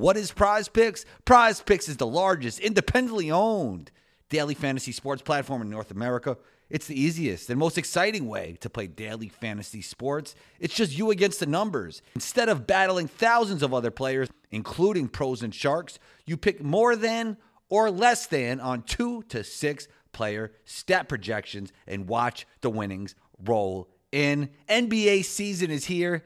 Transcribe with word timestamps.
What 0.00 0.16
is 0.16 0.32
Prize 0.32 0.66
Picks? 0.66 1.04
Prize 1.26 1.60
Picks 1.60 1.86
is 1.86 1.98
the 1.98 2.06
largest 2.06 2.58
independently 2.58 3.30
owned 3.30 3.90
daily 4.30 4.54
fantasy 4.54 4.92
sports 4.92 5.20
platform 5.20 5.60
in 5.60 5.68
North 5.68 5.90
America. 5.90 6.38
It's 6.70 6.86
the 6.86 6.98
easiest 6.98 7.50
and 7.50 7.58
most 7.58 7.76
exciting 7.76 8.26
way 8.26 8.56
to 8.62 8.70
play 8.70 8.86
daily 8.86 9.28
fantasy 9.28 9.82
sports. 9.82 10.34
It's 10.58 10.74
just 10.74 10.96
you 10.96 11.10
against 11.10 11.38
the 11.38 11.44
numbers. 11.44 12.00
Instead 12.14 12.48
of 12.48 12.66
battling 12.66 13.08
thousands 13.08 13.62
of 13.62 13.74
other 13.74 13.90
players, 13.90 14.30
including 14.50 15.06
pros 15.06 15.42
and 15.42 15.54
sharks, 15.54 15.98
you 16.24 16.38
pick 16.38 16.62
more 16.62 16.96
than 16.96 17.36
or 17.68 17.90
less 17.90 18.26
than 18.26 18.58
on 18.58 18.84
two 18.84 19.22
to 19.24 19.44
six 19.44 19.86
player 20.12 20.50
stat 20.64 21.10
projections 21.10 21.74
and 21.86 22.08
watch 22.08 22.46
the 22.62 22.70
winnings 22.70 23.14
roll 23.44 23.90
in. 24.12 24.48
NBA 24.66 25.26
season 25.26 25.70
is 25.70 25.84
here. 25.84 26.24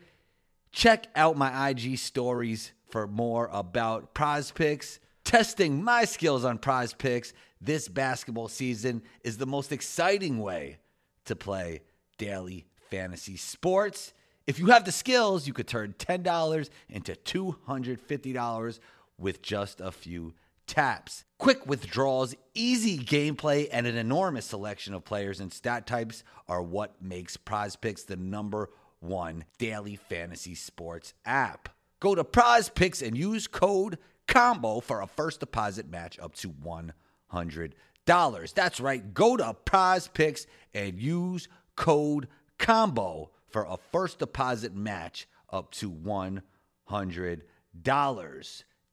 Check 0.71 1.09
out 1.17 1.37
my 1.37 1.71
IG 1.71 1.99
stories 1.99 2.71
for 2.95 3.09
more 3.09 3.51
about 3.51 4.15
prize 4.15 4.53
picks. 4.53 5.01
Testing 5.25 5.83
my 5.83 6.05
skills 6.05 6.45
on 6.45 6.59
prize 6.59 6.93
picks 6.95 7.33
this 7.61 7.89
basketball 7.89 8.47
season 8.47 9.03
is 9.25 9.37
the 9.37 9.47
most 9.47 9.73
exciting 9.73 10.39
way 10.39 10.79
to 11.25 11.35
play 11.35 11.81
daily 12.19 12.67
fantasy 12.93 13.37
sports. 13.37 14.15
If 14.47 14.61
you 14.61 14.67
have 14.67 14.85
the 14.85 14.93
skills, 14.93 15.45
you 15.45 15.53
could 15.53 15.67
turn 15.67 15.97
$10 15.99 16.71
into 16.89 17.15
$250 17.17 18.79
with 19.19 19.43
just 19.43 19.81
a 19.81 19.91
few 19.91 20.33
taps. 20.69 21.25
Quick 21.37 21.67
withdrawals, 21.67 22.37
easy 22.55 22.97
gameplay, 22.97 23.67
and 23.73 23.89
an 23.89 23.97
enormous 23.97 24.47
selection 24.47 24.95
of 24.95 25.05
players 25.05 25.41
and 25.41 25.53
stat 25.53 25.89
types 25.89 26.23
are 26.47 26.63
what 26.63 27.03
makes 27.03 27.37
Prize 27.37 27.75
Picks 27.75 28.05
the 28.05 28.15
number 28.15 28.71
one 29.01 29.47
daily 29.59 29.97
fantasy 29.97 30.55
sports 30.55 31.13
app. 31.25 31.74
Go 32.05 32.15
to 32.15 32.23
Prize 32.23 32.69
Picks 32.69 33.01
and 33.01 33.17
use 33.17 33.47
code 33.47 33.97
COMBO 34.29 34.83
for 34.83 35.01
a 35.01 35.07
first 35.07 35.41
deposit 35.41 35.89
match 35.89 36.19
up 36.19 36.35
to 36.35 36.51
$100. 36.51 38.53
That's 38.53 38.79
right. 38.79 39.15
Go 39.15 39.39
to 39.39 39.55
Prize 39.65 40.09
Picks 40.09 40.47
and 40.75 41.01
use 41.01 41.49
code 41.77 42.29
COMBO 42.59 43.31
for 43.49 43.65
a 43.65 43.79
first 43.91 44.19
deposit 44.19 44.75
match 44.75 45.27
up 45.49 45.73
to 45.77 45.91
$100. 45.91 46.43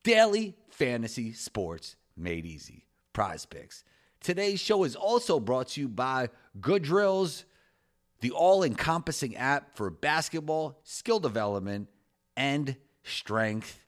Daily 0.02 0.56
fantasy 0.70 1.34
sports 1.34 1.96
made 2.16 2.46
easy. 2.46 2.86
Prize 3.12 3.44
Picks. 3.44 3.84
Today's 4.22 4.58
show 4.58 4.84
is 4.84 4.96
also 4.96 5.38
brought 5.38 5.68
to 5.68 5.82
you 5.82 5.88
by 5.88 6.30
Good 6.62 6.84
Drills, 6.84 7.44
the 8.22 8.30
all 8.30 8.62
encompassing 8.62 9.36
app 9.36 9.76
for 9.76 9.90
basketball, 9.90 10.80
skill 10.82 11.20
development, 11.20 11.90
and 12.38 12.74
strength 13.02 13.84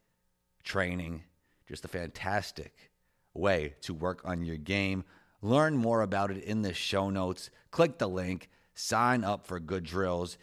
training. 0.63 1.23
Just 1.69 1.85
a 1.85 1.89
fantastic 1.89 2.91
way 3.33 3.75
to 3.83 3.95
work 3.95 4.21
on 4.25 4.45
your 4.45 4.57
game. 4.57 5.05
Learn 5.43 5.77
more 5.77 6.03
about 6.03 6.31
it 6.31 6.43
in 6.45 6.63
the 6.63 6.73
show 6.73 7.11
notes. 7.11 7.51
Click 7.71 7.99
the 7.99 8.09
link, 8.09 8.49
sign 8.75 9.25
up 9.25 9.47
for 9.47 9.61
good 9.61 9.85
drills. 9.85 10.39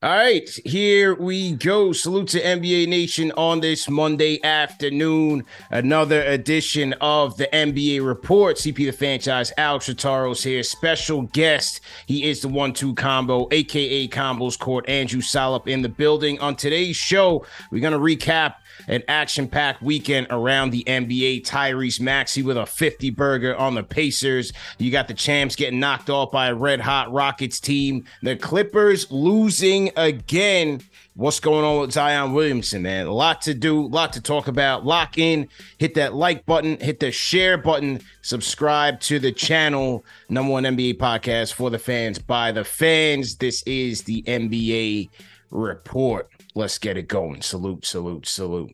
All 0.00 0.10
right, 0.10 0.48
here 0.64 1.16
we 1.16 1.54
go. 1.54 1.90
Salute 1.90 2.28
to 2.28 2.40
NBA 2.40 2.86
Nation 2.86 3.32
on 3.32 3.58
this 3.58 3.90
Monday 3.90 4.40
afternoon. 4.44 5.44
Another 5.72 6.22
edition 6.22 6.92
of 7.00 7.36
the 7.36 7.48
NBA 7.52 8.06
Report. 8.06 8.58
CP 8.58 8.76
the 8.76 8.92
Fanchise, 8.92 9.50
Alex 9.58 9.88
Trataros 9.88 10.44
here. 10.44 10.62
Special 10.62 11.22
guest. 11.22 11.80
He 12.06 12.30
is 12.30 12.42
the 12.42 12.48
one 12.48 12.74
two 12.74 12.94
combo, 12.94 13.48
aka 13.50 14.06
Combos 14.06 14.56
Court, 14.56 14.88
Andrew 14.88 15.20
Salop 15.20 15.66
in 15.66 15.82
the 15.82 15.88
building. 15.88 16.38
On 16.38 16.54
today's 16.54 16.94
show, 16.94 17.44
we're 17.72 17.80
going 17.80 17.92
to 17.92 17.98
recap 17.98 18.54
an 18.86 19.02
action 19.08 19.48
packed 19.48 19.82
weekend 19.82 20.28
around 20.30 20.70
the 20.70 20.84
NBA. 20.84 21.44
Tyrese 21.44 22.00
Maxey 22.00 22.42
with 22.42 22.56
a 22.56 22.66
50 22.66 23.10
burger 23.10 23.56
on 23.56 23.74
the 23.74 23.82
Pacers. 23.82 24.52
You 24.78 24.90
got 24.90 25.08
the 25.08 25.14
champs 25.14 25.56
getting 25.56 25.80
knocked 25.80 26.10
off 26.10 26.30
by 26.30 26.48
a 26.48 26.54
red 26.54 26.80
hot 26.80 27.12
Rockets 27.12 27.60
team. 27.60 28.04
The 28.22 28.36
Clippers 28.36 29.10
losing 29.10 29.90
again. 29.96 30.80
What's 31.14 31.40
going 31.40 31.64
on 31.64 31.80
with 31.80 31.92
Zion 31.92 32.32
Williamson, 32.32 32.82
man? 32.82 33.08
A 33.08 33.12
lot 33.12 33.42
to 33.42 33.52
do, 33.52 33.80
a 33.80 33.88
lot 33.88 34.12
to 34.12 34.20
talk 34.20 34.46
about. 34.46 34.86
Lock 34.86 35.18
in, 35.18 35.48
hit 35.78 35.94
that 35.94 36.14
like 36.14 36.46
button, 36.46 36.78
hit 36.78 37.00
the 37.00 37.10
share 37.10 37.58
button, 37.58 38.00
subscribe 38.22 39.00
to 39.00 39.18
the 39.18 39.32
channel. 39.32 40.04
Number 40.28 40.52
one 40.52 40.62
NBA 40.62 40.98
podcast 40.98 41.54
for 41.54 41.70
the 41.70 41.78
fans 41.78 42.20
by 42.20 42.52
the 42.52 42.62
fans. 42.62 43.34
This 43.34 43.64
is 43.64 44.02
the 44.02 44.22
NBA 44.22 45.10
report. 45.50 46.30
Let's 46.58 46.78
get 46.78 46.96
it 46.96 47.06
going. 47.06 47.40
Salute, 47.42 47.86
salute, 47.86 48.26
salute. 48.26 48.72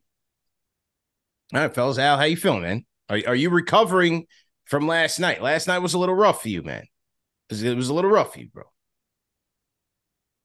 All 1.53 1.61
right, 1.61 1.75
fellas. 1.75 1.99
Al, 1.99 2.17
how 2.17 2.25
you 2.25 2.35
feeling, 2.35 2.63
man? 2.63 2.87
Are, 3.11 3.21
are 3.27 3.35
you 3.35 3.51
recovering 3.51 4.25
from 4.65 4.87
last 4.87 5.21
night? 5.21 5.43
Last 5.43 5.69
night 5.69 5.81
was 5.81 5.93
a 5.93 5.99
little 5.99 6.15
rough 6.15 6.41
for 6.41 6.49
you, 6.49 6.63
man. 6.63 6.87
It 7.51 7.77
was 7.77 7.91
a 7.91 7.95
little 7.95 8.11
rough 8.11 8.33
for 8.33 8.41
you, 8.41 8.49
bro. 8.49 8.63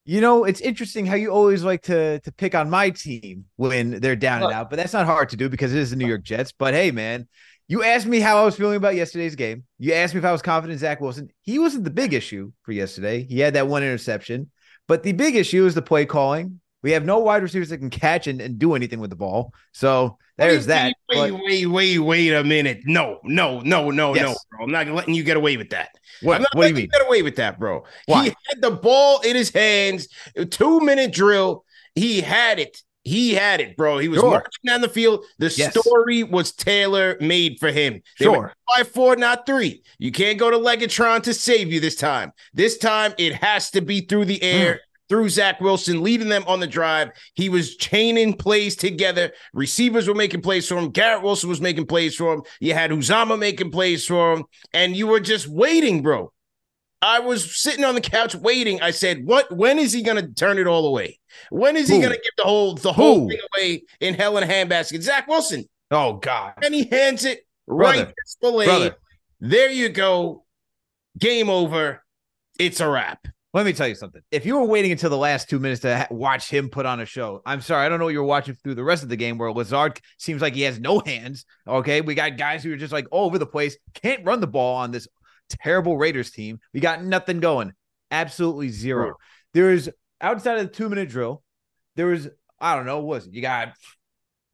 You 0.03 0.19
know, 0.19 0.43
it's 0.43 0.59
interesting 0.59 1.05
how 1.05 1.15
you 1.15 1.29
always 1.29 1.63
like 1.63 1.83
to 1.83 2.19
to 2.19 2.31
pick 2.33 2.55
on 2.55 2.69
my 2.69 2.89
team 2.89 3.45
when 3.55 4.01
they're 4.01 4.17
down 4.17 4.43
and 4.43 4.51
uh, 4.51 4.57
out, 4.57 4.69
but 4.69 4.75
that's 4.75 4.91
not 4.91 5.05
hard 5.05 5.29
to 5.29 5.37
do 5.37 5.47
because 5.47 5.73
it 5.73 5.79
is 5.79 5.91
the 5.91 5.95
New 5.95 6.05
uh, 6.05 6.09
York 6.09 6.23
Jets. 6.23 6.51
But 6.51 6.73
hey, 6.73 6.91
man, 6.91 7.29
you 7.69 7.85
asked 7.85 8.05
me 8.05 8.19
how 8.19 8.41
I 8.41 8.43
was 8.43 8.57
feeling 8.57 8.75
about 8.75 8.95
yesterday's 8.95 9.35
game. 9.35 9.63
You 9.77 9.93
asked 9.93 10.13
me 10.13 10.19
if 10.19 10.25
I 10.25 10.33
was 10.33 10.41
confident 10.41 10.73
in 10.73 10.79
Zach 10.79 10.99
Wilson. 10.99 11.29
He 11.43 11.57
wasn't 11.57 11.85
the 11.85 11.89
big 11.89 12.13
issue 12.13 12.51
for 12.63 12.73
yesterday. 12.73 13.23
He 13.23 13.39
had 13.39 13.53
that 13.53 13.69
one 13.69 13.81
interception, 13.81 14.51
but 14.89 15.03
the 15.03 15.13
big 15.13 15.37
issue 15.37 15.65
is 15.65 15.73
the 15.73 15.81
play 15.81 16.05
calling. 16.05 16.59
We 16.81 16.91
have 16.91 17.05
no 17.05 17.19
wide 17.19 17.43
receivers 17.43 17.69
that 17.69 17.79
can 17.79 17.89
catch 17.89 18.27
and, 18.27 18.39
and 18.41 18.57
do 18.57 18.73
anything 18.73 18.99
with 18.99 19.09
the 19.09 19.15
ball. 19.15 19.53
So 19.73 20.17
there's 20.37 20.67
that. 20.67 20.95
Wait, 21.09 21.31
but, 21.31 21.41
wait, 21.43 21.65
wait, 21.65 21.99
wait 21.99 22.33
a 22.33 22.43
minute. 22.43 22.81
No, 22.85 23.19
no, 23.23 23.59
no, 23.61 23.91
no, 23.91 24.15
yes. 24.15 24.23
no, 24.23 24.35
bro. 24.51 24.65
I'm 24.65 24.71
not 24.71 24.87
letting 24.87 25.13
you 25.13 25.23
get 25.23 25.35
away 25.35 25.57
with 25.57 25.71
that. 25.71 25.89
What, 26.21 26.37
I'm 26.37 26.41
not 26.43 26.55
what 26.55 26.63
do 26.63 26.69
you 26.69 26.75
mean? 26.75 26.89
get 26.91 27.05
away 27.05 27.21
with 27.21 27.35
that, 27.35 27.59
bro. 27.59 27.83
Why? 28.05 28.25
He 28.25 28.35
had 28.47 28.61
the 28.61 28.71
ball 28.71 29.19
in 29.21 29.35
his 29.35 29.49
hands, 29.49 30.07
two 30.51 30.79
minute 30.79 31.11
drill. 31.11 31.65
He 31.95 32.21
had 32.21 32.59
it. 32.59 32.81
He 33.03 33.33
had 33.33 33.59
it, 33.59 33.75
bro. 33.75 33.97
He 33.97 34.07
was 34.07 34.19
sure. 34.19 34.29
marching 34.29 34.65
down 34.65 34.81
the 34.81 34.89
field. 34.89 35.25
The 35.39 35.53
yes. 35.57 35.77
story 35.77 36.23
was 36.23 36.51
tailor 36.51 37.17
made 37.19 37.57
for 37.59 37.71
him. 37.71 38.01
They 38.19 38.25
sure. 38.25 38.53
Five, 38.75 38.89
four, 38.89 39.15
not 39.15 39.45
three. 39.45 39.83
You 39.97 40.11
can't 40.11 40.37
go 40.37 40.51
to 40.51 40.57
Legatron 40.57 41.23
to 41.23 41.33
save 41.33 41.73
you 41.73 41.79
this 41.79 41.95
time. 41.95 42.33
This 42.53 42.77
time 42.77 43.13
it 43.17 43.35
has 43.35 43.71
to 43.71 43.81
be 43.81 44.01
through 44.01 44.25
the 44.25 44.41
air. 44.41 44.75
Mm 44.75 44.79
through 45.09 45.29
Zach 45.29 45.59
Wilson, 45.59 46.01
leading 46.03 46.29
them 46.29 46.43
on 46.47 46.59
the 46.59 46.67
drive. 46.67 47.09
He 47.33 47.49
was 47.49 47.75
chaining 47.75 48.33
plays 48.33 48.75
together. 48.75 49.31
Receivers 49.53 50.07
were 50.07 50.15
making 50.15 50.41
plays 50.41 50.67
for 50.67 50.77
him. 50.77 50.91
Garrett 50.91 51.23
Wilson 51.23 51.49
was 51.49 51.59
making 51.59 51.87
plays 51.87 52.15
for 52.15 52.33
him. 52.33 52.43
You 52.59 52.73
had 52.73 52.91
Uzomah 52.91 53.39
making 53.39 53.71
plays 53.71 54.05
for 54.05 54.33
him. 54.33 54.45
And 54.73 54.95
you 54.95 55.07
were 55.07 55.19
just 55.19 55.47
waiting, 55.47 56.01
bro. 56.03 56.31
I 57.01 57.19
was 57.19 57.57
sitting 57.57 57.85
on 57.85 57.95
the 57.95 58.01
couch 58.01 58.35
waiting. 58.35 58.81
I 58.81 58.91
said, 58.91 59.25
"What? 59.25 59.55
When 59.55 59.79
is 59.79 59.93
he 59.93 60.01
going 60.01 60.21
to 60.21 60.33
turn 60.33 60.57
it 60.57 60.67
all 60.67 60.85
away? 60.85 61.19
When 61.49 61.77
is 61.77 61.87
he 61.87 61.99
going 61.99 62.11
to 62.11 62.17
give 62.21 62.33
the 62.37 62.43
whole 62.43 62.75
the 62.75 62.91
whole 62.91 63.21
Who? 63.21 63.29
thing 63.29 63.39
away 63.55 63.83
in 64.01 64.15
hell 64.15 64.37
in 64.37 64.43
a 64.43 64.47
handbasket?" 64.47 65.01
Zach 65.01 65.27
Wilson. 65.27 65.67
Oh 65.91 66.13
God! 66.17 66.53
And 66.61 66.73
he 66.75 66.85
hands 66.85 67.23
it 67.23 67.47
Brother. 67.67 67.99
right 67.99 68.13
to 68.43 68.95
There 69.39 69.69
you 69.69 69.89
go. 69.89 70.43
Game 71.17 71.49
over. 71.49 72.03
It's 72.59 72.81
a 72.81 72.89
wrap. 72.89 73.25
Let 73.51 73.65
me 73.65 73.73
tell 73.73 73.87
you 73.87 73.95
something. 73.95 74.21
If 74.29 74.45
you 74.45 74.57
were 74.57 74.65
waiting 74.65 74.91
until 74.91 75.09
the 75.09 75.17
last 75.17 75.49
two 75.49 75.57
minutes 75.57 75.81
to 75.81 75.97
ha- 75.97 76.07
watch 76.11 76.49
him 76.49 76.69
put 76.69 76.85
on 76.85 76.99
a 76.99 77.05
show, 77.05 77.41
I'm 77.45 77.61
sorry. 77.61 77.83
I 77.83 77.89
don't 77.89 77.97
know 77.97 78.05
what 78.05 78.13
you're 78.13 78.23
watching 78.23 78.55
through 78.55 78.75
the 78.75 78.83
rest 78.83 79.01
of 79.01 79.09
the 79.09 79.15
game 79.15 79.39
where 79.39 79.51
Lazard 79.51 79.99
seems 80.19 80.41
like 80.41 80.53
he 80.53 80.61
has 80.63 80.79
no 80.79 80.99
hands. 81.05 81.45
Okay. 81.67 82.01
We 82.01 82.13
got 82.13 82.37
guys 82.37 82.63
who 82.63 82.71
are 82.73 82.77
just 82.77 82.93
like 82.93 83.07
all 83.09 83.25
over 83.25 83.39
the 83.39 83.47
place, 83.47 83.75
can't 83.95 84.23
run 84.23 84.39
the 84.39 84.47
ball 84.47 84.75
on 84.75 84.91
this 84.91 85.07
terrible 85.49 85.97
Raiders 85.97 86.29
team. 86.29 86.59
We 86.73 86.79
got 86.79 87.03
nothing 87.03 87.39
going. 87.39 87.73
Absolutely 88.11 88.69
zero. 88.69 89.07
Sure. 89.07 89.15
There 89.55 89.71
is 89.71 89.89
outside 90.21 90.59
of 90.59 90.67
the 90.67 90.73
two 90.73 90.87
minute 90.87 91.09
drill, 91.09 91.41
there 91.95 92.05
was, 92.05 92.29
I 92.59 92.75
don't 92.75 92.85
know, 92.85 92.99
was 92.99 93.25
it? 93.25 93.33
You 93.33 93.41
got 93.41 93.73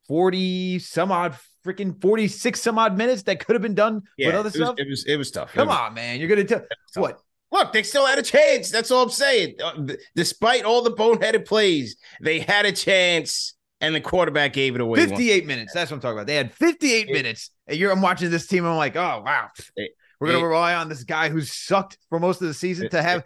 40 0.07 0.79
some 0.79 1.11
odd 1.11 1.35
freaking 1.65 1.99
46 1.99 2.61
some 2.61 2.77
odd 2.77 2.97
minutes 2.97 3.23
that 3.23 3.43
could 3.43 3.53
have 3.53 3.61
been 3.61 3.75
done 3.75 4.03
yeah, 4.17 4.27
with 4.27 4.35
other 4.35 4.49
it 4.49 4.53
stuff. 4.53 4.75
It 4.77 4.87
was 4.87 5.05
it 5.05 5.17
was 5.17 5.31
tough. 5.31 5.53
Come 5.53 5.67
was, 5.67 5.77
on, 5.77 5.93
man. 5.95 6.19
You're 6.19 6.29
gonna 6.29 6.43
tell 6.43 6.63
what 6.95 7.19
Look, 7.51 7.73
they 7.73 7.83
still 7.83 8.05
had 8.05 8.19
a 8.19 8.23
chance. 8.23 8.69
That's 8.69 8.91
all 8.91 9.03
I'm 9.03 9.09
saying. 9.09 9.55
Uh, 9.63 9.93
despite 10.15 10.63
all 10.63 10.81
the 10.81 10.91
boneheaded 10.91 11.45
plays, 11.45 11.95
they 12.21 12.39
had 12.39 12.65
a 12.65 12.71
chance, 12.71 13.55
and 13.81 13.93
the 13.93 14.01
quarterback 14.01 14.53
gave 14.53 14.75
it 14.75 14.81
away. 14.81 15.05
58 15.05 15.45
minutes. 15.45 15.73
That's 15.73 15.91
what 15.91 15.97
I'm 15.97 16.01
talking 16.01 16.17
about. 16.17 16.27
They 16.27 16.35
had 16.35 16.53
58 16.53 17.07
it, 17.07 17.13
minutes. 17.13 17.51
And 17.67 17.77
you're 17.77 17.91
I'm 17.91 18.01
watching 18.01 18.29
this 18.29 18.47
team. 18.47 18.65
I'm 18.65 18.77
like, 18.77 18.95
oh 18.95 19.23
wow. 19.25 19.49
It, 19.75 19.91
We're 20.19 20.31
gonna 20.31 20.47
rely 20.47 20.75
on 20.75 20.89
this 20.89 21.03
guy 21.03 21.29
who's 21.29 21.51
sucked 21.53 21.97
for 22.09 22.19
most 22.19 22.41
of 22.41 22.47
the 22.47 22.53
season 22.53 22.89
to 22.89 23.01
have 23.01 23.23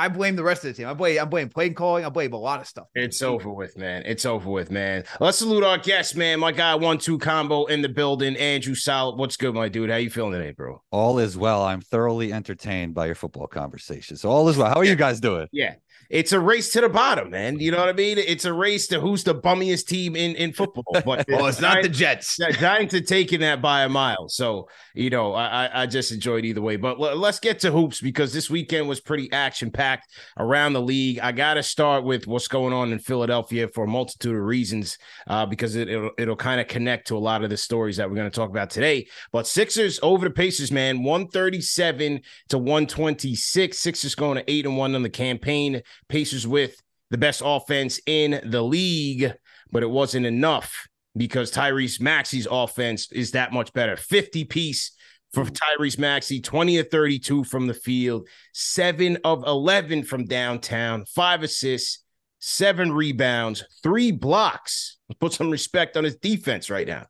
I 0.00 0.08
blame 0.08 0.34
the 0.34 0.42
rest 0.42 0.64
of 0.64 0.70
the 0.70 0.74
team. 0.74 0.88
I 0.88 0.94
blame 0.94 1.20
I 1.20 1.26
blame 1.26 1.50
play 1.50 1.68
calling. 1.68 2.06
I 2.06 2.08
blame 2.08 2.32
a 2.32 2.38
lot 2.38 2.58
of 2.58 2.66
stuff. 2.66 2.86
It's 2.94 3.20
over 3.20 3.50
with, 3.50 3.76
man. 3.76 4.02
It's 4.06 4.24
over 4.24 4.48
with, 4.48 4.70
man. 4.70 5.04
Let's 5.20 5.36
salute 5.36 5.62
our 5.62 5.76
guest, 5.76 6.16
man. 6.16 6.40
My 6.40 6.52
guy, 6.52 6.74
one 6.74 6.96
two 6.96 7.18
combo 7.18 7.66
in 7.66 7.82
the 7.82 7.88
building. 7.90 8.34
Andrew 8.36 8.74
Solid. 8.74 9.18
What's 9.18 9.36
good, 9.36 9.54
my 9.54 9.68
dude? 9.68 9.90
How 9.90 9.96
you 9.96 10.08
feeling 10.08 10.32
today, 10.32 10.52
bro? 10.52 10.80
All 10.90 11.18
is 11.18 11.36
well. 11.36 11.62
I'm 11.62 11.82
thoroughly 11.82 12.32
entertained 12.32 12.94
by 12.94 13.04
your 13.04 13.14
football 13.14 13.46
conversation. 13.46 14.16
So 14.16 14.30
all 14.30 14.48
is 14.48 14.56
well. 14.56 14.68
How 14.68 14.76
are 14.76 14.84
you 14.84 14.96
guys 14.96 15.20
doing? 15.20 15.48
Yeah. 15.52 15.74
It's 16.10 16.32
a 16.32 16.40
race 16.40 16.72
to 16.72 16.80
the 16.80 16.88
bottom, 16.88 17.30
man. 17.30 17.60
You 17.60 17.70
know 17.70 17.78
what 17.78 17.88
I 17.88 17.92
mean? 17.92 18.18
It's 18.18 18.44
a 18.44 18.52
race 18.52 18.88
to 18.88 18.98
who's 18.98 19.22
the 19.22 19.34
bummiest 19.34 19.86
team 19.86 20.16
in, 20.16 20.34
in 20.34 20.52
football. 20.52 20.84
But 20.92 21.04
well, 21.28 21.46
it's 21.46 21.60
not 21.60 21.82
the 21.82 21.88
Jets. 21.88 22.36
Giants 22.58 22.94
are 22.94 23.00
taking 23.00 23.40
that 23.40 23.62
by 23.62 23.84
a 23.84 23.88
mile. 23.88 24.28
So, 24.28 24.68
you 24.92 25.08
know, 25.08 25.34
I, 25.34 25.82
I 25.82 25.86
just 25.86 26.10
enjoyed 26.10 26.44
either 26.44 26.60
way. 26.60 26.74
But 26.74 26.98
let's 26.98 27.38
get 27.38 27.60
to 27.60 27.70
hoops 27.70 28.00
because 28.00 28.32
this 28.32 28.50
weekend 28.50 28.88
was 28.88 29.00
pretty 29.00 29.30
action 29.30 29.70
packed 29.70 30.08
around 30.36 30.72
the 30.72 30.82
league. 30.82 31.20
I 31.20 31.30
got 31.30 31.54
to 31.54 31.62
start 31.62 32.02
with 32.02 32.26
what's 32.26 32.48
going 32.48 32.72
on 32.72 32.90
in 32.90 32.98
Philadelphia 32.98 33.68
for 33.68 33.84
a 33.84 33.88
multitude 33.88 34.34
of 34.34 34.42
reasons 34.42 34.98
uh, 35.28 35.46
because 35.46 35.76
it, 35.76 35.88
it'll, 35.88 36.10
it'll 36.18 36.36
kind 36.36 36.60
of 36.60 36.66
connect 36.66 37.06
to 37.08 37.16
a 37.16 37.18
lot 37.18 37.44
of 37.44 37.50
the 37.50 37.56
stories 37.56 37.98
that 37.98 38.10
we're 38.10 38.16
going 38.16 38.30
to 38.30 38.34
talk 38.34 38.50
about 38.50 38.70
today. 38.70 39.06
But 39.30 39.46
Sixers 39.46 40.00
over 40.02 40.26
the 40.26 40.34
Pacers, 40.34 40.72
man, 40.72 41.04
137 41.04 42.20
to 42.48 42.58
126. 42.58 43.78
Sixers 43.78 44.16
going 44.16 44.38
to 44.38 44.50
8 44.50 44.66
and 44.66 44.76
1 44.76 44.94
on 44.96 45.02
the 45.02 45.08
campaign. 45.08 45.82
Pacers 46.10 46.46
with 46.46 46.76
the 47.10 47.18
best 47.18 47.42
offense 47.44 48.00
in 48.06 48.40
the 48.44 48.62
league, 48.62 49.32
but 49.70 49.82
it 49.82 49.90
wasn't 49.90 50.26
enough 50.26 50.86
because 51.16 51.50
Tyrese 51.50 52.00
Maxey's 52.00 52.46
offense 52.50 53.10
is 53.12 53.32
that 53.32 53.52
much 53.52 53.72
better. 53.72 53.96
50 53.96 54.44
piece 54.44 54.92
for 55.32 55.44
mm. 55.44 55.56
Tyrese 55.56 55.98
Maxey, 55.98 56.40
20 56.40 56.78
of 56.78 56.90
32 56.90 57.44
from 57.44 57.66
the 57.66 57.74
field, 57.74 58.28
7 58.52 59.18
of 59.24 59.44
11 59.46 60.04
from 60.04 60.24
downtown, 60.24 61.04
5 61.04 61.42
assists, 61.42 62.04
7 62.40 62.92
rebounds, 62.92 63.64
3 63.82 64.12
blocks. 64.12 64.98
Put 65.18 65.32
some 65.32 65.50
respect 65.50 65.96
on 65.96 66.04
his 66.04 66.16
defense 66.16 66.70
right 66.70 66.86
now. 66.86 67.06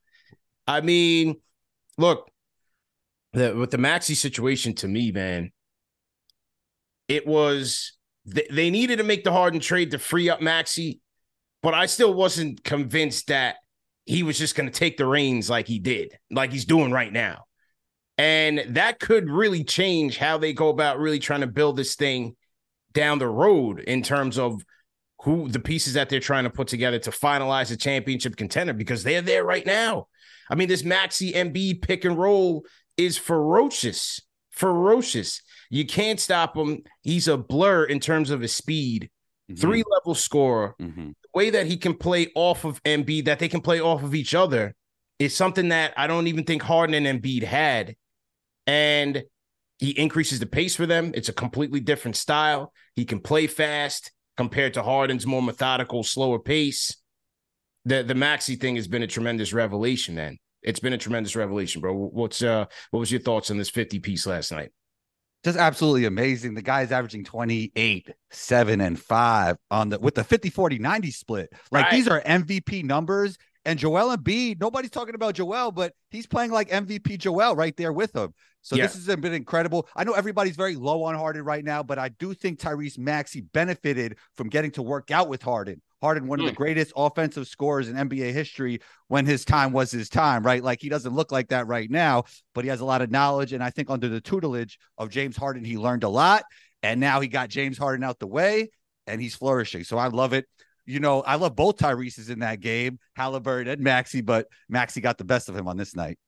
I 0.67 0.81
mean, 0.81 1.37
look, 1.99 2.31
the, 3.32 3.55
with 3.55 3.70
the 3.70 3.79
Maxey 3.79 4.14
situation 4.14 4.75
to 4.76 4.88
me, 4.88 5.12
man, 5.12 5.52
it 7.08 7.26
was 7.26 7.93
they, 8.25 8.46
they 8.50 8.70
needed 8.70 8.99
to 8.99 9.05
make 9.05 9.25
the 9.25 9.32
Harden 9.32 9.61
trade 9.61 9.93
to 9.93 9.99
free 9.99 10.28
up 10.28 10.40
Maxey, 10.40 11.00
but 11.62 11.75
I 11.75 11.87
still 11.87 12.14
wasn't 12.14 12.62
convinced 12.64 13.28
that 13.28 13.56
he 14.06 14.22
was 14.22 14.38
just 14.38 14.56
going 14.56 14.69
to 14.69 14.78
take 14.78 14.96
the 14.96 15.06
reins 15.06 15.49
like 15.49 15.67
he 15.67 15.78
did, 15.78 16.19
like 16.31 16.52
he's 16.52 16.64
doing 16.64 16.90
right 16.90 17.12
now. 17.12 17.44
And 18.19 18.62
that 18.76 19.00
could 19.00 19.31
really 19.31 19.64
change 19.64 20.19
how 20.19 20.37
they 20.37 20.52
go 20.52 20.69
about 20.69 20.99
really 20.99 21.19
trying 21.19 21.40
to 21.40 21.46
build 21.46 21.76
this 21.76 21.96
thing 21.96 22.37
down 22.93 23.19
the 23.19 23.28
road 23.28 23.81
in 23.81 24.02
terms 24.02 24.38
of 24.38 24.62
who 25.23 25.49
the 25.49 25.61
pieces 25.61 25.94
that 25.94 26.08
they're 26.08 26.20
trying 26.20 26.44
to 26.44 26.50
put 26.50 26.69
together 26.69 26.99
to 26.99 27.11
finalize 27.11 27.70
a 27.70 27.76
championship 27.76 28.37
contender 28.37 28.73
because 28.73 29.02
they're 29.02 29.23
there 29.23 29.44
right 29.44 29.66
now. 29.66 30.06
I 30.50 30.55
mean, 30.55 30.69
this 30.69 30.84
Maxey 30.84 31.32
Embiid 31.32 31.82
pick 31.82 32.05
and 32.05 32.19
roll 32.19 32.64
is 32.96 33.16
ferocious, 33.16 34.20
ferocious. 34.50 35.43
You 35.70 35.87
can't 35.87 36.20
stop 36.20 36.56
him. 36.56 36.82
He's 37.02 37.28
a 37.28 37.38
blur 37.38 37.84
in 37.84 38.00
terms 38.00 38.31
of 38.31 38.40
his 38.40 38.55
speed. 38.55 39.08
Mm-hmm. 39.50 39.61
Three 39.61 39.84
level 39.88 40.14
scorer. 40.14 40.75
Mm-hmm. 40.81 41.08
The 41.08 41.28
way 41.32 41.50
that 41.50 41.67
he 41.67 41.76
can 41.76 41.94
play 41.94 42.28
off 42.34 42.64
of 42.64 42.82
Embiid, 42.82 43.26
that 43.26 43.38
they 43.38 43.49
can 43.49 43.61
play 43.61 43.81
off 43.81 44.02
of 44.02 44.14
each 44.14 44.34
other, 44.34 44.75
is 45.19 45.34
something 45.34 45.69
that 45.69 45.94
I 45.96 46.06
don't 46.06 46.26
even 46.26 46.44
think 46.44 46.62
Harden 46.62 47.06
and 47.06 47.22
Embiid 47.22 47.44
had. 47.44 47.94
And 48.67 49.22
he 49.78 49.90
increases 49.90 50.40
the 50.40 50.46
pace 50.46 50.75
for 50.75 50.87
them. 50.87 51.12
It's 51.14 51.28
a 51.28 51.32
completely 51.32 51.81
different 51.81 52.16
style. 52.16 52.73
He 52.96 53.05
can 53.05 53.20
play 53.20 53.46
fast 53.46 54.12
compared 54.37 54.75
to 54.75 54.82
Harden's 54.82 55.26
more 55.26 55.43
methodical, 55.43 56.02
slower 56.02 56.38
pace. 56.38 56.96
The 57.84 58.02
the 58.02 58.14
Maxey 58.14 58.56
thing 58.56 58.76
has 58.76 58.88
been 58.88 59.02
a 59.02 59.06
tremendous 59.06 59.52
revelation, 59.52 60.16
man. 60.16 60.38
It's 60.62 60.81
been 60.81 60.93
a 60.93 60.99
tremendous 60.99 61.34
revelation, 61.34 61.81
bro. 61.81 61.94
What's 61.94 62.43
uh 62.43 62.66
what 62.90 63.00
was 63.00 63.11
your 63.11 63.20
thoughts 63.20 63.50
on 63.50 63.56
this 63.56 63.70
50 63.70 64.00
piece 64.00 64.26
last 64.26 64.52
night? 64.52 64.70
Just 65.44 65.58
absolutely 65.58 66.04
amazing. 66.04 66.54
The 66.54 66.62
guy's 66.62 66.92
averaging 66.92 67.25
28, 67.25 68.10
7, 68.31 68.81
and 68.81 68.98
5 68.98 69.56
on 69.70 69.88
the 69.88 69.98
with 69.98 70.14
the 70.14 70.25
50 70.25 70.50
40 70.50 70.78
90 70.78 71.10
split. 71.10 71.52
Like 71.70 71.84
right. 71.84 71.92
these 71.92 72.08
are 72.08 72.20
MVP 72.20 72.84
numbers. 72.84 73.37
And 73.66 73.78
Joel 73.78 74.16
Embiid, 74.16 74.58
nobody's 74.58 74.90
talking 74.90 75.14
about 75.14 75.34
Joel, 75.34 75.70
but 75.70 75.92
he's 76.10 76.26
playing 76.26 76.50
like 76.50 76.70
MVP 76.70 77.19
Joel 77.19 77.54
right 77.54 77.76
there 77.76 77.92
with 77.92 78.16
him. 78.16 78.32
So 78.62 78.76
yeah. 78.76 78.84
this 78.84 78.94
has 78.94 79.16
been 79.16 79.34
incredible. 79.34 79.87
I 79.94 80.04
know 80.04 80.12
everybody's 80.12 80.56
very 80.56 80.76
low 80.76 81.02
on 81.04 81.14
Harden 81.14 81.44
right 81.44 81.64
now, 81.64 81.82
but 81.82 81.98
I 81.98 82.08
do 82.08 82.32
think 82.32 82.58
Tyrese 82.58 82.98
Maxey 82.98 83.42
benefited 83.42 84.16
from 84.34 84.48
getting 84.48 84.70
to 84.72 84.82
work 84.82 85.10
out 85.10 85.28
with 85.28 85.42
Harden. 85.42 85.82
Harden, 86.00 86.26
one 86.26 86.38
mm. 86.38 86.43
of 86.43 86.47
the 86.47 86.52
hmm. 86.52 86.62
greatest 86.62 86.93
offensive 86.97 87.47
scorers 87.47 87.88
in 87.88 87.97
NBA 87.97 88.32
history 88.32 88.81
when 89.08 89.26
his 89.26 89.44
time 89.44 89.73
was 89.73 89.91
his 89.91 90.08
time, 90.08 90.43
right? 90.43 90.62
Like 90.62 90.81
he 90.81 90.88
doesn't 90.88 91.14
look 91.14 91.31
like 91.31 91.49
that 91.49 91.67
right 91.67 91.91
now, 91.91 92.25
but 92.55 92.64
he 92.64 92.70
has 92.70 92.81
a 92.81 92.85
lot 92.85 93.02
of 93.02 93.11
knowledge. 93.11 93.52
And 93.52 93.62
I 93.62 93.70
think 93.70 93.91
under 93.91 94.08
the 94.08 94.20
tutelage 94.20 94.79
of 94.99 95.11
James 95.11 95.37
Harden, 95.37 95.64
he 95.64 95.76
learned 95.76 96.05
a 96.05 96.08
lot. 96.08 96.44
And 96.82 97.00
now 97.00 97.20
he 97.20 97.29
got 97.29 97.50
James 97.50 97.76
Harden 97.76 98.05
out 98.05 98.19
the 98.19 98.26
way 98.26 98.70
and 99.06 99.20
he's 99.20 99.35
flourishing. 99.35 99.85
So 99.85 99.99
I 99.99 100.08
love 100.08 100.32
it. 100.32 100.47
You 100.87 101.00
know, 101.00 101.20
I 101.20 101.37
love 101.37 101.55
both 101.55 101.76
Tyrese's 101.76 102.31
in 102.31 102.41
that 102.41 102.61
game, 102.61 102.99
Haliburton 103.17 103.69
and 103.69 103.82
Maxey, 103.82 104.23
but 104.23 104.47
Maxey 104.69 105.00
got 105.00 105.19
the 105.19 105.25
best 105.25 105.49
of 105.49 105.56
him 105.56 105.69
on 105.69 105.76
this 105.76 105.94
night. 105.94 106.19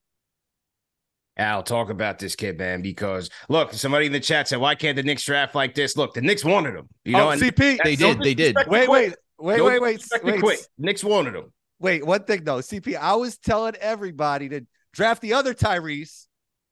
Al, 1.39 1.63
talk 1.63 1.89
about 1.89 2.19
this 2.19 2.37
kid, 2.37 2.59
man, 2.59 2.83
because 2.83 3.31
look, 3.49 3.73
somebody 3.73 4.07
in 4.07 4.13
the 4.13 4.21
chat 4.21 4.49
said, 4.49 4.61
why 4.61 4.75
can't 4.75 4.97
the 4.97 5.03
Knicks 5.03 5.25
draft 5.25 5.55
like 5.55 5.75
this? 5.75 5.97
Look, 5.97 6.13
the 6.13 6.21
Knicks 6.21 6.45
wanted 6.45 6.75
him. 6.75 6.89
You 7.05 7.13
know, 7.13 7.31
oh, 7.31 7.37
CP. 7.37 7.79
They 7.83 7.97
did. 7.97 8.21
They 8.21 8.35
did. 8.35 8.57
Wait, 8.67 8.89
wait. 8.89 9.15
Wait, 9.43 9.61
wait, 9.61 9.83
wait, 9.83 10.01
wait. 10.23 10.41
Quick. 10.41 10.61
Knicks 10.79 11.03
wanted 11.03 11.35
him. 11.35 11.53
Wait, 11.81 12.07
one 12.07 12.23
thing 12.23 12.45
though, 12.45 12.59
CP. 12.59 12.97
I 12.97 13.17
was 13.17 13.39
telling 13.39 13.75
everybody 13.75 14.49
to 14.51 14.61
draft 14.93 15.21
the 15.21 15.35
other 15.35 15.53
Tyrese 15.53 16.27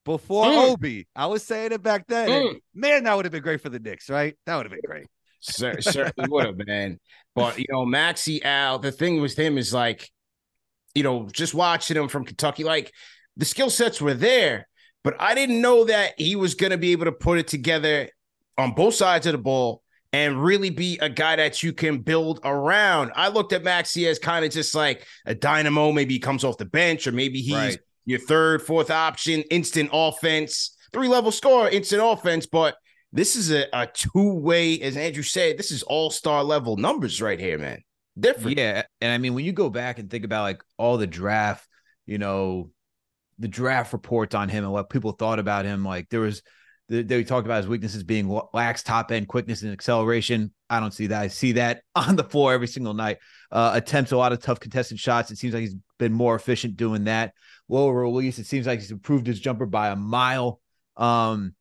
before 0.05 0.45
mm. 0.45 0.71
Obi. 0.71 1.09
I 1.17 1.27
was 1.27 1.43
saying 1.43 1.73
it 1.73 1.83
back 1.83 2.07
then. 2.07 2.29
Mm. 2.29 2.61
Man, 2.73 3.05
that 3.05 3.17
would 3.17 3.25
have 3.25 3.33
been 3.33 3.43
great 3.43 3.61
for 3.61 3.71
the 3.71 3.81
Knicks, 3.81 4.09
right? 4.09 4.37
That 4.47 4.57
would 4.57 4.67
have 4.67 4.71
been 4.71 4.81
great. 4.87 5.07
certainly 5.41 6.29
would 6.29 6.47
have 6.47 6.59
been. 6.59 7.01
But 7.35 7.59
you 7.59 7.67
know, 7.71 7.85
Maxey 7.85 8.41
Al, 8.45 8.79
the 8.79 8.93
thing 8.93 9.21
with 9.21 9.37
him 9.37 9.59
is 9.59 9.75
like, 9.75 10.09
you 10.95 11.03
know, 11.03 11.29
just 11.33 11.55
watching 11.55 11.97
him 11.97 12.07
from 12.07 12.25
Kentucky, 12.25 12.63
like 12.63 12.93
the 13.37 13.45
skill 13.45 13.71
sets 13.71 14.01
were 14.01 14.15
there, 14.15 14.69
but 15.03 15.21
I 15.21 15.35
didn't 15.35 15.61
know 15.61 15.87
that 15.87 16.13
he 16.19 16.37
was 16.37 16.55
going 16.55 16.71
to 16.71 16.79
be 16.79 16.93
able 16.93 17.07
to 17.07 17.13
put 17.13 17.39
it 17.39 17.49
together 17.49 18.11
on 18.57 18.75
both 18.75 18.95
sides 18.95 19.27
of 19.27 19.33
the 19.33 19.39
ball 19.39 19.83
and 20.13 20.43
really 20.43 20.71
be 20.71 20.99
a 21.01 21.09
guy 21.09 21.37
that 21.37 21.63
you 21.63 21.73
can 21.73 21.99
build 21.99 22.41
around. 22.45 23.13
I 23.15 23.29
looked 23.29 23.53
at 23.53 23.63
Maxey 23.63 24.09
as 24.09 24.19
kind 24.19 24.45
of 24.45 24.51
just 24.51 24.75
like 24.75 25.07
a 25.25 25.35
dynamo. 25.35 25.93
Maybe 25.93 26.15
he 26.15 26.21
comes 26.21 26.45
off 26.45 26.59
the 26.59 26.65
bench, 26.65 27.07
or 27.07 27.13
maybe 27.13 27.41
he's 27.41 27.55
right. 27.55 27.79
your 28.07 28.19
third, 28.19 28.63
fourth 28.63 28.91
option, 28.91 29.43
instant 29.51 29.91
offense, 29.93 30.77
three 30.93 31.09
level 31.09 31.31
score, 31.31 31.69
instant 31.69 32.03
offense. 32.05 32.47
But 32.47 32.77
this 33.13 33.37
is 33.37 33.51
a, 33.51 33.67
a 33.73 33.87
two 33.87 34.35
way, 34.35 34.81
as 34.81 34.97
Andrew 34.97 35.23
said, 35.23 35.59
this 35.59 35.71
is 35.71 35.83
all 35.85 36.11
star 36.11 36.43
level 36.43 36.77
numbers 36.77 37.23
right 37.23 37.39
here, 37.39 37.59
man. 37.59 37.83
Different. 38.19 38.59
Yeah. 38.59 38.83
And 39.01 39.13
I 39.13 39.19
mean, 39.19 39.35
when 39.35 39.45
you 39.45 39.53
go 39.53 39.71
back 39.71 39.99
and 39.99 40.11
think 40.11 40.25
about 40.25 40.43
like 40.43 40.63
all 40.77 40.99
the 40.99 41.07
draft, 41.07 41.67
you 42.07 42.19
know, 42.19 42.71
the 43.39 43.49
draft 43.49 43.93
reports 43.93 44.35
on 44.35 44.49
him 44.49 44.65
and 44.65 44.73
what 44.73 44.91
people 44.91 45.13
thought 45.13 45.39
about 45.39 45.65
him, 45.65 45.85
like 45.85 46.09
there 46.11 46.21
was 46.21 46.43
they 46.91 47.23
talked 47.23 47.47
about 47.47 47.59
his 47.59 47.69
weaknesses 47.69 48.03
being 48.03 48.41
lax 48.53 48.83
top 48.83 49.13
end 49.13 49.29
quickness 49.29 49.63
and 49.63 49.73
acceleration. 49.73 50.53
I 50.69 50.81
don't 50.81 50.93
see 50.93 51.07
that. 51.07 51.23
I 51.23 51.29
see 51.29 51.53
that 51.53 51.83
on 51.95 52.17
the 52.17 52.25
floor 52.25 52.53
every 52.53 52.67
single 52.67 52.95
night. 52.95 53.19
Uh, 53.53 53.73
attempts 53.75 54.11
a 54.13 54.17
lot 54.17 54.33
of 54.33 54.41
tough 54.41 54.59
contested 54.59 54.99
shots. 54.99 55.31
It 55.31 55.39
seems 55.39 55.55
like 55.55 55.61
he's 55.61 55.77
been 55.99 56.13
more 56.13 56.35
efficient 56.35 56.77
doing 56.77 57.05
that. 57.05 57.33
Lower 57.69 58.03
release. 58.03 58.41
It 58.41 58.47
seems 58.47 58.67
like 58.67 58.81
he's 58.81 58.91
improved 58.91 59.29
his 59.29 59.39
jumper 59.39 59.67
by 59.67 59.91
a 59.91 59.97
mile. 59.97 60.61
Um, 60.97 61.55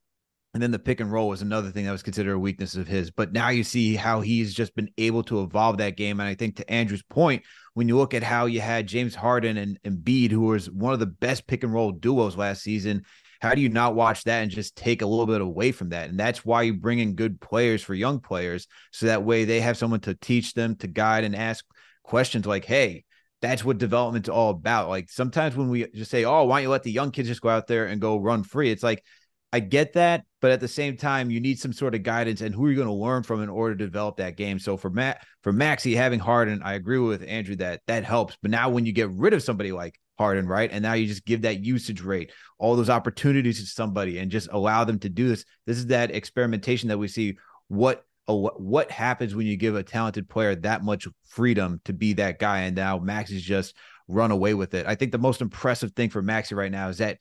and 0.55 0.63
then 0.63 0.71
the 0.71 0.79
pick 0.79 1.00
and 1.00 1.12
roll 1.12 1.29
was 1.29 1.43
another 1.43 1.69
thing 1.69 1.86
that 1.86 1.91
was 1.91 2.01
considered 2.01 2.33
a 2.33 2.39
weakness 2.39 2.75
of 2.75 2.88
his. 2.88 3.12
But 3.12 3.31
now 3.31 3.50
you 3.50 3.63
see 3.63 3.95
how 3.95 4.21
he's 4.21 4.51
just 4.51 4.75
been 4.75 4.89
able 4.98 5.21
to 5.24 5.43
evolve 5.43 5.77
that 5.77 5.95
game. 5.95 6.19
And 6.19 6.27
I 6.27 6.33
think 6.33 6.55
to 6.55 6.69
Andrew's 6.71 7.03
point, 7.03 7.43
when 7.75 7.88
you 7.88 7.95
look 7.95 8.15
at 8.15 8.24
how 8.24 8.48
you 8.48 8.59
had 8.59 8.88
James 8.88 9.13
Harden 9.13 9.57
and 9.57 9.79
Embiid, 9.83 10.31
who 10.31 10.41
was 10.41 10.69
one 10.71 10.93
of 10.93 11.00
the 11.00 11.05
best 11.05 11.45
pick 11.45 11.63
and 11.63 11.71
roll 11.71 11.91
duos 11.91 12.36
last 12.36 12.63
season, 12.63 13.05
how 13.39 13.55
do 13.55 13.62
you 13.62 13.69
not 13.69 13.96
watch 13.96 14.24
that 14.25 14.43
and 14.43 14.51
just 14.51 14.75
take 14.75 15.01
a 15.01 15.05
little 15.05 15.25
bit 15.25 15.41
away 15.41 15.72
from 15.72 15.89
that? 15.89 16.10
And 16.10 16.19
that's 16.19 16.46
why 16.46 16.63
you 16.63 16.74
bring 16.74 17.00
in 17.00 17.15
good 17.15 17.39
players 17.39 17.81
for 17.81 17.93
young 17.93 18.19
players. 18.19 18.67
So 18.91 19.05
that 19.05 19.24
way 19.24 19.46
they 19.46 19.62
have 19.62 19.77
someone 19.77 20.01
to 20.01 20.15
teach 20.15 20.53
them, 20.53 20.75
to 20.77 20.88
guide 20.88 21.24
and 21.24 21.36
ask 21.36 21.65
questions 22.03 22.46
like, 22.46 22.65
hey, 22.65 23.05
that's 23.41 23.63
what 23.63 23.77
development's 23.77 24.29
all 24.29 24.50
about. 24.50 24.89
Like 24.89 25.10
sometimes 25.10 25.55
when 25.55 25.69
we 25.69 25.88
just 25.91 26.12
say, 26.12 26.25
oh, 26.25 26.43
why 26.43 26.58
don't 26.58 26.63
you 26.63 26.69
let 26.69 26.84
the 26.84 26.91
young 26.91 27.12
kids 27.12 27.29
just 27.29 27.41
go 27.41 27.50
out 27.50 27.67
there 27.67 27.86
and 27.86 28.01
go 28.01 28.17
run 28.17 28.43
free? 28.43 28.72
It's 28.72 28.84
like, 28.84 29.03
I 29.51 29.62
get 29.62 29.93
that, 29.93 30.25
but 30.41 30.51
at 30.51 30.60
the 30.60 30.67
same 30.67 30.96
time, 30.96 31.31
you 31.31 31.39
need 31.39 31.60
some 31.60 31.74
sort 31.74 31.96
of 31.96 32.03
guidance 32.03 32.41
and 32.41 32.53
who 32.53 32.65
are 32.65 32.69
you 32.69 32.75
going 32.75 32.88
to 32.88 32.93
learn 32.93 33.24
from 33.24 33.41
in 33.41 33.50
order 33.50 33.75
to 33.75 33.86
develop 33.86 34.17
that 34.17 34.38
game. 34.38 34.60
So 34.60 34.77
for 34.77 34.91
Matt, 34.91 35.25
for 35.41 35.51
Maxey 35.51 35.96
having 35.96 36.19
Harden, 36.19 36.62
I 36.62 36.74
agree 36.74 37.00
with 37.00 37.24
Andrew 37.27 37.55
that 37.55 37.81
that 37.88 38.03
helps. 38.03 38.38
But 38.41 38.51
now 38.51 38.69
when 38.69 38.86
you 38.86 38.91
get 38.91 39.10
rid 39.10 39.34
of 39.34 39.41
somebody 39.41 39.72
like 39.72 40.00
Harden, 40.19 40.47
right? 40.47 40.69
And 40.71 40.83
now 40.83 40.93
you 40.93 41.07
just 41.07 41.25
give 41.25 41.43
that 41.43 41.63
usage 41.63 42.01
rate, 42.01 42.33
all 42.57 42.75
those 42.75 42.89
opportunities 42.89 43.59
to 43.61 43.65
somebody, 43.65 44.19
and 44.19 44.29
just 44.29 44.49
allow 44.51 44.83
them 44.83 44.99
to 44.99 45.09
do 45.09 45.29
this. 45.29 45.45
This 45.65 45.77
is 45.77 45.88
that 45.88 46.11
experimentation 46.11 46.89
that 46.89 46.97
we 46.97 47.07
see. 47.07 47.38
What 47.69 48.05
what 48.27 48.91
happens 48.91 49.33
when 49.33 49.47
you 49.47 49.57
give 49.57 49.75
a 49.75 49.81
talented 49.81 50.29
player 50.29 50.53
that 50.53 50.83
much 50.83 51.07
freedom 51.27 51.81
to 51.85 51.93
be 51.93 52.13
that 52.13 52.38
guy? 52.38 52.59
And 52.59 52.75
now 52.75 52.99
Max 52.99 53.31
is 53.31 53.41
just 53.41 53.75
run 54.09 54.31
away 54.31 54.53
with 54.53 54.73
it. 54.73 54.85
I 54.85 54.95
think 54.95 55.13
the 55.13 55.17
most 55.17 55.41
impressive 55.41 55.93
thing 55.93 56.09
for 56.09 56.21
Maxey 56.21 56.53
right 56.53 56.71
now 56.71 56.89
is 56.89 56.97
that 56.97 57.19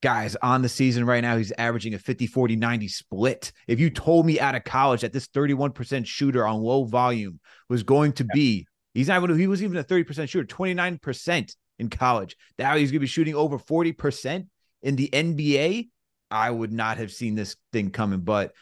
guys 0.00 0.34
on 0.42 0.62
the 0.62 0.68
season 0.68 1.04
right 1.04 1.20
now 1.20 1.36
he's 1.36 1.52
averaging 1.58 1.92
a 1.92 1.98
50 1.98 2.28
40 2.28 2.54
90 2.54 2.86
split 2.86 3.50
if 3.66 3.80
you 3.80 3.90
told 3.90 4.24
me 4.24 4.38
out 4.38 4.54
of 4.54 4.62
college 4.62 5.00
that 5.00 5.12
this 5.12 5.26
31% 5.26 6.06
shooter 6.06 6.46
on 6.46 6.62
low 6.62 6.84
volume 6.84 7.40
was 7.68 7.82
going 7.82 8.12
to 8.12 8.24
be 8.32 8.64
he's 8.94 9.08
not 9.08 9.20
even 9.20 9.36
he 9.36 9.48
was 9.48 9.60
even 9.60 9.76
a 9.76 9.82
30% 9.82 10.28
shooter 10.28 10.46
29% 10.46 11.56
in 11.78 11.90
college 11.90 12.36
now 12.58 12.76
he's 12.76 12.90
going 12.90 12.98
to 12.98 13.00
be 13.00 13.06
shooting 13.06 13.34
over 13.34 13.58
40% 13.58 14.46
in 14.82 14.96
the 14.96 15.08
nba 15.12 15.88
i 16.30 16.50
would 16.50 16.72
not 16.72 16.98
have 16.98 17.12
seen 17.12 17.34
this 17.34 17.56
thing 17.72 17.90
coming 17.90 18.20
but 18.20 18.52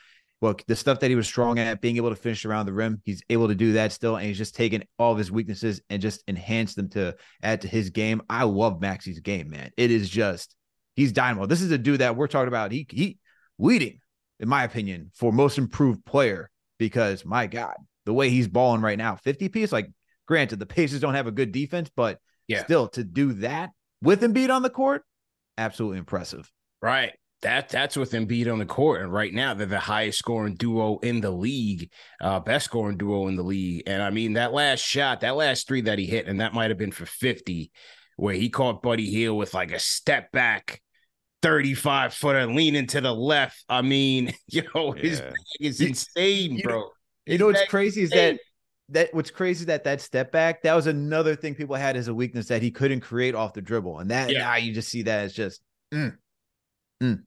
look 0.42 0.64
the 0.66 0.76
stuff 0.76 1.00
that 1.00 1.10
he 1.10 1.16
was 1.16 1.26
strong 1.26 1.58
at 1.58 1.80
being 1.80 1.96
able 1.96 2.10
to 2.10 2.16
finish 2.16 2.44
around 2.44 2.66
the 2.66 2.72
rim 2.72 3.00
he's 3.04 3.22
able 3.30 3.48
to 3.48 3.54
do 3.54 3.72
that 3.72 3.92
still 3.92 4.16
and 4.16 4.26
he's 4.26 4.38
just 4.38 4.54
taken 4.54 4.84
all 4.98 5.12
of 5.12 5.18
his 5.18 5.32
weaknesses 5.32 5.80
and 5.90 6.02
just 6.02 6.22
enhanced 6.28 6.76
them 6.76 6.88
to 6.90 7.14
add 7.42 7.60
to 7.62 7.68
his 7.68 7.90
game 7.90 8.22
i 8.28 8.44
love 8.44 8.80
maxey's 8.80 9.20
game 9.20 9.50
man 9.50 9.70
it 9.76 9.90
is 9.90 10.08
just 10.08 10.56
he's 10.96 11.12
dynamo. 11.12 11.46
This 11.46 11.62
is 11.62 11.70
a 11.70 11.78
dude 11.78 12.00
that 12.00 12.16
we're 12.16 12.26
talking 12.26 12.48
about. 12.48 12.72
He 12.72 12.86
he 12.90 13.18
leading, 13.58 14.00
in 14.40 14.48
my 14.48 14.64
opinion, 14.64 15.12
for 15.14 15.30
most 15.30 15.58
improved 15.58 16.04
player 16.04 16.50
because 16.78 17.24
my 17.24 17.46
God, 17.46 17.76
the 18.06 18.14
way 18.14 18.30
he's 18.30 18.48
balling 18.48 18.80
right 18.80 18.98
now, 18.98 19.14
50 19.16 19.48
piece. 19.50 19.70
Like, 19.70 19.90
granted, 20.26 20.58
the 20.58 20.66
Pacers 20.66 21.00
don't 21.00 21.14
have 21.14 21.28
a 21.28 21.32
good 21.32 21.52
defense, 21.52 21.90
but 21.94 22.18
yeah, 22.48 22.64
still 22.64 22.88
to 22.88 23.04
do 23.04 23.34
that 23.34 23.70
with 24.02 24.22
Embiid 24.22 24.50
on 24.50 24.62
the 24.62 24.70
court, 24.70 25.02
absolutely 25.58 25.98
impressive. 25.98 26.50
Right. 26.82 27.12
That 27.42 27.68
that's 27.68 27.96
with 27.96 28.12
Embiid 28.12 28.50
on 28.50 28.58
the 28.58 28.66
court, 28.66 29.02
and 29.02 29.12
right 29.12 29.32
now 29.32 29.52
they're 29.52 29.66
the 29.66 29.78
highest 29.78 30.18
scoring 30.18 30.54
duo 30.54 30.98
in 30.98 31.20
the 31.20 31.30
league, 31.30 31.90
uh, 32.20 32.40
best 32.40 32.64
scoring 32.64 32.96
duo 32.96 33.28
in 33.28 33.36
the 33.36 33.42
league. 33.42 33.82
And 33.86 34.02
I 34.02 34.10
mean 34.10 34.34
that 34.34 34.54
last 34.54 34.80
shot, 34.80 35.20
that 35.20 35.36
last 35.36 35.68
three 35.68 35.82
that 35.82 35.98
he 35.98 36.06
hit, 36.06 36.26
and 36.26 36.40
that 36.40 36.54
might 36.54 36.70
have 36.70 36.78
been 36.78 36.92
for 36.92 37.04
fifty, 37.04 37.72
where 38.16 38.34
he 38.34 38.48
caught 38.48 38.82
Buddy 38.82 39.10
Hield 39.10 39.36
with 39.36 39.52
like 39.52 39.70
a 39.70 39.78
step 39.78 40.32
back 40.32 40.80
35 41.42 42.14
footer 42.14 42.46
leaning 42.46 42.86
to 42.88 43.00
the 43.00 43.14
left. 43.14 43.64
I 43.68 43.82
mean, 43.82 44.32
you 44.48 44.62
know, 44.74 44.92
his 44.92 45.20
bag 45.20 45.34
is 45.60 45.80
insane, 45.80 46.60
bro. 46.62 46.78
You, 47.26 47.34
you 47.34 47.38
know 47.38 47.46
what's 47.46 47.64
crazy 47.66 48.02
is 48.02 48.10
that 48.10 48.38
that 48.90 49.12
what's 49.12 49.30
crazy 49.30 49.64
that 49.64 49.84
that 49.84 50.00
step 50.00 50.30
back 50.30 50.62
that 50.62 50.74
was 50.74 50.86
another 50.86 51.34
thing 51.34 51.54
people 51.54 51.74
had 51.74 51.96
as 51.96 52.08
a 52.08 52.14
weakness 52.14 52.46
that 52.46 52.62
he 52.62 52.70
couldn't 52.70 53.00
create 53.00 53.34
off 53.34 53.52
the 53.52 53.62
dribble, 53.62 53.98
and 53.98 54.10
that 54.10 54.30
yeah. 54.30 54.40
now 54.40 54.56
you 54.56 54.72
just 54.72 54.88
see 54.88 55.02
that 55.02 55.24
as 55.24 55.32
just. 55.32 55.60
Mm, 55.92 56.16
mm. 57.02 57.22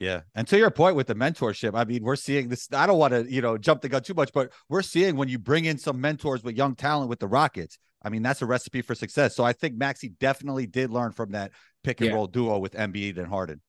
Yeah. 0.00 0.22
And 0.34 0.46
to 0.48 0.58
your 0.58 0.70
point 0.70 0.96
with 0.96 1.06
the 1.06 1.14
mentorship, 1.14 1.72
I 1.74 1.84
mean, 1.84 2.02
we're 2.02 2.16
seeing 2.16 2.48
this. 2.48 2.68
I 2.72 2.86
don't 2.86 2.98
want 2.98 3.12
to, 3.12 3.30
you 3.30 3.40
know, 3.40 3.56
jump 3.56 3.80
the 3.80 3.88
gun 3.88 4.02
too 4.02 4.12
much, 4.12 4.32
but 4.32 4.52
we're 4.68 4.82
seeing 4.82 5.16
when 5.16 5.28
you 5.28 5.38
bring 5.38 5.64
in 5.64 5.78
some 5.78 6.00
mentors 6.00 6.42
with 6.42 6.56
young 6.56 6.74
talent 6.74 7.08
with 7.08 7.20
the 7.20 7.28
Rockets, 7.28 7.78
I 8.02 8.10
mean, 8.10 8.22
that's 8.22 8.42
a 8.42 8.46
recipe 8.46 8.82
for 8.82 8.94
success. 8.94 9.34
So 9.34 9.44
I 9.44 9.52
think 9.52 9.76
Maxey 9.76 10.10
definitely 10.20 10.66
did 10.66 10.90
learn 10.90 11.12
from 11.12 11.30
that 11.32 11.52
pick 11.84 12.00
and 12.00 12.10
yeah. 12.10 12.16
roll 12.16 12.26
duo 12.26 12.58
with 12.58 12.74
Embiid 12.74 13.18
and 13.18 13.26
Harden. 13.26 13.60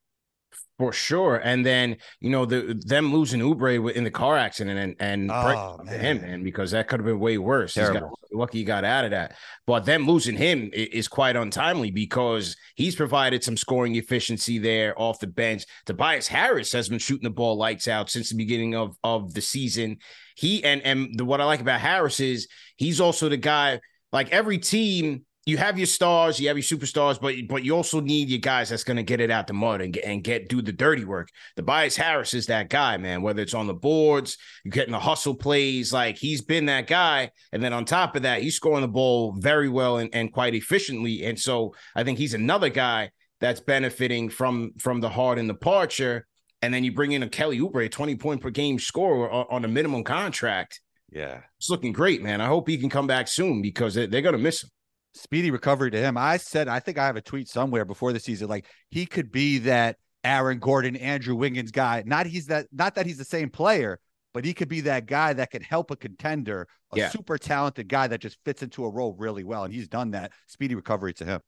For 0.78 0.92
sure, 0.92 1.38
and 1.38 1.66
then 1.66 1.96
you 2.20 2.30
know 2.30 2.46
the 2.46 2.78
them 2.86 3.14
losing 3.14 3.40
Oubre 3.40 3.94
in 3.94 4.04
the 4.04 4.12
car 4.12 4.36
accident 4.38 4.78
and 4.78 4.96
and 5.00 5.32
oh, 5.32 5.78
him 5.88 6.22
man 6.22 6.44
because 6.44 6.72
that 6.72 6.90
could 6.90 7.00
have 7.00 7.06
been 7.06 7.18
way 7.18 7.38
worse. 7.38 7.76
He's 7.76 7.90
got, 7.90 8.04
lucky 8.34 8.58
he 8.58 8.64
got 8.66 8.84
out 8.84 9.06
of 9.06 9.12
that, 9.12 9.38
but 9.66 9.86
them 9.86 10.06
losing 10.06 10.36
him 10.36 10.70
is 10.74 11.08
quite 11.08 11.38
untimely 11.38 11.92
because 11.92 12.58
he's 12.76 12.94
provided 12.94 13.42
some 13.42 13.56
scoring 13.56 13.96
efficiency 13.96 14.58
there 14.58 14.94
off 15.00 15.20
the 15.20 15.28
bench. 15.28 15.64
Tobias 15.86 16.28
Harris 16.28 16.74
has 16.74 16.90
been 16.90 17.00
shooting 17.00 17.24
the 17.24 17.30
ball 17.30 17.56
lights 17.56 17.88
out 17.88 18.10
since 18.10 18.30
the 18.30 18.36
beginning 18.36 18.76
of 18.76 18.98
of 19.02 19.34
the 19.34 19.42
season. 19.42 20.00
He 20.36 20.62
and 20.66 20.82
and 20.82 21.18
the, 21.18 21.24
what 21.24 21.40
I 21.40 21.46
like 21.46 21.62
about 21.62 21.80
Harris 21.80 22.20
is 22.20 22.50
he's 22.76 23.00
also 23.00 23.30
the 23.30 23.38
guy 23.38 23.80
like 24.12 24.32
every 24.32 24.58
team, 24.58 25.26
you 25.46 25.58
have 25.58 25.78
your 25.78 25.86
stars, 25.86 26.40
you 26.40 26.48
have 26.48 26.58
your 26.58 26.64
superstars, 26.64 27.22
but 27.22 27.36
but 27.48 27.64
you 27.64 27.76
also 27.76 28.00
need 28.00 28.30
your 28.30 28.40
guys 28.40 28.70
that's 28.70 28.84
going 28.84 28.98
to 28.98 29.04
get 29.04 29.22
it 29.22 29.30
out 29.30 29.46
the 29.46 29.54
mud 29.54 29.80
and 29.80 29.94
get 29.94 30.04
and 30.04 30.24
get 30.24 30.50
do 30.50 30.62
the 30.62 30.72
dirty 30.72 31.06
work. 31.06 31.30
Tobias 31.56 31.96
Harris 31.96 32.34
is 32.34 32.48
that 32.48 32.70
guy, 32.70 32.98
man. 32.98 33.22
Whether 33.22 33.44
it's 33.44 33.54
on 33.54 33.68
the 33.68 33.74
boards, 33.74 34.38
you're 34.64 34.72
getting 34.72 34.94
the 34.94 35.00
hustle 35.00 35.36
plays, 35.36 35.94
like 35.94 36.18
he's 36.18 36.42
been 36.42 36.66
that 36.66 36.88
guy. 36.88 37.30
And 37.52 37.62
then 37.64 37.74
on 37.74 37.86
top 37.86 38.16
of 38.16 38.24
that, 38.24 38.42
he's 38.42 38.56
scoring 38.56 38.82
the 38.82 38.88
ball 38.88 39.34
very 39.34 39.70
well 39.70 39.98
and, 39.98 40.10
and 40.14 40.34
quite 40.34 40.56
efficiently. 40.56 41.24
And 41.26 41.40
so 41.40 41.76
I 41.96 42.04
think 42.04 42.18
he's 42.18 42.34
another 42.34 42.70
guy 42.70 43.12
that's 43.40 43.60
benefiting 43.60 44.30
from 44.30 44.72
from 44.80 45.00
the 45.00 45.10
Harden 45.10 45.46
departure. 45.46 46.26
And 46.64 46.74
then 46.74 46.84
you 46.84 46.92
bring 46.92 47.12
in 47.12 47.22
a 47.22 47.30
Kelly 47.30 47.60
Oubre, 47.60 47.86
a 47.86 47.90
20 47.90 48.16
point 48.16 48.42
per 48.42 48.50
game 48.50 48.80
scorer 48.80 49.30
on 49.30 49.64
a 49.64 49.68
minimum 49.68 50.04
contract. 50.04 50.82
Yeah. 51.12 51.42
It's 51.60 51.70
looking 51.70 51.94
great, 51.94 52.24
man. 52.24 52.42
I 52.42 52.48
hope 52.48 52.68
he 52.68 52.80
can 52.80 52.90
come 52.90 53.06
back 53.06 53.28
soon 53.28 53.62
because 53.62 53.94
they're, 53.94 54.08
they're 54.08 54.24
going 54.24 54.34
to 54.34 54.40
miss 54.40 54.64
him. 54.64 54.72
Speedy 55.16 55.50
recovery 55.50 55.92
to 55.92 55.98
him. 55.98 56.18
I 56.18 56.38
said, 56.38 56.68
I 56.68 56.80
think 56.80 56.98
I 56.98 57.06
have 57.06 57.16
a 57.16 57.22
tweet 57.22 57.48
somewhere 57.48 57.86
before 57.86 58.12
the 58.14 58.20
season, 58.20 58.50
like 58.50 58.66
he 58.90 59.06
could 59.06 59.32
be 59.32 59.60
that 59.60 59.96
Aaron 60.24 60.60
Gordon, 60.60 60.96
Andrew 60.98 61.36
Wiggins 61.36 61.72
guy. 61.72 62.04
Not 62.06 62.26
he's 62.26 62.48
that, 62.48 62.68
not 62.72 62.96
that 62.96 63.06
he's 63.06 63.18
the 63.18 63.24
same 63.24 63.50
player, 63.50 64.00
but 64.34 64.44
he 64.44 64.54
could 64.54 64.68
be 64.68 64.82
that 64.82 65.06
guy 65.06 65.32
that 65.34 65.52
could 65.52 65.64
help 65.64 65.92
a 65.92 65.96
contender, 65.96 66.68
a 66.92 66.98
yeah. 66.98 67.10
super 67.10 67.38
talented 67.38 67.88
guy 67.88 68.08
that 68.08 68.20
just 68.20 68.38
fits 68.44 68.62
into 68.62 68.84
a 68.84 68.90
role 68.90 69.16
really 69.18 69.44
well. 69.44 69.64
And 69.64 69.74
he's 69.74 69.88
done 69.88 70.12
that. 70.12 70.34
Speedy 70.48 70.76
recovery 70.76 71.14
to 71.14 71.26
him. 71.26 71.42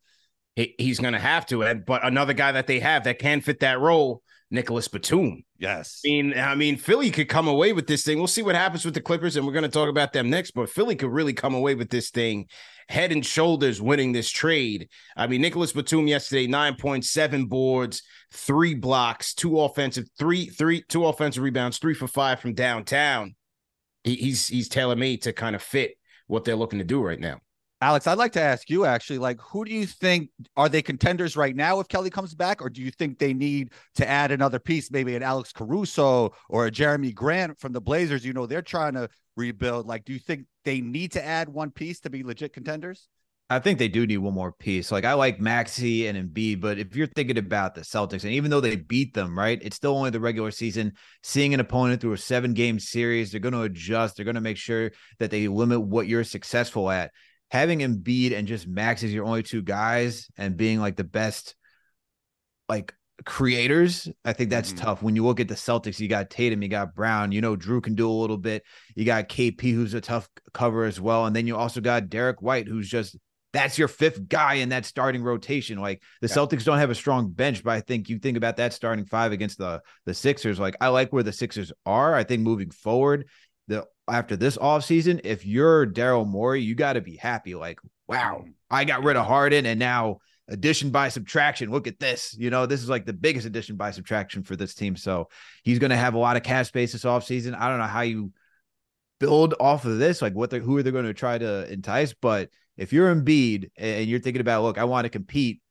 He, 0.55 0.73
he's 0.77 0.99
going 0.99 1.13
to 1.13 1.19
have 1.19 1.45
to. 1.47 1.75
But 1.85 2.05
another 2.05 2.33
guy 2.33 2.53
that 2.53 2.67
they 2.67 2.79
have 2.79 3.03
that 3.03 3.19
can 3.19 3.41
fit 3.41 3.59
that 3.59 3.79
role 3.79 4.23
Nicolas 4.49 4.87
Batum. 4.87 5.43
Yes. 5.57 6.01
I 6.05 6.09
mean, 6.09 6.33
I 6.37 6.55
mean, 6.55 6.77
Philly 6.77 7.11
could 7.11 7.27
come 7.27 7.47
away 7.47 7.73
with 7.73 7.87
this 7.87 8.03
thing. 8.03 8.17
We'll 8.17 8.27
see 8.27 8.43
what 8.43 8.55
happens 8.55 8.85
with 8.85 8.93
the 8.93 9.01
Clippers, 9.01 9.35
and 9.35 9.45
we're 9.45 9.53
going 9.53 9.63
to 9.63 9.69
talk 9.69 9.89
about 9.89 10.13
them 10.13 10.29
next. 10.29 10.51
But 10.51 10.69
Philly 10.69 10.95
could 10.95 11.11
really 11.11 11.33
come 11.33 11.53
away 11.53 11.75
with 11.75 11.89
this 11.89 12.11
thing, 12.11 12.47
head 12.87 13.11
and 13.11 13.25
shoulders 13.25 13.81
winning 13.81 14.13
this 14.13 14.29
trade. 14.29 14.89
I 15.17 15.27
mean, 15.27 15.41
Nicolas 15.41 15.73
Batum 15.73 16.07
yesterday, 16.07 16.47
nine 16.47 16.75
point 16.75 17.03
seven 17.03 17.47
boards, 17.47 18.03
three 18.31 18.73
blocks, 18.73 19.33
two 19.33 19.59
offensive, 19.59 20.07
three, 20.17 20.45
three, 20.45 20.83
two 20.87 21.05
offensive 21.05 21.43
rebounds, 21.43 21.77
three 21.77 21.93
for 21.93 22.07
five 22.07 22.39
from 22.39 22.53
downtown. 22.53 23.35
He, 24.03 24.15
he's 24.15 24.47
he's 24.47 24.69
tailor 24.69 24.95
made 24.95 25.23
to 25.23 25.33
kind 25.33 25.55
of 25.55 25.61
fit 25.61 25.97
what 26.27 26.45
they're 26.45 26.55
looking 26.55 26.79
to 26.79 26.85
do 26.85 27.01
right 27.01 27.19
now. 27.19 27.41
Alex, 27.79 28.07
I'd 28.07 28.17
like 28.17 28.31
to 28.31 28.41
ask 28.41 28.71
you 28.71 28.85
actually, 28.85 29.19
like, 29.19 29.39
who 29.39 29.63
do 29.63 29.71
you 29.71 29.85
think 29.85 30.31
are 30.55 30.67
they 30.67 30.81
contenders 30.81 31.37
right 31.37 31.55
now 31.55 31.79
if 31.79 31.87
Kelly 31.87 32.09
comes 32.09 32.33
back, 32.33 32.59
or 32.59 32.71
do 32.71 32.81
you 32.81 32.89
think 32.89 33.19
they 33.19 33.33
need 33.33 33.71
to 33.95 34.07
add 34.07 34.31
another 34.31 34.57
piece, 34.57 34.89
maybe 34.89 35.15
an 35.15 35.21
Alex 35.21 35.51
Caruso 35.51 36.33
or 36.49 36.65
a 36.65 36.71
Jerami 36.71 37.13
Grant 37.13 37.59
from 37.59 37.73
the 37.73 37.81
Blazers? 37.81 38.25
You 38.25 38.33
know, 38.33 38.47
they're 38.47 38.63
trying 38.63 38.93
to 38.93 39.09
rebuild. 39.35 39.85
Like, 39.85 40.05
do 40.05 40.13
you 40.13 40.19
think 40.19 40.45
they 40.65 40.81
need 40.81 41.11
to 41.11 41.23
add 41.23 41.49
one 41.49 41.69
piece 41.69 41.99
to 41.99 42.09
be 42.09 42.23
legit 42.23 42.51
contenders? 42.51 43.07
I 43.49 43.59
think 43.59 43.79
they 43.79 43.87
do 43.87 44.05
need 44.05 44.17
one 44.17 44.33
more 44.33 44.51
piece. 44.51 44.91
Like 44.91 45.05
I 45.05 45.13
like 45.13 45.39
Maxey 45.39 46.07
and 46.07 46.17
Embiid, 46.17 46.59
but 46.59 46.79
if 46.79 46.97
you're 46.97 47.07
thinking 47.07 47.37
about 47.37 47.75
the 47.75 47.81
Celtics, 47.81 48.23
and 48.23 48.33
even 48.33 48.51
though 48.51 48.59
they 48.59 48.75
beat 48.75 49.13
them, 49.13 49.37
right, 49.37 49.57
it's 49.61 49.77
still 49.77 49.95
only 49.95 50.09
the 50.09 50.19
regular 50.19 50.51
season. 50.51 50.93
Seeing 51.23 51.53
an 51.53 51.61
opponent 51.61 52.01
through 52.01 52.11
a 52.11 52.17
seven 52.17 52.53
game 52.53 52.77
series, 52.77 53.31
they're 53.31 53.39
going 53.39 53.53
to 53.53 53.61
adjust. 53.61 54.17
They're 54.17 54.25
going 54.25 54.35
to 54.35 54.41
make 54.41 54.57
sure 54.57 54.91
that 55.19 55.31
they 55.31 55.47
limit 55.47 55.79
what 55.79 56.07
you're 56.07 56.25
successful 56.25 56.89
at 56.89 57.11
having 57.49 57.79
Embiid 57.79 58.33
and 58.33 58.47
just 58.47 58.67
Max 58.67 59.03
as 59.03 59.13
your 59.13 59.25
only 59.25 59.43
two 59.43 59.61
guys 59.61 60.29
and 60.37 60.57
being 60.57 60.79
like 60.79 60.95
the 60.95 61.03
best 61.03 61.55
like 62.67 62.93
creators, 63.25 64.09
I 64.25 64.33
think 64.33 64.49
that's 64.49 64.73
mm-hmm. 64.73 64.83
tough. 64.83 65.01
When 65.01 65.15
you 65.15 65.25
look 65.25 65.39
at 65.39 65.47
the 65.47 65.55
Celtics, 65.55 65.99
you 65.99 66.07
got 66.07 66.29
Tatum, 66.29 66.61
you 66.61 66.69
got 66.69 66.93
Brown, 66.93 67.31
you 67.31 67.41
know, 67.41 67.55
Drew 67.55 67.81
can 67.81 67.95
do 67.95 68.09
a 68.09 68.11
little 68.11 68.37
bit. 68.37 68.63
You 68.95 69.05
got 69.05 69.29
KP, 69.29 69.61
who's 69.73 69.93
a 69.93 70.01
tough 70.01 70.29
cover 70.53 70.83
as 70.83 70.99
well. 70.99 71.25
And 71.25 71.35
then 71.35 71.47
you 71.47 71.55
also 71.55 71.81
got 71.81 72.09
Derrick 72.09 72.41
White, 72.41 72.67
who's 72.67 72.89
just 72.89 73.17
that's 73.53 73.77
your 73.77 73.87
fifth 73.87 74.27
guy 74.27 74.55
in 74.55 74.69
that 74.69 74.85
starting 74.85 75.23
rotation. 75.23 75.79
Like 75.79 76.03
the 76.21 76.27
yeah. 76.27 76.35
Celtics 76.35 76.63
don't 76.63 76.77
have 76.79 76.89
a 76.89 76.95
strong 76.95 77.31
bench, 77.31 77.63
but 77.63 77.71
I 77.71 77.81
think 77.81 78.09
you 78.09 78.19
think 78.19 78.37
about 78.37 78.57
that 78.57 78.73
starting 78.73 79.05
five 79.05 79.31
against 79.31 79.57
the 79.57 79.81
the 80.05 80.13
Sixers. 80.13 80.59
Like 80.59 80.75
I 80.81 80.89
like 80.89 81.13
where 81.13 81.23
the 81.23 81.31
Sixers 81.31 81.71
are. 81.85 82.13
I 82.13 82.23
think 82.23 82.43
moving 82.43 82.69
forward, 82.69 83.27
the 83.67 83.85
after 84.09 84.35
this 84.35 84.57
offseason, 84.57 85.21
if 85.23 85.45
you're 85.45 85.85
Daryl 85.85 86.27
Morey, 86.27 86.61
you 86.61 86.75
got 86.75 86.93
to 86.93 87.01
be 87.01 87.15
happy. 87.15 87.55
Like, 87.55 87.79
wow, 88.07 88.43
mm. 88.45 88.53
I 88.69 88.85
got 88.85 89.03
rid 89.03 89.17
of 89.17 89.25
Harden 89.25 89.65
and 89.65 89.79
now 89.79 90.19
addition 90.47 90.91
by 90.91 91.09
subtraction. 91.09 91.71
Look 91.71 91.87
at 91.87 91.99
this. 91.99 92.35
You 92.37 92.49
know, 92.49 92.65
this 92.65 92.81
is 92.81 92.89
like 92.89 93.05
the 93.05 93.13
biggest 93.13 93.45
addition 93.45 93.75
by 93.75 93.91
subtraction 93.91 94.43
for 94.43 94.55
this 94.55 94.73
team. 94.73 94.95
So 94.95 95.29
he's 95.63 95.79
going 95.79 95.89
to 95.89 95.97
have 95.97 96.13
a 96.13 96.19
lot 96.19 96.37
of 96.37 96.43
cash 96.43 96.67
space 96.67 96.93
this 96.93 97.03
offseason. 97.03 97.57
I 97.57 97.69
don't 97.69 97.79
know 97.79 97.85
how 97.85 98.01
you 98.01 98.31
build 99.19 99.55
off 99.59 99.85
of 99.85 99.97
this, 99.97 100.21
like 100.21 100.33
what 100.33 100.49
they're, 100.49 100.61
who 100.61 100.77
are 100.77 100.83
they 100.83 100.91
going 100.91 101.05
to 101.05 101.13
try 101.13 101.37
to 101.37 101.71
entice. 101.71 102.13
But 102.13 102.49
if 102.77 102.93
you're 102.93 103.13
Embiid 103.13 103.71
and 103.77 104.07
you're 104.07 104.19
thinking 104.19 104.41
about, 104.41 104.63
look, 104.63 104.77
I 104.77 104.85
want 104.85 105.05
to 105.05 105.09
compete 105.09 105.61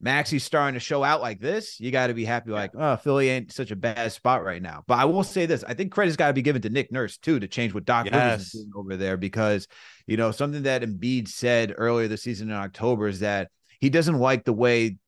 Maxey's 0.00 0.44
starting 0.44 0.74
to 0.74 0.80
show 0.80 1.02
out 1.02 1.20
like 1.20 1.40
this, 1.40 1.80
you 1.80 1.90
got 1.90 2.06
to 2.06 2.14
be 2.14 2.24
happy. 2.24 2.50
Like, 2.50 2.70
oh, 2.76 2.96
Philly 2.96 3.30
ain't 3.30 3.52
such 3.52 3.72
a 3.72 3.76
bad 3.76 4.12
spot 4.12 4.44
right 4.44 4.62
now. 4.62 4.84
But 4.86 4.98
I 4.98 5.04
will 5.06 5.24
say 5.24 5.46
this: 5.46 5.64
I 5.64 5.74
think 5.74 5.90
credit's 5.90 6.16
got 6.16 6.28
to 6.28 6.32
be 6.34 6.42
given 6.42 6.62
to 6.62 6.70
Nick 6.70 6.92
Nurse 6.92 7.18
too 7.18 7.40
to 7.40 7.48
change 7.48 7.74
what 7.74 7.84
Doc 7.84 8.06
yes. 8.06 8.14
Rivers 8.14 8.42
is 8.42 8.52
doing 8.52 8.72
over 8.76 8.96
there 8.96 9.16
because 9.16 9.66
you 10.06 10.16
know 10.16 10.30
something 10.30 10.62
that 10.62 10.82
Embiid 10.82 11.28
said 11.28 11.74
earlier 11.76 12.06
this 12.06 12.22
season 12.22 12.50
in 12.50 12.54
October 12.54 13.08
is 13.08 13.20
that 13.20 13.50
he 13.80 13.90
doesn't 13.90 14.18
like 14.18 14.44
the 14.44 14.52
way 14.52 14.98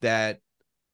that 0.00 0.40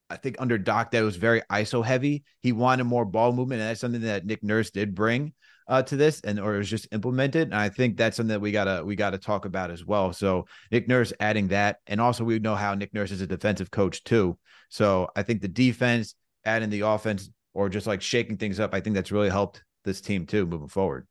I 0.09 0.17
think 0.17 0.35
under 0.39 0.57
Doc 0.57 0.91
that 0.91 1.01
was 1.01 1.15
very 1.15 1.41
ISO 1.49 1.83
heavy. 1.83 2.23
He 2.41 2.51
wanted 2.51 2.83
more 2.83 3.05
ball 3.05 3.31
movement, 3.31 3.61
and 3.61 3.69
that's 3.69 3.79
something 3.79 4.01
that 4.01 4.25
Nick 4.25 4.43
Nurse 4.43 4.69
did 4.69 4.93
bring. 4.93 5.33
Uh, 5.67 5.81
to 5.83 5.95
this, 5.95 6.21
and 6.21 6.39
or 6.39 6.59
is 6.59 6.69
just 6.69 6.87
implemented. 6.91 7.43
And 7.43 7.55
I 7.55 7.69
think 7.69 7.97
that's 7.97 8.17
something 8.17 8.29
that 8.29 8.41
we 8.41 8.51
gotta 8.51 8.83
we 8.83 8.95
gotta 8.95 9.17
talk 9.17 9.45
about 9.45 9.71
as 9.71 9.85
well. 9.85 10.13
So 10.13 10.45
Nick 10.71 10.87
Nurse 10.87 11.13
adding 11.19 11.49
that, 11.49 11.77
and 11.87 12.01
also 12.01 12.23
we 12.23 12.39
know 12.39 12.55
how 12.55 12.73
Nick 12.73 12.93
Nurse 12.93 13.11
is 13.11 13.21
a 13.21 13.27
defensive 13.27 13.71
coach 13.71 14.03
too. 14.03 14.37
So 14.69 15.07
I 15.15 15.23
think 15.23 15.41
the 15.41 15.47
defense 15.47 16.15
adding 16.45 16.69
the 16.69 16.81
offense 16.81 17.29
or 17.53 17.69
just 17.69 17.87
like 17.87 18.01
shaking 18.01 18.37
things 18.37 18.59
up, 18.59 18.73
I 18.73 18.81
think 18.81 18.95
that's 18.95 19.11
really 19.11 19.29
helped 19.29 19.63
this 19.83 20.01
team 20.01 20.25
too 20.25 20.45
moving 20.45 20.67
forward. 20.67 21.07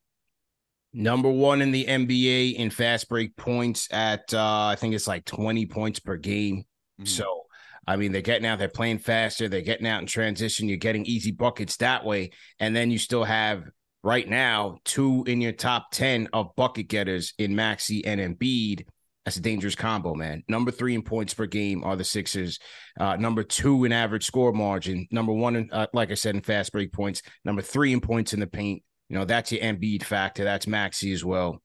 Number 0.92 1.30
one 1.30 1.62
in 1.62 1.72
the 1.72 1.86
NBA 1.86 2.54
in 2.56 2.68
fast 2.68 3.08
break 3.08 3.34
points 3.36 3.88
at 3.90 4.34
uh, 4.34 4.66
I 4.66 4.76
think 4.76 4.94
it's 4.94 5.06
like 5.06 5.24
20 5.24 5.66
points 5.66 6.00
per 6.00 6.16
game. 6.16 6.64
Mm-hmm. 7.00 7.06
So 7.06 7.42
I 7.86 7.96
mean, 7.96 8.12
they're 8.12 8.22
getting 8.22 8.46
out, 8.46 8.58
they're 8.58 8.68
playing 8.68 8.98
faster, 8.98 9.48
they're 9.48 9.60
getting 9.60 9.86
out 9.86 10.00
in 10.00 10.06
transition, 10.06 10.68
you're 10.68 10.76
getting 10.76 11.04
easy 11.04 11.32
buckets 11.32 11.78
that 11.78 12.04
way. 12.04 12.30
And 12.60 12.76
then 12.76 12.90
you 12.90 12.98
still 12.98 13.24
have 13.24 13.64
right 14.02 14.28
now 14.28 14.78
two 14.84 15.24
in 15.26 15.40
your 15.40 15.52
top 15.52 15.90
10 15.92 16.28
of 16.32 16.54
bucket 16.56 16.88
getters 16.88 17.34
in 17.38 17.54
Maxey 17.54 18.04
and 18.04 18.20
Embiid. 18.20 18.86
That's 19.24 19.36
a 19.36 19.40
dangerous 19.40 19.76
combo, 19.76 20.14
man. 20.14 20.42
Number 20.48 20.72
three 20.72 20.96
in 20.96 21.02
points 21.02 21.32
per 21.32 21.46
game 21.46 21.84
are 21.84 21.94
the 21.94 22.02
Sixers. 22.02 22.58
Uh, 22.98 23.14
number 23.14 23.44
two 23.44 23.84
in 23.84 23.92
average 23.92 24.24
score 24.24 24.52
margin. 24.52 25.06
Number 25.12 25.32
one, 25.32 25.54
in, 25.54 25.68
uh, 25.70 25.86
like 25.92 26.10
I 26.10 26.14
said, 26.14 26.34
in 26.34 26.40
fast 26.40 26.72
break 26.72 26.92
points. 26.92 27.22
Number 27.44 27.62
three 27.62 27.92
in 27.92 28.00
points 28.00 28.32
in 28.32 28.40
the 28.40 28.48
paint. 28.48 28.82
You 29.08 29.18
know, 29.18 29.24
that's 29.24 29.52
your 29.52 29.60
Embiid 29.60 30.02
factor. 30.02 30.42
That's 30.42 30.66
Maxey 30.66 31.12
as 31.12 31.24
well. 31.24 31.62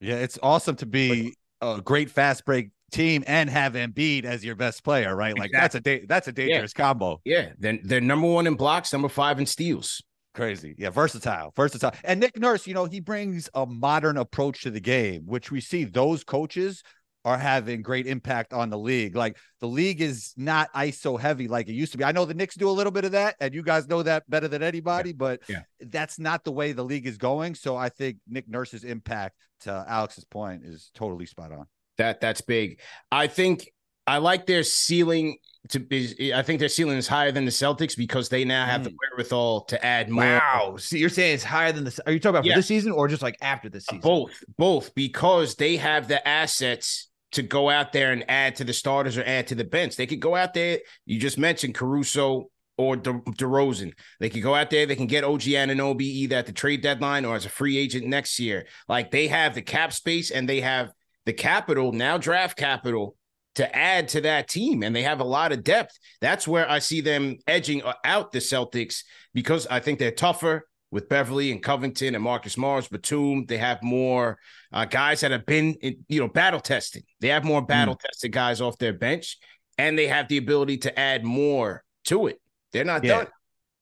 Yeah, 0.00 0.16
it's 0.16 0.38
awesome 0.42 0.76
to 0.76 0.86
be 0.86 1.34
a 1.60 1.80
great 1.82 2.10
fast 2.10 2.46
break 2.46 2.70
team 2.90 3.22
and 3.26 3.50
have 3.50 3.74
Embiid 3.74 4.24
as 4.24 4.44
your 4.44 4.54
best 4.54 4.82
player, 4.82 5.14
right? 5.14 5.38
Like 5.38 5.50
exactly. 5.50 5.60
that's 5.60 5.74
a 5.74 5.80
da- 5.80 6.06
that's 6.06 6.28
a 6.28 6.32
dangerous 6.32 6.72
yeah. 6.76 6.84
combo. 6.84 7.20
Yeah, 7.24 7.50
then 7.58 7.76
they're, 7.82 8.00
they're 8.00 8.00
number 8.00 8.28
one 8.28 8.46
in 8.46 8.54
blocks, 8.54 8.92
number 8.92 9.08
five 9.08 9.38
in 9.38 9.46
steals. 9.46 10.02
Crazy. 10.34 10.74
Yeah, 10.78 10.90
versatile. 10.90 11.52
Versatile. 11.54 11.92
And 12.04 12.20
Nick 12.20 12.38
Nurse, 12.38 12.66
you 12.66 12.74
know, 12.74 12.86
he 12.86 13.00
brings 13.00 13.50
a 13.54 13.66
modern 13.66 14.16
approach 14.16 14.62
to 14.62 14.70
the 14.70 14.80
game, 14.80 15.22
which 15.26 15.50
we 15.50 15.60
see 15.60 15.84
those 15.84 16.24
coaches 16.24 16.82
are 17.24 17.38
having 17.38 17.82
great 17.82 18.06
impact 18.06 18.52
on 18.52 18.70
the 18.70 18.78
league. 18.78 19.14
Like 19.14 19.36
the 19.60 19.68
league 19.68 20.00
is 20.00 20.32
not 20.36 20.72
ISO 20.72 21.20
heavy 21.20 21.48
like 21.48 21.68
it 21.68 21.74
used 21.74 21.92
to 21.92 21.98
be. 21.98 22.04
I 22.04 22.12
know 22.12 22.24
the 22.24 22.34
Knicks 22.34 22.56
do 22.56 22.68
a 22.68 22.72
little 22.72 22.90
bit 22.90 23.04
of 23.04 23.12
that, 23.12 23.36
and 23.40 23.54
you 23.54 23.62
guys 23.62 23.86
know 23.88 24.02
that 24.02 24.28
better 24.28 24.48
than 24.48 24.62
anybody, 24.62 25.10
yeah. 25.10 25.16
but 25.16 25.40
yeah. 25.48 25.62
that's 25.80 26.18
not 26.18 26.44
the 26.44 26.52
way 26.52 26.72
the 26.72 26.84
league 26.84 27.06
is 27.06 27.18
going. 27.18 27.54
So 27.54 27.76
I 27.76 27.90
think 27.90 28.16
Nick 28.26 28.48
Nurse's 28.48 28.84
impact, 28.84 29.36
to 29.60 29.84
Alex's 29.86 30.24
point, 30.24 30.64
is 30.64 30.90
totally 30.94 31.26
spot 31.26 31.52
on. 31.52 31.66
That 31.98 32.20
that's 32.20 32.40
big. 32.40 32.80
I 33.12 33.26
think 33.26 33.70
I 34.06 34.18
like 34.18 34.46
their 34.46 34.62
ceiling 34.62 35.38
to 35.68 35.80
be. 35.80 36.34
I 36.34 36.42
think 36.42 36.58
their 36.58 36.68
ceiling 36.68 36.96
is 36.96 37.06
higher 37.06 37.32
than 37.32 37.44
the 37.44 37.50
Celtics 37.50 37.96
because 37.96 38.28
they 38.28 38.44
now 38.44 38.66
have 38.66 38.82
mm. 38.82 38.84
the 38.84 38.94
wherewithal 39.00 39.62
to 39.66 39.84
add 39.84 40.10
more. 40.10 40.24
Wow! 40.24 40.76
So 40.78 40.96
you're 40.96 41.08
saying 41.08 41.34
it's 41.34 41.44
higher 41.44 41.72
than 41.72 41.84
the? 41.84 41.98
Are 42.06 42.12
you 42.12 42.18
talking 42.18 42.36
about 42.36 42.44
yeah. 42.44 42.54
for 42.54 42.58
this 42.58 42.66
season 42.66 42.92
or 42.92 43.08
just 43.08 43.22
like 43.22 43.36
after 43.40 43.68
the 43.68 43.80
season? 43.80 44.00
Both, 44.00 44.42
both, 44.58 44.94
because 44.94 45.54
they 45.54 45.76
have 45.76 46.08
the 46.08 46.26
assets 46.26 47.08
to 47.32 47.42
go 47.42 47.70
out 47.70 47.92
there 47.92 48.12
and 48.12 48.24
add 48.28 48.56
to 48.56 48.64
the 48.64 48.72
starters 48.72 49.16
or 49.16 49.24
add 49.24 49.46
to 49.48 49.54
the 49.54 49.64
bench. 49.64 49.96
They 49.96 50.06
could 50.06 50.20
go 50.20 50.34
out 50.34 50.52
there. 50.52 50.80
You 51.06 51.18
just 51.18 51.38
mentioned 51.38 51.74
Caruso 51.74 52.50
or 52.76 52.96
De- 52.96 53.12
DeRozan. 53.12 53.92
They 54.20 54.28
could 54.28 54.42
go 54.42 54.54
out 54.54 54.70
there. 54.70 54.84
They 54.84 54.96
can 54.96 55.06
get 55.06 55.24
OG 55.24 55.42
Anunoby 55.42 56.02
either 56.02 56.36
at 56.36 56.46
the 56.46 56.52
trade 56.52 56.82
deadline 56.82 57.24
or 57.24 57.36
as 57.36 57.46
a 57.46 57.50
free 57.50 57.78
agent 57.78 58.06
next 58.06 58.38
year. 58.38 58.66
Like 58.88 59.10
they 59.10 59.28
have 59.28 59.54
the 59.54 59.62
cap 59.62 59.92
space 59.92 60.30
and 60.30 60.48
they 60.48 60.60
have 60.60 60.92
the 61.24 61.32
capital 61.32 61.92
now, 61.92 62.18
draft 62.18 62.58
capital 62.58 63.16
to 63.56 63.76
add 63.76 64.08
to 64.08 64.20
that 64.22 64.48
team, 64.48 64.82
and 64.82 64.94
they 64.94 65.02
have 65.02 65.20
a 65.20 65.24
lot 65.24 65.52
of 65.52 65.62
depth. 65.62 65.98
That's 66.20 66.48
where 66.48 66.68
I 66.68 66.78
see 66.78 67.00
them 67.00 67.38
edging 67.46 67.82
out 68.04 68.32
the 68.32 68.38
Celtics 68.38 69.02
because 69.34 69.66
I 69.66 69.80
think 69.80 69.98
they're 69.98 70.10
tougher 70.10 70.66
with 70.90 71.08
Beverly 71.08 71.50
and 71.50 71.62
Covington 71.62 72.14
and 72.14 72.22
Marcus 72.22 72.56
Morris, 72.56 72.88
Batum. 72.88 73.46
They 73.46 73.58
have 73.58 73.82
more 73.82 74.38
uh, 74.72 74.84
guys 74.84 75.20
that 75.20 75.30
have 75.30 75.46
been, 75.46 75.76
you 76.08 76.20
know, 76.20 76.28
battle 76.28 76.60
tested. 76.60 77.04
They 77.20 77.28
have 77.28 77.44
more 77.44 77.62
battle 77.62 77.96
tested 77.96 78.30
mm. 78.30 78.34
guys 78.34 78.60
off 78.60 78.78
their 78.78 78.92
bench, 78.92 79.38
and 79.78 79.98
they 79.98 80.06
have 80.06 80.28
the 80.28 80.38
ability 80.38 80.78
to 80.78 80.98
add 80.98 81.24
more 81.24 81.82
to 82.04 82.28
it. 82.28 82.40
They're 82.72 82.84
not 82.84 83.04
yeah. 83.04 83.18
done. 83.18 83.26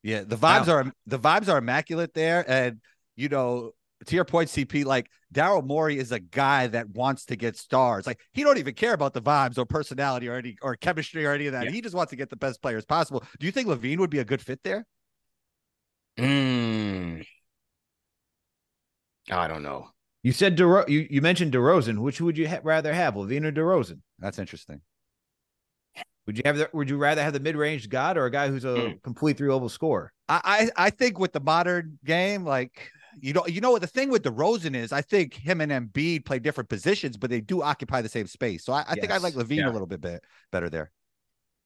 Yeah, 0.03 0.23
the 0.25 0.37
vibes 0.37 0.69
are 0.69 0.91
the 1.07 1.19
vibes 1.19 1.53
are 1.53 1.59
immaculate 1.59 2.15
there, 2.15 2.43
and 2.49 2.81
you 3.17 3.29
know, 3.29 3.73
to 4.07 4.14
your 4.14 4.25
point, 4.25 4.49
CP, 4.49 4.85
like 4.85 5.11
Daryl 5.33 5.64
Morey 5.64 5.99
is 5.99 6.12
a 6.12 6.21
guy 6.21 6.66
that 6.69 6.88
wants 6.90 7.26
to 7.26 7.37
get 7.37 7.57
stars. 7.57 8.07
Like 8.07 8.21
he 8.33 8.42
don't 8.42 8.59
even 8.59 8.75
care 8.75 8.95
about 8.95 9.12
the 9.12 9.23
vibes 9.23 9.59
or 9.59 9.66
personality 9.66 10.28
or 10.28 10.35
any 10.35 10.57
or 10.62 10.76
chemistry 10.76 11.26
or 11.26 11.33
any 11.33 11.47
of 11.47 11.52
that. 11.52 11.66
Yeah. 11.66 11.71
He 11.71 11.80
just 11.80 11.95
wants 11.95 12.11
to 12.11 12.16
get 12.16 12.30
the 12.30 12.37
best 12.37 12.62
players 12.62 12.85
possible. 12.85 13.23
Do 13.38 13.47
you 13.47 13.52
think 13.52 13.69
LaVine 13.69 13.99
would 13.99 14.10
be 14.10 14.19
a 14.19 14.25
good 14.25 14.41
fit 14.41 14.60
there? 14.65 14.86
Mm. 16.19 17.25
I 19.30 19.49
don't 19.49 19.63
know. 19.63 19.89
You 20.23 20.32
said 20.32 20.56
DeRo- 20.56 20.89
you 20.89 21.06
you 21.10 21.23
mentioned 21.23 21.52
DeRozan. 21.52 21.99
Which 21.99 22.21
would 22.21 22.36
you 22.36 22.49
ha- 22.49 22.60
rather 22.63 22.93
have, 22.93 23.15
LaVine 23.15 23.45
or 23.45 23.52
DeRozan? 23.52 24.00
That's 24.19 24.39
interesting. 24.39 24.80
Would 26.26 26.36
you 26.36 26.43
have 26.45 26.58
the, 26.58 26.71
Would 26.73 26.91
you 26.91 26.97
rather 26.99 27.23
have 27.23 27.32
the 27.32 27.41
mid 27.41 27.56
range 27.56 27.89
god 27.89 28.17
or 28.17 28.26
a 28.26 28.30
guy 28.30 28.49
who's 28.49 28.65
a 28.65 28.69
mm. 28.69 29.02
complete 29.02 29.39
three 29.39 29.50
level 29.50 29.69
scorer? 29.69 30.13
I, 30.28 30.71
I 30.76 30.86
I 30.86 30.91
think 30.91 31.19
with 31.19 31.32
the 31.32 31.41
modern 31.41 31.99
game, 32.04 32.45
like 32.45 32.91
you 33.18 33.32
know, 33.32 33.46
you 33.46 33.60
know 33.60 33.73
what 33.73 33.80
the 33.80 33.86
thing 33.86 34.10
with 34.10 34.23
DeRozan 34.23 34.75
is, 34.75 34.92
I 34.92 35.02
think 35.02 35.34
him 35.34 35.60
and 35.60 35.73
Embiid 35.73 36.25
play 36.25 36.38
different 36.38 36.68
positions, 36.68 37.16
but 37.16 37.30
they 37.30 37.40
do 37.40 37.62
occupy 37.62 38.02
the 38.02 38.08
same 38.08 38.26
space. 38.26 38.64
So 38.64 38.73
I, 38.73 38.80
I 38.80 38.84
yes. 38.90 38.99
think 39.00 39.12
I 39.12 39.16
like 39.18 39.34
LaVine 39.34 39.56
yeah. 39.58 39.70
a 39.70 39.73
little 39.73 39.86
bit, 39.86 40.00
bit 40.00 40.25
better 40.52 40.70
there. 40.70 40.90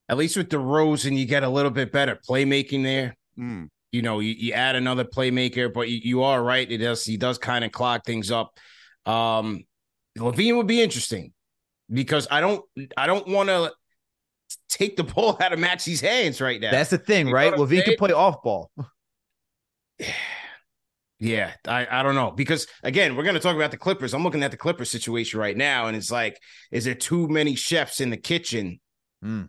At 0.08 0.16
least 0.16 0.36
with 0.36 0.48
DeRozan, 0.48 1.16
you 1.16 1.26
get 1.26 1.42
a 1.42 1.48
little 1.48 1.70
bit 1.70 1.92
better 1.92 2.18
playmaking 2.28 2.82
there. 2.82 3.16
Mm 3.38 3.68
you 3.94 4.02
know, 4.02 4.18
you, 4.18 4.34
you 4.36 4.52
add 4.52 4.74
another 4.74 5.04
playmaker, 5.04 5.72
but 5.72 5.88
you, 5.88 6.00
you 6.02 6.22
are 6.24 6.42
right. 6.42 6.68
It 6.68 6.78
does 6.78 7.04
he 7.04 7.16
does 7.16 7.38
kind 7.38 7.64
of 7.64 7.70
clog 7.70 8.02
things 8.04 8.32
up. 8.32 8.58
Um 9.06 9.62
LaVine 10.18 10.56
would 10.56 10.66
be 10.66 10.82
interesting 10.82 11.32
because 11.88 12.26
I 12.28 12.40
don't 12.40 12.64
I 12.96 13.06
don't 13.06 13.28
want 13.28 13.50
to 13.50 13.72
take 14.68 14.96
the 14.96 15.04
ball 15.14 15.38
out 15.40 15.52
of 15.52 15.60
Maxey's 15.60 16.00
hands 16.00 16.40
right 16.40 16.60
now. 16.60 16.72
That's 16.72 16.90
the 16.90 16.98
thing, 16.98 17.28
you 17.28 17.34
right? 17.34 17.52
LaVine 17.54 17.84
can 17.84 17.96
play 17.96 18.10
off 18.10 18.42
ball. 18.42 18.68
Yeah, 21.24 21.52
I, 21.66 21.86
I 21.90 22.02
don't 22.02 22.14
know 22.14 22.30
because 22.30 22.66
again, 22.82 23.16
we're 23.16 23.22
going 23.22 23.34
to 23.34 23.40
talk 23.40 23.56
about 23.56 23.70
the 23.70 23.76
Clippers. 23.76 24.12
I'm 24.12 24.22
looking 24.22 24.42
at 24.42 24.50
the 24.50 24.56
Clippers 24.56 24.90
situation 24.90 25.40
right 25.40 25.56
now, 25.56 25.86
and 25.86 25.96
it's 25.96 26.10
like, 26.10 26.38
is 26.70 26.84
there 26.84 26.94
too 26.94 27.28
many 27.28 27.54
chefs 27.54 28.00
in 28.00 28.10
the 28.10 28.16
kitchen? 28.16 28.80
Mm. 29.24 29.48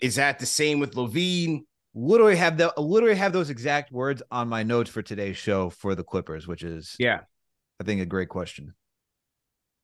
Is 0.00 0.16
that 0.16 0.38
the 0.38 0.46
same 0.46 0.78
with 0.78 0.94
LaVine? 0.94 1.62
literally 1.94 2.36
have 2.36 2.56
the 2.56 2.72
literally 2.76 3.16
have 3.16 3.32
those 3.32 3.50
exact 3.50 3.92
words 3.92 4.22
on 4.30 4.48
my 4.48 4.62
notes 4.62 4.90
for 4.90 5.02
today's 5.02 5.36
show 5.36 5.70
for 5.70 5.94
the 5.94 6.04
Clippers, 6.04 6.46
which 6.46 6.62
is 6.62 6.94
yeah, 6.98 7.20
I 7.80 7.84
think 7.84 8.00
a 8.00 8.06
great 8.06 8.28
question. 8.28 8.74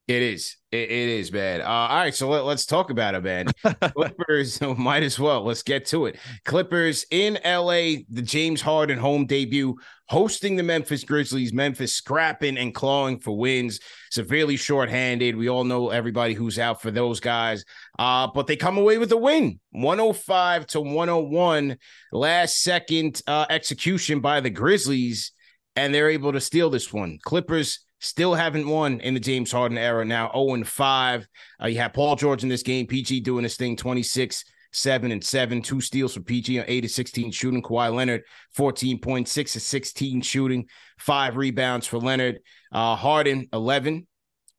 It 0.09 0.23
is. 0.23 0.57
It, 0.71 0.89
it 0.89 1.09
is, 1.09 1.31
bad. 1.33 1.63
Uh, 1.63 1.65
all 1.65 1.97
right, 1.97 2.15
so 2.15 2.29
let, 2.29 2.45
us 2.45 2.65
talk 2.65 2.91
about 2.91 3.17
it, 3.17 3.25
man. 3.25 3.47
Clippers 3.95 4.61
might 4.79 5.03
as 5.03 5.19
well. 5.19 5.43
Let's 5.43 5.65
get 5.65 5.85
to 5.87 6.07
it. 6.07 6.17
Clippers 6.45 7.05
in 7.11 7.39
LA, 7.45 8.05
the 8.09 8.23
James 8.23 8.61
Harden 8.61 8.99
home 8.99 9.27
debut, 9.27 9.75
hosting 10.09 10.55
the 10.55 10.63
Memphis 10.63 11.03
Grizzlies. 11.03 11.53
Memphis 11.53 11.93
scrapping 11.93 12.57
and 12.57 12.73
clawing 12.73 13.19
for 13.19 13.37
wins, 13.37 13.81
severely 14.13 14.57
shorthanded. 14.57 15.35
We 15.35 15.49
all 15.49 15.65
know 15.65 15.91
everybody 15.91 16.35
who's 16.35 16.61
out 16.61 16.81
for 16.81 16.93
those 16.93 17.19
guys. 17.19 17.65
Uh, 17.99 18.29
but 18.33 18.47
they 18.47 18.55
come 18.55 18.79
away 18.79 18.99
with 18.99 19.11
a 19.11 19.17
win 19.17 19.59
105 19.73 20.69
to 20.69 20.81
101. 20.81 21.79
Last 22.13 22.63
second 22.63 23.23
uh, 23.27 23.47
execution 23.51 24.21
by 24.21 24.39
the 24.39 24.51
Grizzlies, 24.51 25.33
and 25.75 25.93
they're 25.93 26.11
able 26.11 26.33
to 26.33 26.41
steal 26.41 26.71
this 26.71 26.93
one. 26.93 27.19
Clippers 27.25 27.81
Still 28.07 28.35
haven't 28.35 28.69
won 28.69 29.01
in 29.01 29.15
the 29.15 29.21
James 29.21 29.51
Harden 29.51 29.79
era 29.79 30.05
now, 30.05 30.31
0 30.33 30.65
5. 30.65 31.29
Uh, 31.63 31.67
you 31.67 31.79
have 31.79 31.93
Paul 31.93 32.17
George 32.17 32.43
in 32.43 32.49
this 32.49 32.63
game, 32.63 32.87
PG 32.87 33.21
doing 33.21 33.43
his 33.43 33.57
thing, 33.57 33.77
26, 33.77 34.45
7 34.73 35.11
and 35.11 35.25
7, 35.25 35.63
two 35.63 35.81
steals 35.81 36.15
for 36.15 36.21
PG, 36.21 36.61
on 36.61 36.65
8 36.69 36.81
to 36.83 36.89
16 36.89 37.31
shooting. 37.33 37.63
Kawhi 37.63 37.93
Leonard, 37.93 38.23
14.6 38.57 39.53
to 39.53 39.61
16 39.61 40.21
shooting, 40.21 40.67
five 40.99 41.37
rebounds 41.37 41.87
for 41.87 41.99
Leonard. 41.99 42.39
Uh, 42.73 42.95
Harden, 42.95 43.49
11. 43.53 44.07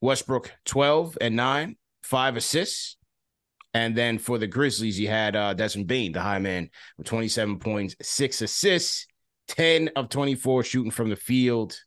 Westbrook, 0.02 0.52
12 0.66 1.18
and 1.22 1.36
9, 1.36 1.76
five 2.04 2.36
assists. 2.36 2.98
And 3.74 3.96
then 3.96 4.18
for 4.18 4.38
the 4.38 4.48
Grizzlies, 4.48 5.00
you 5.00 5.08
had 5.08 5.36
uh, 5.36 5.54
Desmond 5.54 5.88
Bane, 5.88 6.12
the 6.12 6.22
high 6.22 6.40
man, 6.40 6.70
with 6.98 7.08
27 7.08 7.60
points, 7.60 7.96
six 8.02 8.42
assists, 8.42 9.08
10 9.50 9.92
of 9.96 10.10
24 10.10 10.64
shooting 10.64 10.92
from 10.92 11.10
the 11.10 11.16
field. 11.16 11.80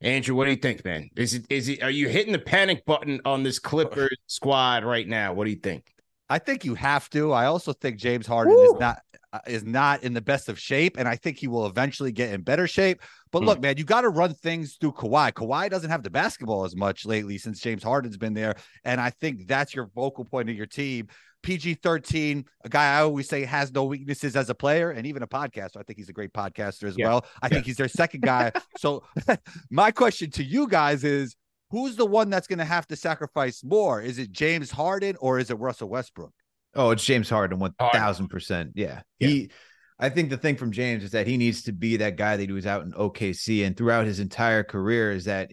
Andrew, 0.00 0.34
what 0.34 0.44
do 0.44 0.50
you 0.50 0.56
think, 0.56 0.84
man? 0.84 1.08
Is 1.16 1.34
it 1.34 1.46
is 1.48 1.68
it 1.68 1.82
are 1.82 1.90
you 1.90 2.08
hitting 2.08 2.32
the 2.32 2.38
panic 2.38 2.84
button 2.84 3.20
on 3.24 3.42
this 3.42 3.58
Clippers 3.58 4.16
squad 4.26 4.84
right 4.84 5.08
now? 5.08 5.32
What 5.32 5.44
do 5.44 5.50
you 5.50 5.56
think? 5.56 5.92
I 6.28 6.38
think 6.38 6.64
you 6.64 6.74
have 6.74 7.08
to. 7.10 7.32
I 7.32 7.46
also 7.46 7.72
think 7.72 7.98
James 7.98 8.26
Harden 8.26 8.54
Woo! 8.54 8.62
is 8.64 8.74
not 8.80 8.98
uh, 9.32 9.38
is 9.46 9.64
not 9.64 10.02
in 10.02 10.12
the 10.12 10.20
best 10.20 10.48
of 10.48 10.58
shape, 10.58 10.98
and 10.98 11.08
I 11.08 11.16
think 11.16 11.38
he 11.38 11.46
will 11.48 11.66
eventually 11.66 12.12
get 12.12 12.32
in 12.34 12.42
better 12.42 12.66
shape. 12.66 13.00
But 13.32 13.42
Mm. 13.42 13.46
look, 13.46 13.60
man, 13.60 13.76
you 13.78 13.84
got 13.84 14.02
to 14.02 14.08
run 14.08 14.34
things 14.34 14.76
through 14.80 14.92
Kawhi. 14.92 15.32
Kawhi 15.32 15.70
doesn't 15.70 15.90
have 15.90 16.02
the 16.02 16.10
basketball 16.10 16.64
as 16.64 16.76
much 16.76 17.06
lately 17.06 17.38
since 17.38 17.60
James 17.60 17.82
Harden's 17.82 18.16
been 18.16 18.34
there, 18.34 18.56
and 18.84 19.00
I 19.00 19.10
think 19.10 19.46
that's 19.46 19.74
your 19.74 19.88
vocal 19.94 20.24
point 20.24 20.50
of 20.50 20.56
your 20.56 20.66
team. 20.66 21.08
PG 21.46 21.74
13, 21.74 22.44
a 22.64 22.68
guy 22.68 22.98
I 22.98 23.02
always 23.02 23.28
say 23.28 23.44
has 23.44 23.72
no 23.72 23.84
weaknesses 23.84 24.34
as 24.34 24.50
a 24.50 24.54
player 24.54 24.90
and 24.90 25.06
even 25.06 25.22
a 25.22 25.28
podcaster. 25.28 25.76
I 25.76 25.82
think 25.84 25.96
he's 25.98 26.08
a 26.08 26.12
great 26.12 26.32
podcaster 26.32 26.88
as 26.88 26.98
Yeah. 26.98 27.06
well. 27.08 27.26
I 27.40 27.48
think 27.48 27.64
he's 27.64 27.76
their 27.76 27.86
second 27.88 28.22
guy. 28.22 28.50
so, 28.78 29.04
my 29.70 29.92
question 29.92 30.30
to 30.32 30.42
you 30.44 30.66
guys 30.66 31.04
is 31.04 31.36
who's 31.70 31.94
the 31.94 32.04
one 32.04 32.30
that's 32.30 32.48
going 32.48 32.58
to 32.58 32.64
have 32.64 32.86
to 32.88 32.96
sacrifice 32.96 33.62
more? 33.62 34.02
Is 34.02 34.18
it 34.18 34.32
James 34.32 34.72
Harden 34.72 35.16
or 35.20 35.38
is 35.38 35.50
it 35.50 35.54
Russell 35.54 35.88
Westbrook? 35.88 36.32
Oh, 36.74 36.90
it's 36.90 37.04
James 37.04 37.30
Harden, 37.30 37.58
Harden. 37.60 37.76
thousand 37.92 38.28
percent. 38.28 38.72
Yeah, 38.74 39.02
Yeah. 39.20 39.28
he. 39.28 39.50
I 39.98 40.10
think 40.10 40.28
the 40.28 40.36
thing 40.36 40.56
from 40.56 40.72
James 40.72 41.04
is 41.04 41.12
that 41.12 41.26
he 41.26 41.38
needs 41.38 41.62
to 41.62 41.72
be 41.72 41.96
that 41.98 42.16
guy 42.16 42.36
that 42.36 42.44
he 42.46 42.52
was 42.52 42.66
out 42.66 42.82
in 42.82 42.92
OKC 42.92 43.64
and 43.64 43.74
throughout 43.74 44.04
his 44.04 44.20
entire 44.20 44.62
career 44.62 45.10
is 45.12 45.24
that, 45.24 45.50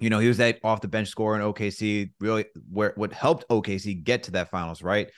you 0.00 0.10
know, 0.10 0.18
he 0.18 0.28
was 0.28 0.38
that 0.38 0.58
off 0.64 0.80
the 0.80 0.88
bench 0.88 1.08
scorer 1.08 1.36
in 1.36 1.42
OKC. 1.42 2.10
Really, 2.20 2.46
where 2.70 2.92
what 2.96 3.12
helped 3.12 3.48
OKC 3.48 4.02
get 4.02 4.24
to 4.24 4.32
that 4.32 4.50
finals, 4.50 4.82
right? 4.82 5.10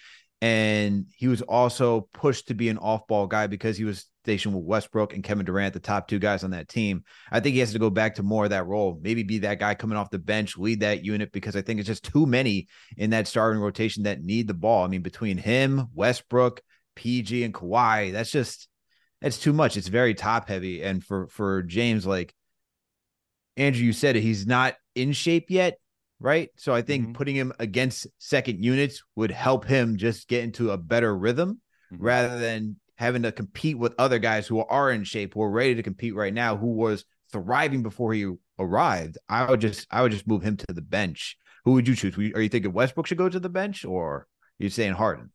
And 0.43 1.07
he 1.17 1.29
was 1.29 1.41
also 1.41 2.09
pushed 2.13 2.49
to 2.49 2.55
be 2.55 2.69
an 2.69 2.79
off-ball 2.79 3.29
guy 3.29 3.47
because 3.47 3.79
he 3.79 3.85
was 3.85 4.07
stationed 4.25 4.57
with 4.57 4.65
Westbrook 4.65 5.15
and 5.15 5.23
Kevin 5.23 5.47
Durant, 5.47 5.73
the 5.73 5.79
top 5.79 6.09
two 6.09 6.19
guys 6.19 6.43
on 6.43 6.51
that 6.51 6.69
team. 6.69 7.05
I 7.31 7.39
think 7.39 7.55
he 7.55 7.61
has 7.61 7.73
to 7.75 7.79
go 7.79 7.91
back 7.91 8.17
to 8.17 8.25
more 8.25 8.43
of 8.43 8.51
that 8.51 8.67
role. 8.67 8.99
Maybe 9.01 9.23
be 9.23 9.39
that 9.39 9.61
guy 9.61 9.77
coming 9.77 9.97
off 9.97 10.11
the 10.11 10.19
bench, 10.19 10.59
lead 10.59 10.81
that 10.81 11.05
unit 11.05 11.31
because 11.31 11.55
I 11.55 11.63
think 11.63 11.79
it's 11.79 11.87
just 11.87 12.05
too 12.05 12.27
many 12.27 12.67
in 12.97 13.11
that 13.11 13.29
starting 13.29 13.61
rotation 13.61 14.03
that 14.03 14.23
need 14.23 14.49
the 14.49 14.55
ball. 14.55 14.85
I 14.85 14.89
mean, 14.89 15.03
between 15.03 15.39
him, 15.39 15.87
Westbrook, 15.95 16.61
PG, 16.97 17.45
and 17.45 17.55
Kawhi, 17.55 18.11
that's 18.11 18.33
just 18.33 18.69
that's 19.21 19.39
too 19.39 19.53
much. 19.53 19.77
It's 19.77 19.89
very 19.89 20.15
top 20.15 20.49
heavy. 20.49 20.83
And 20.83 21.05
for 21.05 21.29
for 21.29 21.63
James, 21.63 22.05
like 22.05 22.35
Andrew, 23.57 23.85
you 23.85 23.93
said 23.93 24.17
it, 24.17 24.23
he's 24.23 24.47
not 24.47 24.75
in 24.95 25.13
shape 25.13 25.47
yet, 25.49 25.79
right? 26.21 26.51
So 26.57 26.75
I 26.75 26.83
think 26.83 27.09
Mhm. 27.09 27.15
putting 27.15 27.37
him 27.37 27.53
against 27.59 28.07
second 28.19 28.63
units 28.65 29.03
would 29.17 29.31
help 29.31 29.65
him 29.65 29.97
just 29.97 30.29
get 30.29 30.45
into 30.45 30.71
a 30.71 30.79
better 30.79 31.17
rhythm 31.17 31.61
Mhm. 31.93 31.99
rather 32.01 32.39
than 32.39 32.77
having 32.97 33.23
to 33.23 33.33
compete 33.33 33.79
with 33.79 33.95
other 33.99 34.19
guys 34.19 34.47
who 34.47 34.61
are 34.61 34.91
in 34.91 35.05
shape, 35.05 35.35
who 35.35 35.43
are 35.43 35.51
ready 35.51 35.75
to 35.75 35.83
compete 35.83 36.15
right 36.15 36.33
now, 36.33 36.57
who 36.57 36.73
was 36.75 37.05
thriving 37.33 37.83
before 37.83 38.13
he 38.13 38.31
arrived. 38.59 39.19
I 39.29 39.51
would 39.51 39.61
just 39.61 39.87
I 39.91 40.03
would 40.03 40.13
just 40.13 40.27
move 40.27 40.43
him 40.43 40.57
to 40.59 40.67
the 40.73 40.83
bench. 40.83 41.37
Who 41.65 41.73
would 41.73 41.89
you 41.89 41.95
choose? 41.95 42.17
Are 42.17 42.43
you 42.43 42.49
thinking 42.49 42.73
Westbrook 42.73 43.07
should 43.07 43.19
go 43.19 43.29
to 43.29 43.41
the 43.41 43.49
bench 43.49 43.85
or 43.85 44.13
are 44.13 44.27
you 44.59 44.69
saying 44.69 44.93
Harden? 44.93 45.31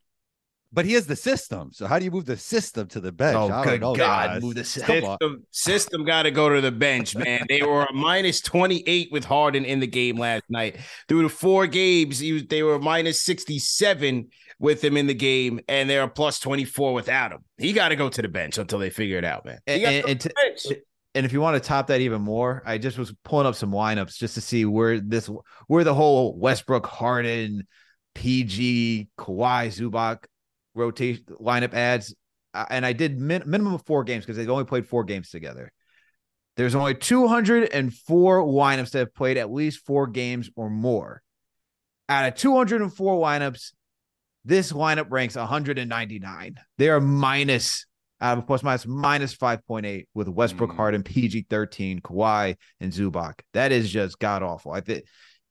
But 0.73 0.85
he 0.85 0.93
has 0.93 1.07
the 1.07 1.15
system. 1.15 1.69
So 1.71 1.87
how 1.87 1.97
do 1.97 2.03
you 2.05 2.11
move 2.11 2.25
the 2.25 2.35
system 2.37 2.87
to 2.89 2.99
the 2.99 3.11
bench? 3.11 3.37
Oh, 3.37 3.49
I 3.51 3.63
good 3.63 3.81
know, 3.81 3.95
God, 3.95 4.27
guys. 4.27 4.41
move 4.41 4.55
the 4.55 4.83
Come 4.85 5.03
on. 5.05 5.17
System, 5.17 5.43
system 5.51 6.05
got 6.05 6.23
to 6.23 6.31
go 6.31 6.49
to 6.49 6.59
the 6.59 6.71
bench, 6.73 7.15
man. 7.15 7.45
They 7.47 7.61
were 7.63 7.83
a 7.83 7.93
minus 7.93 8.41
28 8.41 9.09
with 9.11 9.23
Harden 9.23 9.63
in 9.63 9.79
the 9.79 9.87
game 9.87 10.17
last 10.17 10.43
night. 10.49 10.77
Through 11.07 11.23
the 11.23 11.29
four 11.29 11.67
games, 11.67 12.19
he 12.19 12.33
was, 12.33 12.45
they 12.47 12.63
were 12.63 12.79
minus 12.79 13.21
67 13.23 14.27
with 14.59 14.83
him 14.83 14.97
in 14.97 15.07
the 15.07 15.13
game, 15.13 15.59
and 15.69 15.89
they're 15.89 16.07
plus 16.07 16.39
24 16.39 16.93
without 16.93 17.31
him. 17.31 17.39
He 17.57 17.71
got 17.73 17.89
to 17.89 17.95
go 17.95 18.09
to 18.09 18.21
the 18.21 18.27
bench 18.27 18.57
until 18.57 18.79
they 18.79 18.89
figure 18.89 19.17
it 19.17 19.23
out, 19.25 19.45
man. 19.45 19.59
He 19.65 19.73
And, 19.73 19.81
gotta 19.83 19.95
and- 19.95 20.03
go 20.05 20.11
and 20.11 20.19
to 20.21 20.29
to- 20.29 20.33
the 20.35 20.49
bench. 20.73 20.81
and 21.15 21.25
if 21.25 21.31
you 21.31 21.39
want 21.39 21.61
to 21.61 21.65
top 21.65 21.87
that 21.87 22.01
even 22.01 22.21
more, 22.21 22.61
I 22.65 22.77
just 22.77 22.97
was 22.97 23.13
pulling 23.23 23.47
up 23.47 23.55
some 23.55 23.71
lineups 23.71 24.17
just 24.17 24.33
to 24.35 24.41
see 24.41 24.65
where 24.65 24.99
this 24.99 25.29
where 25.67 25.83
the 25.85 25.93
whole 25.93 26.37
Westbrook, 26.37 26.85
Harden, 26.85 27.67
PG, 28.15 29.07
Kawhi, 29.17 29.67
Zubac 29.67 30.25
rotation 30.77 31.25
lineup 31.41 31.73
adds. 31.73 32.15
Uh, 32.53 32.65
and 32.69 32.85
I 32.85 32.93
did 32.93 33.19
min- 33.19 33.43
minimum 33.45 33.73
of 33.73 33.85
four 33.85 34.03
games 34.03 34.25
because 34.25 34.37
they've 34.37 34.49
only 34.49 34.63
played 34.63 34.87
four 34.87 35.03
games 35.03 35.29
together. 35.29 35.71
There's 36.55 36.75
only 36.75 36.95
204 36.95 38.41
lineups 38.41 38.91
that 38.91 38.99
have 38.99 39.13
played 39.13 39.37
at 39.37 39.51
least 39.51 39.85
four 39.85 40.07
games 40.07 40.49
or 40.55 40.69
more. 40.69 41.21
Out 42.09 42.27
of 42.27 42.35
204 42.35 43.15
lineups, 43.21 43.73
this 44.45 44.71
lineup 44.71 45.07
ranks 45.11 45.35
199. 45.35 46.55
They 46.77 46.89
are 46.89 47.01
minus 47.01 47.85
out 48.19 48.39
of 48.39 48.47
plus 48.47 48.63
minus 48.63 48.87
minus 48.87 49.35
5.8 49.35 50.05
with 50.15 50.27
Westbrook, 50.27 50.71
Mm. 50.71 50.75
Harden, 50.75 51.03
PG 51.03 51.45
13, 51.49 51.99
Kawhi, 51.99 52.55
and 52.79 52.91
Zubac. 52.91 53.41
That 53.53 53.71
is 53.71 53.91
just 53.91 54.17
god 54.17 54.41
awful. 54.41 54.71
I 54.71 54.81
think, 54.81 55.03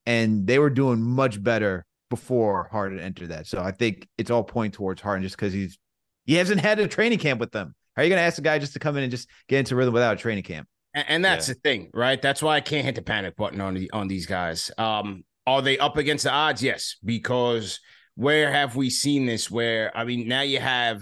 and 0.06 0.46
they 0.46 0.58
were 0.58 0.70
doing 0.70 1.00
much 1.00 1.40
better 1.40 1.84
before 2.10 2.68
Harden 2.70 3.00
entered 3.00 3.30
that. 3.30 3.46
So 3.46 3.60
I 3.60 3.72
think 3.72 4.08
it's 4.18 4.30
all 4.30 4.44
pointing 4.44 4.72
towards 4.72 5.00
Harden 5.00 5.22
just 5.22 5.36
because 5.36 5.52
he's 5.52 5.78
he 6.24 6.34
hasn't 6.34 6.60
had 6.60 6.78
a 6.78 6.88
training 6.88 7.18
camp 7.18 7.40
with 7.40 7.52
them. 7.52 7.74
How 7.94 8.02
are 8.02 8.04
you 8.04 8.10
going 8.10 8.20
to 8.20 8.24
ask 8.24 8.38
a 8.38 8.42
guy 8.42 8.58
just 8.58 8.74
to 8.74 8.78
come 8.78 8.96
in 8.96 9.04
and 9.04 9.10
just 9.10 9.28
get 9.48 9.60
into 9.60 9.76
rhythm 9.76 9.94
without 9.94 10.14
a 10.14 10.20
training 10.20 10.44
camp? 10.44 10.68
And, 10.92 11.04
and 11.08 11.24
that's 11.24 11.46
the 11.46 11.54
thing, 11.54 11.90
right? 11.94 12.20
That's 12.20 12.42
why 12.42 12.56
I 12.56 12.60
can't 12.60 12.84
hit 12.84 12.94
the 12.94 13.02
panic 13.02 13.36
button 13.36 13.60
on 13.60 13.74
the, 13.74 13.90
on 13.92 14.08
these 14.08 14.26
guys. 14.26 14.70
Um, 14.76 15.24
are 15.46 15.62
they 15.62 15.78
up 15.78 15.96
against 15.96 16.24
the 16.24 16.32
odds? 16.32 16.62
Yes, 16.62 16.96
because 17.04 17.80
where 18.16 18.50
have 18.50 18.76
we 18.76 18.90
seen 18.90 19.26
this? 19.26 19.50
Where 19.50 19.96
I 19.96 20.04
mean, 20.04 20.26
now 20.26 20.42
you 20.42 20.58
have 20.58 21.00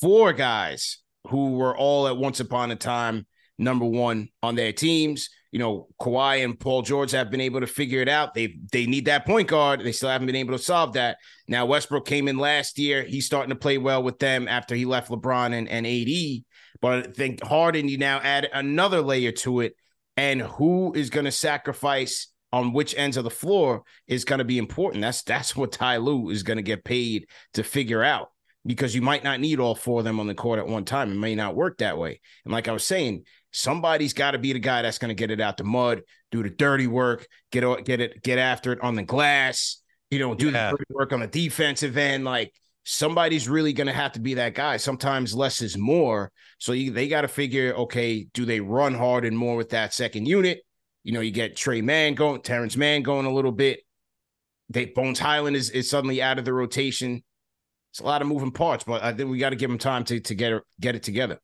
four 0.00 0.32
guys 0.32 0.98
who 1.28 1.56
were 1.56 1.76
all 1.76 2.06
at 2.06 2.16
once 2.16 2.40
upon 2.40 2.70
a 2.70 2.76
time 2.76 3.26
number 3.58 3.84
one 3.84 4.28
on 4.42 4.54
their 4.54 4.72
teams. 4.72 5.30
You 5.54 5.60
know, 5.60 5.86
Kawhi 6.00 6.42
and 6.44 6.58
Paul 6.58 6.82
George 6.82 7.12
have 7.12 7.30
been 7.30 7.40
able 7.40 7.60
to 7.60 7.68
figure 7.68 8.02
it 8.02 8.08
out. 8.08 8.34
They 8.34 8.56
they 8.72 8.86
need 8.86 9.04
that 9.04 9.24
point 9.24 9.46
guard. 9.46 9.84
They 9.84 9.92
still 9.92 10.08
haven't 10.08 10.26
been 10.26 10.34
able 10.34 10.58
to 10.58 10.62
solve 10.62 10.94
that. 10.94 11.18
Now 11.46 11.64
Westbrook 11.64 12.06
came 12.06 12.26
in 12.26 12.38
last 12.38 12.76
year. 12.76 13.04
He's 13.04 13.24
starting 13.24 13.50
to 13.50 13.54
play 13.54 13.78
well 13.78 14.02
with 14.02 14.18
them 14.18 14.48
after 14.48 14.74
he 14.74 14.84
left 14.84 15.12
LeBron 15.12 15.52
and, 15.54 15.68
and 15.68 15.86
AD. 15.86 16.42
But 16.80 17.06
I 17.06 17.12
think 17.12 17.40
Harden, 17.44 17.88
you 17.88 17.98
now 17.98 18.18
add 18.18 18.48
another 18.52 19.00
layer 19.00 19.30
to 19.30 19.60
it. 19.60 19.76
And 20.16 20.42
who 20.42 20.92
is 20.92 21.08
going 21.08 21.26
to 21.26 21.30
sacrifice 21.30 22.32
on 22.52 22.72
which 22.72 22.96
ends 22.98 23.16
of 23.16 23.22
the 23.22 23.30
floor 23.30 23.84
is 24.08 24.24
going 24.24 24.40
to 24.40 24.44
be 24.44 24.58
important. 24.58 25.02
That's 25.02 25.22
that's 25.22 25.54
what 25.54 25.70
Ty 25.70 25.98
Lue 25.98 26.30
is 26.30 26.42
going 26.42 26.56
to 26.56 26.64
get 26.64 26.82
paid 26.82 27.28
to 27.52 27.62
figure 27.62 28.02
out 28.02 28.32
because 28.66 28.92
you 28.92 29.02
might 29.02 29.22
not 29.22 29.38
need 29.38 29.60
all 29.60 29.76
four 29.76 30.00
of 30.00 30.04
them 30.04 30.18
on 30.18 30.26
the 30.26 30.34
court 30.34 30.58
at 30.58 30.66
one 30.66 30.84
time. 30.84 31.12
It 31.12 31.16
may 31.16 31.36
not 31.36 31.54
work 31.54 31.78
that 31.78 31.96
way. 31.96 32.20
And 32.44 32.52
like 32.52 32.66
I 32.66 32.72
was 32.72 32.84
saying, 32.84 33.24
somebody's 33.54 34.12
got 34.12 34.32
to 34.32 34.38
be 34.38 34.52
the 34.52 34.58
guy 34.58 34.82
that's 34.82 34.98
going 34.98 35.08
to 35.08 35.14
get 35.14 35.30
it 35.30 35.40
out 35.40 35.56
the 35.56 35.64
mud, 35.64 36.02
do 36.32 36.42
the 36.42 36.50
dirty 36.50 36.86
work, 36.88 37.26
get 37.52 37.62
it, 37.62 37.84
get 37.84 38.00
it, 38.00 38.22
get 38.22 38.38
after 38.38 38.72
it 38.72 38.80
on 38.82 38.96
the 38.96 39.02
glass. 39.02 39.80
You 40.10 40.18
know, 40.18 40.34
do 40.34 40.50
Yeah. 40.50 40.70
the 40.72 40.76
dirty 40.76 40.84
work 40.90 41.12
on 41.12 41.20
the 41.20 41.26
defensive 41.26 41.96
end. 41.96 42.24
Like 42.24 42.52
somebody's 42.84 43.48
really 43.48 43.72
going 43.72 43.86
to 43.86 43.92
have 43.92 44.12
to 44.12 44.20
be 44.20 44.34
that 44.34 44.54
guy. 44.54 44.76
Sometimes 44.76 45.34
less 45.34 45.62
is 45.62 45.78
more. 45.78 46.32
So 46.58 46.72
you, 46.72 46.90
they 46.90 47.08
got 47.08 47.22
to 47.22 47.28
figure, 47.28 47.72
okay, 47.74 48.26
do 48.34 48.44
they 48.44 48.60
run 48.60 48.94
hard 48.94 49.24
and 49.24 49.38
more 49.38 49.56
with 49.56 49.70
that 49.70 49.94
second 49.94 50.26
unit? 50.26 50.60
You 51.04 51.12
know, 51.12 51.20
you 51.20 51.30
get 51.30 51.56
Trey 51.56 51.80
Mann 51.80 52.14
going, 52.14 52.42
Terance 52.42 52.76
Mann 52.76 53.02
going 53.02 53.26
a 53.26 53.32
little 53.32 53.52
bit. 53.52 53.80
They 54.70 54.86
Bones 54.86 55.18
Hyland 55.18 55.54
is, 55.56 55.70
is 55.70 55.88
suddenly 55.88 56.22
out 56.22 56.38
of 56.38 56.44
the 56.44 56.52
rotation. 56.52 57.22
It's 57.92 58.00
a 58.00 58.04
lot 58.04 58.22
of 58.22 58.28
moving 58.28 58.50
parts, 58.50 58.82
but 58.82 59.02
I 59.04 59.12
think 59.12 59.30
we 59.30 59.38
got 59.38 59.50
to 59.50 59.56
give 59.56 59.70
them 59.70 59.78
time 59.78 60.02
to 60.04 60.18
to 60.20 60.34
get 60.34 60.52
it 60.52 60.62
get 60.80 60.96
it 60.96 61.02
together. 61.02 61.38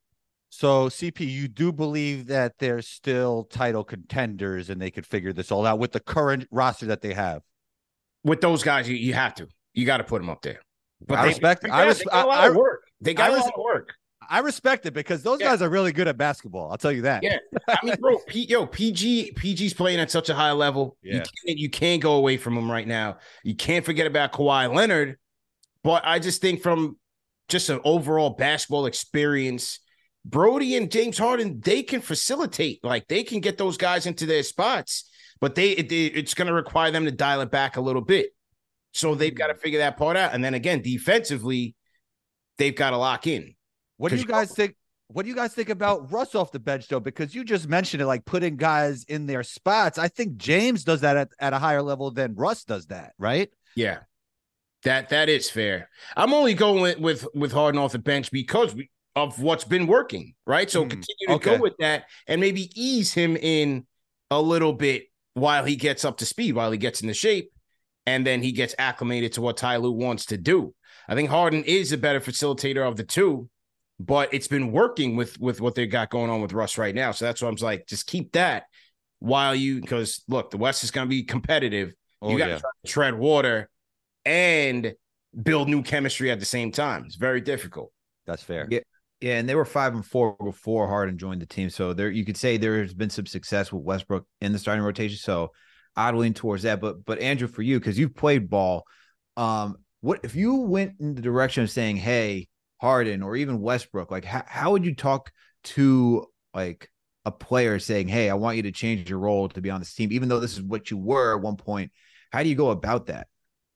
So, 0.52 0.88
CP, 0.88 1.20
you 1.20 1.46
do 1.48 1.72
believe 1.72 2.26
that 2.26 2.58
they're 2.58 2.82
still 2.82 3.44
title 3.44 3.84
contenders 3.84 4.68
and 4.68 4.82
they 4.82 4.90
could 4.90 5.06
figure 5.06 5.32
this 5.32 5.52
all 5.52 5.64
out 5.64 5.78
with 5.78 5.92
the 5.92 6.00
current 6.00 6.46
roster 6.50 6.86
that 6.86 7.00
they 7.02 7.14
have. 7.14 7.42
With 8.24 8.40
those 8.40 8.62
guys, 8.64 8.88
you, 8.88 8.96
you 8.96 9.14
have 9.14 9.34
to. 9.36 9.46
You 9.74 9.86
got 9.86 9.98
to 9.98 10.04
put 10.04 10.20
them 10.20 10.28
up 10.28 10.42
there. 10.42 10.58
But 11.06 11.18
I 11.18 11.22
they- 11.22 11.28
respect- 11.28 11.62
they 11.62 11.70
I 11.70 11.82
got- 11.82 11.86
res- 11.86 11.98
they 11.98 12.04
got 12.04 12.24
a 12.24 12.28
lot 12.28 12.38
I- 12.44 12.50
work. 12.50 12.80
They 13.00 13.14
got 13.14 13.30
I 13.30 13.32
a 13.32 13.36
res- 13.36 13.44
lot 13.44 13.54
of 13.56 13.62
work. 13.64 13.94
I 14.28 14.40
respect 14.40 14.86
it 14.86 14.92
because 14.92 15.22
those 15.22 15.40
Yeah. 15.40 15.48
guys 15.48 15.62
are 15.62 15.68
really 15.68 15.92
good 15.92 16.06
at 16.08 16.16
basketball. 16.16 16.70
I'll 16.70 16.76
tell 16.78 16.92
you 16.92 17.02
that. 17.02 17.22
Yeah. 17.22 17.38
I 17.68 17.78
mean, 17.84 17.94
bro, 18.00 18.18
P, 18.28 18.44
yo, 18.44 18.66
PG, 18.66 19.32
PG's 19.36 19.72
playing 19.74 19.98
at 20.00 20.10
such 20.10 20.28
a 20.28 20.34
high 20.34 20.52
level. 20.52 20.96
You 21.02 21.14
Yeah. 21.14 21.24
can't, 21.46 21.58
you 21.58 21.70
can't 21.70 22.02
go 22.02 22.12
away 22.14 22.36
from 22.36 22.56
him 22.56 22.70
right 22.70 22.86
now. 22.86 23.18
You 23.44 23.54
can't 23.56 23.84
forget 23.84 24.06
about 24.06 24.32
Kawhi 24.32 24.72
Leonard. 24.74 25.16
But 25.82 26.02
I 26.04 26.18
just 26.18 26.40
think 26.40 26.60
from 26.62 26.98
just 27.48 27.70
an 27.70 27.80
overall 27.84 28.30
basketball 28.30 28.86
experience, 28.86 29.80
Brody 30.24 30.76
and 30.76 30.90
James 30.90 31.16
Harden, 31.18 31.60
they 31.60 31.82
can 31.82 32.00
facilitate. 32.00 32.84
Like 32.84 33.08
they 33.08 33.22
can 33.22 33.40
get 33.40 33.56
those 33.58 33.76
guys 33.76 34.06
into 34.06 34.26
their 34.26 34.42
spots, 34.42 35.08
but 35.40 35.54
they 35.54 35.70
it, 35.70 35.90
it's 35.92 36.34
going 36.34 36.48
to 36.48 36.54
require 36.54 36.90
them 36.90 37.04
to 37.06 37.10
dial 37.10 37.40
it 37.40 37.50
back 37.50 37.76
a 37.76 37.80
little 37.80 38.02
bit. 38.02 38.30
So 38.92 39.14
they've 39.14 39.34
got 39.34 39.46
to 39.48 39.54
Mm. 39.54 39.60
figure 39.60 39.78
that 39.80 39.96
part 39.96 40.16
out. 40.16 40.34
And 40.34 40.44
then 40.44 40.54
again, 40.54 40.82
defensively, 40.82 41.74
they've 42.58 42.74
got 42.74 42.90
to 42.90 42.96
lock 42.96 43.26
in. 43.26 43.54
What 43.96 44.10
do 44.10 44.16
you 44.16 44.22
you- 44.22 44.28
guys 44.28 44.52
think? 44.52 44.76
What 45.12 45.24
do 45.24 45.28
you 45.28 45.34
guys 45.34 45.52
think 45.52 45.70
about 45.70 46.12
Russ 46.12 46.36
off 46.36 46.52
the 46.52 46.60
bench 46.60 46.86
though? 46.86 47.00
Because 47.00 47.34
you 47.34 47.42
just 47.42 47.68
mentioned 47.68 48.00
it, 48.00 48.06
like 48.06 48.24
putting 48.24 48.56
guys 48.56 49.02
in 49.04 49.26
their 49.26 49.42
spots. 49.42 49.98
I 49.98 50.06
think 50.06 50.36
James 50.36 50.84
does 50.84 51.00
that 51.00 51.16
at, 51.16 51.28
at 51.40 51.52
a 51.52 51.58
higher 51.58 51.82
level 51.82 52.12
than 52.12 52.36
Russ 52.36 52.62
does 52.64 52.86
that, 52.86 53.14
right? 53.18 53.50
Yeah. 53.74 53.98
That 54.84 55.08
that 55.08 55.28
is 55.28 55.50
fair. 55.50 55.88
I'm 56.16 56.32
only 56.32 56.54
going 56.54 56.80
with 56.82 56.98
with, 56.98 57.26
with 57.34 57.52
Harden 57.52 57.80
off 57.80 57.90
the 57.92 57.98
bench 57.98 58.30
because 58.30 58.72
we, 58.74 58.88
of 59.16 59.40
what's 59.42 59.64
been 59.64 59.86
working, 59.86 60.34
right? 60.46 60.70
So 60.70 60.82
Hmm, 60.82 60.88
continue 60.88 61.26
to 61.28 61.32
okay. 61.34 61.56
go 61.56 61.62
with 61.62 61.74
that 61.78 62.04
and 62.26 62.40
maybe 62.40 62.70
ease 62.80 63.12
him 63.12 63.36
in 63.36 63.86
a 64.30 64.40
little 64.40 64.72
bit 64.72 65.04
while 65.34 65.64
he 65.64 65.76
gets 65.76 66.04
up 66.04 66.18
to 66.18 66.26
speed, 66.26 66.54
while 66.54 66.70
he 66.70 66.78
gets 66.78 67.00
into 67.02 67.14
shape, 67.14 67.50
and 68.06 68.26
then 68.26 68.42
he 68.42 68.52
gets 68.52 68.74
acclimated 68.78 69.32
to 69.32 69.40
what 69.40 69.56
Ty 69.56 69.76
Lue 69.76 69.92
wants 69.92 70.26
to 70.26 70.36
do. 70.36 70.74
I 71.08 71.14
think 71.14 71.28
Harden 71.28 71.64
is 71.64 71.92
a 71.92 71.98
better 71.98 72.20
facilitator 72.20 72.86
of 72.86 72.96
the 72.96 73.04
two, 73.04 73.48
but 73.98 74.32
it's 74.32 74.48
been 74.48 74.72
working 74.72 75.16
with 75.16 75.38
with 75.40 75.60
what 75.60 75.74
they 75.74 75.86
got 75.86 76.10
going 76.10 76.30
on 76.30 76.40
with 76.40 76.52
Russ 76.52 76.78
right 76.78 76.94
now. 76.94 77.12
So 77.12 77.24
that's 77.24 77.42
why 77.42 77.48
I'm 77.48 77.56
like, 77.56 77.86
just 77.86 78.06
keep 78.06 78.32
that 78.32 78.64
while 79.18 79.54
you 79.54 79.80
because 79.80 80.22
look, 80.28 80.50
the 80.50 80.56
West 80.56 80.84
is 80.84 80.90
going 80.90 81.06
to 81.06 81.10
be 81.10 81.24
competitive. 81.24 81.92
Oh, 82.22 82.30
you 82.30 82.38
got 82.38 82.46
to 82.46 82.52
yeah. 82.52 82.60
tread 82.90 83.14
water 83.14 83.68
and 84.24 84.94
build 85.42 85.68
new 85.68 85.82
chemistry 85.82 86.30
at 86.30 86.38
the 86.38 86.46
same 86.46 86.72
time. 86.72 87.04
It's 87.06 87.16
very 87.16 87.40
difficult. 87.40 87.92
That's 88.26 88.42
fair. 88.42 88.66
Yeah. 88.70 88.80
Yeah, 89.20 89.38
and 89.38 89.48
they 89.48 89.54
were 89.54 89.66
five 89.66 89.94
and 89.94 90.04
four 90.04 90.36
before 90.42 90.88
Harden 90.88 91.18
joined 91.18 91.42
the 91.42 91.46
team. 91.46 91.68
So 91.68 91.92
there 91.92 92.10
you 92.10 92.24
could 92.24 92.38
say 92.38 92.56
there's 92.56 92.94
been 92.94 93.10
some 93.10 93.26
success 93.26 93.70
with 93.70 93.82
Westbrook 93.82 94.26
in 94.40 94.52
the 94.52 94.58
starting 94.58 94.84
rotation. 94.84 95.18
So 95.18 95.52
I'd 95.94 96.14
lean 96.14 96.32
towards 96.32 96.62
that. 96.62 96.80
But 96.80 97.04
but 97.04 97.18
Andrew, 97.18 97.46
for 97.48 97.62
you, 97.62 97.78
because 97.78 97.98
you've 97.98 98.14
played 98.14 98.48
ball, 98.48 98.84
um, 99.36 99.76
what 100.00 100.20
if 100.22 100.34
you 100.34 100.54
went 100.54 100.94
in 101.00 101.14
the 101.14 101.20
direction 101.20 101.62
of 101.62 101.70
saying, 101.70 101.96
Hey, 101.96 102.48
Harden 102.80 103.22
or 103.22 103.36
even 103.36 103.60
Westbrook, 103.60 104.10
like 104.10 104.24
how, 104.24 104.42
how 104.46 104.72
would 104.72 104.86
you 104.86 104.94
talk 104.94 105.30
to 105.64 106.26
like 106.54 106.88
a 107.26 107.30
player 107.30 107.78
saying, 107.78 108.08
Hey, 108.08 108.30
I 108.30 108.34
want 108.34 108.56
you 108.56 108.62
to 108.64 108.72
change 108.72 109.10
your 109.10 109.18
role 109.18 109.50
to 109.50 109.60
be 109.60 109.70
on 109.70 109.80
this 109.80 109.94
team, 109.94 110.12
even 110.12 110.30
though 110.30 110.40
this 110.40 110.54
is 110.54 110.62
what 110.62 110.90
you 110.90 110.96
were 110.96 111.36
at 111.36 111.42
one 111.42 111.56
point? 111.56 111.92
How 112.32 112.42
do 112.42 112.48
you 112.48 112.54
go 112.54 112.70
about 112.70 113.06
that? 113.06 113.26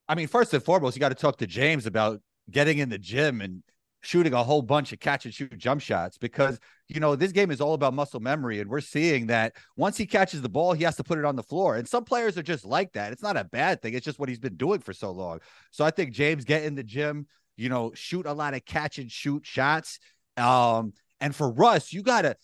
I 0.08 0.14
mean, 0.14 0.28
first 0.28 0.54
and 0.54 0.62
foremost, 0.62 0.96
you 0.96 1.00
got 1.00 1.10
to 1.10 1.14
talk 1.14 1.38
to 1.38 1.46
James 1.46 1.84
about 1.84 2.20
getting 2.50 2.78
in 2.78 2.88
the 2.88 2.98
gym 2.98 3.42
and 3.42 3.62
shooting 4.04 4.32
a 4.34 4.42
whole 4.42 4.62
bunch 4.62 4.92
of 4.92 5.00
catch 5.00 5.24
and 5.24 5.34
shoot 5.34 5.56
jump 5.58 5.80
shots 5.80 6.18
because 6.18 6.58
you 6.88 7.00
know 7.00 7.16
this 7.16 7.32
game 7.32 7.50
is 7.50 7.60
all 7.60 7.74
about 7.74 7.94
muscle 7.94 8.20
memory 8.20 8.60
and 8.60 8.68
we're 8.70 8.80
seeing 8.80 9.26
that 9.26 9.54
once 9.76 9.96
he 9.96 10.06
catches 10.06 10.42
the 10.42 10.48
ball 10.48 10.72
he 10.72 10.84
has 10.84 10.96
to 10.96 11.04
put 11.04 11.18
it 11.18 11.24
on 11.24 11.36
the 11.36 11.42
floor. 11.42 11.76
And 11.76 11.88
some 11.88 12.04
players 12.04 12.36
are 12.38 12.42
just 12.42 12.64
like 12.64 12.92
that. 12.92 13.12
It's 13.12 13.22
not 13.22 13.36
a 13.36 13.44
bad 13.44 13.82
thing. 13.82 13.94
It's 13.94 14.04
just 14.04 14.18
what 14.18 14.28
he's 14.28 14.38
been 14.38 14.56
doing 14.56 14.80
for 14.80 14.92
so 14.92 15.10
long. 15.10 15.40
So 15.70 15.84
i 15.84 15.90
think 15.90 16.12
james 16.12 16.44
get 16.44 16.64
in 16.64 16.74
the 16.74 16.84
gym 16.84 17.26
you 17.56 17.68
know 17.68 17.92
shoot 17.94 18.26
a 18.26 18.32
lot 18.32 18.54
of 18.54 18.64
catch 18.64 18.98
and 18.98 19.10
shoot 19.10 19.46
shots. 19.46 19.98
Um 20.36 20.92
and 21.20 21.34
for 21.34 21.50
russ 21.50 21.92
you 21.92 22.02
gotta 22.02 22.36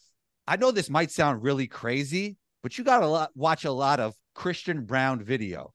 i 0.47 0.57
know 0.57 0.71
this 0.71 0.89
might 0.89 1.11
sound 1.11 1.43
really 1.43 1.67
crazy 1.67 2.37
but 2.63 2.79
you 2.79 2.85
gotta 2.85 3.29
watch 3.35 3.65
a 3.65 3.73
lot 3.73 4.01
of 4.01 4.15
christian 4.35 4.85
braun 4.85 5.23
video 5.23 5.73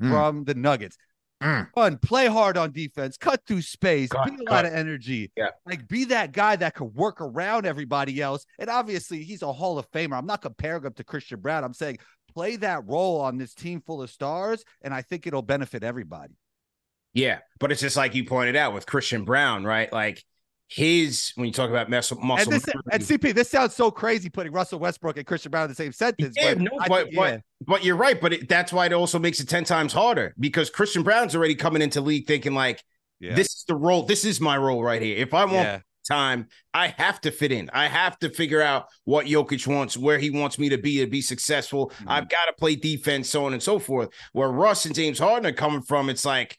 Hmm. 0.00 0.10
from 0.10 0.44
the 0.44 0.54
nuggets 0.54 0.96
Mm. 1.42 1.68
Run, 1.74 1.96
play 1.96 2.26
hard 2.26 2.58
on 2.58 2.70
defense, 2.70 3.16
cut 3.16 3.40
through 3.46 3.62
space, 3.62 4.10
Cut, 4.10 4.26
be 4.26 4.34
a 4.34 4.38
cut. 4.38 4.50
lot 4.50 4.66
of 4.66 4.74
energy. 4.74 5.32
Yeah. 5.36 5.48
Like 5.64 5.88
be 5.88 6.04
that 6.06 6.32
guy 6.32 6.56
that 6.56 6.74
could 6.74 6.94
work 6.94 7.20
around 7.20 7.64
everybody 7.64 8.20
else. 8.20 8.44
And 8.58 8.68
obviously, 8.68 9.22
he's 9.22 9.42
a 9.42 9.50
Hall 9.52 9.78
of 9.78 9.90
Famer. 9.90 10.18
I'm 10.18 10.26
not 10.26 10.42
comparing 10.42 10.84
him 10.84 10.92
to 10.94 11.04
Christian 11.04 11.40
Braun. 11.40 11.64
I'm 11.64 11.72
saying 11.72 11.98
play 12.34 12.56
that 12.56 12.86
role 12.86 13.20
on 13.20 13.38
this 13.38 13.54
team 13.54 13.80
full 13.80 14.02
of 14.02 14.10
stars, 14.10 14.64
and 14.82 14.92
I 14.92 15.02
think 15.02 15.26
it'll 15.26 15.42
benefit 15.42 15.82
everybody. 15.82 16.34
Yeah, 17.14 17.38
but 17.58 17.72
it's 17.72 17.80
just 17.80 17.96
like 17.96 18.14
you 18.14 18.24
pointed 18.24 18.54
out 18.54 18.72
with 18.74 18.86
Christian 18.86 19.24
Braun, 19.24 19.64
right? 19.64 19.92
Like 19.92 20.22
his 20.70 21.32
when 21.34 21.46
you 21.46 21.52
talk 21.52 21.68
about 21.68 21.90
muscle 21.90 22.16
muscle 22.20 22.52
and 22.52 22.62
this 22.62 22.74
and 22.92 23.02
CP, 23.02 23.34
this 23.34 23.50
sounds 23.50 23.74
so 23.74 23.90
crazy 23.90 24.30
putting 24.30 24.52
Russell 24.52 24.78
Westbrook 24.78 25.16
and 25.16 25.26
Christian 25.26 25.50
Braun 25.50 25.64
in 25.64 25.68
the 25.68 25.74
same 25.74 25.90
sentence. 25.92 26.36
Yeah, 26.38 26.54
but 26.54 26.62
no, 26.62 26.70
I 26.80 26.88
but 26.88 27.12
yeah. 27.12 27.38
but 27.66 27.84
you're 27.84 27.96
right. 27.96 28.20
But 28.20 28.34
it, 28.34 28.48
that's 28.48 28.72
why 28.72 28.86
it 28.86 28.92
also 28.92 29.18
makes 29.18 29.40
it 29.40 29.48
ten 29.48 29.64
times 29.64 29.92
harder 29.92 30.32
because 30.38 30.70
Christian 30.70 31.02
Braun's 31.02 31.34
already 31.34 31.56
coming 31.56 31.82
into 31.82 32.00
league 32.00 32.28
thinking 32.28 32.54
like 32.54 32.84
Yeah. 33.18 33.34
this 33.34 33.48
is 33.48 33.64
the 33.66 33.74
role. 33.74 34.04
This 34.04 34.24
is 34.24 34.40
my 34.40 34.56
role 34.56 34.82
right 34.82 35.02
here. 35.02 35.16
If 35.16 35.34
I 35.34 35.44
want 35.44 35.82
time, 36.08 36.46
I 36.72 36.88
have 36.98 37.20
to 37.22 37.30
fit 37.30 37.52
in. 37.52 37.68
I 37.72 37.86
have 37.86 38.18
to 38.20 38.30
figure 38.30 38.62
out 38.62 38.86
what 39.04 39.26
Jokic 39.26 39.66
wants, 39.66 39.96
where 39.96 40.18
he 40.18 40.30
wants 40.30 40.58
me 40.58 40.68
to 40.68 40.78
be 40.78 40.98
to 40.98 41.06
be 41.06 41.20
successful. 41.20 41.90
Mhm. 41.90 42.04
I've 42.08 42.28
got 42.28 42.46
to 42.46 42.52
play 42.52 42.76
defense, 42.76 43.28
so 43.28 43.44
on 43.44 43.52
and 43.52 43.62
so 43.62 43.78
forth. 43.78 44.10
Where 44.32 44.48
Russ 44.48 44.86
and 44.86 44.94
James 44.94 45.18
Harden 45.18 45.46
are 45.46 45.54
coming 45.54 45.82
from, 45.82 46.08
it's 46.10 46.24
like 46.24 46.58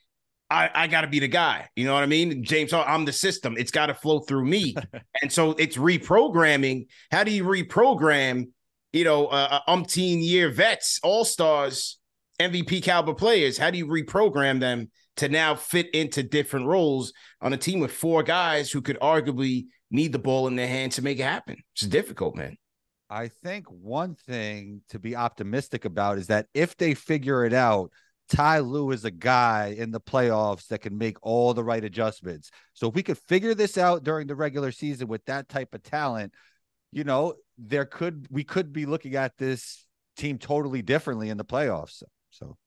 I, 0.51 0.69
I 0.73 0.87
got 0.87 1.01
to 1.01 1.07
be 1.07 1.19
the 1.19 1.29
guy. 1.29 1.69
You 1.75 1.85
know 1.85 1.93
what 1.93 2.03
I 2.03 2.07
mean? 2.07 2.43
James 2.43 2.73
I'm 2.73 3.05
the 3.05 3.13
system. 3.13 3.55
It's 3.57 3.71
got 3.71 3.85
to 3.85 3.93
flow 3.93 4.19
through 4.19 4.45
me, 4.45 4.75
and 5.21 5.31
so 5.31 5.51
it's 5.51 5.77
reprogramming. 5.77 6.87
How 7.09 7.23
do 7.23 7.31
you 7.31 7.45
reprogram? 7.45 8.49
You 8.91 9.05
know, 9.05 9.27
uh, 9.27 9.61
uh, 9.65 9.73
umpteen 9.73 10.21
year 10.21 10.49
vets, 10.49 10.99
all 11.01 11.23
stars, 11.23 11.97
MVP 12.41 12.83
caliber 12.83 13.13
players. 13.13 13.57
How 13.57 13.71
do 13.71 13.77
you 13.77 13.87
reprogram 13.87 14.59
them 14.59 14.91
to 15.17 15.29
now 15.29 15.55
fit 15.55 15.89
into 15.93 16.23
different 16.23 16.65
roles 16.65 17.13
on 17.41 17.53
a 17.53 17.57
team 17.57 17.79
with 17.79 17.93
four 17.93 18.21
guys 18.21 18.69
who 18.69 18.81
could 18.81 18.99
arguably 18.99 19.67
need 19.91 20.11
the 20.11 20.19
ball 20.19 20.47
in 20.47 20.57
their 20.57 20.67
hands 20.67 20.95
to 20.95 21.01
make 21.01 21.19
it 21.19 21.23
happen? 21.23 21.55
It's 21.73 21.87
difficult, 21.87 22.35
man. 22.35 22.57
I 23.09 23.29
think 23.29 23.67
one 23.67 24.15
thing 24.15 24.81
to 24.89 24.99
be 24.99 25.15
optimistic 25.15 25.85
about 25.85 26.17
is 26.17 26.27
that 26.27 26.47
if 26.53 26.75
they 26.75 26.93
figure 26.93 27.45
it 27.45 27.53
out, 27.53 27.91
Ty 28.31 28.59
Lue 28.59 28.91
is 28.91 29.03
a 29.03 29.11
guy 29.11 29.75
in 29.77 29.91
the 29.91 29.99
playoffs 29.99 30.67
that 30.67 30.79
can 30.79 30.97
make 30.97 31.17
all 31.21 31.53
the 31.53 31.63
right 31.63 31.83
adjustments. 31.83 32.49
So 32.73 32.87
if 32.87 32.95
we 32.95 33.03
could 33.03 33.17
figure 33.17 33.53
this 33.53 33.77
out 33.77 34.03
during 34.03 34.25
the 34.25 34.35
regular 34.35 34.71
season 34.71 35.07
with 35.09 35.23
that 35.25 35.49
type 35.49 35.73
of 35.75 35.83
talent, 35.83 36.33
you 36.93 37.03
know, 37.03 37.35
there 37.57 37.85
could 37.85 38.27
we 38.31 38.45
could 38.45 38.71
be 38.71 38.85
looking 38.85 39.15
at 39.15 39.37
this 39.37 39.85
team 40.15 40.37
totally 40.37 40.81
differently 40.81 41.29
in 41.29 41.37
the 41.37 41.45
playoffs. 41.45 42.03
So 42.29 42.57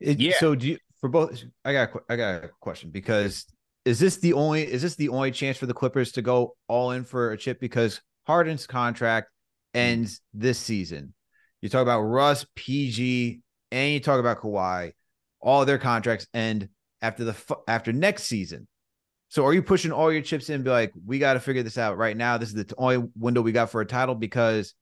It- 0.00 0.18
Yeah. 0.18 0.34
So 0.38 0.54
do 0.54 0.68
you 0.68 0.78
for 1.00 1.08
both? 1.08 1.40
I 1.64 1.72
got 1.72 1.94
a 1.94 2.00
I 2.12 2.16
got 2.16 2.44
a 2.44 2.48
question 2.60 2.90
because 2.90 3.46
is 3.84 4.00
this 4.00 4.16
the 4.16 4.32
only 4.32 4.62
is 4.64 4.82
this 4.82 4.96
the 4.96 5.08
only 5.08 5.30
chance 5.30 5.56
for 5.56 5.66
the 5.66 5.74
Clippers 5.74 6.12
to 6.12 6.22
go 6.22 6.56
all 6.66 6.90
in 6.90 7.04
for 7.04 7.30
a 7.30 7.36
chip 7.36 7.60
because 7.60 8.00
Harden's 8.26 8.66
contract 8.66 9.28
ends 9.72 10.20
this 10.34 10.58
season. 10.58 11.14
You 11.60 11.68
talk 11.68 11.82
about 11.82 12.02
Russ, 12.02 12.44
PG, 12.56 13.40
and 13.70 13.92
you 13.92 14.00
talk 14.00 14.20
about 14.20 14.40
Kawhi. 14.40 14.92
All 15.40 15.64
their 15.64 15.78
contracts 15.78 16.26
end 16.34 16.68
after 17.00 17.24
the 17.24 17.56
after 17.68 17.92
next 17.92 18.24
season. 18.24 18.66
So 19.28 19.44
are 19.44 19.52
you 19.52 19.62
pushing 19.62 19.92
all 19.92 20.10
your 20.10 20.22
chips 20.22 20.48
in? 20.48 20.56
And 20.56 20.64
be 20.64 20.70
like, 20.70 20.92
we 21.06 21.18
got 21.18 21.34
to 21.34 21.40
figure 21.40 21.62
this 21.62 21.78
out 21.78 21.98
right 21.98 22.16
now. 22.16 22.38
This 22.38 22.48
is 22.48 22.54
the 22.54 22.74
only 22.78 23.08
window 23.16 23.42
we 23.42 23.52
got 23.52 23.70
for 23.70 23.80
a 23.80 23.86
title 23.86 24.14
because 24.14 24.74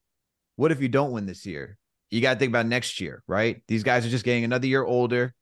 what 0.55 0.73
if 0.73 0.81
you 0.81 0.89
don't 0.89 1.11
win 1.11 1.27
this 1.27 1.45
year? 1.45 1.77
You 2.11 2.21
got 2.21 2.35
to 2.35 2.39
think 2.39 2.51
about 2.51 2.67
next 2.67 3.01
year, 3.01 3.23
right? 3.27 3.63
These 3.67 3.83
guys 3.83 4.07
are 4.07 4.09
just 4.09 4.25
getting 4.25 4.45
another 4.45 4.69
year 4.69 4.85
older. 4.85 5.35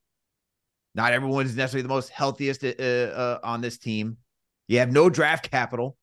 Not 0.95 1.13
everyone 1.13 1.45
is 1.45 1.55
necessarily 1.55 1.83
the 1.83 1.89
most 1.89 2.09
healthiest 2.09 2.63
uh, 2.63 2.67
uh, 2.81 3.39
on 3.43 3.61
this 3.61 3.77
team. 3.77 4.17
You 4.67 4.79
have 4.79 4.91
no 4.91 5.09
draft 5.09 5.51
capital. 5.51 5.95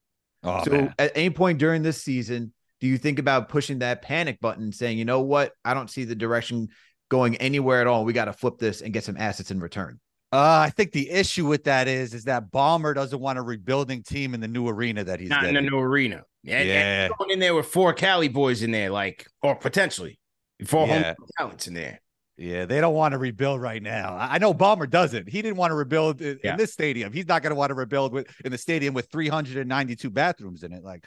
oh, 0.44 0.62
so 0.64 0.70
man. 0.70 0.94
at 0.98 1.12
any 1.16 1.31
point 1.31 1.59
during 1.59 1.83
this 1.83 2.00
season, 2.00 2.52
do 2.81 2.87
you 2.87 2.98
think 2.98 3.18
about 3.18 3.48
pushing 3.48 3.81
that 3.81 4.02
panic 4.02 4.40
button, 4.40 4.72
saying, 4.72 4.98
you 4.98 5.05
know 5.05 5.20
what, 5.20 5.52
I 5.64 5.74
don't 5.74 5.90
see 5.90 6.05
the 6.05 6.14
direction 6.14 6.68
going 7.12 7.37
anywhere 7.37 7.83
at 7.83 7.87
all. 7.87 8.07
We 8.07 8.14
got 8.14 8.25
to 8.25 8.33
flip 8.33 8.57
this 8.57 8.81
and 8.81 8.90
get 8.90 9.05
some 9.05 9.18
assets 9.18 9.51
in 9.51 9.61
return. 9.61 10.01
Uh, 10.33 10.64
I 10.66 10.70
think 10.70 10.92
the 10.92 11.11
issue 11.11 11.46
with 11.46 11.64
that 11.64 11.87
is 11.87 12.14
is 12.14 12.25
that 12.25 12.51
Ballmer 12.51 12.94
doesn't 12.94 13.20
want 13.20 13.38
a 13.38 13.42
rebuilding 13.42 14.03
team 14.03 14.33
in 14.33 14.40
the 14.40 14.48
new 14.48 14.66
arena 14.66 15.05
that 15.05 15.20
he's 15.20 15.29
Not 15.29 15.44
in 15.44 15.55
the 15.55 15.61
new 15.61 15.79
arena. 15.79 16.25
And, 16.46 16.66
Yeah. 16.66 17.05
and 17.05 17.12
going 17.18 17.31
in 17.31 17.38
there 17.38 17.55
with 17.55 17.66
four 17.66 17.92
Cali 17.92 18.29
boys 18.29 18.62
in 18.62 18.70
there, 18.70 18.88
like, 18.88 19.27
or 19.42 19.55
potentially 19.55 20.18
four 20.66 20.87
Yeah. 20.87 21.03
home 21.03 21.14
talents 21.38 21.66
in 21.68 21.75
there. 21.75 22.01
Yeah, 22.38 22.64
they 22.64 22.81
don't 22.81 22.94
want 22.94 23.12
to 23.12 23.18
rebuild 23.18 23.61
right 23.61 23.83
now. 23.83 24.16
I 24.18 24.38
know 24.38 24.55
Ballmer 24.55 24.88
doesn't. 24.88 25.29
He 25.29 25.42
didn't 25.42 25.59
want 25.59 25.70
to 25.70 25.75
rebuild 25.75 26.22
in, 26.22 26.38
in 26.42 26.57
this 26.57 26.72
stadium. 26.72 27.12
He's 27.12 27.29
not 27.29 27.42
going 27.42 27.51
to 27.51 27.55
want 27.55 27.68
to 27.68 27.75
rebuild 27.75 28.14
with 28.14 28.27
in 28.42 28.51
the 28.51 28.59
stadium 28.59 28.94
with 28.94 29.11
392 29.12 30.09
bathrooms 30.09 30.62
in 30.62 30.72
it. 30.72 30.83
Like, 30.83 31.05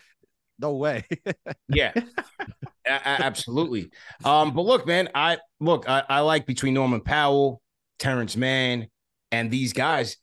no 0.59 0.73
way. 0.73 1.05
Yeah, 1.67 1.93
absolutely. 2.87 3.89
Um, 4.23 4.53
but 4.53 4.61
look, 4.61 4.85
man, 4.85 5.09
I 5.15 5.39
look, 5.59 5.89
I, 5.89 6.03
I 6.07 6.19
like 6.19 6.45
between 6.45 6.75
Norman 6.75 7.01
Powell, 7.01 7.61
Terance 7.97 8.37
Mann, 8.37 8.87
and 9.31 9.49
these 9.49 9.73
guys. 9.73 10.17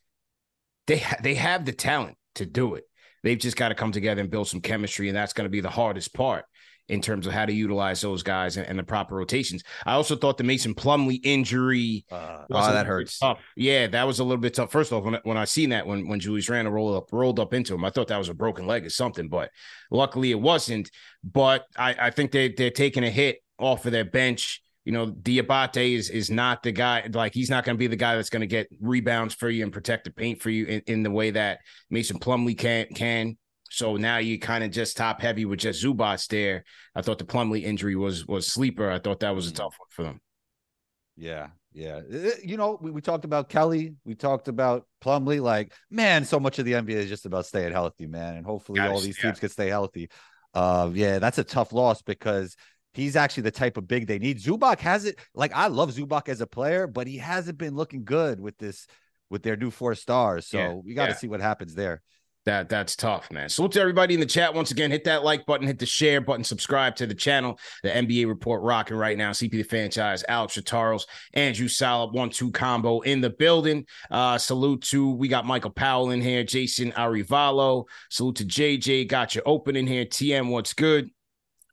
They 0.87 1.03
they 1.23 1.35
have 1.35 1.65
the 1.65 1.73
talent 1.73 2.17
to 2.37 2.47
do 2.47 2.77
it. 2.77 2.85
They've 3.23 3.39
just 3.39 3.57
got 3.57 3.69
to 3.69 3.75
come 3.75 3.93
together 3.93 4.21
and 4.21 4.31
build 4.31 4.49
some 4.49 4.61
chemistry, 4.61 5.09
and 5.09 5.17
that's 5.17 5.33
going 5.33 5.47
to 5.47 5.51
be 5.51 5.61
the 5.61 5.71
hardest 5.71 6.15
part 6.15 6.45
in 6.89 7.01
terms 7.01 7.27
of 7.27 7.33
how 7.33 7.47
to 7.47 7.53
utilize 7.53 8.01
those 8.01 8.23
guys 8.23 8.57
and, 8.57 8.67
and 8.67 8.79
the 8.79 8.83
proper 8.83 9.15
rotations. 9.15 9.63
I 9.87 9.93
also 9.93 10.17
thought 10.17 10.37
the 10.37 10.45
Mason 10.45 10.75
Plumlee 10.75 11.21
injury 11.23 12.05
Uh, 12.11 12.45
Oh, 12.51 12.73
that 12.73 12.87
hurts. 12.87 13.19
Tough. 13.19 13.39
Yeah, 13.57 13.87
that 13.87 14.07
was 14.07 14.19
a 14.19 14.25
little 14.25 14.41
bit 14.41 14.55
tough. 14.55 14.71
First 14.73 14.93
off, 14.93 15.05
when, 15.05 15.15
I- 15.17 15.21
when 15.23 15.37
I 15.37 15.45
seen 15.45 15.71
that 15.71 15.87
when 15.87 16.09
when 16.09 16.21
Julius 16.21 16.49
Randle 16.49 16.73
rolled 16.75 16.97
up 16.97 17.13
rolled 17.13 17.39
up 17.41 17.55
into 17.55 17.75
him, 17.75 17.85
I 17.85 17.91
thought 17.91 18.09
that 18.09 18.19
was 18.19 18.29
a 18.29 18.35
broken 18.35 18.67
leg 18.67 18.85
or 18.85 18.91
something, 18.91 19.29
but 19.29 19.51
luckily 19.91 20.31
it 20.31 20.41
wasn't. 20.41 20.91
But 21.25 21.67
I, 21.77 21.95
I 21.99 22.11
think 22.11 22.33
they 22.33 22.49
they're 22.51 22.71
taking 22.71 23.05
a 23.05 23.11
hit 23.11 23.39
off 23.59 23.87
of 23.87 23.93
their 23.93 24.05
bench. 24.05 24.61
You 24.85 24.91
know, 24.91 25.07
Diabate 25.13 25.95
is 25.95 26.11
is 26.11 26.29
not 26.31 26.65
the 26.65 26.73
guy. 26.73 27.09
Like 27.13 27.33
he's 27.35 27.49
not 27.51 27.65
going 27.65 27.77
to 27.77 27.79
be 27.79 27.87
the 27.87 27.95
guy 27.97 28.17
that's 28.17 28.31
going 28.31 28.41
to 28.41 28.47
get 28.49 28.67
rebounds 28.81 29.33
for 29.35 29.49
you 29.49 29.63
and 29.63 29.73
protect 29.73 30.05
the 30.05 30.11
paint 30.11 30.43
for 30.43 30.51
you 30.51 30.67
in, 30.67 30.83
in 30.89 31.03
the 31.05 31.11
way 31.11 31.31
that 31.31 31.61
Mason 31.89 32.19
Plumlee 32.19 32.59
can 32.59 32.87
can. 32.89 33.37
So 33.75 33.97
now 33.97 34.19
you 34.19 34.39
kind 34.39 34.63
of 34.63 34.71
just 34.71 34.97
top 34.99 35.21
heavy 35.21 35.45
with 35.47 35.61
just 35.61 35.83
Zubac 35.83 36.27
there. 36.29 36.65
I 36.95 37.01
thought 37.03 37.19
the 37.19 37.25
Plumlee 37.25 37.63
injury 37.63 37.97
was 37.97 38.27
was 38.27 38.47
sleeper. 38.47 38.91
I 38.91 38.99
thought 38.99 39.21
that 39.21 39.35
was 39.35 39.49
a 39.49 39.53
Mm. 39.53 39.57
tough 39.57 39.77
one 39.79 39.89
for 39.91 40.03
them. 40.03 40.21
yeah, 41.17 41.49
yeah. 41.73 42.01
You 42.45 42.57
know, 42.57 42.79
we, 42.81 42.91
we 42.91 43.01
talked 43.01 43.25
about 43.25 43.49
Kelly. 43.49 43.95
We 44.05 44.15
talked 44.15 44.49
about 44.49 44.87
Plumlee. 45.03 45.41
Like, 45.41 45.73
man, 45.91 46.25
so 46.25 46.39
much 46.41 46.59
of 46.59 46.65
the 46.65 46.73
NBA 46.73 46.91
is 46.97 47.09
just 47.09 47.27
about 47.27 47.47
staying 47.47 47.73
healthy, 47.73 48.07
man. 48.07 48.37
And 48.37 48.45
hopefully 48.47 48.81
all 48.81 49.01
these 49.01 49.17
stay- 49.19 49.29
teams 49.29 49.41
can 49.41 49.49
stay 49.49 49.69
healthy. 49.69 50.11
Uh, 50.55 50.91
yeah, 50.93 51.19
that's 51.19 51.39
a 51.39 51.45
tough 51.45 51.73
loss 51.73 52.03
because 52.03 52.57
he's 52.93 53.17
actually 53.17 53.45
the 53.45 53.51
type 53.51 53.79
of 53.79 53.89
big 53.89 54.07
they 54.07 54.19
need. 54.19 54.39
Zubac 54.39 54.81
has 54.81 55.07
it. 55.07 55.19
Like, 55.35 55.53
I 55.55 55.69
love 55.69 55.93
Zubac 55.95 56.29
as 56.29 56.43
a 56.43 56.47
player, 56.47 56.87
but 56.87 57.07
he 57.07 57.17
hasn't 57.19 57.57
been 57.57 57.75
looking 57.75 58.05
good 58.05 58.39
with 58.39 58.59
this 58.59 58.87
with 59.31 59.43
their 59.43 59.57
new 59.57 59.71
four 59.71 59.95
stars. 59.95 60.47
So 60.47 60.59
Yeah, 60.59 60.73
we 60.75 60.93
got 60.93 61.07
to 61.07 61.13
yeah. 61.13 61.17
see 61.17 61.29
what 61.29 61.41
happens 61.41 61.75
there. 61.75 62.03
That 62.45 62.69
that's 62.69 62.97
tough, 62.97 63.31
man. 63.31 63.49
Salute 63.49 63.73
to 63.73 63.81
everybody 63.81 64.15
in 64.15 64.21
the 64.21 64.27
chat. 64.27 64.53
Once 64.53 64.73
again, 64.73 64.91
hit 64.91 65.05
that 65.05 65.23
like 65.23 65.47
button, 65.47 65.67
hit 65.67 65.79
the 65.79 65.87
share 65.87 66.21
button, 66.21 66.43
subscribe 66.43 66.97
to 66.97 67.07
the 67.07 67.15
channel. 67.15 67.57
The 67.85 67.91
NBA 67.91 68.27
report 68.27 68.63
rocking 68.63 68.97
right 68.97 69.17
now. 69.17 69.31
CP 69.31 69.53
the 69.53 69.63
Fanchise, 69.63 70.25
Alex 70.29 70.59
Charles, 70.65 71.07
Andrew 71.35 71.69
Salop, 71.69 72.13
one-two 72.13 72.51
combo 72.51 73.01
in 73.01 73.21
the 73.21 73.31
building. 73.31 73.87
Uh, 74.11 74.39
salute 74.39 74.83
to 74.83 75.13
we 75.13 75.29
got 75.29 75.47
Michael 75.47 75.71
Powell 75.71 76.11
in 76.11 76.21
here, 76.21 76.43
Jason 76.43 76.91
Arivalo. 76.93 77.85
Salute 78.11 78.37
to 78.37 78.45
JJ, 78.45 79.07
got 79.07 79.37
you 79.37 79.43
open 79.47 79.77
in 79.77 79.87
here. 79.87 80.05
TM, 80.05 80.49
what's 80.49 80.75
good? 80.75 81.11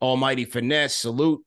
Almighty 0.04 0.46
finesse, 0.46 0.96
salute. 0.96 1.44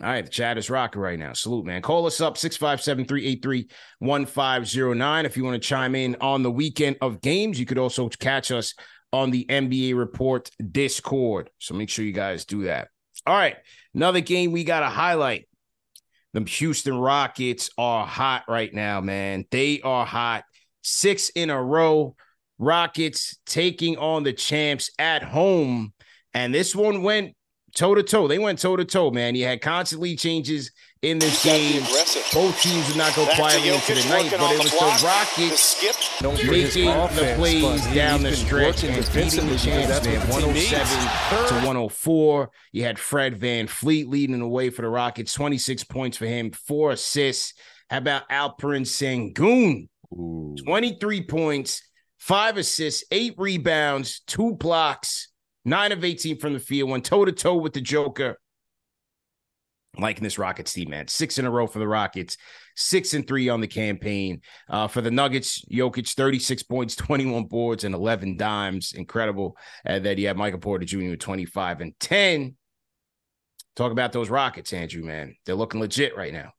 All 0.00 0.08
right, 0.08 0.24
the 0.24 0.30
chat 0.30 0.58
is 0.58 0.70
rocking 0.70 1.02
right 1.02 1.18
now. 1.18 1.32
Salute, 1.32 1.66
man. 1.66 1.82
Call 1.82 2.06
us 2.06 2.20
up 2.20 2.38
657 2.38 3.04
383 3.06 3.68
1509. 3.98 5.26
If 5.26 5.36
you 5.36 5.44
want 5.44 5.60
to 5.60 5.68
chime 5.68 5.96
in 5.96 6.16
on 6.20 6.44
the 6.44 6.52
weekend 6.52 6.98
of 7.00 7.20
games, 7.20 7.58
you 7.58 7.66
could 7.66 7.78
also 7.78 8.08
catch 8.08 8.52
us 8.52 8.74
on 9.12 9.32
the 9.32 9.44
NBA 9.46 9.96
Report 9.96 10.48
Discord. 10.70 11.50
So 11.58 11.74
make 11.74 11.90
sure 11.90 12.04
you 12.04 12.12
guys 12.12 12.44
do 12.44 12.64
that. 12.64 12.88
All 13.26 13.34
right, 13.34 13.56
another 13.92 14.20
game 14.20 14.52
we 14.52 14.62
got 14.62 14.80
to 14.80 14.86
highlight. 14.86 15.48
The 16.32 16.44
Houston 16.44 16.96
Rockets 16.96 17.70
are 17.76 18.06
hot 18.06 18.44
right 18.48 18.72
now, 18.72 19.00
man. 19.00 19.46
They 19.50 19.80
are 19.80 20.06
hot. 20.06 20.44
Six 20.82 21.30
in 21.30 21.50
a 21.50 21.60
row. 21.60 22.14
Rockets 22.58 23.36
taking 23.46 23.96
on 23.96 24.22
the 24.22 24.32
champs 24.32 24.90
at 24.98 25.24
home. 25.24 25.92
And 26.34 26.54
this 26.54 26.76
one 26.76 27.02
went 27.02 27.34
toe 27.78 27.94
to 27.94 28.02
toe. 28.02 28.26
They 28.26 28.38
went 28.38 28.58
toe 28.58 28.76
to 28.76 28.84
toe, 28.84 29.10
man. 29.10 29.34
You 29.36 29.44
had 29.44 29.60
constantly 29.60 30.16
changes 30.16 30.72
in 31.00 31.20
this 31.20 31.44
game. 31.44 31.82
Both 32.34 32.60
teams 32.60 32.88
did 32.88 32.96
not 32.96 33.14
go 33.14 33.24
Back 33.26 33.36
quietly 33.36 33.68
into 33.68 33.94
the 33.94 34.08
night, 34.08 34.30
but 34.32 34.52
it 34.52 34.58
was 34.58 34.72
the, 34.72 34.78
the 34.78 35.06
Rockets 35.06 35.80
the 36.20 36.50
making 36.50 36.88
offense, 36.88 37.16
the 37.16 37.34
plays 37.36 37.94
down 37.94 38.22
the 38.22 38.34
stretch 38.34 38.82
and 38.82 38.94
beating 39.14 39.46
the 39.46 39.56
champs, 39.56 40.04
man. 40.04 40.28
107 40.28 41.48
to 41.48 41.54
104. 41.54 42.50
You 42.72 42.84
had 42.84 42.98
Fred 42.98 43.40
VanVleet 43.40 44.08
leading 44.08 44.40
the 44.40 44.48
way 44.48 44.70
for 44.70 44.82
the 44.82 44.88
Rockets, 44.88 45.32
26 45.32 45.84
points 45.84 46.16
for 46.16 46.26
him, 46.26 46.50
four 46.50 46.90
assists. 46.90 47.54
How 47.88 47.98
about 47.98 48.28
Alperen 48.28 48.84
Sengun? 48.84 49.88
23 50.10 51.22
points, 51.26 51.82
five 52.18 52.56
assists, 52.56 53.04
eight 53.12 53.34
rebounds, 53.36 54.20
two 54.26 54.54
blocks 54.54 55.28
Nine 55.68 55.92
of 55.92 56.02
18 56.02 56.38
from 56.38 56.54
the 56.54 56.60
field, 56.60 56.88
went 56.88 57.04
toe 57.04 57.26
to 57.26 57.32
toe 57.32 57.56
with 57.56 57.74
the 57.74 57.82
Joker. 57.82 58.38
liking 59.98 60.24
this 60.24 60.38
Rockets 60.38 60.72
team, 60.72 60.88
man. 60.88 61.08
Six 61.08 61.36
in 61.38 61.44
a 61.44 61.50
row 61.50 61.66
for 61.66 61.78
the 61.78 61.86
Rockets, 61.86 62.38
six 62.74 63.12
and 63.12 63.28
three 63.28 63.50
on 63.50 63.60
the 63.60 63.66
campaign. 63.66 64.40
Uh, 64.70 64.88
for 64.88 65.02
the 65.02 65.10
Nuggets, 65.10 65.62
Jokic, 65.70 66.14
36 66.14 66.62
points, 66.62 66.96
21 66.96 67.44
boards, 67.44 67.84
and 67.84 67.94
11 67.94 68.38
dimes. 68.38 68.94
Incredible. 68.94 69.58
And 69.84 70.02
then 70.06 70.16
you 70.16 70.28
have 70.28 70.38
Michael 70.38 70.58
Porter 70.58 70.86
Jr. 70.86 71.10
with 71.10 71.18
25 71.18 71.82
and 71.82 71.92
10. 72.00 72.56
Talk 73.76 73.92
about 73.92 74.12
those 74.12 74.30
Rockets, 74.30 74.72
Andrew, 74.72 75.04
man. 75.04 75.36
They're 75.44 75.54
looking 75.54 75.80
legit 75.80 76.16
right 76.16 76.32
now. 76.32 76.52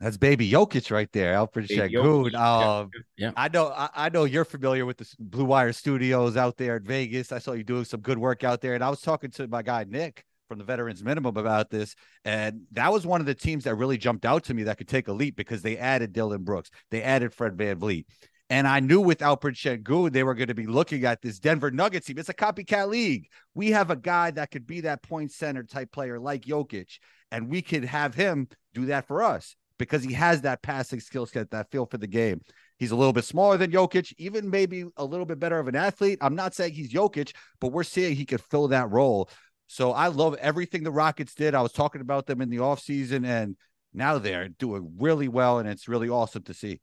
That's 0.00 0.16
baby 0.16 0.48
Jokic 0.48 0.92
right 0.92 1.10
there, 1.12 1.34
Alperen 1.34 1.66
Sengun. 1.66 2.32
Um, 2.34 2.90
yeah. 3.16 3.32
I 3.36 3.48
know, 3.48 3.68
I, 3.68 3.88
I, 3.94 4.08
know 4.10 4.24
you're 4.24 4.44
familiar 4.44 4.86
with 4.86 4.96
the 4.96 5.12
Blue 5.18 5.44
Wire 5.44 5.72
Studios 5.72 6.36
out 6.36 6.56
there 6.56 6.76
in 6.76 6.84
Vegas. 6.84 7.32
I 7.32 7.38
saw 7.38 7.52
you 7.52 7.64
doing 7.64 7.84
some 7.84 8.00
good 8.00 8.18
work 8.18 8.44
out 8.44 8.60
there, 8.60 8.74
and 8.74 8.84
I 8.84 8.90
was 8.90 9.00
talking 9.00 9.30
to 9.32 9.48
my 9.48 9.62
guy 9.62 9.84
Nick 9.88 10.24
from 10.46 10.58
the 10.58 10.64
Veterans 10.64 11.02
Minimum 11.02 11.36
about 11.36 11.68
this, 11.70 11.96
and 12.24 12.62
that 12.72 12.92
was 12.92 13.06
one 13.06 13.20
of 13.20 13.26
the 13.26 13.34
teams 13.34 13.64
that 13.64 13.74
really 13.74 13.98
jumped 13.98 14.24
out 14.24 14.44
to 14.44 14.54
me 14.54 14.62
that 14.64 14.78
could 14.78 14.88
take 14.88 15.08
a 15.08 15.12
leap 15.12 15.34
because 15.34 15.62
they 15.62 15.76
added 15.76 16.12
Dillon 16.12 16.44
Brooks, 16.44 16.70
they 16.92 17.02
added 17.02 17.34
Fred 17.34 17.58
Van 17.58 17.80
VanVleet. 17.80 18.04
And 18.50 18.66
I 18.66 18.80
knew 18.80 19.00
with 19.00 19.18
Alperen 19.18 19.54
Sengun, 19.54 20.10
they 20.10 20.22
were 20.22 20.34
going 20.34 20.48
to 20.48 20.54
be 20.54 20.66
looking 20.66 21.04
at 21.04 21.20
this 21.20 21.38
Denver 21.38 21.70
Nuggets 21.70 22.06
team. 22.06 22.16
It's 22.16 22.30
a 22.30 22.34
copycat 22.34 22.88
league. 22.88 23.26
We 23.54 23.72
have 23.72 23.90
a 23.90 23.96
guy 23.96 24.30
that 24.30 24.50
could 24.50 24.66
be 24.66 24.82
that 24.82 25.02
point 25.02 25.32
center 25.32 25.64
type 25.64 25.92
player 25.92 26.18
like 26.18 26.42
Jokic, 26.42 26.98
and 27.30 27.50
we 27.50 27.62
could 27.62 27.84
have 27.84 28.14
him 28.14 28.48
do 28.72 28.86
that 28.86 29.06
for 29.06 29.22
us 29.22 29.56
because 29.78 30.02
he 30.02 30.12
has 30.12 30.42
that 30.42 30.62
passing 30.62 31.00
skill 31.00 31.26
set, 31.26 31.50
that 31.50 31.70
feel 31.70 31.86
for 31.86 31.98
the 31.98 32.06
game. 32.06 32.40
He's 32.78 32.90
a 32.90 32.96
little 32.96 33.12
bit 33.12 33.24
smaller 33.24 33.56
than 33.56 33.70
Jokic, 33.70 34.12
even 34.18 34.50
maybe 34.50 34.84
a 34.96 35.04
little 35.04 35.26
bit 35.26 35.38
better 35.38 35.58
of 35.58 35.68
an 35.68 35.76
athlete. 35.76 36.18
I'm 36.20 36.34
not 36.34 36.54
saying 36.54 36.74
he's 36.74 36.92
Jokic, 36.92 37.32
but 37.60 37.72
we're 37.72 37.84
seeing 37.84 38.14
he 38.14 38.26
could 38.26 38.40
fill 38.40 38.68
that 38.68 38.90
role. 38.90 39.28
So 39.66 39.92
I 39.92 40.08
love 40.08 40.34
everything 40.40 40.82
the 40.82 40.90
Rockets 40.90 41.34
did. 41.34 41.54
I 41.54 41.62
was 41.62 41.72
talking 41.72 42.00
about 42.00 42.26
them 42.26 42.40
in 42.40 42.50
the 42.50 42.58
offseason, 42.58 43.26
and 43.26 43.56
now 43.92 44.18
they're 44.18 44.48
doing 44.48 44.94
really 44.98 45.28
well, 45.28 45.58
and 45.58 45.68
it's 45.68 45.88
really 45.88 46.08
awesome 46.08 46.42
to 46.44 46.54
see. 46.54 46.80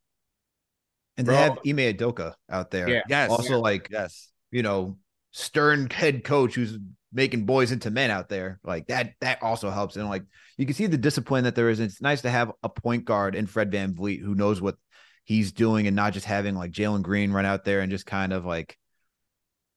And 1.16 1.26
they 1.26 1.32
Bro. 1.32 1.42
have 1.42 1.58
Ime 1.66 1.94
Udoka 1.94 2.34
out 2.50 2.70
there. 2.70 2.88
Yeah. 2.88 3.02
Yes. 3.08 3.30
Also, 3.30 3.54
yeah. 3.54 3.56
like, 3.56 3.88
yes, 3.90 4.30
you 4.50 4.62
know, 4.62 4.98
stern 5.32 5.88
head 5.90 6.24
coach 6.24 6.54
who's 6.54 6.78
making 7.16 7.46
boys 7.46 7.72
into 7.72 7.90
men 7.90 8.10
out 8.10 8.28
there. 8.28 8.60
Like 8.62 8.88
that, 8.88 9.14
that 9.22 9.42
also 9.42 9.70
helps. 9.70 9.96
And 9.96 10.06
like 10.06 10.22
you 10.58 10.66
can 10.66 10.74
see 10.74 10.86
the 10.86 10.98
discipline 10.98 11.44
that 11.44 11.54
there 11.54 11.70
is. 11.70 11.80
It's 11.80 12.02
nice 12.02 12.20
to 12.22 12.30
have 12.30 12.52
a 12.62 12.68
point 12.68 13.06
guard 13.06 13.34
in 13.34 13.46
Fred 13.46 13.72
VanVleet 13.72 14.20
who 14.20 14.34
knows 14.34 14.60
what 14.60 14.76
he's 15.24 15.50
doing 15.50 15.86
and 15.86 15.96
not 15.96 16.12
just 16.12 16.26
having 16.26 16.54
like 16.54 16.72
Jalen 16.72 17.02
Green 17.02 17.32
run 17.32 17.46
out 17.46 17.64
there 17.64 17.80
and 17.80 17.90
just 17.90 18.04
kind 18.04 18.34
of 18.34 18.44
like 18.44 18.78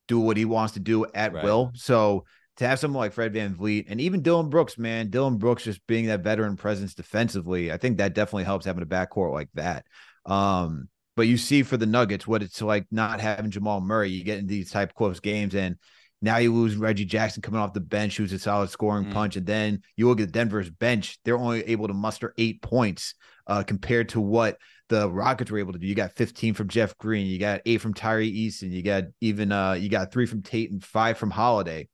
do 0.09 0.19
what 0.19 0.35
he 0.35 0.43
wants 0.43 0.73
to 0.73 0.81
do 0.81 1.05
at 1.13 1.33
right. 1.33 1.43
will. 1.43 1.71
So 1.75 2.25
to 2.57 2.67
have 2.67 2.77
someone 2.77 2.99
like 2.99 3.13
Fred 3.13 3.33
VanVleet 3.33 3.85
and 3.87 4.01
even 4.01 4.21
Dillon 4.21 4.49
Brooks, 4.49 4.77
man, 4.77 5.09
Dillon 5.09 5.37
Brooks 5.37 5.63
just 5.63 5.85
being 5.87 6.07
that 6.07 6.19
veteran 6.19 6.57
presence 6.57 6.93
defensively, 6.93 7.71
I 7.71 7.77
think 7.77 7.97
that 7.97 8.13
definitely 8.13 8.43
helps 8.43 8.65
having 8.65 8.83
a 8.83 8.85
backcourt 8.85 9.33
like 9.33 9.49
that. 9.53 9.85
Um, 10.25 10.89
but 11.15 11.27
you 11.27 11.37
see 11.37 11.63
for 11.63 11.77
the 11.77 11.85
Nuggets 11.85 12.27
what 12.27 12.43
it's 12.43 12.61
like 12.61 12.85
not 12.91 13.21
having 13.21 13.49
Jamal 13.49 13.79
Murray. 13.79 14.09
You 14.09 14.25
get 14.25 14.39
in 14.39 14.47
these 14.47 14.71
type 14.71 14.93
close 14.93 15.21
games 15.21 15.55
and 15.55 15.77
now 16.21 16.37
you 16.37 16.53
lose 16.53 16.75
Reggie 16.75 17.05
Jackson 17.05 17.41
coming 17.41 17.59
off 17.59 17.73
the 17.73 17.79
bench, 17.79 18.17
who's 18.17 18.33
a 18.33 18.39
solid 18.39 18.69
scoring 18.69 19.05
mm. 19.05 19.13
punch. 19.13 19.37
And 19.37 19.45
then 19.45 19.81
you 19.95 20.07
look 20.07 20.19
at 20.19 20.31
Denver's 20.31 20.69
bench, 20.69 21.17
they're 21.23 21.37
only 21.37 21.63
able 21.63 21.87
to 21.87 21.93
muster 21.93 22.33
eight 22.37 22.61
points 22.61 23.15
uh, 23.47 23.63
compared 23.63 24.09
to 24.09 24.21
what 24.21 24.57
the 24.89 25.09
Rockets 25.09 25.49
were 25.49 25.59
able 25.59 25.73
to 25.73 25.79
do. 25.79 25.87
You 25.87 25.95
got 25.95 26.13
15 26.13 26.55
from 26.55 26.67
Jeff 26.67 26.97
Green, 26.97 27.27
you 27.27 27.39
got 27.39 27.61
eight 27.65 27.79
from 27.79 27.93
Tari 27.93 28.31
Eason, 28.31 28.71
you 28.71 28.83
got 28.83 29.05
even 29.21 29.51
uh 29.51 29.73
you 29.73 29.87
got 29.87 30.11
three 30.11 30.25
from 30.25 30.41
Tate 30.41 30.71
and 30.71 30.83
five 30.83 31.17
from 31.17 31.29
Holiday. 31.31 31.87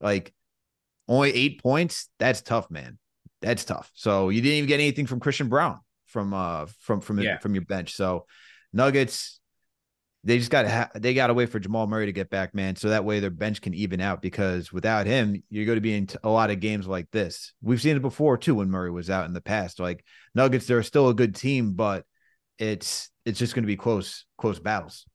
Like 0.00 0.34
only 1.08 1.32
eight 1.32 1.62
points, 1.62 2.08
that's 2.18 2.42
tough, 2.42 2.70
man. 2.70 2.98
That's 3.40 3.64
tough. 3.64 3.90
So 3.94 4.28
you 4.28 4.40
didn't 4.40 4.58
even 4.58 4.68
get 4.68 4.80
anything 4.80 5.06
from 5.06 5.20
Christian 5.20 5.48
Braun 5.48 5.78
from 6.06 6.34
uh 6.34 6.66
from 6.80 7.00
from 7.00 7.20
yeah. 7.20 7.38
from 7.38 7.54
your 7.54 7.64
bench. 7.64 7.94
So 7.94 8.26
Nuggets, 8.72 9.40
they 10.24 10.38
just 10.38 10.50
got 10.50 10.62
to 10.62 10.70
ha- 10.70 10.90
they 10.94 11.14
got 11.14 11.28
to 11.28 11.34
wait 11.34 11.48
for 11.48 11.58
Jamal 11.58 11.86
Murray 11.86 12.06
to 12.06 12.12
get 12.12 12.30
back, 12.30 12.54
man, 12.54 12.76
so 12.76 12.90
that 12.90 13.04
way 13.04 13.18
their 13.18 13.30
bench 13.30 13.60
can 13.60 13.74
even 13.74 14.00
out. 14.00 14.22
Because 14.22 14.72
without 14.72 15.06
him, 15.06 15.42
you're 15.50 15.66
going 15.66 15.76
to 15.76 15.80
be 15.80 15.94
in 15.94 16.06
t- 16.06 16.16
a 16.22 16.28
lot 16.28 16.50
of 16.50 16.60
games 16.60 16.86
like 16.86 17.10
this. 17.10 17.52
We've 17.60 17.80
seen 17.80 17.96
it 17.96 18.02
before 18.02 18.38
too 18.38 18.56
when 18.56 18.70
Murray 18.70 18.90
was 18.90 19.10
out 19.10 19.26
in 19.26 19.32
the 19.32 19.40
past. 19.40 19.80
Like 19.80 20.04
Nuggets, 20.34 20.66
they're 20.66 20.82
still 20.82 21.08
a 21.08 21.14
good 21.14 21.34
team, 21.34 21.74
but 21.74 22.04
it's 22.58 23.10
it's 23.24 23.38
just 23.38 23.54
going 23.54 23.64
to 23.64 23.68
be 23.68 23.76
close 23.76 24.24
close 24.38 24.60
battles. 24.60 25.06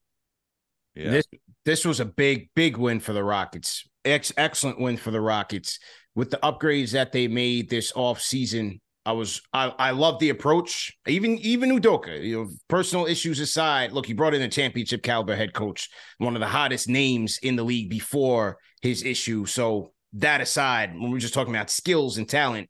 Yeah. 0.94 1.12
This 1.12 1.26
this 1.64 1.86
was 1.86 2.00
a 2.00 2.06
big 2.06 2.50
big 2.54 2.76
win 2.78 3.00
for 3.00 3.14
the 3.14 3.24
Rockets. 3.24 3.88
Ex- 4.04 4.34
excellent 4.36 4.80
win 4.80 4.98
for 4.98 5.12
the 5.12 5.22
Rockets 5.22 5.80
with 6.16 6.32
the 6.32 6.38
upgrades 6.38 6.92
that 6.92 7.12
they 7.12 7.28
made 7.28 7.70
this 7.70 7.94
off 7.96 8.20
season 8.20 8.82
I 9.08 9.14
was 9.14 9.42
I, 9.54 9.74
I 9.80 9.92
love 9.92 10.20
the 10.20 10.32
approach. 10.32 10.92
Even 11.08 11.38
even 11.38 11.72
Udoka, 11.72 12.22
you 12.22 12.44
know, 12.44 12.50
personal 12.68 13.06
issues 13.06 13.40
aside, 13.40 13.94
look, 13.94 14.06
he 14.06 14.12
brought 14.12 14.34
in 14.34 14.42
a 14.42 14.50
championship 14.50 15.02
caliber 15.02 15.34
head 15.34 15.54
coach, 15.54 15.90
one 16.18 16.36
of 16.36 16.42
the 16.42 16.48
hottest 16.48 16.90
names 16.90 17.40
in 17.42 17.56
the 17.56 17.64
league 17.64 17.90
before 17.90 18.58
his 18.82 19.04
issue. 19.04 19.46
So 19.46 19.94
that 20.12 20.42
aside, 20.42 20.94
when 20.94 21.10
we're 21.10 21.20
just 21.20 21.34
talking 21.34 21.56
about 21.56 21.70
skills 21.70 22.18
and 22.18 22.28
talent, 22.28 22.70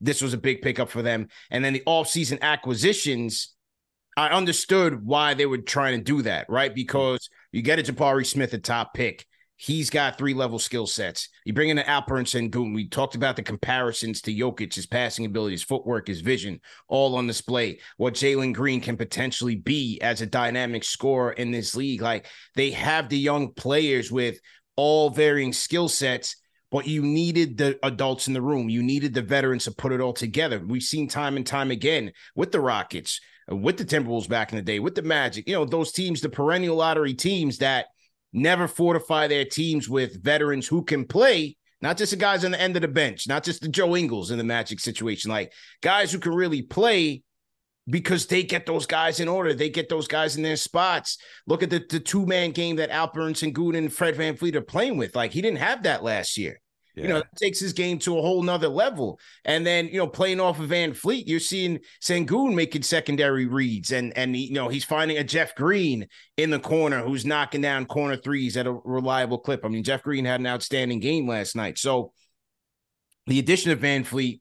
this 0.00 0.20
was 0.20 0.34
a 0.34 0.38
big 0.38 0.62
pickup 0.62 0.88
for 0.88 1.00
them. 1.00 1.28
And 1.48 1.64
then 1.64 1.74
the 1.74 1.84
offseason 1.86 2.40
acquisitions, 2.40 3.54
I 4.16 4.30
understood 4.30 5.06
why 5.06 5.34
they 5.34 5.46
were 5.46 5.58
trying 5.58 5.98
to 5.98 6.04
do 6.04 6.22
that, 6.22 6.46
right? 6.48 6.72
Mm-hmm. 6.72 6.74
Because 6.74 7.28
you 7.52 7.62
get 7.62 7.78
a 7.78 7.84
Jabari 7.84 8.26
Smith, 8.26 8.52
a 8.52 8.58
top 8.58 8.94
pick. 8.94 9.24
He's 9.60 9.90
got 9.90 10.16
three 10.16 10.34
level 10.34 10.60
skill 10.60 10.86
sets. 10.86 11.30
You 11.44 11.52
bring 11.52 11.70
in 11.70 11.78
an 11.78 11.84
Alperen 11.84 12.22
Sengun. 12.22 12.72
We 12.72 12.88
talked 12.88 13.16
about 13.16 13.34
the 13.34 13.42
comparisons 13.42 14.22
to 14.22 14.32
Jokic, 14.32 14.72
his 14.72 14.86
passing 14.86 15.26
ability, 15.26 15.54
his 15.54 15.64
footwork, 15.64 16.06
his 16.06 16.20
vision, 16.20 16.60
all 16.86 17.16
on 17.16 17.26
display. 17.26 17.80
What 17.96 18.14
Jalen 18.14 18.54
Green 18.54 18.80
can 18.80 18.96
potentially 18.96 19.56
be 19.56 20.00
as 20.00 20.20
a 20.20 20.26
dynamic 20.26 20.84
scorer 20.84 21.32
in 21.32 21.50
this 21.50 21.74
league. 21.74 22.00
Like 22.00 22.26
they 22.54 22.70
have 22.70 23.08
the 23.08 23.18
young 23.18 23.52
players 23.52 24.12
with 24.12 24.38
all 24.76 25.10
varying 25.10 25.52
skill 25.52 25.88
sets, 25.88 26.36
but 26.70 26.86
you 26.86 27.02
needed 27.02 27.58
the 27.58 27.80
adults 27.82 28.28
in 28.28 28.34
the 28.34 28.42
room. 28.42 28.68
You 28.68 28.84
needed 28.84 29.12
the 29.12 29.22
veterans 29.22 29.64
to 29.64 29.72
put 29.72 29.90
it 29.90 30.00
all 30.00 30.12
together. 30.12 30.62
We've 30.64 30.84
seen 30.84 31.08
time 31.08 31.36
and 31.36 31.44
time 31.44 31.72
again 31.72 32.12
with 32.36 32.52
the 32.52 32.60
Rockets, 32.60 33.20
with 33.48 33.76
the 33.76 33.84
Timberwolves 33.84 34.28
back 34.28 34.52
in 34.52 34.56
the 34.56 34.62
day, 34.62 34.78
with 34.78 34.94
the 34.94 35.02
Magic, 35.02 35.48
you 35.48 35.54
know, 35.54 35.64
those 35.64 35.90
teams, 35.90 36.20
the 36.20 36.28
perennial 36.28 36.76
lottery 36.76 37.14
teams 37.14 37.58
that– 37.58 37.86
never 38.32 38.68
fortify 38.68 39.26
their 39.26 39.44
teams 39.44 39.88
with 39.88 40.22
veterans 40.22 40.66
who 40.68 40.84
can 40.84 41.04
play, 41.06 41.56
not 41.80 41.96
just 41.96 42.10
the 42.10 42.16
guys 42.16 42.44
on 42.44 42.50
the 42.50 42.60
end 42.60 42.76
of 42.76 42.82
the 42.82 42.88
bench, 42.88 43.26
not 43.28 43.44
just 43.44 43.60
the 43.62 43.68
Joe 43.68 43.96
Ingles 43.96 44.30
in 44.30 44.38
the 44.38 44.44
Magic 44.44 44.80
situation, 44.80 45.30
like 45.30 45.52
guys 45.82 46.12
who 46.12 46.18
can 46.18 46.34
really 46.34 46.62
play. 46.62 47.22
because 47.90 48.26
they 48.26 48.42
get 48.42 48.66
those 48.66 48.84
guys 48.86 49.18
in 49.18 49.28
order. 49.28 49.54
They 49.54 49.70
get 49.70 49.88
those 49.88 50.06
guys 50.06 50.36
in 50.36 50.42
their 50.42 50.56
spots. 50.56 51.16
Look 51.46 51.62
at 51.62 51.70
the, 51.70 51.82
the 51.88 52.00
two 52.00 52.26
man 52.26 52.50
game 52.50 52.76
that 52.76 52.90
Alperen 52.90 53.32
Sengun 53.32 53.78
and 53.78 53.90
Fred 53.90 54.14
VanVleet 54.14 54.54
are 54.56 54.60
playing 54.60 54.98
with. 54.98 55.16
Like 55.16 55.32
he 55.32 55.40
didn't 55.40 55.60
have 55.60 55.84
that 55.84 56.02
last 56.02 56.36
year. 56.36 56.60
Yeah. 56.98 57.02
You 57.02 57.08
know, 57.10 57.18
that 57.20 57.36
takes 57.36 57.60
his 57.60 57.72
game 57.72 57.98
to 58.00 58.18
a 58.18 58.22
whole 58.22 58.42
nother 58.42 58.68
level. 58.68 59.20
And 59.44 59.64
then, 59.64 59.86
you 59.86 59.98
know, 59.98 60.08
playing 60.08 60.40
off 60.40 60.58
of 60.58 60.70
VanVleet, 60.70 61.24
you're 61.26 61.38
seeing 61.38 61.78
Sengun 62.02 62.54
making 62.54 62.82
secondary 62.82 63.46
reads 63.46 63.92
and 63.92 64.16
and 64.18 64.36
you 64.36 64.52
know, 64.52 64.68
he's 64.68 64.84
finding 64.84 65.18
a 65.18 65.24
Jeff 65.24 65.54
Green 65.54 66.08
in 66.36 66.50
the 66.50 66.58
corner 66.58 67.02
who's 67.02 67.24
knocking 67.24 67.60
down 67.60 67.86
corner 67.86 68.16
threes 68.16 68.56
at 68.56 68.66
a 68.66 68.72
reliable 68.72 69.38
clip. 69.38 69.64
I 69.64 69.68
mean, 69.68 69.84
Jeff 69.84 70.02
Green 70.02 70.24
had 70.24 70.40
an 70.40 70.46
outstanding 70.46 71.00
game 71.00 71.28
last 71.28 71.54
night. 71.54 71.78
So 71.78 72.12
the 73.26 73.38
addition 73.38 73.70
of 73.70 73.78
VanVleet 73.78 74.40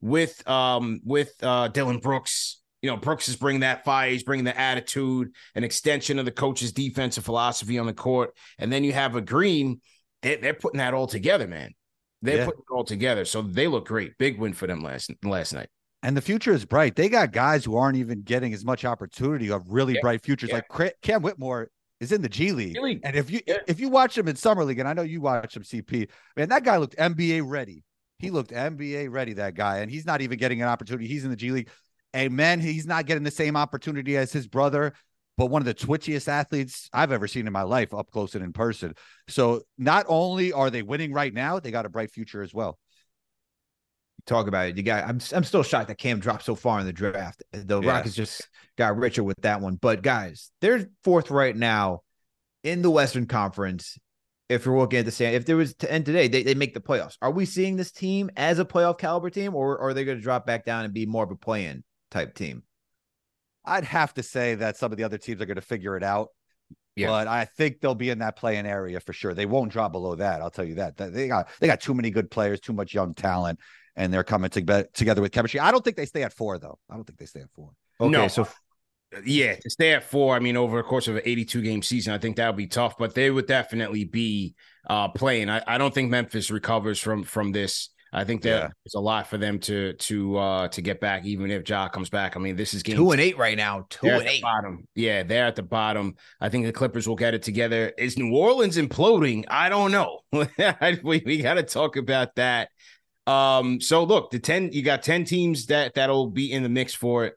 with 0.00 0.48
um 0.48 1.00
with 1.04 1.32
uh 1.42 1.68
Dillon 1.68 1.98
Brooks 1.98 2.60
you 2.80 2.88
know, 2.88 2.96
Brooks 2.96 3.28
is 3.28 3.36
bringing 3.36 3.62
that 3.62 3.84
fire. 3.84 4.10
He's 4.10 4.22
bringing 4.22 4.44
the 4.44 4.58
attitude, 4.58 5.32
an 5.56 5.64
extension 5.64 6.18
of 6.18 6.24
the 6.24 6.30
coach's 6.30 6.72
defensive 6.72 7.24
philosophy 7.24 7.78
on 7.78 7.86
the 7.86 7.92
court. 7.92 8.36
And 8.58 8.72
then 8.72 8.84
you 8.84 8.92
have 8.92 9.16
a 9.16 9.20
Green. 9.20 9.80
They're, 10.22 10.36
they're 10.36 10.54
putting 10.54 10.78
that 10.78 10.94
all 10.94 11.06
together, 11.06 11.46
man. 11.48 11.74
They're 12.22 12.38
yeah. 12.38 12.44
putting 12.46 12.60
it 12.60 12.72
all 12.72 12.84
together. 12.84 13.24
So 13.24 13.42
they 13.42 13.68
look 13.68 13.86
great. 13.86 14.18
Big 14.18 14.38
win 14.38 14.52
for 14.52 14.66
them 14.66 14.82
last 14.82 15.10
last 15.22 15.52
night. 15.52 15.68
And 16.02 16.16
the 16.16 16.20
future 16.20 16.52
is 16.52 16.64
bright. 16.64 16.94
They 16.94 17.08
got 17.08 17.32
guys 17.32 17.64
who 17.64 17.76
aren't 17.76 17.96
even 17.96 18.22
getting 18.22 18.52
as 18.52 18.64
much 18.64 18.84
opportunity 18.84 19.50
of 19.50 19.68
really 19.68 19.94
yeah. 19.94 20.00
bright 20.00 20.22
futures. 20.22 20.50
Yeah. 20.50 20.60
Like 20.70 20.94
Cam 21.02 21.22
Whitmore 21.22 21.70
is 22.00 22.12
in 22.12 22.22
the 22.22 22.28
G 22.28 22.52
League. 22.52 22.74
G 22.74 22.80
League. 22.80 23.00
And 23.02 23.16
if 23.16 23.30
you 23.30 23.40
if 23.66 23.80
you 23.80 23.88
watch 23.88 24.16
him 24.16 24.28
in 24.28 24.36
summer 24.36 24.64
league, 24.64 24.78
and 24.78 24.88
I 24.88 24.92
know 24.92 25.02
you 25.02 25.20
watch 25.20 25.56
him 25.56 25.62
CP, 25.62 26.08
man, 26.36 26.48
that 26.50 26.64
guy 26.64 26.76
looked 26.76 26.96
NBA 26.96 27.42
ready. 27.44 27.84
He 28.18 28.30
looked 28.30 28.50
NBA 28.50 29.10
ready, 29.10 29.34
that 29.34 29.54
guy, 29.54 29.78
and 29.78 29.90
he's 29.90 30.04
not 30.04 30.20
even 30.20 30.38
getting 30.38 30.60
an 30.60 30.68
opportunity. 30.68 31.06
He's 31.06 31.24
in 31.24 31.30
the 31.30 31.36
G 31.36 31.50
League. 31.50 31.70
Amen. 32.16 32.60
He's 32.60 32.86
not 32.86 33.06
getting 33.06 33.22
the 33.22 33.30
same 33.30 33.56
opportunity 33.56 34.16
as 34.16 34.32
his 34.32 34.46
brother, 34.46 34.94
but 35.38 35.46
one 35.46 35.62
of 35.62 35.66
the 35.66 35.74
twitchiest 35.74 36.26
athletes 36.26 36.90
I've 36.92 37.12
ever 37.12 37.28
seen 37.28 37.46
in 37.46 37.52
my 37.52 37.62
life 37.62 37.94
up 37.94 38.10
close 38.10 38.34
and 38.34 38.44
in 38.44 38.52
person. 38.52 38.94
So 39.28 39.62
not 39.78 40.04
only 40.08 40.52
are 40.52 40.68
they 40.68 40.82
winning 40.82 41.12
right 41.12 41.32
now, 41.32 41.60
they 41.60 41.70
got 41.70 41.86
a 41.86 41.88
bright 41.88 42.10
future 42.10 42.42
as 42.42 42.52
well. 42.52 42.76
Talk 44.26 44.48
about 44.48 44.68
it. 44.68 44.76
You 44.76 44.82
got 44.82 45.04
I'm 45.04 45.20
I'm 45.32 45.44
still 45.44 45.62
shocked 45.62 45.88
that 45.88 45.96
Cam 45.96 46.18
dropped 46.18 46.44
so 46.44 46.56
far 46.56 46.80
in 46.80 46.86
the 46.86 46.92
draft. 46.92 47.44
The 47.52 47.80
yeah. 47.80 47.88
Rockets 47.88 48.16
just 48.16 48.48
got 48.76 48.98
richer 48.98 49.22
with 49.22 49.40
that 49.42 49.60
one. 49.60 49.76
But 49.76 50.02
guys, 50.02 50.50
they're 50.60 50.90
fourth 51.04 51.30
right 51.30 51.56
now 51.56 52.00
in 52.64 52.82
the 52.82 52.90
Western 52.90 53.26
Conference. 53.26 53.96
If 54.48 54.66
you're 54.66 54.76
looking 54.76 54.98
at 54.98 55.04
the 55.04 55.12
same, 55.12 55.34
if 55.34 55.46
there 55.46 55.56
was 55.56 55.74
to 55.76 55.92
end 55.92 56.04
today, 56.04 56.26
they, 56.26 56.42
they 56.42 56.54
make 56.54 56.74
the 56.74 56.80
playoffs. 56.80 57.16
Are 57.22 57.30
we 57.30 57.44
seeing 57.44 57.76
this 57.76 57.92
team 57.92 58.28
as 58.36 58.58
a 58.58 58.64
playoff 58.64 58.98
caliber 58.98 59.30
team, 59.30 59.54
or, 59.54 59.78
or 59.78 59.90
are 59.90 59.94
they 59.94 60.04
going 60.04 60.18
to 60.18 60.24
drop 60.24 60.46
back 60.46 60.64
down 60.64 60.84
and 60.84 60.92
be 60.92 61.06
more 61.06 61.22
of 61.22 61.30
a 61.30 61.36
play-in 61.36 61.84
type 62.10 62.34
team? 62.34 62.62
I'd 63.68 63.84
have 63.84 64.14
to 64.14 64.22
say 64.22 64.56
that 64.56 64.76
some 64.76 64.92
of 64.92 64.98
the 64.98 65.04
other 65.04 65.18
teams 65.18 65.40
are 65.40 65.46
going 65.46 65.56
to 65.56 65.60
figure 65.60 65.96
it 65.96 66.02
out. 66.02 66.28
Yeah. 66.96 67.08
But 67.08 67.28
I 67.28 67.44
think 67.44 67.80
they'll 67.80 67.94
be 67.94 68.10
in 68.10 68.18
that 68.18 68.36
playing 68.36 68.66
area 68.66 68.98
for 68.98 69.12
sure. 69.12 69.32
They 69.32 69.46
won't 69.46 69.70
drop 69.70 69.92
below 69.92 70.16
that. 70.16 70.42
I'll 70.42 70.50
tell 70.50 70.64
you 70.64 70.76
that. 70.76 70.96
They 70.96 71.28
got 71.28 71.48
they 71.60 71.68
got 71.68 71.80
too 71.80 71.94
many 71.94 72.10
good 72.10 72.28
players, 72.28 72.58
too 72.58 72.72
much 72.72 72.92
young 72.92 73.14
talent, 73.14 73.60
and 73.94 74.12
they're 74.12 74.24
coming 74.24 74.50
to, 74.50 74.88
together 74.92 75.22
with 75.22 75.30
chemistry. 75.30 75.60
I 75.60 75.70
don't 75.70 75.84
think 75.84 75.96
they 75.96 76.06
stay 76.06 76.24
at 76.24 76.32
four 76.32 76.58
though. 76.58 76.78
I 76.90 76.94
don't 76.94 77.04
think 77.04 77.18
they 77.18 77.26
stay 77.26 77.40
at 77.40 77.50
four. 77.54 77.70
Okay, 78.00 78.10
no. 78.10 78.26
so 78.26 78.48
yeah, 79.24 79.54
to 79.54 79.70
stay 79.70 79.92
at 79.92 80.04
four. 80.04 80.34
I 80.34 80.40
mean, 80.40 80.56
over 80.56 80.76
the 80.76 80.82
course 80.82 81.06
of 81.06 81.16
an 81.16 81.22
82 81.24 81.62
game 81.62 81.82
season, 81.82 82.12
I 82.12 82.18
think 82.18 82.36
that 82.36 82.48
would 82.48 82.56
be 82.56 82.66
tough. 82.66 82.98
But 82.98 83.14
they 83.14 83.30
would 83.30 83.46
definitely 83.46 84.04
be 84.04 84.54
uh, 84.90 85.08
playing. 85.08 85.48
I, 85.48 85.62
I 85.66 85.78
don't 85.78 85.94
think 85.94 86.10
Memphis 86.10 86.50
recovers 86.50 86.98
from 86.98 87.22
from 87.22 87.52
this 87.52 87.90
I 88.12 88.24
think 88.24 88.42
that 88.42 88.48
yeah. 88.48 88.68
there's 88.84 88.94
a 88.94 89.00
lot 89.00 89.26
for 89.26 89.36
them 89.36 89.58
to 89.60 89.92
to 89.92 90.36
uh 90.38 90.68
to 90.68 90.80
get 90.80 91.00
back, 91.00 91.24
even 91.26 91.50
if 91.50 91.68
Ja 91.68 91.88
comes 91.88 92.08
back. 92.08 92.36
I 92.36 92.40
mean, 92.40 92.56
this 92.56 92.72
is 92.74 92.82
game 92.82 92.96
two 92.96 93.10
and 93.12 93.20
eight 93.20 93.36
right 93.36 93.56
now. 93.56 93.86
2 93.90 94.06
and 94.06 94.26
eight. 94.26 94.42
Bottom. 94.42 94.86
Yeah, 94.94 95.22
they're 95.22 95.46
at 95.46 95.56
the 95.56 95.62
bottom. 95.62 96.16
I 96.40 96.48
think 96.48 96.64
the 96.66 96.72
Clippers 96.72 97.06
will 97.06 97.16
get 97.16 97.34
it 97.34 97.42
together. 97.42 97.92
Is 97.98 98.16
New 98.16 98.34
Orleans 98.34 98.76
imploding? 98.76 99.44
I 99.48 99.68
don't 99.68 99.92
know. 99.92 100.20
we, 100.32 101.22
we 101.24 101.42
got 101.42 101.54
to 101.54 101.62
talk 101.62 101.96
about 101.96 102.34
that. 102.36 102.70
Um, 103.26 103.80
so 103.80 104.04
look, 104.04 104.30
the 104.30 104.38
10 104.38 104.72
you 104.72 104.82
got 104.82 105.02
10 105.02 105.24
teams 105.24 105.66
that 105.66 105.94
that'll 105.94 106.30
be 106.30 106.50
in 106.50 106.62
the 106.62 106.70
mix 106.70 106.94
for 106.94 107.26
it. 107.26 107.34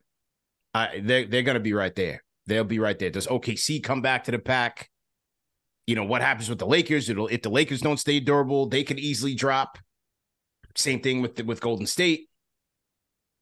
Uh, 0.73 0.87
they're 1.01 1.25
they're 1.25 1.41
gonna 1.41 1.59
be 1.59 1.73
right 1.73 1.93
there. 1.95 2.23
They'll 2.47 2.63
be 2.63 2.79
right 2.79 2.97
there. 2.97 3.09
Does 3.09 3.27
OKC 3.27 3.83
come 3.83 4.01
back 4.01 4.23
to 4.25 4.31
the 4.31 4.39
pack? 4.39 4.89
You 5.85 5.95
know 5.95 6.05
what 6.05 6.21
happens 6.21 6.47
with 6.47 6.59
the 6.59 6.65
Lakers? 6.65 7.09
It'll 7.09 7.27
if 7.27 7.41
the 7.41 7.49
Lakers 7.49 7.81
don't 7.81 7.99
stay 7.99 8.21
durable, 8.21 8.67
they 8.67 8.85
could 8.85 8.99
easily 8.99 9.35
drop. 9.35 9.77
Same 10.75 11.01
thing 11.01 11.21
with 11.21 11.35
the, 11.35 11.43
with 11.43 11.61
Golden 11.61 11.85
State. 11.85 12.29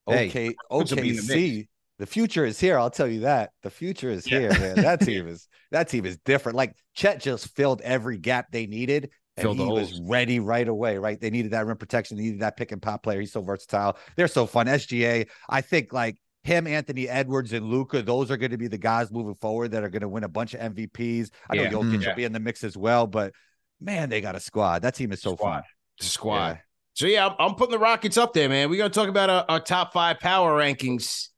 Okay, 0.08 0.28
hey, 0.28 0.56
OKC. 0.72 1.28
The, 1.28 1.68
the 2.00 2.06
future 2.06 2.46
is 2.46 2.60
here. 2.60 2.80
I'll 2.80 2.90
tell 2.90 3.08
you 3.08 3.22
that. 3.22 3.52
The 3.62 3.70
future 3.70 4.10
is 4.10 4.30
yeah. 4.30 4.40
here, 4.40 4.52
man. 4.52 4.76
That 4.84 5.02
team 5.02 5.28
is 5.28 5.48
that 5.72 5.90
team 5.90 6.06
is 6.06 6.18
different. 6.20 6.56
Like 6.56 6.76
Chet 6.96 7.22
just 7.22 7.56
filled 7.56 7.82
every 7.82 8.18
gap 8.18 8.48
they 8.52 8.66
needed. 8.66 9.12
And 9.38 9.58
he 9.58 9.66
was 9.66 10.02
ready 10.02 10.42
right 10.42 10.68
away, 10.68 10.98
right? 10.98 11.20
They 11.20 11.30
needed 11.30 11.52
that 11.52 11.66
rim 11.66 11.78
protection, 11.78 12.18
they 12.18 12.24
needed 12.24 12.42
that 12.42 12.58
pick 12.58 12.72
and 12.72 12.82
pop 12.82 13.04
player. 13.04 13.20
He's 13.20 13.32
so 13.32 13.42
versatile. 13.42 13.98
They're 14.16 14.28
so 14.28 14.46
fun. 14.46 14.66
SGA, 14.66 15.28
I 15.48 15.62
think 15.62 15.94
like 15.94 16.18
him, 16.44 16.68
Anthony 16.68 17.08
Edwards, 17.08 17.54
and 17.54 17.66
Luka, 17.66 18.02
those 18.02 18.32
are 18.32 18.38
going 18.38 18.52
to 18.52 18.58
be 18.58 18.68
the 18.68 18.78
guys 18.78 19.12
moving 19.12 19.36
forward 19.36 19.72
that 19.72 19.84
are 19.84 19.90
going 19.90 20.02
to 20.02 20.10
win 20.10 20.24
a 20.24 20.30
bunch 20.30 20.54
of 20.54 20.74
MVPs. 20.74 21.30
I 21.50 21.56
know 21.56 21.64
yeah. 21.64 21.70
Jokic 21.70 22.02
yeah. 22.02 22.10
will 22.10 22.16
be 22.16 22.24
in 22.26 22.34
the 22.34 22.40
mix 22.40 22.64
as 22.64 22.76
well, 22.76 23.08
but 23.08 23.34
man, 23.80 24.10
they 24.10 24.20
got 24.20 24.36
a 24.36 24.40
squad. 24.40 24.82
That 24.82 24.96
team 24.96 25.12
is 25.12 25.22
so 25.22 25.36
squad. 25.36 25.52
fun. 25.52 25.64
Squad. 26.02 26.50
Yeah. 26.56 26.58
So 26.94 27.08
yeah, 27.08 27.28
I'm, 27.28 27.36
I'm, 27.40 27.56
putting 27.56 27.72
the 27.72 27.80
Rockets 27.80 28.18
up 28.18 28.34
there, 28.34 28.50
man. 28.50 28.70
We're 28.70 28.78
gonna 28.78 28.90
talk 28.90 29.10
about 29.10 29.30
our, 29.30 29.46
our 29.48 29.60
top 29.60 29.94
five 29.94 30.20
power 30.20 30.58
rankings. 30.60 31.30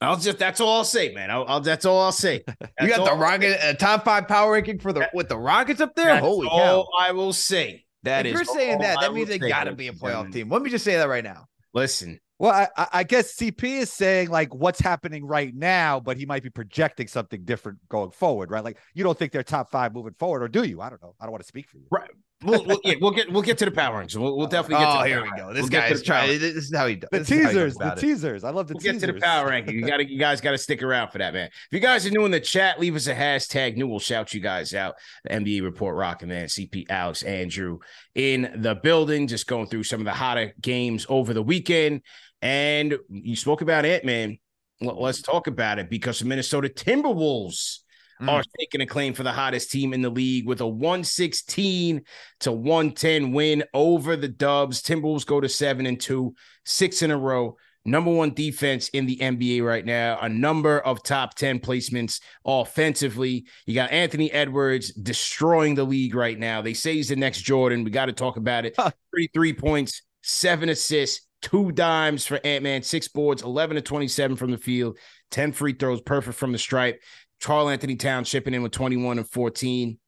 I'll 0.00 0.16
just 0.16 0.38
that's 0.38 0.60
all 0.60 0.78
I'll 0.78 0.84
say, 0.84 1.12
man. 1.12 1.30
I'll, 1.30 1.44
I'll 1.46 1.60
that's 1.60 1.84
all 1.84 2.00
I'll 2.00 2.12
say. 2.12 2.42
you 2.80 2.88
got 2.88 3.04
the 3.04 3.16
Rocket 3.16 3.62
uh, 3.62 3.74
top 3.74 4.04
five 4.04 4.26
power 4.26 4.52
ranking 4.52 4.78
for 4.78 4.92
the 4.92 5.08
with 5.14 5.28
the 5.28 5.38
Rockets 5.38 5.80
up 5.80 5.94
there. 5.94 6.18
Holy 6.18 6.48
cow! 6.48 6.86
I 6.98 7.12
will 7.12 7.32
say 7.32 7.84
that 8.02 8.26
if 8.26 8.34
is 8.34 8.40
you're 8.40 8.56
saying 8.56 8.78
that, 8.78 9.00
that 9.00 9.12
means 9.12 9.28
they 9.28 9.38
got 9.38 9.64
to 9.64 9.74
be 9.74 9.88
a 9.88 9.92
playoff 9.92 10.32
team. 10.32 10.48
Let 10.48 10.62
me 10.62 10.70
just 10.70 10.84
say 10.84 10.96
that 10.96 11.08
right 11.08 11.24
now. 11.24 11.46
Listen, 11.74 12.18
well, 12.42 12.68
I, 12.76 12.88
I, 12.92 13.04
guess 13.04 13.36
CP 13.36 13.62
is 13.62 13.92
saying 13.92 14.28
like 14.28 14.52
what's 14.52 14.80
happening 14.80 15.24
right 15.24 15.54
now, 15.54 16.00
but 16.00 16.16
he 16.16 16.26
might 16.26 16.42
be 16.42 16.50
projecting 16.50 17.06
something 17.06 17.44
different 17.44 17.78
going 17.88 18.10
forward, 18.10 18.50
right? 18.50 18.64
Like 18.64 18.78
you 18.94 19.04
don't 19.04 19.16
think 19.16 19.30
they're 19.30 19.44
top 19.44 19.70
five 19.70 19.94
moving 19.94 20.14
forward, 20.18 20.42
or 20.42 20.48
do 20.48 20.64
you? 20.64 20.80
I 20.80 20.90
don't 20.90 21.00
know. 21.00 21.14
I 21.20 21.24
don't 21.24 21.30
want 21.30 21.42
to 21.42 21.46
speak 21.46 21.68
for 21.70 21.78
you. 21.78 21.84
Right. 21.90 22.10
We'll, 22.42 22.64
we'll, 22.64 22.80
yeah, 22.84 22.94
we'll 23.00 23.10
get 23.12 23.30
we'll 23.30 23.42
get 23.42 23.58
to 23.58 23.64
the 23.64 23.70
power 23.70 23.98
ranks. 23.98 24.16
We'll, 24.16 24.36
we'll 24.36 24.46
definitely 24.46 24.84
get. 24.84 24.96
Oh, 24.96 25.02
to 25.02 25.08
here 25.08 25.22
we 25.22 25.30
go. 25.36 25.52
This 25.52 25.62
we'll 25.62 25.70
guy 25.70 25.88
is 25.88 26.02
trying. 26.02 26.28
This 26.38 26.56
is 26.56 26.74
how 26.74 26.86
he 26.86 26.96
does. 26.96 27.08
The 27.10 27.24
teasers, 27.24 27.74
the 27.74 27.94
teasers. 27.96 28.44
I 28.44 28.50
love 28.50 28.68
the 28.68 28.74
we'll 28.74 28.80
teasers. 28.80 29.00
Get 29.00 29.06
to 29.06 29.12
the 29.12 29.20
power 29.20 29.48
ranking. 29.48 29.74
You 29.74 29.86
got 29.86 29.98
to, 29.98 30.10
you 30.10 30.18
guys 30.18 30.40
got 30.40 30.52
to 30.52 30.58
stick 30.58 30.82
around 30.82 31.10
for 31.10 31.18
that, 31.18 31.34
man. 31.34 31.46
If 31.46 31.68
you 31.70 31.80
guys 31.80 32.06
are 32.06 32.10
new 32.10 32.24
in 32.24 32.30
the 32.30 32.40
chat, 32.40 32.80
leave 32.80 32.96
us 32.96 33.06
a 33.06 33.14
hashtag. 33.14 33.76
New, 33.76 33.86
we'll 33.86 33.98
shout 33.98 34.34
you 34.34 34.40
guys 34.40 34.74
out. 34.74 34.96
The 35.24 35.30
NBA 35.30 35.62
report, 35.62 35.96
rocking 35.96 36.28
man, 36.28 36.46
CP, 36.46 36.86
Alex, 36.90 37.22
Andrew 37.22 37.78
in 38.14 38.52
the 38.56 38.74
building. 38.74 39.26
Just 39.26 39.46
going 39.46 39.66
through 39.66 39.84
some 39.84 40.00
of 40.00 40.06
the 40.06 40.12
hotter 40.12 40.52
games 40.60 41.06
over 41.08 41.34
the 41.34 41.42
weekend. 41.42 42.02
And 42.40 42.96
you 43.08 43.36
spoke 43.36 43.60
about 43.60 43.84
it, 43.84 44.04
man. 44.04 44.38
Let's 44.80 45.22
talk 45.22 45.46
about 45.46 45.78
it 45.78 45.88
because 45.88 46.18
the 46.18 46.24
Minnesota 46.24 46.68
Timberwolves 46.68 47.81
mm. 48.22 48.28
are 48.28 48.44
taking 48.58 48.80
a 48.80 48.86
claim 48.86 49.14
for 49.14 49.22
the 49.22 49.32
hottest 49.32 49.70
team 49.70 49.92
in 49.92 50.02
the 50.02 50.10
league 50.10 50.46
with 50.46 50.60
a 50.60 50.66
116 50.66 52.02
to 52.40 52.52
110 52.52 53.32
win 53.32 53.64
over 53.74 54.16
the 54.16 54.28
Dubs. 54.28 54.82
Timberwolves 54.82 55.26
go 55.26 55.40
to 55.40 55.48
seven 55.48 55.86
and 55.86 56.00
two, 56.00 56.34
six 56.64 57.02
in 57.02 57.10
a 57.10 57.18
row. 57.18 57.56
Number 57.84 58.12
one 58.12 58.32
defense 58.32 58.88
in 58.90 59.06
the 59.06 59.16
NBA 59.16 59.64
right 59.64 59.84
now. 59.84 60.18
A 60.20 60.28
number 60.28 60.78
of 60.78 61.02
top 61.02 61.34
10 61.34 61.58
placements 61.58 62.20
offensively. 62.44 63.46
You 63.66 63.74
got 63.74 63.90
Anthony 63.90 64.30
Edwards 64.30 64.92
destroying 64.92 65.74
the 65.74 65.82
league 65.82 66.14
right 66.14 66.38
now. 66.38 66.62
They 66.62 66.74
say 66.74 66.94
he's 66.94 67.08
the 67.08 67.16
next 67.16 67.42
Jordan. 67.42 67.82
We 67.82 67.90
got 67.90 68.06
to 68.06 68.12
talk 68.12 68.36
about 68.36 68.64
it. 68.66 68.76
33 68.76 69.52
points, 69.54 70.02
seven 70.22 70.68
assists, 70.68 71.26
two 71.40 71.72
dimes 71.72 72.24
for 72.24 72.40
Ant 72.44 72.62
Man, 72.62 72.82
six 72.82 73.08
boards, 73.08 73.42
11 73.42 73.74
to 73.74 73.82
27 73.82 74.36
from 74.36 74.52
the 74.52 74.58
field, 74.58 74.96
10 75.32 75.50
free 75.50 75.74
throws, 75.74 76.00
perfect 76.00 76.38
from 76.38 76.52
the 76.52 76.58
stripe. 76.58 77.02
Karl-Anthony 77.42 77.96
Towns 77.96 78.28
shipping 78.28 78.54
in 78.54 78.62
with 78.62 78.72
21 78.72 79.18
and 79.18 79.28
14. 79.28 79.98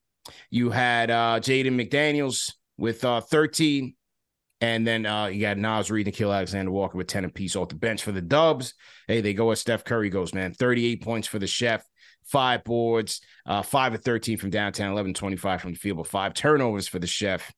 You 0.50 0.70
had 0.70 1.10
uh, 1.10 1.40
Jaden 1.40 1.74
McDaniels 1.74 2.52
with 2.76 3.04
uh, 3.04 3.20
13. 3.20 3.94
And 4.60 4.86
then 4.86 5.04
uh, 5.04 5.26
you 5.26 5.42
got 5.42 5.58
Naz 5.58 5.90
Reid 5.90 6.06
and 6.06 6.16
Nickeil 6.16 6.34
Alexander 6.34 6.70
Walker 6.70 6.96
with 6.96 7.08
10 7.08 7.26
apiece 7.26 7.54
off 7.54 7.68
the 7.68 7.74
bench 7.74 8.02
for 8.02 8.12
the 8.12 8.22
Dubs. 8.22 8.74
Hey, 9.06 9.20
they 9.20 9.34
go 9.34 9.50
as 9.50 9.60
Steph 9.60 9.84
Curry 9.84 10.08
goes, 10.08 10.32
man. 10.32 10.54
38 10.54 11.02
points 11.02 11.28
for 11.28 11.38
the 11.38 11.46
chef, 11.46 11.84
five 12.24 12.64
boards, 12.64 13.20
uh, 13.44 13.60
five 13.62 13.92
of 13.92 14.02
13 14.02 14.38
from 14.38 14.50
downtown, 14.50 14.92
11 14.92 15.12
25 15.12 15.60
from 15.60 15.72
the 15.72 15.78
field, 15.78 15.98
but 15.98 16.06
five 16.06 16.32
turnovers 16.32 16.88
for 16.88 16.98
the 16.98 17.06
chef. 17.06 17.52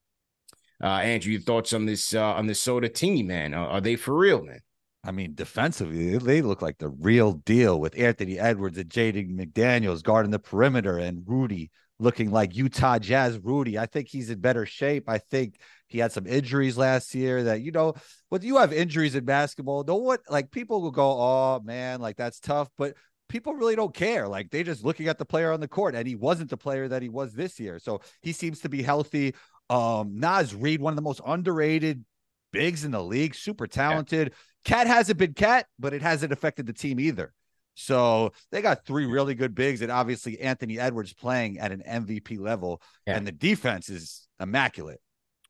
Uh, 0.82 0.86
Andrew, 0.86 1.32
your 1.32 1.40
thoughts 1.40 1.72
on 1.72 1.86
this 1.86 2.12
uh, 2.14 2.34
on 2.34 2.46
this 2.46 2.60
soda 2.60 2.88
team, 2.88 3.28
man? 3.28 3.54
Are, 3.54 3.68
are 3.68 3.80
they 3.80 3.96
for 3.96 4.14
real, 4.14 4.42
man? 4.42 4.60
I 5.06 5.12
mean, 5.12 5.34
defensively, 5.34 6.18
they 6.18 6.42
look 6.42 6.60
like 6.60 6.78
the 6.78 6.88
real 6.88 7.34
deal 7.34 7.78
with 7.80 7.96
Anthony 7.96 8.40
Edwards 8.40 8.76
and 8.76 8.90
Jaden 8.90 9.38
McDaniels 9.38 10.02
guarding 10.02 10.32
the 10.32 10.40
perimeter 10.40 10.98
and 10.98 11.22
Rudy 11.24 11.70
looking 12.00 12.32
like 12.32 12.56
Utah 12.56 12.98
Jazz 12.98 13.38
Rudy. 13.38 13.78
I 13.78 13.86
think 13.86 14.08
he's 14.08 14.30
in 14.30 14.40
better 14.40 14.66
shape. 14.66 15.08
I 15.08 15.18
think 15.18 15.58
he 15.86 16.00
had 16.00 16.10
some 16.10 16.26
injuries 16.26 16.76
last 16.76 17.14
year 17.14 17.44
that, 17.44 17.62
you 17.62 17.70
know, 17.70 17.94
when 18.30 18.42
you 18.42 18.56
have 18.56 18.72
injuries 18.72 19.14
in 19.14 19.24
basketball, 19.24 19.84
no 19.84 19.94
one 19.94 20.18
like 20.28 20.50
people 20.50 20.82
will 20.82 20.90
go, 20.90 21.08
oh 21.08 21.60
man, 21.64 22.00
like 22.00 22.16
that's 22.16 22.40
tough. 22.40 22.68
But 22.76 22.94
people 23.28 23.54
really 23.54 23.76
don't 23.76 23.94
care. 23.94 24.26
Like 24.26 24.50
they 24.50 24.64
just 24.64 24.84
looking 24.84 25.06
at 25.06 25.18
the 25.18 25.24
player 25.24 25.52
on 25.52 25.60
the 25.60 25.68
court, 25.68 25.94
and 25.94 26.06
he 26.06 26.16
wasn't 26.16 26.50
the 26.50 26.56
player 26.56 26.88
that 26.88 27.02
he 27.02 27.08
was 27.08 27.32
this 27.32 27.60
year. 27.60 27.78
So 27.78 28.00
he 28.22 28.32
seems 28.32 28.60
to 28.60 28.68
be 28.68 28.82
healthy. 28.82 29.34
Um, 29.70 30.18
Naz 30.18 30.54
Reid, 30.54 30.80
one 30.80 30.92
of 30.92 30.96
the 30.96 31.02
most 31.02 31.20
underrated 31.24 32.04
bigs 32.52 32.84
in 32.84 32.90
the 32.90 33.02
league, 33.02 33.34
super 33.34 33.66
talented. 33.66 34.28
Yeah. 34.28 34.34
Cat 34.66 34.88
hasn't 34.88 35.16
been 35.16 35.32
cat, 35.32 35.66
but 35.78 35.94
it 35.94 36.02
hasn't 36.02 36.32
affected 36.32 36.66
the 36.66 36.72
team 36.72 36.98
either. 36.98 37.32
So 37.74 38.32
they 38.50 38.62
got 38.62 38.84
three 38.84 39.06
really 39.06 39.34
good 39.34 39.54
bigs, 39.54 39.80
and 39.80 39.92
obviously 39.92 40.40
Anthony 40.40 40.78
Edwards 40.78 41.12
playing 41.12 41.58
at 41.58 41.70
an 41.70 41.84
MVP 41.88 42.40
level, 42.40 42.82
yeah. 43.06 43.16
and 43.16 43.26
the 43.26 43.32
defense 43.32 43.88
is 43.88 44.26
immaculate. 44.40 45.00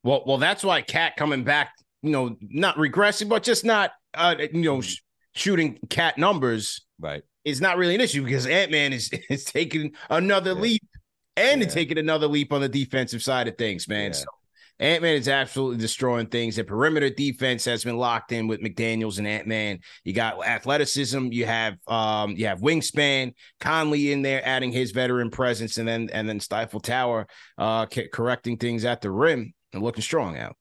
Well, 0.03 0.23
well, 0.27 0.37
that's 0.37 0.62
why 0.62 0.83
Cat 0.83 1.17
coming 1.17 1.45
back, 1.45 1.73
you 2.03 2.11
know, 2.11 2.37
not 2.43 2.77
regressing, 2.77 3.29
but 3.31 3.43
just 3.43 3.64
not, 3.64 3.93
uh, 4.12 4.35
you 4.53 4.61
know, 4.61 4.83
sh- 4.83 5.01
shooting 5.35 5.79
Cat 5.89 6.19
numbers, 6.19 6.85
right, 7.01 7.23
is 7.45 7.62
not 7.62 7.79
really 7.79 7.95
an 7.95 8.03
issue 8.03 8.23
because 8.23 8.47
Ant 8.47 8.71
Man 8.71 8.93
is 8.93 9.11
is 9.31 9.45
taking 9.45 9.93
another 10.11 10.53
yeah. 10.53 10.61
leap 10.61 10.83
and 11.39 11.62
yeah. 11.62 11.69
taking 11.69 11.97
another 11.97 12.27
leap 12.27 12.53
on 12.53 12.61
the 12.61 12.69
defensive 12.69 13.23
side 13.23 13.49
of 13.49 13.57
things, 13.57 13.89
man. 13.89 14.12
So 14.12 14.27
Ant 14.79 15.03
Man 15.03 15.14
is 15.14 15.29
absolutely 15.29 15.79
destroying 15.79 16.27
things. 16.27 16.57
The 16.57 16.64
perimeter 16.64 17.09
defense 17.09 17.64
has 17.64 17.83
been 17.83 17.97
locked 17.97 18.33
in 18.33 18.47
with 18.47 18.61
McDaniels 18.61 19.18
and 19.18 19.27
Ant 19.27 19.47
Man. 19.47 19.79
You 20.05 20.12
got 20.12 20.45
athleticism. 20.47 21.29
You 21.33 21.47
have 21.47 21.77
um, 21.87 22.33
you 22.33 22.47
have 22.47 22.61
wingspan. 22.61 23.33
Conley 23.59 24.12
in 24.12 24.22
there 24.22 24.47
adding 24.47 24.72
his 24.72 24.91
veteran 24.91 25.31
presence, 25.31 25.79
and 25.79 25.89
then 25.89 26.11
and 26.12 26.29
then 26.29 26.41
Stifle 26.41 26.81
Tower 26.81 27.27
uh, 27.57 27.87
correcting 28.12 28.59
things 28.59 28.85
at 28.85 29.01
the 29.01 29.11
rim 29.11 29.55
and 29.72 29.83
looking 29.83 30.03
strong 30.03 30.37
out. 30.37 30.57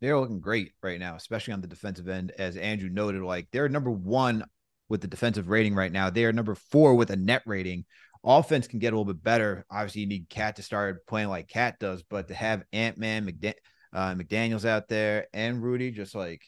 They're 0.00 0.18
looking 0.20 0.40
great 0.40 0.72
right 0.82 1.00
now, 1.00 1.14
especially 1.14 1.54
on 1.54 1.62
the 1.62 1.66
defensive 1.66 2.08
end. 2.08 2.32
As 2.38 2.58
Andrew 2.58 2.90
noted, 2.90 3.22
like 3.22 3.48
they're 3.52 3.70
number 3.70 3.90
one 3.90 4.44
with 4.90 5.00
the 5.00 5.08
defensive 5.08 5.48
rating 5.48 5.74
right 5.74 5.92
now. 5.92 6.10
They 6.10 6.26
are 6.26 6.32
number 6.32 6.54
four 6.54 6.94
with 6.94 7.10
a 7.10 7.16
net 7.16 7.42
rating 7.46 7.86
offense 8.24 8.66
can 8.66 8.78
get 8.78 8.92
a 8.92 8.96
little 8.96 9.12
bit 9.12 9.22
better. 9.22 9.64
Obviously, 9.70 10.02
you 10.02 10.06
need 10.06 10.28
Cat 10.28 10.56
to 10.56 10.62
start 10.62 11.06
playing 11.06 11.28
like 11.28 11.48
Cat 11.48 11.78
does, 11.78 12.02
but 12.02 12.28
to 12.28 12.34
have 12.34 12.64
Ant 12.72 12.98
Man, 12.98 13.26
McDan- 13.26 13.54
uh, 13.92 14.14
McDaniels 14.14 14.64
out 14.64 14.88
there 14.88 15.26
and 15.32 15.62
Rudy, 15.62 15.90
just 15.90 16.14
like, 16.14 16.42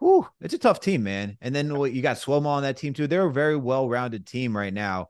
whoo, 0.00 0.26
it's 0.40 0.54
a 0.54 0.58
tough 0.58 0.80
team, 0.80 1.02
man. 1.02 1.36
And 1.40 1.54
then 1.54 1.68
you 1.68 2.02
got 2.02 2.16
Slomo 2.16 2.46
on 2.46 2.62
that 2.62 2.76
team 2.76 2.94
too. 2.94 3.06
They're 3.06 3.26
a 3.26 3.32
very 3.32 3.56
well 3.56 3.88
rounded 3.88 4.26
team 4.26 4.56
right 4.56 4.72
now. 4.72 5.08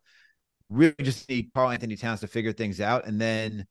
Really 0.69 0.95
just 1.01 1.29
need 1.29 1.51
Karl-Anthony 1.55 1.97
Towns 1.97 2.21
to 2.21 2.27
figure 2.27 2.53
things 2.53 2.81
out. 2.81 3.07
And 3.07 3.21
then 3.21 3.67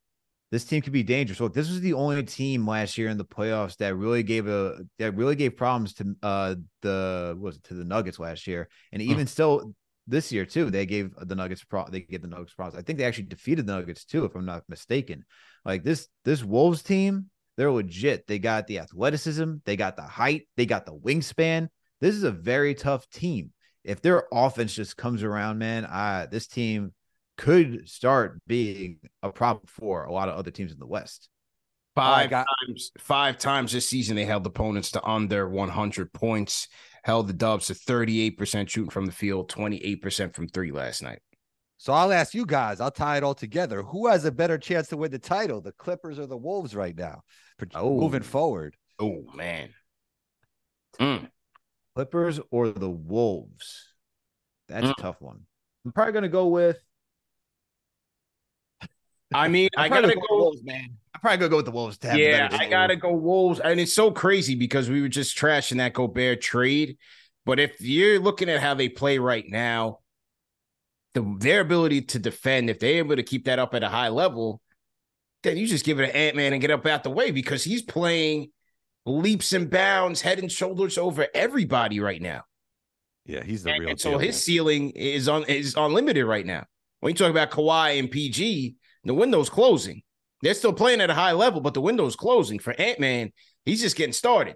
this 0.52 0.66
team 0.66 0.82
could 0.82 0.94
be 0.94 1.04
dangerous. 1.04 1.40
Look, 1.40 1.54
this 1.54 1.70
was 1.70 1.80
the 1.80 1.94
only 1.94 2.24
team 2.24 2.68
last 2.68 2.98
year 2.98 3.10
in 3.10 3.18
the 3.18 3.26
playoffs 3.26 3.78
that 3.78 3.96
really 3.96 4.22
gave 4.22 4.48
a 4.48 4.80
that 5.00 5.16
really 5.16 5.36
gave 5.36 5.56
problems 5.56 5.94
to 5.96 6.16
uh 6.22 6.56
the 6.82 7.36
was 7.40 7.56
it 7.56 7.64
to 7.66 7.74
the 7.74 7.86
Nuggets 7.86 8.20
last 8.20 8.48
year. 8.48 8.68
And 8.92 9.02
even 9.02 9.28
still 9.28 9.74
this 10.12 10.32
year 10.32 10.46
too. 10.46 10.70
They 10.70 10.86
gave 10.86 11.16
the 11.16 11.36
Nuggets 11.36 11.64
pro. 11.64 11.88
They 11.90 12.02
gave 12.02 12.22
the 12.22 12.28
Nuggets 12.28 12.54
problems. 12.54 12.78
I 12.78 12.84
think 12.84 13.00
they 13.00 13.06
actually 13.06 13.26
defeated 13.26 13.66
the 13.66 13.74
Nuggets 13.74 14.06
too, 14.06 14.26
if 14.26 14.36
I'm 14.36 14.46
not 14.46 14.64
mistaken. 14.68 15.26
Like 15.66 15.84
this 15.84 16.08
this 16.26 16.44
Wolves 16.44 16.84
team, 16.84 17.30
they're 17.58 17.72
legit. 17.72 18.28
They 18.28 18.38
got 18.38 18.68
the 18.68 18.80
athleticism, 18.80 19.56
they 19.66 19.76
got 19.76 19.96
the 19.96 20.04
height, 20.04 20.48
they 20.58 20.66
got 20.66 20.86
the 20.86 20.96
wingspan. 20.96 21.70
This 22.00 22.16
is 22.16 22.24
a 22.24 22.32
very 22.32 22.76
tough 22.76 23.10
team. 23.10 23.52
If 23.84 24.02
their 24.02 24.26
offense 24.32 24.74
just 24.74 24.98
comes 24.98 25.24
around, 25.24 25.58
man, 25.58 25.86
I 25.86 26.28
this 26.28 26.48
team 26.48 26.94
could 27.38 27.90
start 27.90 28.40
being 28.46 29.00
a 29.24 29.32
problem 29.32 29.66
for 29.68 30.04
a 30.04 30.14
lot 30.14 30.30
of 30.30 30.36
other 30.36 30.52
teams 30.52 30.72
in 30.72 30.80
the 30.80 30.86
West. 30.86 31.30
Five 31.96 32.30
got- 32.30 32.48
times, 32.66 32.92
five 32.98 33.38
times 33.38 33.72
this 33.72 33.90
season 33.90 34.16
they 34.16 34.26
held 34.26 34.46
opponents 34.46 34.92
to 34.92 35.06
under 35.06 35.48
100 35.50 36.14
points 36.14 36.68
held 37.04 37.28
the 37.28 37.34
Dubs 37.34 37.68
to 37.68 37.74
38% 37.74 38.70
shooting 38.70 38.90
from 38.90 39.06
the 39.06 39.12
field, 39.12 39.50
28% 39.50 40.36
from 40.36 40.48
three 40.48 40.72
last 40.72 41.02
night. 41.02 41.20
So 41.78 41.94
I'll 41.94 42.14
ask 42.14 42.34
you 42.36 42.46
guys, 42.46 42.80
I'll 42.80 42.92
tie 42.92 43.18
it 43.18 43.24
all 43.24 43.34
together. 43.34 43.82
Who 43.82 44.08
has 44.08 44.24
a 44.26 44.32
better 44.32 44.60
chance 44.60 44.90
to 44.90 44.98
win 44.98 45.12
the 45.12 45.18
title, 45.18 45.62
the 45.62 45.72
Clippers 45.72 46.20
or 46.20 46.28
the 46.28 46.38
Wolves 46.38 46.76
right 46.76 46.96
now? 46.96 47.22
Oh. 47.74 48.00
Moving 48.00 48.22
forward. 48.22 48.76
Oh, 49.00 49.24
man. 49.36 49.70
Mm. 51.00 51.30
Clippers 51.96 52.40
or 52.52 52.70
the 52.70 52.90
Wolves? 52.90 53.94
That's 54.68 54.86
mm. 54.86 54.92
a 54.92 55.02
tough 55.02 55.20
one. 55.22 55.42
I'm 55.86 55.92
probably 55.92 56.14
going 56.14 56.24
to 56.24 56.30
go 56.30 56.48
with. 56.48 56.80
I 59.34 59.48
mean, 59.48 59.70
I 59.78 59.90
gotta 59.90 60.14
go, 60.14 60.22
go 60.22 60.38
Wolves, 60.38 60.64
man 60.64 60.98
probably 61.22 61.38
gonna 61.38 61.50
go 61.50 61.58
with 61.58 61.66
the 61.66 61.72
Wolves. 61.72 61.98
To 62.00 62.20
yeah, 62.20 62.50
I 62.52 62.68
gotta 62.68 62.96
go 62.96 63.14
Wolves, 63.14 63.60
and 63.60 63.80
it's 63.80 63.94
so 63.94 64.12
crazy 64.12 64.56
because 64.56 64.90
we 64.90 65.02
were 65.02 65.08
just 65.08 65.38
trashing 65.38 65.78
that 65.78 65.94
Gobert 65.94 66.42
trade, 66.42 66.98
but 67.46 67.60
if 67.60 67.80
you're 67.82 68.20
looking 68.20 68.50
at 68.50 68.60
how 68.60 68.74
they 68.74 68.90
play 68.90 69.18
right 69.18 69.46
now, 69.48 70.00
the 71.14 71.36
their 71.40 71.62
ability 71.62 72.02
to 72.02 72.20
defend, 72.20 72.70
if 72.70 72.80
they're 72.80 72.98
able 72.98 73.16
to 73.16 73.24
keep 73.24 73.46
that 73.46 73.60
up 73.60 73.74
at 73.74 73.84
a 73.84 73.90
high 73.90 74.10
level, 74.10 74.62
then 75.44 75.58
you 75.58 75.68
just 75.68 75.86
give 75.86 76.00
it 76.00 76.10
an 76.10 76.16
Ant 76.16 76.36
Man 76.36 76.54
and 76.54 76.62
get 76.62 76.72
up 76.72 76.86
out 76.86 77.04
the 77.04 77.10
way 77.10 77.32
because 77.32 77.64
he's 77.64 77.82
playing 77.82 78.52
leaps 79.06 79.54
and 79.54 79.70
bounds, 79.70 80.22
head 80.22 80.40
and 80.40 80.52
shoulders 80.52 80.98
over 80.98 81.28
everybody 81.34 82.00
right 82.00 82.22
now. 82.22 82.44
Yeah, 83.26 83.44
he's 83.44 83.64
the 83.64 83.72
and, 83.72 83.80
real. 83.80 83.90
And 83.92 84.00
so 84.00 84.18
his 84.18 84.44
ceiling 84.44 84.92
is 84.92 85.28
on 85.28 85.44
is 85.46 85.76
unlimited 85.78 86.26
right 86.26 86.46
now. 86.46 86.66
When 87.00 87.12
you 87.12 87.18
talk 87.18 87.32
about 87.32 87.52
Kawhi 87.52 88.00
and 88.00 88.10
PG, 88.10 88.76
the 89.04 89.14
window's 89.14 89.50
closing. 89.50 90.04
They're 90.42 90.54
still 90.54 90.74
playing 90.74 91.02
at 91.02 91.10
a 91.10 91.14
high 91.14 91.34
level, 91.34 91.62
but 91.62 91.74
the 91.74 91.82
window's 91.82 92.16
closing 92.16 92.60
for 92.60 92.74
Ant 92.80 93.00
Man. 93.00 93.32
He's 93.66 93.82
just 93.82 93.96
getting 93.96 94.14
started. 94.14 94.56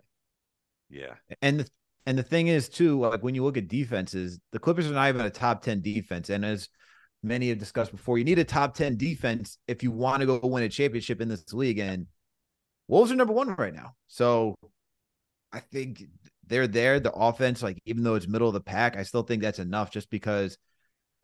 Yeah, 0.89 1.13
and 1.41 1.59
the, 1.61 1.69
and 2.05 2.17
the 2.17 2.23
thing 2.23 2.47
is 2.47 2.69
too, 2.69 2.99
like 2.99 3.23
when 3.23 3.35
you 3.35 3.43
look 3.43 3.57
at 3.57 3.67
defenses, 3.67 4.39
the 4.51 4.59
Clippers 4.59 4.89
are 4.89 4.93
not 4.93 5.09
even 5.09 5.25
a 5.25 5.29
top 5.29 5.61
ten 5.61 5.81
defense, 5.81 6.29
and 6.29 6.45
as 6.45 6.69
many 7.23 7.49
have 7.49 7.57
discussed 7.57 7.91
before, 7.91 8.17
you 8.17 8.23
need 8.23 8.39
a 8.39 8.43
top 8.43 8.75
ten 8.75 8.97
defense 8.97 9.57
if 9.67 9.83
you 9.83 9.91
want 9.91 10.21
to 10.21 10.25
go 10.25 10.39
win 10.43 10.63
a 10.63 10.69
championship 10.69 11.21
in 11.21 11.27
this 11.27 11.53
league. 11.53 11.79
And 11.79 12.07
Wolves 12.87 13.11
are 13.11 13.15
number 13.15 13.33
one 13.33 13.55
right 13.55 13.73
now, 13.73 13.93
so 14.07 14.55
I 15.51 15.59
think 15.59 16.03
they're 16.47 16.67
there. 16.67 16.99
The 16.99 17.11
offense, 17.11 17.63
like 17.63 17.79
even 17.85 18.03
though 18.03 18.15
it's 18.15 18.27
middle 18.27 18.47
of 18.47 18.53
the 18.53 18.61
pack, 18.61 18.95
I 18.95 19.03
still 19.03 19.23
think 19.23 19.41
that's 19.41 19.59
enough. 19.59 19.89
Just 19.89 20.09
because, 20.09 20.57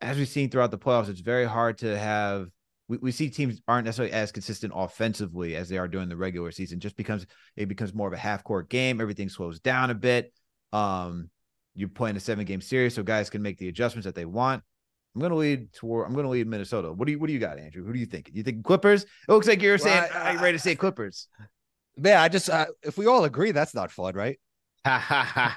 as 0.00 0.18
we've 0.18 0.28
seen 0.28 0.50
throughout 0.50 0.72
the 0.72 0.78
playoffs, 0.78 1.08
it's 1.08 1.20
very 1.20 1.46
hard 1.46 1.78
to 1.78 1.96
have 1.96 2.48
we, 2.92 2.98
we 2.98 3.10
see 3.10 3.30
teams 3.30 3.62
aren't 3.66 3.86
necessarily 3.86 4.12
as 4.12 4.30
consistent 4.30 4.72
offensively 4.76 5.56
as 5.56 5.70
they 5.70 5.78
are 5.78 5.88
during 5.88 6.10
the 6.10 6.16
regular 6.16 6.50
season. 6.50 6.78
Just 6.78 6.96
becomes 6.96 7.26
it 7.56 7.66
becomes 7.66 7.94
more 7.94 8.06
of 8.06 8.12
a 8.12 8.18
half 8.18 8.44
court 8.44 8.68
game. 8.68 9.00
Everything 9.00 9.30
slows 9.30 9.60
down 9.60 9.88
a 9.88 9.94
bit. 9.94 10.30
Um, 10.74 11.30
you're 11.74 11.88
playing 11.88 12.16
a 12.16 12.20
seven 12.20 12.44
game 12.44 12.60
series, 12.60 12.94
so 12.94 13.02
guys 13.02 13.30
can 13.30 13.40
make 13.40 13.56
the 13.56 13.68
adjustments 13.68 14.04
that 14.04 14.14
they 14.14 14.26
want. 14.26 14.62
I'm 15.14 15.22
gonna 15.22 15.36
lead 15.36 15.72
toward. 15.72 16.06
I'm 16.06 16.14
gonna 16.14 16.28
lead 16.28 16.46
Minnesota. 16.46 16.92
What 16.92 17.06
do 17.06 17.12
you 17.12 17.18
What 17.18 17.28
do 17.28 17.32
you 17.32 17.38
got, 17.38 17.58
Andrew? 17.58 17.82
Who 17.82 17.94
do 17.94 17.98
you 17.98 18.06
think? 18.06 18.30
You 18.32 18.42
think 18.42 18.62
Clippers? 18.62 19.04
It 19.04 19.32
looks 19.32 19.48
like 19.48 19.62
you're 19.62 19.78
saying. 19.78 20.04
Well, 20.12 20.22
I, 20.22 20.32
I, 20.32 20.42
ready 20.42 20.58
to 20.58 20.62
say 20.62 20.74
Clippers? 20.74 21.28
Man, 21.96 22.18
I 22.18 22.28
just 22.28 22.50
uh, 22.50 22.66
if 22.82 22.98
we 22.98 23.06
all 23.06 23.24
agree, 23.24 23.52
that's 23.52 23.74
not 23.74 23.90
fun, 23.90 24.14
right? 24.14 24.38
Oh, 24.84 25.50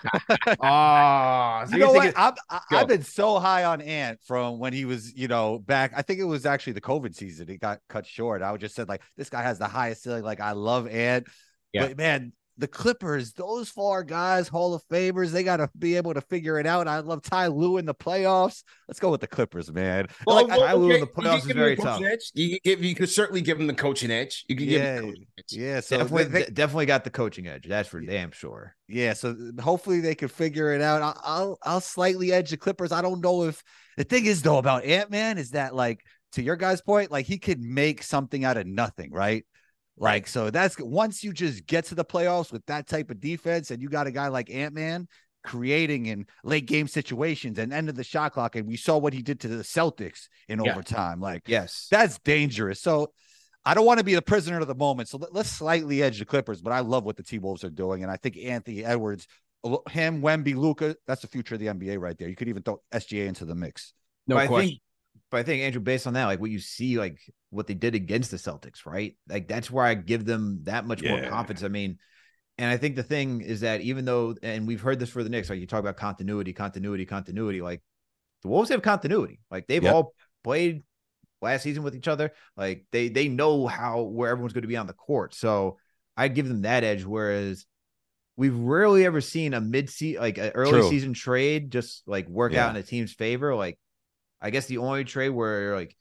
so 1.68 1.74
you 1.74 1.80
know 1.80 1.92
what? 1.92 2.14
i 2.16 2.34
have 2.72 2.88
been 2.88 3.02
so 3.02 3.40
high 3.40 3.64
on 3.64 3.82
Ant 3.82 4.20
from 4.24 4.60
when 4.60 4.72
he 4.74 4.86
was, 4.86 5.16
you 5.16 5.28
know, 5.28 5.60
back. 5.60 5.94
I 5.96 6.02
think 6.04 6.20
it 6.20 6.26
was 6.26 6.46
actually 6.46 6.74
the 6.74 6.82
COVID 6.82 7.16
season. 7.16 7.50
It 7.50 7.60
got 7.60 7.80
cut 7.90 8.06
short. 8.06 8.42
I 8.42 8.52
would 8.52 8.62
just 8.62 8.76
said 8.76 8.88
like, 8.88 9.02
this 9.18 9.30
guy 9.30 9.42
has 9.42 9.58
the 9.58 9.68
highest 9.68 10.04
ceiling. 10.04 10.24
Like, 10.24 10.42
I 10.42 10.52
love 10.52 10.88
Ant. 10.88 11.28
Yeah. 11.74 11.88
But 11.88 11.98
man, 11.98 12.34
the 12.58 12.68
Clippers, 12.68 13.34
those 13.34 13.70
four 13.70 14.04
guys, 14.04 14.48
Hall 14.48 14.74
of 14.74 14.84
Famers, 14.88 15.32
they 15.32 15.44
got 15.44 15.58
to 15.58 15.70
be 15.78 15.98
able 15.98 16.14
to 16.14 16.22
figure 16.22 16.60
it 16.60 16.66
out. 16.66 16.88
I 16.88 17.00
love 17.00 17.22
Ty 17.22 17.48
Lue 17.48 17.78
in 17.78 17.86
the 17.86 17.94
playoffs. 17.94 18.64
Let's 18.88 19.00
go 19.00 19.12
with 19.12 19.22
the 19.22 19.28
Clippers, 19.28 19.72
man. 19.72 20.08
Well, 20.26 20.38
like, 20.38 20.48
well, 20.48 20.60
Ty 20.60 20.74
Lue 20.74 20.92
in 20.92 21.00
the 21.02 21.08
playoffs 21.08 21.40
is 21.40 21.52
very 21.52 21.76
tough. 21.76 22.02
Edge. 22.02 22.32
You 22.34 22.50
can 22.52 22.60
give, 22.64 22.84
you 22.84 22.96
could 22.96 23.10
certainly 23.10 23.42
give 23.42 23.60
him 23.60 23.68
the 23.68 23.74
coaching 23.74 24.12
edge. 24.12 24.46
You 24.48 24.56
can 24.56 24.68
yeah, 24.68 24.96
give 24.96 25.04
him 25.04 25.16
yeah. 25.52 25.80
So 25.82 25.98
definitely, 25.98 26.24
they, 26.26 26.46
definitely 26.46 26.86
got 26.86 27.04
the 27.04 27.10
coaching 27.10 27.48
edge. 27.48 27.66
That's 27.68 27.90
for 27.90 28.02
yeah. 28.02 28.12
damn 28.12 28.32
sure. 28.32 28.76
Yeah. 28.88 29.14
So 29.14 29.36
hopefully 29.60 30.00
they 30.00 30.16
can 30.16 30.30
figure 30.30 30.74
it 30.74 30.82
out. 30.82 31.02
I'll, 31.02 31.22
I'll, 31.24 31.58
I'll 31.64 31.82
slightly 31.82 32.32
edge 32.32 32.52
the 32.52 32.58
Clippers. 32.58 32.92
I 32.92 33.02
don't 33.02 33.22
know 33.22 33.44
if 33.44 33.62
the 33.98 34.04
thing 34.04 34.26
is 34.26 34.42
though 34.42 34.58
about 34.58 34.86
Ant 34.86 35.12
Man 35.12 35.38
is 35.38 35.52
that 35.52 35.76
like 35.76 36.02
to 36.34 36.42
your 36.42 36.56
guy's 36.56 36.82
point, 36.82 37.12
like 37.12 37.26
he 37.26 37.38
could 37.38 37.62
make 37.62 38.04
something 38.04 38.44
out 38.44 38.58
of 38.58 38.68
nothing, 38.68 39.12
right? 39.12 39.46
Like, 39.98 40.28
so 40.28 40.50
that's 40.50 40.78
once 40.80 41.24
you 41.24 41.32
just 41.32 41.66
get 41.66 41.86
to 41.86 41.96
the 41.96 42.06
playoffs 42.06 42.52
with 42.52 42.66
that 42.66 42.88
type 42.88 43.10
of 43.10 43.20
defense, 43.20 43.72
and 43.72 43.82
you 43.82 43.90
got 43.90 44.08
a 44.08 44.12
guy 44.12 44.28
like 44.28 44.50
Ant 44.50 44.74
Man 44.74 45.08
creating 45.44 46.08
in 46.08 46.26
late 46.44 46.66
game 46.66 46.88
situations 46.88 47.60
and 47.60 47.72
end 47.72 47.88
of 47.88 47.96
the 47.96 48.04
shot 48.04 48.34
clock, 48.34 48.56
and 48.56 48.68
we 48.68 48.76
saw 48.76 48.98
what 48.98 49.14
he 49.14 49.22
did 49.22 49.40
to 49.42 49.48
the 49.48 49.64
Celtics 49.64 50.28
in 50.50 50.64
yeah. 50.64 50.72
overtime. 50.72 51.20
Like, 51.20 51.44
yes, 51.48 51.88
that's 51.90 52.20
dangerous. 52.20 52.82
So, 52.82 53.12
I 53.68 53.74
don't 53.74 53.86
want 53.86 53.98
to 53.98 54.04
be 54.04 54.14
the 54.14 54.22
prisoner 54.22 54.60
of 54.60 54.68
the 54.68 54.76
moment. 54.76 55.10
So 55.10 55.18
let, 55.18 55.36
us 55.36 55.52
slightly 55.52 56.04
edge 56.04 56.20
the 56.20 56.26
Clippers, 56.26 56.62
but 56.62 56.72
I 56.72 56.82
love 56.82 57.04
what 57.04 57.18
the 57.18 57.24
T 57.24 57.40
Wolves 57.40 57.64
are 57.64 57.72
doing, 57.72 58.04
and 58.04 58.12
I 58.12 58.18
think 58.18 58.38
Anthony 58.38 58.86
Edwards 58.86 59.28
him, 59.90 60.22
Wemby, 60.22 60.56
Luka. 60.56 60.96
That's 61.08 61.22
the 61.22 61.28
future 61.28 61.56
of 61.56 61.60
the 61.60 61.68
NBA 61.68 62.00
right 62.00 62.18
there. 62.18 62.30
You 62.30 62.36
could 62.36 62.50
even 62.50 62.64
throw 62.64 62.82
SGA 62.94 63.28
into 63.28 63.46
the 63.46 63.56
mix. 63.56 63.94
No 64.28 64.36
but 64.36 64.44
I 64.44 64.48
question. 64.48 64.70
think, 64.70 64.82
but 65.36 65.40
I 65.42 65.44
think 65.44 65.64
Andrew, 65.64 65.82
based 65.82 66.08
on 66.08 66.14
that, 66.14 66.28
like 66.28 66.40
what 66.40 66.50
you 66.50 66.60
see, 66.60 66.98
like 66.98 67.20
what 67.50 67.68
they 67.68 67.74
did 67.74 67.94
against 67.94 68.32
the 68.32 68.38
Celtics, 68.38 68.86
right? 68.86 69.18
Like 69.28 69.50
that's 69.50 69.70
where 69.70 69.84
I 69.84 69.94
give 69.94 70.24
them 70.24 70.62
that 70.64 70.88
much 70.88 71.04
more 71.04 71.22
confidence. 71.28 71.62
I 71.62 71.68
mean, 71.68 71.98
and 72.58 72.72
I 72.72 72.78
think 72.78 72.96
the 72.96 73.04
thing 73.04 73.42
is 73.42 73.60
that 73.60 73.82
even 73.82 74.06
though, 74.06 74.34
and 74.42 74.66
we've 74.66 74.80
heard 74.80 74.98
this 74.98 75.10
for 75.10 75.26
the 75.26 75.30
Knicks, 75.30 75.50
like 75.50 75.60
you 75.60 75.68
talk 75.68 75.82
about 75.82 75.98
continuity, 75.98 76.54
continuity, 76.54 77.06
continuity, 77.06 77.62
like 77.62 77.82
the 78.44 78.48
Wolves 78.48 78.70
have 78.70 78.82
continuity. 78.82 79.42
Like 79.52 79.68
they've 79.68 79.84
Yep. 79.84 79.94
all 79.94 80.14
played 80.42 80.84
last 81.42 81.64
season 81.64 81.84
with 81.84 81.96
each 81.96 82.08
other. 82.08 82.32
Like 82.56 82.86
they 82.94 83.10
they 83.10 83.28
know 83.28 83.68
how 83.68 84.04
where 84.04 84.30
everyone's 84.30 84.54
going 84.54 84.62
to 84.62 84.70
be 84.70 84.78
on 84.78 84.88
the 84.88 84.94
court. 84.94 85.34
So 85.36 85.80
I'd 86.16 86.34
give 86.34 86.48
them 86.48 86.62
that 86.62 86.86
edge. 86.86 87.04
Whereas 87.04 87.66
we've 88.38 88.56
rarely 88.56 89.06
ever 89.06 89.20
seen 89.20 89.54
a 89.54 89.60
mid 89.60 89.90
season 89.90 90.22
like 90.22 90.38
an 90.38 90.52
early 90.56 90.80
True. 90.80 90.90
season 90.90 91.12
trade 91.14 91.72
just 91.72 92.04
like 92.08 92.30
work 92.30 92.54
Yeah. 92.54 92.68
out 92.68 92.70
in 92.70 92.78
a 92.78 92.84
team's 92.84 93.12
favor. 93.12 93.54
Like 93.54 93.78
I 94.46 94.52
guess 94.52 94.68
the 94.68 94.78
only 94.78 95.04
trade 95.04 95.30
where 95.30 95.76
like 95.76 95.98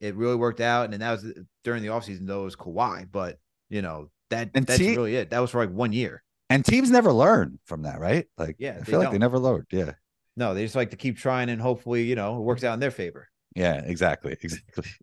it 0.00 0.14
really 0.14 0.36
worked 0.36 0.60
out, 0.60 0.84
and 0.84 0.92
then 0.92 1.00
that 1.00 1.12
was 1.12 1.32
during 1.64 1.82
the 1.82 1.88
offseason 1.88 2.26
though 2.26 2.44
was 2.44 2.54
Kawhi. 2.56 3.08
But 3.10 3.38
you 3.70 3.82
know 3.82 4.10
that 4.30 4.50
And 4.54 4.66
that's 4.66 4.78
see- 4.78 4.94
really 4.94 5.16
it. 5.16 5.30
That 5.30 5.40
was 5.40 5.50
for 5.50 5.64
like 5.64 5.74
one 5.74 5.92
year. 5.92 6.22
And 6.50 6.64
teams 6.64 6.90
never 6.90 7.12
learn 7.12 7.58
from 7.64 7.82
that, 7.82 7.98
right? 7.98 8.26
Like, 8.38 8.56
Yeah, 8.60 8.74
I 8.76 8.78
they 8.78 8.84
feel 8.84 9.00
like 9.00 9.10
they 9.10 9.18
never 9.18 9.38
learned. 9.38 9.66
Yeah. 9.72 9.92
No, 10.36 10.54
they 10.54 10.62
just 10.62 10.76
like 10.76 10.90
to 10.90 10.96
keep 10.96 11.16
trying, 11.16 11.48
and 11.48 11.60
hopefully 11.60 12.04
you 12.04 12.14
know 12.14 12.36
it 12.36 12.42
works 12.42 12.62
out 12.62 12.74
in 12.74 12.80
their 12.80 12.90
favor. 12.90 13.28
Yeah, 13.54 13.80
exactly. 13.84 14.36
Exactly. 14.42 14.84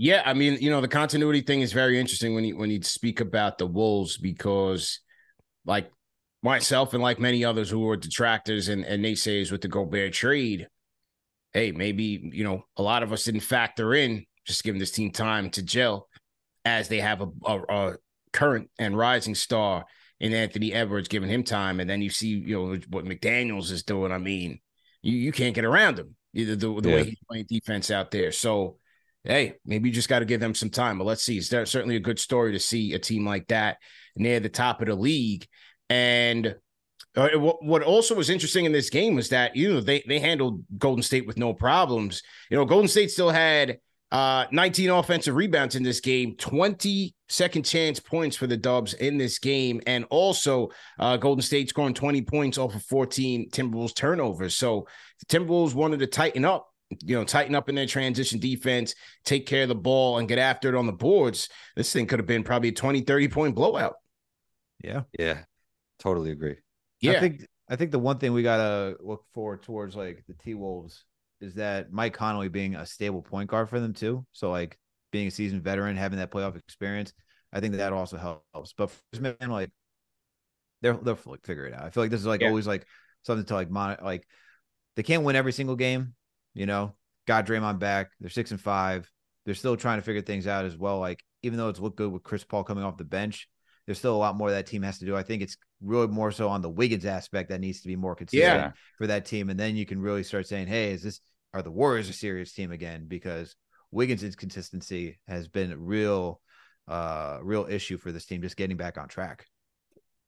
Yeah, 0.00 0.22
I 0.24 0.32
mean, 0.32 0.58
you 0.60 0.70
know, 0.70 0.80
the 0.80 0.86
continuity 0.86 1.40
thing 1.40 1.60
is 1.60 1.72
very 1.72 1.98
interesting 1.98 2.32
when 2.36 2.44
you 2.44 2.56
when 2.56 2.70
you 2.70 2.80
speak 2.82 3.18
about 3.20 3.58
the 3.58 3.66
Wolves 3.66 4.16
because, 4.16 5.00
like 5.64 5.90
myself 6.40 6.94
and 6.94 7.02
like 7.02 7.18
many 7.18 7.44
others 7.44 7.68
who 7.68 7.88
are 7.90 7.96
detractors 7.96 8.68
and, 8.68 8.84
and 8.84 9.04
naysayers 9.04 9.50
with 9.50 9.60
the 9.60 9.66
Gobert 9.66 10.12
trade, 10.12 10.68
hey, 11.58 11.72
maybe 11.72 12.30
you 12.32 12.44
know 12.44 12.64
a 12.76 12.82
lot 12.82 13.02
of 13.02 13.12
us 13.12 13.24
didn't 13.24 13.40
factor 13.40 13.94
in 13.94 14.24
just 14.46 14.62
giving 14.62 14.78
this 14.78 14.92
team 14.92 15.10
time 15.10 15.50
to 15.50 15.62
gel, 15.62 16.08
as 16.64 16.88
they 16.88 17.00
have 17.00 17.20
a, 17.20 17.28
a, 17.44 17.58
a 17.68 17.96
current 18.32 18.70
and 18.78 18.96
rising 18.96 19.34
star 19.34 19.84
in 20.20 20.32
Anthony 20.32 20.72
Edwards, 20.72 21.08
giving 21.08 21.28
him 21.28 21.42
time, 21.42 21.80
and 21.80 21.90
then 21.90 22.00
you 22.00 22.10
see 22.10 22.28
you 22.28 22.54
know 22.56 22.78
what 22.90 23.04
McDaniel's 23.04 23.70
is 23.70 23.82
doing. 23.82 24.12
I 24.12 24.18
mean, 24.18 24.60
you 25.02 25.16
you 25.16 25.32
can't 25.32 25.54
get 25.54 25.64
around 25.64 25.98
him 25.98 26.14
either 26.34 26.54
the, 26.56 26.80
the 26.80 26.88
Yeah. 26.88 26.94
way 26.94 27.04
he's 27.04 27.18
playing 27.28 27.46
defense 27.48 27.90
out 27.90 28.10
there. 28.10 28.30
So 28.32 28.78
hey, 29.24 29.54
maybe 29.66 29.88
you 29.88 29.94
just 29.94 30.08
got 30.08 30.20
to 30.20 30.24
give 30.24 30.40
them 30.40 30.54
some 30.54 30.70
time. 30.70 30.96
But 30.98 31.04
let's 31.04 31.22
see. 31.22 31.38
It's 31.38 31.48
cer- 31.48 31.66
certainly 31.66 31.96
a 31.96 32.00
good 32.00 32.18
story 32.18 32.52
to 32.52 32.60
see 32.60 32.94
a 32.94 32.98
team 32.98 33.26
like 33.26 33.48
that 33.48 33.78
near 34.16 34.40
the 34.40 34.48
top 34.48 34.80
of 34.80 34.86
the 34.88 34.94
league. 34.94 35.46
And 35.90 36.54
uh, 37.18 37.38
what 37.38 37.64
what 37.64 37.82
also 37.82 38.14
was 38.14 38.30
interesting 38.30 38.64
in 38.64 38.70
this 38.70 38.90
game 38.90 39.16
was 39.16 39.28
that 39.30 39.56
you 39.56 39.74
know 39.74 39.80
they 39.80 40.04
they 40.06 40.20
handled 40.20 40.64
Golden 40.78 41.02
State 41.02 41.26
with 41.26 41.36
no 41.36 41.52
problems. 41.52 42.22
You 42.48 42.56
know, 42.56 42.64
Golden 42.64 42.88
State 42.88 43.10
still 43.10 43.30
had 43.30 43.78
uh 44.10 44.46
19 44.52 44.88
offensive 44.88 45.34
rebounds 45.34 45.74
in 45.74 45.82
this 45.82 46.00
game, 46.00 46.36
20 46.36 47.14
second 47.28 47.64
chance 47.64 48.00
points 48.00 48.36
for 48.36 48.46
the 48.46 48.56
Dubs 48.56 48.94
in 48.94 49.18
this 49.18 49.38
game, 49.38 49.80
and 49.86 50.04
also 50.10 50.70
uh 51.00 51.16
Golden 51.16 51.42
State 51.42 51.68
scoring 51.68 51.92
20 51.92 52.22
points 52.22 52.56
off 52.56 52.74
of 52.74 52.84
14 52.84 53.50
Timberwolves 53.50 53.94
turnovers. 53.94 54.54
So 54.54 54.86
the 55.18 55.26
Timberwolves 55.26 55.74
wanted 55.74 55.98
to 55.98 56.06
tighten 56.06 56.44
up 56.44 56.68
you 57.02 57.14
know, 57.16 57.24
tighten 57.24 57.54
up 57.54 57.68
in 57.68 57.74
their 57.74 57.84
transition 57.84 58.38
defense, 58.38 58.94
take 59.24 59.44
care 59.44 59.64
of 59.64 59.68
the 59.68 59.74
ball, 59.74 60.16
and 60.16 60.28
get 60.28 60.38
after 60.38 60.70
it 60.70 60.74
on 60.74 60.86
the 60.86 60.92
boards, 60.92 61.50
this 61.76 61.92
thing 61.92 62.06
could 62.06 62.18
have 62.18 62.26
been 62.26 62.42
probably 62.42 62.70
a 62.70 62.72
20, 62.72 63.02
30 63.02 63.28
point 63.28 63.54
blowout. 63.54 63.96
Yeah. 64.82 65.02
Yeah. 65.18 65.40
Totally 65.98 66.30
agree. 66.30 66.56
Yeah. 67.00 67.12
I 67.12 67.20
think 67.20 67.46
I 67.68 67.76
think 67.76 67.90
the 67.90 67.98
one 67.98 68.18
thing 68.18 68.32
we 68.32 68.42
gotta 68.42 68.96
look 69.00 69.24
forward 69.34 69.62
towards 69.62 69.94
like 69.94 70.24
the 70.26 70.34
T 70.34 70.54
Wolves 70.54 71.04
is 71.40 71.54
that 71.54 71.92
Mike 71.92 72.14
Conley 72.14 72.48
being 72.48 72.74
a 72.74 72.86
stable 72.86 73.22
point 73.22 73.48
guard 73.50 73.68
for 73.68 73.78
them 73.78 73.92
too. 73.92 74.26
So 74.32 74.50
like 74.50 74.78
being 75.12 75.28
a 75.28 75.30
seasoned 75.30 75.62
veteran, 75.62 75.96
having 75.96 76.18
that 76.18 76.30
playoff 76.30 76.56
experience, 76.56 77.12
I 77.52 77.60
think 77.60 77.74
that 77.76 77.92
also 77.92 78.16
helps. 78.16 78.72
But 78.72 78.90
for 78.90 79.00
this 79.12 79.20
man, 79.20 79.36
like 79.48 79.70
they're 80.80 80.94
they'll 80.94 81.16
fi- 81.16 81.36
figure 81.44 81.66
it 81.66 81.74
out. 81.74 81.84
I 81.84 81.90
feel 81.90 82.02
like 82.02 82.10
this 82.10 82.20
is 82.20 82.26
like 82.26 82.40
Yeah. 82.40 82.48
always 82.48 82.66
like 82.66 82.86
something 83.22 83.46
to 83.46 83.54
like 83.54 83.70
mon- 83.70 83.98
like 84.02 84.26
they 84.96 85.02
can't 85.02 85.22
win 85.22 85.36
every 85.36 85.52
single 85.52 85.76
game, 85.76 86.14
you 86.54 86.66
know. 86.66 86.94
Got 87.26 87.46
Draymond 87.46 87.78
back. 87.78 88.10
They're 88.20 88.30
six 88.30 88.50
and 88.50 88.60
five. 88.60 89.10
They're 89.44 89.54
still 89.54 89.76
trying 89.76 89.98
to 89.98 90.02
figure 90.02 90.22
things 90.22 90.46
out 90.46 90.64
as 90.64 90.76
well. 90.76 90.98
Like 90.98 91.22
even 91.42 91.58
though 91.58 91.68
it's 91.68 91.78
looked 91.80 91.96
good 91.98 92.10
with 92.10 92.22
Chris 92.22 92.44
Paul 92.44 92.64
coming 92.64 92.84
off 92.84 92.96
the 92.96 93.04
bench, 93.04 93.48
there's 93.88 93.98
still 93.98 94.14
a 94.14 94.18
lot 94.18 94.36
more 94.36 94.50
that 94.50 94.66
team 94.66 94.82
has 94.82 94.98
to 94.98 95.06
do. 95.06 95.16
I 95.16 95.22
think 95.22 95.40
it's 95.40 95.56
really 95.80 96.08
more 96.08 96.30
so 96.30 96.46
on 96.50 96.60
the 96.60 96.68
Wiggins 96.68 97.06
aspect 97.06 97.48
that 97.48 97.58
needs 97.58 97.80
to 97.80 97.88
be 97.88 97.96
more 97.96 98.14
consistent 98.14 98.52
Yeah. 98.54 98.72
for 98.98 99.06
that 99.06 99.24
team. 99.24 99.48
And 99.48 99.58
then 99.58 99.76
you 99.76 99.86
can 99.86 99.98
really 99.98 100.22
start 100.22 100.46
saying, 100.46 100.66
hey, 100.66 100.92
is 100.92 101.02
this 101.02 101.20
are 101.54 101.62
the 101.62 101.70
Warriors 101.70 102.10
a 102.10 102.12
serious 102.12 102.52
team 102.52 102.70
again? 102.70 103.06
Because 103.08 103.56
Wiggins' 103.90 104.22
inconsistency 104.24 105.18
has 105.26 105.48
been 105.48 105.72
a 105.72 105.78
real 105.78 106.38
uh 106.86 107.38
real 107.42 107.66
issue 107.66 107.96
for 107.96 108.12
this 108.12 108.26
team 108.26 108.42
just 108.42 108.58
getting 108.58 108.76
back 108.76 108.98
on 108.98 109.08
track. 109.08 109.46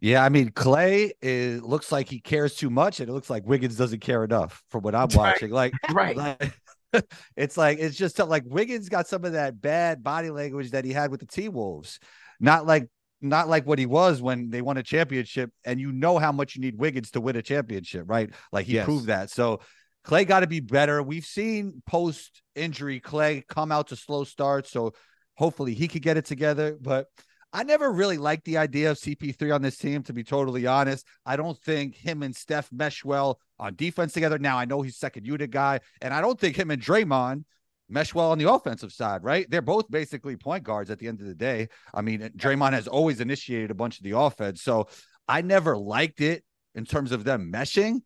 Yeah, 0.00 0.24
I 0.24 0.30
mean 0.30 0.52
Clay 0.52 1.12
is 1.20 1.60
looks 1.60 1.92
like 1.92 2.08
he 2.08 2.18
cares 2.18 2.54
too 2.54 2.70
much, 2.70 3.00
and 3.00 3.10
it 3.10 3.12
looks 3.12 3.28
like 3.28 3.44
Wiggins 3.46 3.76
doesn't 3.76 4.00
care 4.00 4.24
enough 4.24 4.62
from 4.70 4.80
what 4.80 4.94
I'm 4.94 5.08
Right. 5.08 5.16
watching. 5.16 5.50
Like, 5.50 5.74
Right. 5.92 6.16
like 6.16 6.54
it's 7.36 7.58
like 7.58 7.78
it's 7.78 7.96
just 7.98 8.18
like 8.18 8.44
Wiggins 8.46 8.88
got 8.88 9.06
some 9.06 9.26
of 9.26 9.32
that 9.32 9.60
bad 9.60 10.02
body 10.02 10.30
language 10.30 10.70
that 10.70 10.86
he 10.86 10.94
had 10.94 11.10
with 11.10 11.20
the 11.20 11.26
T 11.26 11.50
Wolves. 11.50 12.00
Not 12.40 12.64
like 12.66 12.88
not 13.20 13.48
like 13.48 13.66
what 13.66 13.78
he 13.78 13.86
was 13.86 14.22
when 14.22 14.50
they 14.50 14.62
won 14.62 14.76
a 14.76 14.82
championship, 14.82 15.50
and 15.64 15.80
you 15.80 15.92
know 15.92 16.18
how 16.18 16.32
much 16.32 16.54
you 16.54 16.60
need 16.60 16.78
Wiggins 16.78 17.10
to 17.12 17.20
win 17.20 17.36
a 17.36 17.42
championship, 17.42 18.04
right? 18.08 18.30
Like 18.52 18.66
he 18.66 18.74
Yes. 18.74 18.84
proved 18.84 19.06
that. 19.06 19.30
So 19.30 19.60
Clay 20.04 20.24
got 20.24 20.40
to 20.40 20.46
be 20.46 20.60
better. 20.60 21.02
We've 21.02 21.24
seen 21.24 21.82
post 21.86 22.42
injury 22.54 23.00
Clay 23.00 23.44
come 23.48 23.70
out 23.70 23.88
to 23.88 23.96
slow 23.96 24.24
starts, 24.24 24.70
so 24.70 24.92
hopefully 25.34 25.74
he 25.74 25.88
could 25.88 26.02
get 26.02 26.16
it 26.16 26.24
together. 26.24 26.76
But 26.80 27.06
I 27.52 27.64
never 27.64 27.90
really 27.90 28.16
liked 28.16 28.44
the 28.44 28.58
idea 28.58 28.92
of 28.92 28.98
CP3 28.98 29.54
on 29.54 29.60
this 29.60 29.76
team, 29.76 30.02
to 30.04 30.12
be 30.12 30.22
totally 30.22 30.66
honest. 30.66 31.04
I 31.26 31.36
don't 31.36 31.58
think 31.58 31.96
him 31.96 32.22
and 32.22 32.34
Steph 32.34 32.70
mesh 32.72 33.04
well 33.04 33.40
on 33.58 33.74
defense 33.74 34.12
together. 34.12 34.38
Now, 34.38 34.56
I 34.56 34.64
know 34.64 34.82
he's 34.82 34.96
second 34.96 35.26
unit 35.26 35.50
guy, 35.50 35.80
and 36.00 36.14
I 36.14 36.20
don't 36.20 36.38
think 36.38 36.56
him 36.56 36.70
and 36.70 36.80
Draymond 36.80 37.44
mesh 37.90 38.14
well 38.14 38.30
on 38.30 38.38
the 38.38 38.50
offensive 38.50 38.92
side, 38.92 39.22
right? 39.24 39.46
They're 39.50 39.62
both 39.62 39.90
basically 39.90 40.36
point 40.36 40.64
guards 40.64 40.90
at 40.90 40.98
the 40.98 41.08
end 41.08 41.20
of 41.20 41.26
the 41.26 41.34
day. 41.34 41.68
I 41.92 42.02
mean, 42.02 42.20
Draymond 42.36 42.72
has 42.72 42.88
always 42.88 43.20
initiated 43.20 43.70
a 43.70 43.74
bunch 43.74 43.98
of 43.98 44.04
the 44.04 44.16
offense. 44.18 44.62
So 44.62 44.88
I 45.28 45.42
never 45.42 45.76
liked 45.76 46.20
it 46.20 46.44
in 46.74 46.84
terms 46.84 47.12
of 47.12 47.24
them 47.24 47.52
meshing 47.52 48.00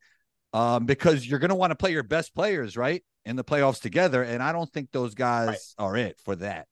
um, 0.52 0.86
because 0.86 1.26
you're 1.26 1.38
going 1.38 1.50
to 1.50 1.54
want 1.54 1.70
to 1.70 1.76
play 1.76 1.92
your 1.92 2.02
best 2.02 2.34
players, 2.34 2.76
right? 2.76 3.04
In 3.24 3.36
the 3.36 3.44
playoffs 3.44 3.80
together. 3.80 4.22
And 4.22 4.42
I 4.42 4.52
don't 4.52 4.70
think 4.72 4.90
those 4.92 5.14
guys 5.14 5.74
are 5.78 5.96
it 5.96 6.18
for 6.24 6.36
that. 6.36 6.66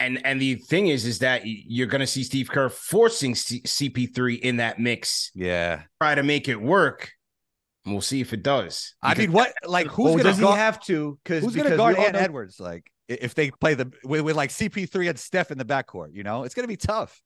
And 0.00 0.24
and 0.24 0.40
the 0.40 0.54
thing 0.54 0.86
is, 0.86 1.04
is 1.04 1.18
that 1.18 1.42
you're 1.44 1.88
going 1.88 2.00
to 2.00 2.06
see 2.06 2.22
Steve 2.22 2.48
Kerr 2.48 2.68
forcing 2.68 3.34
C- 3.34 3.62
CP3 3.62 4.38
in 4.38 4.58
that 4.58 4.78
mix, 4.78 5.32
Yeah. 5.34 5.82
try 6.00 6.14
to 6.14 6.22
make 6.22 6.48
it 6.48 6.60
work. 6.60 7.10
And 7.88 7.94
we'll 7.94 8.02
see 8.02 8.20
if 8.20 8.32
it 8.34 8.42
does. 8.42 8.94
I 9.02 9.14
mean, 9.14 9.32
what, 9.32 9.52
like, 9.64 9.86
who's 9.86 10.04
Well, 10.14 10.18
going 10.22 10.34
to 10.36 10.40
guard, 10.42 10.58
have 10.58 10.80
to? 10.84 11.18
Because 11.24 11.42
who's 11.42 11.56
going 11.56 11.70
to 11.70 11.76
guard 11.76 11.96
Ant 11.96 12.16
Edwards? 12.16 12.60
Like, 12.60 12.90
if 13.08 13.34
they 13.34 13.50
play 13.50 13.72
the 13.74 13.90
with, 14.04 14.20
with 14.20 14.36
like 14.36 14.50
CP3 14.50 15.08
and 15.08 15.18
Steph 15.18 15.50
in 15.50 15.56
the 15.58 15.64
backcourt, 15.64 16.08
you 16.12 16.22
know, 16.22 16.44
it's 16.44 16.54
going 16.54 16.64
to 16.64 16.68
be 16.68 16.76
tough. 16.76 17.20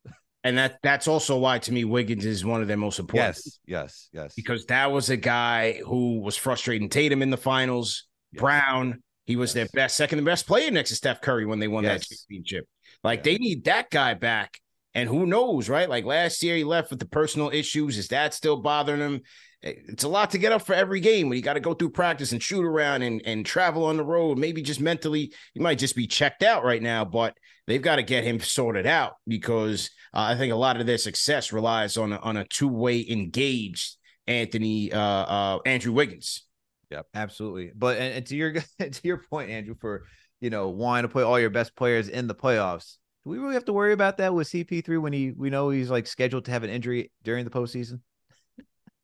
and 0.44 0.56
that 0.58 0.78
that's 0.82 1.08
also 1.08 1.36
why 1.38 1.58
to 1.58 1.72
me 1.72 1.84
Wiggins 1.84 2.24
is 2.24 2.44
one 2.44 2.62
of 2.62 2.68
their 2.68 2.76
most 2.76 3.00
important. 3.00 3.36
Yes. 3.36 3.58
Yes. 3.66 4.08
Yes. 4.12 4.34
because 4.36 4.64
that 4.66 4.92
was 4.92 5.10
a 5.10 5.16
guy 5.16 5.80
who 5.84 6.20
was 6.20 6.36
frustrating 6.36 6.88
Tatum 6.88 7.22
in 7.22 7.30
the 7.30 7.36
finals. 7.36 8.04
Yes. 8.32 8.40
Brown, 8.40 9.02
he 9.26 9.34
was 9.34 9.52
their 9.54 9.66
best, 9.74 9.96
second 9.96 10.20
and 10.20 10.26
best 10.26 10.46
player 10.46 10.70
next 10.70 10.90
to 10.90 10.96
Steph 10.96 11.20
Curry 11.20 11.44
when 11.46 11.58
they 11.58 11.68
won 11.68 11.82
that 11.84 12.02
championship. 12.02 12.66
Like 13.02 13.18
Yeah. 13.20 13.22
they 13.32 13.38
need 13.38 13.64
that 13.64 13.90
guy 13.90 14.14
back. 14.14 14.58
And 14.94 15.08
who 15.08 15.24
knows, 15.26 15.68
right? 15.70 15.88
Like 15.88 16.04
last 16.04 16.42
year, 16.42 16.54
he 16.54 16.64
left 16.64 16.90
with 16.90 16.98
the 16.98 17.06
personal 17.06 17.48
issues. 17.50 17.96
Is 17.96 18.08
that 18.08 18.34
still 18.34 18.58
bothering 18.60 19.00
him? 19.00 19.22
It's 19.62 20.02
a 20.02 20.08
lot 20.08 20.30
to 20.30 20.38
get 20.38 20.50
up 20.50 20.62
for 20.62 20.74
every 20.74 20.98
game 20.98 21.28
when 21.28 21.36
you 21.36 21.42
got 21.42 21.52
to 21.52 21.60
go 21.60 21.72
through 21.72 21.90
practice 21.90 22.32
and 22.32 22.42
shoot 22.42 22.64
around 22.64 23.02
and, 23.02 23.22
and 23.24 23.46
travel 23.46 23.84
on 23.84 23.96
the 23.96 24.04
road. 24.04 24.36
Maybe 24.36 24.60
just 24.60 24.80
mentally, 24.80 25.32
you 25.54 25.62
might 25.62 25.78
just 25.78 25.94
be 25.94 26.08
checked 26.08 26.42
out 26.42 26.64
right 26.64 26.82
now, 26.82 27.04
but 27.04 27.36
they've 27.68 27.80
got 27.80 27.96
to 27.96 28.02
get 28.02 28.24
him 28.24 28.40
sorted 28.40 28.86
out 28.86 29.14
because 29.26 29.90
uh, 30.12 30.20
I 30.20 30.36
think 30.36 30.52
a 30.52 30.56
lot 30.56 30.80
of 30.80 30.86
their 30.86 30.98
success 30.98 31.52
relies 31.52 31.96
on 31.96 32.12
a, 32.12 32.16
on 32.16 32.36
a 32.36 32.44
two 32.44 32.68
way 32.68 33.06
engaged 33.08 33.96
Anthony 34.26 34.92
uh, 34.92 34.98
uh, 34.98 35.58
Andrew 35.64 35.92
Wiggins. 35.92 36.44
Yep, 36.90 37.06
absolutely. 37.14 37.70
But 37.74 37.98
and, 37.98 38.14
and 38.14 38.26
to 38.26 38.36
your 38.36 38.52
to 38.80 39.00
your 39.02 39.18
point, 39.30 39.50
Andrew, 39.50 39.74
for 39.80 40.04
you 40.40 40.50
know 40.50 40.68
wanting 40.68 41.04
to 41.04 41.08
play 41.08 41.22
all 41.22 41.38
your 41.38 41.50
best 41.50 41.76
players 41.76 42.08
in 42.08 42.26
the 42.26 42.34
playoffs, 42.34 42.96
do 43.24 43.30
we 43.30 43.38
really 43.38 43.54
have 43.54 43.64
to 43.66 43.72
worry 43.72 43.92
about 43.92 44.18
that 44.18 44.34
with 44.34 44.48
CP3 44.48 45.00
when 45.00 45.12
he 45.12 45.30
we 45.30 45.50
know 45.50 45.70
he's 45.70 45.90
like 45.90 46.06
scheduled 46.06 46.44
to 46.46 46.50
have 46.50 46.64
an 46.64 46.70
injury 46.70 47.10
during 47.22 47.44
the 47.44 47.50
postseason? 47.50 48.00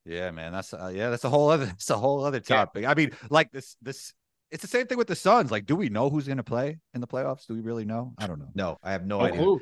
Yeah, 0.08 0.30
man. 0.30 0.52
That's 0.52 0.72
uh, 0.72 0.90
yeah. 0.94 1.10
That's 1.10 1.24
a 1.24 1.28
whole 1.30 1.50
other. 1.50 1.66
That's 1.66 1.90
a 1.90 1.96
whole 1.98 2.24
other 2.24 2.38
Yeah. 2.38 2.56
topic. 2.56 2.86
I 2.86 2.94
mean, 2.94 3.12
like 3.30 3.52
this. 3.52 3.76
This. 3.82 4.12
It's 4.50 4.62
the 4.62 4.68
same 4.68 4.86
thing 4.86 4.96
with 4.96 5.08
the 5.08 5.14
Suns. 5.16 5.50
Like, 5.50 5.66
do 5.66 5.76
we 5.76 5.90
know 5.90 6.08
who's 6.08 6.24
going 6.26 6.38
to 6.38 6.42
play 6.42 6.78
in 6.94 7.02
the 7.02 7.06
playoffs? 7.06 7.46
Do 7.46 7.52
we 7.52 7.60
really 7.60 7.84
know? 7.84 8.14
I 8.16 8.26
don't 8.26 8.38
know. 8.38 8.48
No, 8.54 8.78
I 8.82 8.92
have 8.92 9.04
no 9.04 9.18
No 9.18 9.24
idea. 9.26 9.38
clue. 9.42 9.60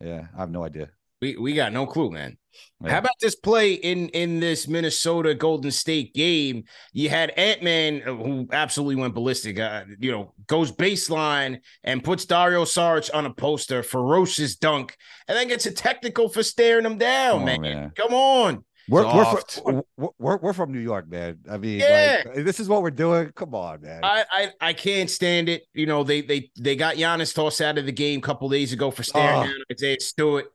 Yeah, 0.00 0.26
I 0.36 0.40
have 0.40 0.50
no 0.50 0.64
idea. 0.64 0.90
We 1.22 1.36
we 1.36 1.54
got 1.54 1.72
no 1.72 1.86
clue, 1.86 2.10
man. 2.10 2.36
Yeah. 2.82 2.90
How 2.90 2.98
about 2.98 3.12
this 3.20 3.36
play 3.36 3.74
in 3.74 4.08
in 4.08 4.40
this 4.40 4.66
Minnesota 4.66 5.34
Golden 5.36 5.70
State 5.70 6.12
game? 6.14 6.64
You 6.92 7.08
had 7.08 7.30
Ant 7.30 7.62
Man 7.62 8.00
who 8.00 8.48
absolutely 8.50 8.96
went 8.96 9.14
ballistic. 9.14 9.58
Uh, 9.60 9.84
you 10.00 10.10
know, 10.10 10.34
goes 10.48 10.72
baseline 10.72 11.60
and 11.84 12.02
puts 12.02 12.24
Dario 12.24 12.64
Saric 12.64 13.10
on 13.14 13.26
a 13.26 13.32
poster, 13.32 13.84
ferocious 13.84 14.56
dunk, 14.56 14.96
and 15.28 15.36
then 15.38 15.46
gets 15.46 15.66
a 15.66 15.70
technical 15.72 16.28
for 16.28 16.42
staring 16.42 16.84
him 16.84 16.98
down. 16.98 17.38
Come 17.38 17.48
on, 17.48 17.60
man. 17.60 17.60
man. 17.62 17.92
come 17.96 18.12
on. 18.12 18.64
We're 18.88 19.04
we're, 19.14 19.24
from, 19.24 19.82
we're 20.18 20.36
we're 20.36 20.52
from 20.52 20.72
New 20.72 20.78
York, 20.80 21.08
man. 21.08 21.38
I 21.50 21.56
mean, 21.58 21.80
Yeah. 21.80 22.22
like, 22.26 22.44
this 22.44 22.60
is 22.60 22.68
what 22.68 22.82
we're 22.82 22.90
doing. 22.90 23.32
Come 23.34 23.54
on, 23.54 23.80
man. 23.80 24.00
I, 24.04 24.24
I 24.30 24.52
I 24.60 24.72
can't 24.74 25.08
stand 25.08 25.48
it. 25.48 25.62
You 25.72 25.86
know, 25.86 26.04
they 26.04 26.20
they 26.20 26.50
they 26.58 26.76
got 26.76 26.96
Giannis 26.96 27.34
tossed 27.34 27.60
out 27.60 27.78
of 27.78 27.86
the 27.86 27.92
game 27.92 28.18
a 28.18 28.22
couple 28.22 28.48
days 28.48 28.72
ago 28.72 28.90
for 28.90 29.02
staring 29.02 29.40
Oh. 29.40 29.44
down 29.44 29.54
Isaiah 29.72 30.00
Stewart. 30.00 30.46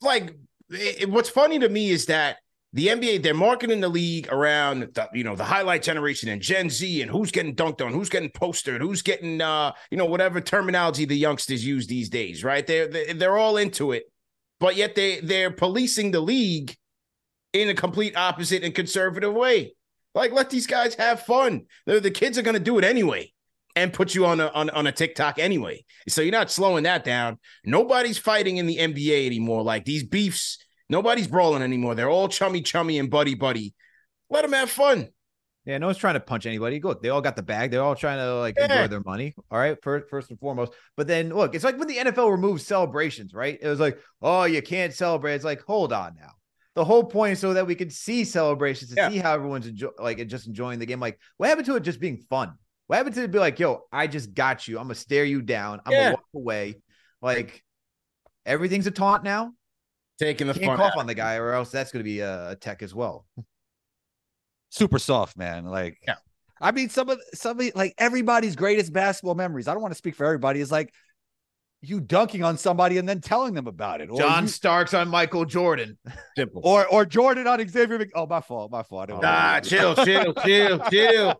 Like, 0.00 0.34
it- 0.70 1.08
what's 1.08 1.30
funny 1.30 1.58
to 1.58 1.68
me 1.68 1.90
is 1.90 2.06
that 2.06 2.36
the 2.74 2.88
NBA 2.88 3.22
they're 3.22 3.34
marketing 3.34 3.80
the 3.80 3.88
league 3.88 4.28
around 4.32 4.80
the 4.80 5.08
you 5.14 5.22
know 5.24 5.36
the 5.36 5.44
highlight 5.44 5.82
generation 5.82 6.28
and 6.28 6.42
Gen 6.42 6.68
Z 6.68 7.00
and 7.02 7.10
who's 7.10 7.30
getting 7.30 7.54
dunked 7.54 7.80
on, 7.84 7.92
who's 7.94 8.08
getting 8.10 8.30
postered, 8.30 8.80
who's 8.82 9.00
getting 9.00 9.40
uh 9.40 9.72
you 9.90 9.96
know 9.96 10.06
whatever 10.06 10.40
terminology 10.40 11.04
the 11.04 11.16
youngsters 11.16 11.64
use 11.64 11.86
these 11.86 12.08
days, 12.10 12.42
right? 12.44 12.66
They're 12.66 12.88
they're, 12.88 13.14
they're 13.14 13.36
all 13.38 13.56
into 13.56 13.92
it, 13.92 14.04
but 14.60 14.74
yet 14.76 14.96
they 14.96 15.20
they're 15.20 15.52
policing 15.52 16.10
the 16.10 16.20
league 16.20 16.76
in 17.54 17.70
a 17.70 17.74
complete 17.74 18.16
opposite 18.16 18.62
and 18.62 18.74
conservative 18.74 19.32
way. 19.32 19.74
Like, 20.14 20.32
let 20.32 20.50
these 20.50 20.66
guys 20.66 20.94
have 20.96 21.22
fun. 21.22 21.62
The, 21.86 22.00
the 22.00 22.10
kids 22.10 22.36
are 22.36 22.42
going 22.42 22.54
to 22.54 22.60
do 22.60 22.78
it 22.78 22.84
anyway 22.84 23.32
and 23.74 23.92
put 23.92 24.14
you 24.14 24.26
on 24.26 24.40
a, 24.40 24.48
on, 24.48 24.70
on 24.70 24.86
a 24.86 24.92
TikTok 24.92 25.38
anyway. 25.38 25.84
So 26.08 26.20
you're 26.20 26.30
not 26.32 26.50
slowing 26.50 26.84
that 26.84 27.02
down. 27.04 27.38
Nobody's 27.64 28.18
fighting 28.18 28.58
in 28.58 28.66
the 28.66 28.76
NBA 28.76 29.26
anymore. 29.26 29.62
Like 29.62 29.84
these 29.84 30.04
beefs, 30.04 30.58
nobody's 30.88 31.26
brawling 31.26 31.62
anymore. 31.62 31.94
They're 31.94 32.10
all 32.10 32.28
chummy, 32.28 32.60
chummy, 32.60 32.98
and 32.98 33.10
buddy, 33.10 33.34
buddy. 33.34 33.74
Let 34.30 34.42
them 34.42 34.52
have 34.52 34.70
fun. 34.70 35.08
Yeah, 35.64 35.78
no 35.78 35.86
one's 35.86 35.98
trying 35.98 36.14
to 36.14 36.20
punch 36.20 36.44
anybody. 36.46 36.78
Look, 36.80 37.02
they 37.02 37.08
all 37.08 37.22
got 37.22 37.36
the 37.36 37.42
bag. 37.42 37.70
They're 37.70 37.82
all 37.82 37.94
trying 37.96 38.18
to 38.18 38.34
like 38.38 38.54
Yeah. 38.58 38.64
enjoy 38.64 38.88
their 38.88 39.02
money. 39.02 39.34
All 39.50 39.58
right, 39.58 39.76
first, 39.82 40.08
first 40.10 40.30
and 40.30 40.38
foremost. 40.38 40.72
But 40.96 41.06
then 41.06 41.30
look, 41.30 41.54
it's 41.54 41.64
like 41.64 41.78
when 41.78 41.88
the 41.88 41.96
NFL 41.96 42.30
removes 42.30 42.66
celebrations, 42.66 43.32
right? 43.32 43.58
It 43.60 43.66
was 43.66 43.80
like, 43.80 43.98
oh, 44.20 44.44
you 44.44 44.60
can't 44.62 44.92
celebrate. 44.92 45.34
It's 45.36 45.44
like, 45.44 45.62
hold 45.62 45.92
on 45.92 46.16
now. 46.20 46.32
The 46.74 46.84
whole 46.84 47.04
point 47.04 47.34
is 47.34 47.38
so 47.38 47.54
that 47.54 47.66
we 47.66 47.74
could 47.76 47.92
see 47.92 48.24
celebrations 48.24 48.90
and 48.90 48.98
Yeah. 48.98 49.08
see 49.10 49.18
how 49.18 49.34
everyone's 49.34 49.66
enjoy 49.66 49.90
like 49.98 50.26
just 50.26 50.46
enjoying 50.48 50.78
the 50.80 50.86
game. 50.86 50.98
Like, 51.00 51.18
what 51.36 51.48
happened 51.48 51.66
to 51.66 51.76
it 51.76 51.80
just 51.80 52.00
being 52.00 52.18
fun? 52.28 52.54
What 52.88 52.96
happened 52.96 53.14
to 53.14 53.22
it 53.22 53.30
be 53.30 53.38
like, 53.38 53.58
yo, 53.60 53.84
I 53.92 54.06
just 54.08 54.34
got 54.34 54.66
you. 54.66 54.78
I'm 54.78 54.84
gonna 54.84 54.94
stare 54.96 55.24
you 55.24 55.40
down. 55.40 55.80
I'm 55.86 55.92
Yeah. 55.92 56.02
gonna 56.04 56.14
walk 56.16 56.24
away. 56.34 56.80
Like 57.22 57.62
everything's 58.44 58.86
a 58.86 58.90
taunt 58.90 59.22
now. 59.24 59.52
Taking 60.18 60.46
the 60.48 60.54
Can't 60.54 60.66
fun. 60.66 60.76
cough 60.78 60.92
out. 60.94 60.98
on 60.98 61.06
the 61.06 61.14
guy, 61.14 61.36
or 61.36 61.52
else 61.52 61.70
that's 61.70 61.90
gonna 61.92 62.04
be 62.04 62.20
a, 62.20 62.50
a 62.50 62.56
tech 62.56 62.82
as 62.82 62.94
well. 62.94 63.26
Super 64.70 64.98
soft, 64.98 65.36
man. 65.36 65.64
Like, 65.64 65.98
Yeah. 66.06 66.16
I 66.60 66.70
mean, 66.72 66.88
some 66.88 67.08
of 67.10 67.20
somebody 67.34 67.72
like 67.74 67.94
everybody's 67.98 68.56
greatest 68.56 68.92
basketball 68.92 69.34
memories. 69.34 69.68
I 69.68 69.72
don't 69.74 69.82
want 69.82 69.92
to 69.92 69.98
speak 69.98 70.14
for 70.14 70.24
everybody. 70.24 70.60
Is 70.60 70.70
like 70.72 70.92
you 71.84 72.00
dunking 72.00 72.42
on 72.42 72.56
somebody 72.58 72.98
and 72.98 73.08
then 73.08 73.20
telling 73.20 73.54
them 73.54 73.66
about 73.66 74.00
it. 74.00 74.08
Or 74.10 74.18
John 74.18 74.44
you- 74.44 74.48
Starks 74.48 74.94
on 74.94 75.08
Michael 75.08 75.44
Jordan. 75.44 75.96
Simple. 76.36 76.62
or 76.64 76.86
or 76.88 77.04
Jordan 77.04 77.46
on 77.46 77.66
Xavier. 77.68 77.98
Mc- 77.98 78.10
Oh, 78.14 78.26
my 78.26 78.40
fault. 78.40 78.70
My 78.70 78.82
fault. 78.82 79.08
Nah, 79.08 79.52
want 79.54 79.64
chill, 79.64 79.94
chill, 79.96 80.34
chill, 80.44 80.78
chill. 80.90 81.34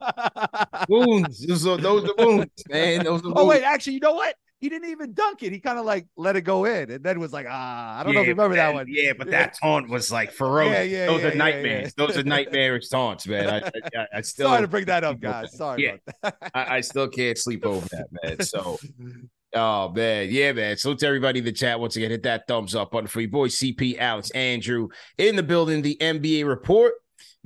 Wounds. 0.89 1.47
Those 1.47 1.67
are, 1.67 1.77
those 1.77 2.09
are 2.09 2.15
wounds, 2.19 2.51
man. 2.69 3.05
Those 3.05 3.21
are 3.23 3.25
wounds. 3.25 3.41
Oh 3.41 3.47
wait, 3.47 3.63
actually, 3.63 3.95
you 3.95 4.01
know 4.01 4.15
what? 4.15 4.35
He 4.61 4.71
didn't 4.71 4.89
even 4.91 5.13
dunk 5.13 5.43
it. 5.43 5.53
He 5.53 5.61
kind 5.61 5.79
of 5.79 5.85
like 5.85 6.07
let 6.17 6.37
it 6.37 6.41
go 6.43 6.65
in, 6.65 6.91
and 6.91 7.05
then 7.05 7.21
was 7.21 7.35
like, 7.35 7.45
ah, 7.51 8.01
I 8.01 8.03
don't 8.03 8.15
know 8.15 8.21
if 8.23 8.27
you 8.27 8.33
remember 8.33 8.57
that 8.57 8.73
one. 8.73 8.87
Yeah, 8.89 9.13
but 9.19 9.31
that 9.31 9.59
taunt 9.61 9.91
was 9.91 10.11
like 10.11 10.33
ferocious. 10.33 10.73
Yeah, 10.91 11.01
yeah, 11.01 11.07
Those 11.07 11.21
yeah, 11.21 11.27
are 11.27 11.31
yeah, 11.33 11.37
nightmares. 11.37 11.93
yeah. 11.99 12.07
Those 12.07 12.17
are 12.17 12.23
nightmarish 12.23 12.89
taunts, 12.89 13.27
man. 13.27 13.47
I, 13.51 13.99
I, 13.99 14.07
I 14.15 14.21
still, 14.23 14.47
Sorry 14.49 14.63
to 14.63 14.69
bring 14.69 14.87
that 14.87 15.05
up, 15.05 15.21
guys. 15.21 15.55
Sorry 15.55 15.85
Yeah. 15.85 15.97
about 16.23 16.41
that. 16.41 16.51
I, 16.55 16.77
I 16.77 16.81
still 16.81 17.09
can't 17.09 17.37
sleep 17.37 17.67
over 17.67 17.87
that, 17.91 18.07
man. 18.23 18.41
So, 18.41 18.79
oh 19.55 19.91
man, 19.91 20.29
yeah, 20.31 20.53
man. 20.53 20.77
So 20.77 20.95
to 20.95 21.07
everybody 21.07 21.39
in 21.39 21.45
the 21.45 21.53
chat, 21.53 21.81
once 21.81 21.97
again, 21.97 22.11
hit 22.11 22.23
that 22.25 22.47
thumbs 22.47 22.75
up 22.75 22.91
button 22.91 23.07
for 23.07 23.21
your 23.21 23.31
boy 23.31 23.49
CP, 23.49 23.99
Alex, 23.99 24.31
Andrew 24.31 24.89
in 25.19 25.37
the 25.37 25.43
building. 25.43 25.83
The 25.83 25.97
NBA 26.01 26.47
report. 26.47 26.95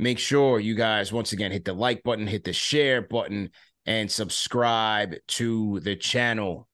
Make 0.01 0.19
sure 0.19 0.61
you 0.61 0.75
guys 0.75 1.13
once 1.13 1.33
again 1.33 1.51
hit 1.51 1.65
the 1.65 1.73
like 1.73 2.05
button, 2.05 2.27
hit 2.27 2.45
the 2.45 2.53
share 2.53 3.03
button, 3.03 3.51
and 3.85 4.11
subscribe 4.11 5.15
to 5.27 5.81
the 5.81 5.97
channel. 5.97 6.69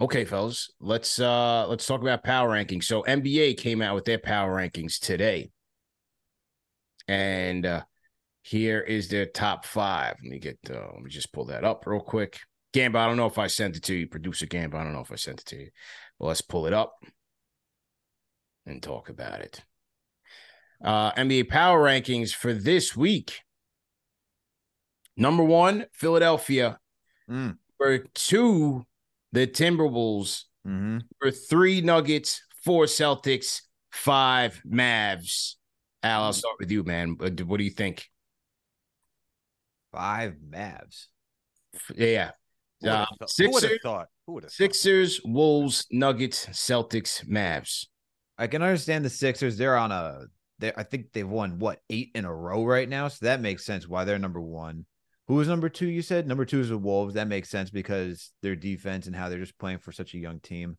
Okay, 0.00 0.24
fellas, 0.24 0.70
let's 0.80 1.20
uh 1.20 1.66
let's 1.68 1.86
talk 1.86 2.02
about 2.02 2.24
power 2.24 2.50
rankings. 2.50 2.84
So 2.84 3.02
NBA 3.02 3.56
came 3.58 3.80
out 3.80 3.94
with 3.94 4.04
their 4.04 4.18
power 4.18 4.54
rankings 4.56 4.98
today. 4.98 5.50
And 7.08 7.64
uh 7.64 7.82
here 8.42 8.80
is 8.80 9.08
their 9.08 9.24
top 9.24 9.64
five. 9.64 10.16
Let 10.22 10.30
me 10.30 10.38
get 10.38 10.58
uh, 10.68 10.90
let 10.92 11.02
me 11.02 11.10
just 11.10 11.32
pull 11.32 11.46
that 11.46 11.64
up 11.64 11.86
real 11.86 12.00
quick. 12.00 12.40
Gamba, 12.74 12.98
I 12.98 13.06
don't 13.06 13.16
know 13.16 13.26
if 13.26 13.38
I 13.38 13.46
sent 13.46 13.76
it 13.76 13.84
to 13.84 13.94
you. 13.94 14.08
Producer 14.08 14.46
Gamba, 14.46 14.76
I 14.76 14.82
don't 14.82 14.92
know 14.92 15.00
if 15.00 15.12
I 15.12 15.14
sent 15.14 15.40
it 15.40 15.46
to 15.46 15.56
you. 15.56 15.68
Well, 16.18 16.28
let's 16.28 16.40
pull 16.40 16.66
it 16.66 16.72
up 16.72 16.92
and 18.66 18.82
talk 18.82 19.08
about 19.08 19.40
it. 19.40 19.62
Uh 20.84 21.12
NBA 21.12 21.48
power 21.48 21.82
rankings 21.82 22.34
for 22.34 22.52
this 22.52 22.96
week. 22.96 23.40
Number 25.16 25.44
one, 25.44 25.86
Philadelphia. 25.92 26.80
Mm. 27.30 27.56
Number 27.78 28.06
two, 28.12 28.84
the 29.32 29.46
Timberwolves. 29.46 30.42
Mm-hmm. 30.66 30.98
For 31.20 31.30
three 31.30 31.80
Nuggets, 31.80 32.42
four 32.64 32.86
Celtics, 32.86 33.62
five 33.92 34.60
Mavs. 34.66 35.54
Al, 36.02 36.24
I'll 36.24 36.32
start 36.32 36.56
with 36.58 36.70
you, 36.70 36.82
man. 36.82 37.16
What 37.18 37.36
do 37.36 37.64
you 37.64 37.70
think? 37.70 38.10
Five 39.92 40.34
Mavs. 40.50 41.06
Yeah. 41.94 42.32
Who 42.80 42.88
would've 42.88 43.00
Uh, 43.00 43.06
thought- 43.18 43.30
Who 43.38 43.44
would 43.50 43.52
have 43.54 43.60
Sixers, 43.62 43.78
thought? 43.82 44.08
Who 44.26 44.32
would 44.34 44.42
have 44.44 44.52
Sixers, 44.52 45.20
Wolves, 45.24 45.86
Nuggets, 45.90 46.46
Celtics, 46.46 47.24
Mavs. 47.26 47.86
I 48.38 48.46
can 48.46 48.62
understand 48.62 49.04
the 49.04 49.10
Sixers. 49.10 49.56
They're 49.56 49.76
on 49.76 49.92
a. 49.92 50.26
They, 50.58 50.72
I 50.76 50.82
think 50.84 51.12
they've 51.12 51.28
won 51.28 51.58
what 51.58 51.80
eight 51.90 52.10
in 52.14 52.24
a 52.24 52.34
row 52.34 52.64
right 52.64 52.88
now, 52.88 53.08
so 53.08 53.26
that 53.26 53.40
makes 53.40 53.64
sense 53.64 53.88
why 53.88 54.04
they're 54.04 54.18
number 54.18 54.40
one. 54.40 54.86
Who 55.26 55.34
was 55.34 55.48
number 55.48 55.68
two? 55.68 55.86
You 55.88 56.02
said 56.02 56.26
number 56.28 56.44
two 56.44 56.60
is 56.60 56.68
the 56.68 56.78
Wolves. 56.78 57.14
That 57.14 57.28
makes 57.28 57.48
sense 57.48 57.70
because 57.70 58.30
their 58.42 58.54
defense 58.56 59.06
and 59.06 59.16
how 59.16 59.28
they're 59.28 59.38
just 59.38 59.58
playing 59.58 59.78
for 59.78 59.90
such 59.90 60.14
a 60.14 60.18
young 60.18 60.40
team. 60.40 60.76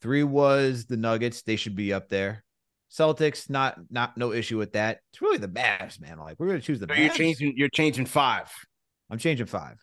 Three 0.00 0.24
was 0.24 0.86
the 0.86 0.96
Nuggets. 0.96 1.42
They 1.42 1.56
should 1.56 1.76
be 1.76 1.92
up 1.92 2.08
there. 2.08 2.44
Celtics, 2.90 3.50
not 3.50 3.76
not 3.90 4.16
no 4.16 4.32
issue 4.32 4.56
with 4.58 4.72
that. 4.72 5.00
It's 5.12 5.20
really 5.20 5.38
the 5.38 5.48
Mavs, 5.48 6.00
man. 6.00 6.18
Like 6.18 6.38
we're 6.38 6.46
gonna 6.48 6.60
choose 6.60 6.80
the 6.80 6.86
So 6.88 6.94
you're 6.94 7.12
changing. 7.12 7.54
You're 7.56 7.68
changing 7.68 8.06
five. 8.06 8.50
I'm 9.10 9.18
changing 9.18 9.46
five. 9.46 9.76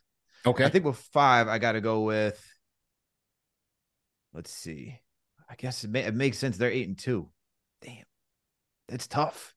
Okay. 0.46 0.66
I 0.66 0.70
think 0.70 0.86
with 0.86 0.98
five, 0.98 1.48
I 1.48 1.60
got 1.60 1.74
to 1.74 1.82
go 1.82 2.02
with. 2.02 2.44
Let's 4.34 4.52
see. 4.52 5.00
I 5.50 5.56
guess 5.56 5.84
it, 5.84 5.92
ma- 5.92 6.00
it 6.00 6.16
makes 6.16 6.38
sense. 6.38 6.58
They're 6.58 6.72
eight 6.72 6.88
and 6.88 6.98
two. 6.98 7.30
Damn, 7.82 8.06
that's 8.88 9.08
tough. 9.08 9.54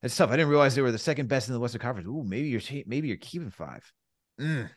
That's 0.00 0.16
tough. 0.16 0.30
I 0.30 0.36
didn't 0.36 0.48
realize 0.48 0.74
they 0.74 0.82
were 0.82 0.92
the 0.92 0.98
second 0.98 1.28
best 1.28 1.48
in 1.48 1.54
the 1.54 1.60
Western 1.60 1.80
Conference. 1.80 2.08
Ooh, 2.08 2.24
maybe 2.24 2.48
you're 2.48 2.60
maybe 2.86 3.08
you're 3.08 3.16
keeping 3.16 3.50
five. 3.50 3.90
Mm. 4.40 4.70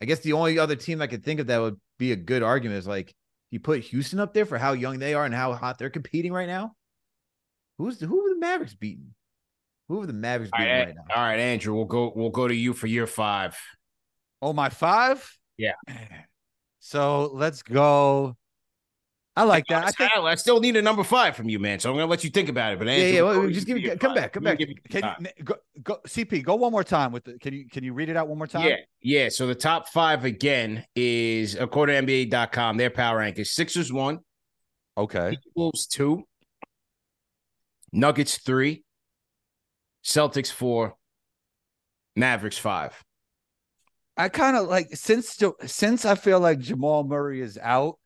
I 0.00 0.04
guess 0.04 0.20
the 0.20 0.32
only 0.32 0.58
other 0.58 0.76
team 0.76 1.00
I 1.00 1.06
could 1.06 1.24
think 1.24 1.40
of 1.40 1.46
that 1.48 1.60
would 1.60 1.78
be 1.98 2.12
a 2.12 2.16
good 2.16 2.42
argument 2.42 2.78
is 2.78 2.86
like 2.86 3.14
you 3.50 3.60
put 3.60 3.80
Houston 3.80 4.20
up 4.20 4.34
there 4.34 4.46
for 4.46 4.58
how 4.58 4.72
young 4.72 4.98
they 4.98 5.14
are 5.14 5.24
and 5.24 5.34
how 5.34 5.52
hot 5.54 5.78
they're 5.78 5.90
competing 5.90 6.32
right 6.32 6.48
now. 6.48 6.72
Who's 7.78 7.98
the, 7.98 8.06
who 8.06 8.26
are 8.26 8.34
the 8.34 8.40
Mavericks 8.40 8.74
beating? 8.74 9.14
Who 9.88 10.02
are 10.02 10.06
the 10.06 10.12
Mavericks 10.12 10.50
all 10.52 10.58
beating 10.60 10.72
right, 10.72 10.86
right 10.86 10.94
now? 10.96 11.14
all 11.14 11.22
right, 11.22 11.38
Andrew. 11.38 11.74
We'll 11.74 11.84
go. 11.84 12.12
We'll 12.14 12.30
go 12.30 12.48
to 12.48 12.54
you 12.54 12.72
for 12.72 12.86
year 12.86 13.06
five. 13.06 13.56
Oh, 14.40 14.52
my 14.52 14.68
five? 14.68 15.30
Yeah. 15.56 15.72
So 16.80 17.30
let's 17.32 17.62
go. 17.62 18.36
I 19.36 19.42
like 19.42 19.64
that. 19.68 19.84
I 19.84 19.90
think 19.90 20.12
I 20.16 20.34
still 20.36 20.60
need 20.60 20.76
a 20.76 20.82
number 20.82 21.02
five 21.02 21.34
from 21.34 21.48
you, 21.48 21.58
man. 21.58 21.80
So 21.80 21.90
I'm 21.90 21.96
gonna 21.96 22.06
let 22.06 22.22
you 22.22 22.30
think 22.30 22.48
about 22.48 22.72
it. 22.74 22.78
But 22.78 22.86
Yeah, 22.86 22.92
Andrew, 22.94 23.08
yeah, 23.14 23.22
we'll 23.22 23.40
well, 23.40 23.48
just 23.50 23.66
give 23.66 23.76
me- 23.76 23.88
come 23.88 23.98
five. 23.98 24.14
back, 24.14 24.32
come 24.34 24.44
Let 24.44 24.58
me 24.60 24.76
back. 24.90 25.02
can 25.02 25.44
go, 25.44 25.54
go 25.82 25.98
CP 26.06 26.44
go 26.44 26.54
one 26.54 26.70
more 26.70 26.84
time 26.84 27.10
with 27.10 27.24
the 27.24 27.36
can 27.40 27.52
you 27.52 27.68
can 27.68 27.82
you 27.82 27.94
read 27.94 28.08
it 28.10 28.16
out 28.16 28.28
one 28.28 28.38
more 28.38 28.46
time? 28.46 28.68
Yeah, 28.68 28.76
yeah. 29.02 29.28
So 29.30 29.48
the 29.48 29.54
top 29.56 29.88
five 29.88 30.24
again 30.24 30.84
is 30.94 31.56
according 31.56 32.06
to 32.06 32.12
NBA.com, 32.30 32.76
their 32.76 32.90
power 32.90 33.18
rank 33.18 33.38
is 33.40 33.50
Sixers 33.52 33.92
one, 33.92 34.20
Okay. 34.96 35.36
Wolves 35.56 35.86
two, 35.86 36.22
Nuggets 37.92 38.38
three, 38.38 38.84
Celtics 40.04 40.52
four, 40.52 40.96
Mavericks 42.16 42.58
five. 42.58 43.02
I 44.16 44.28
kind 44.28 44.56
of 44.56 44.68
like 44.68 44.94
since 44.94 45.36
since 45.66 46.04
I 46.04 46.14
feel 46.14 46.38
like 46.38 46.58
Jamal 46.60 47.04
Murray 47.04 47.40
is 47.40 47.58
out, 47.60 47.98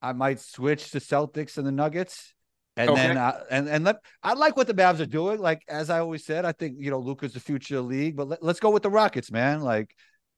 I 0.00 0.12
might 0.12 0.40
switch 0.40 0.90
to 0.90 0.98
Celtics 0.98 1.58
and 1.58 1.66
the 1.66 1.72
Nuggets. 1.72 2.34
And 2.76 2.90
Okay. 2.90 3.08
then 3.08 3.18
I, 3.18 3.38
and 3.50 3.68
and 3.68 3.84
let 3.84 3.96
I 4.22 4.32
like 4.32 4.56
what 4.56 4.66
the 4.66 4.74
Mavs 4.74 4.98
are 5.00 5.06
doing. 5.06 5.38
Like 5.38 5.62
as 5.68 5.90
I 5.90 6.00
always 6.00 6.24
said, 6.24 6.44
I 6.44 6.52
think 6.52 6.76
you 6.78 6.90
know 6.90 6.98
Luka's 6.98 7.34
the 7.34 7.40
future 7.40 7.76
of 7.76 7.84
the 7.84 7.88
league. 7.88 8.16
But 8.16 8.28
let, 8.28 8.42
let's 8.42 8.60
go 8.60 8.70
with 8.70 8.82
the 8.82 8.90
Rockets, 8.90 9.30
man. 9.30 9.60
Like 9.60 9.94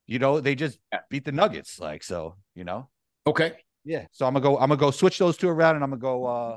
you 0.07 0.19
know 0.19 0.41
they 0.41 0.55
just 0.55 0.79
beat 1.09 1.25
the 1.25 1.33
Nuggets. 1.33 1.79
Like 1.79 2.03
so, 2.03 2.37
you 2.55 2.65
know. 2.65 2.91
Okay. 3.27 3.53
Yeah. 3.85 4.07
So 4.13 4.27
I'm 4.27 4.35
gonna 4.35 4.43
go. 4.43 4.57
I'm 4.59 4.69
gonna 4.69 4.77
go 4.77 4.91
switch 4.91 5.19
those 5.19 5.37
two 5.37 5.49
around, 5.49 5.77
and 5.77 5.85
I'm 5.85 5.91
gonna 5.91 6.01
go 6.01 6.27
uh 6.27 6.57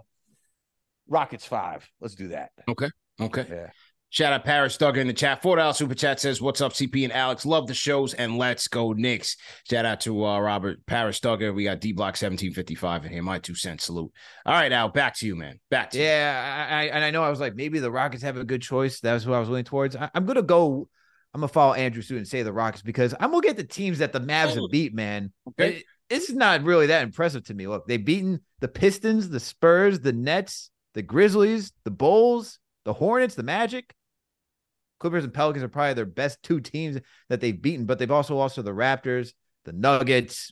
Rockets 1.07 1.45
five. 1.45 1.87
Let's 2.01 2.15
do 2.15 2.29
that. 2.29 2.51
Okay. 2.67 2.89
Okay. 3.21 3.45
Yeah. 3.49 3.67
Shout 4.09 4.31
out 4.31 4.45
Paris 4.45 4.77
Duggar 4.77 4.97
in 4.97 5.07
the 5.07 5.13
chat. 5.13 5.41
Four 5.41 5.57
dollar 5.57 5.73
super 5.73 5.93
chat 5.93 6.19
says, 6.19 6.41
"What's 6.41 6.61
up, 6.61 6.71
CP 6.73 7.03
and 7.03 7.11
Alex? 7.11 7.45
Love 7.45 7.67
the 7.67 7.73
shows 7.73 8.13
and 8.13 8.37
let's 8.37 8.67
go 8.69 8.93
Knicks." 8.93 9.35
Shout 9.69 9.85
out 9.85 9.99
to 10.01 10.25
uh, 10.25 10.39
Robert 10.39 10.85
Paris 10.85 11.19
Duggar. 11.19 11.53
We 11.53 11.65
got 11.65 11.81
D 11.81 11.91
Block 11.91 12.15
seventeen 12.15 12.53
fifty 12.53 12.73
five 12.73 13.05
in 13.05 13.11
here. 13.11 13.21
My 13.21 13.39
two 13.39 13.55
cents 13.55 13.85
salute. 13.85 14.11
All 14.45 14.53
right, 14.53 14.71
Al, 14.71 14.89
back 14.89 15.15
to 15.17 15.27
you, 15.27 15.35
man. 15.35 15.59
Back 15.69 15.91
to 15.91 15.97
you. 15.97 16.05
Yeah, 16.05 16.67
I, 16.69 16.73
I, 16.73 16.83
and 16.85 17.03
I 17.03 17.11
know 17.11 17.21
I 17.21 17.29
was 17.29 17.41
like 17.41 17.55
maybe 17.55 17.79
the 17.79 17.91
Rockets 17.91 18.23
have 18.23 18.37
a 18.37 18.45
good 18.45 18.61
choice. 18.61 19.01
That 19.01 19.13
was 19.13 19.25
who 19.25 19.33
I 19.33 19.39
was 19.39 19.49
leaning 19.49 19.65
towards. 19.65 19.95
I, 19.95 20.09
am 20.15 20.25
gonna 20.25 20.41
go. 20.41 20.87
I'm 21.33 21.41
gonna 21.41 21.49
follow 21.49 21.73
Andrew 21.73 22.01
Suit 22.01 22.17
and 22.17 22.27
say 22.27 22.43
the 22.43 22.53
Rockets 22.53 22.83
because 22.83 23.13
I'm 23.19 23.31
gonna 23.31 23.45
get 23.45 23.57
the 23.57 23.63
teams 23.65 23.99
that 23.99 24.13
the 24.13 24.21
Mavs 24.21 24.55
have 24.55 24.71
beat. 24.71 24.93
Man, 24.93 25.31
Okay. 25.49 25.77
It- 25.77 25.83
it's 26.09 26.31
not 26.31 26.63
really 26.63 26.87
that 26.87 27.03
impressive 27.03 27.43
to 27.47 27.53
me. 27.53 27.67
Look, 27.67 27.85
they've 27.85 28.03
beaten 28.03 28.39
the 28.61 28.69
Pistons, 28.69 29.27
the 29.27 29.41
Spurs, 29.41 29.99
the 29.99 30.13
Nets, 30.13 30.71
the 30.93 31.01
Grizzlies, 31.01 31.73
the 31.83 31.91
Bulls, 31.91 32.59
the 32.85 32.93
Hornets, 32.93 33.35
the 33.35 33.43
Magic. 33.43 33.93
Clippers 34.99 35.23
and 35.23 35.33
Pelicans 35.33 35.63
are 35.63 35.69
probably 35.69 35.93
their 35.93 36.05
best 36.05 36.41
two 36.43 36.59
teams 36.59 36.99
that 37.29 37.41
they've 37.41 37.59
beaten, 37.59 37.85
but 37.85 37.99
they've 37.99 38.11
also 38.11 38.35
lost 38.35 38.55
to 38.55 38.63
the 38.63 38.71
Raptors, 38.71 39.33
the 39.65 39.73
Nuggets. 39.73 40.51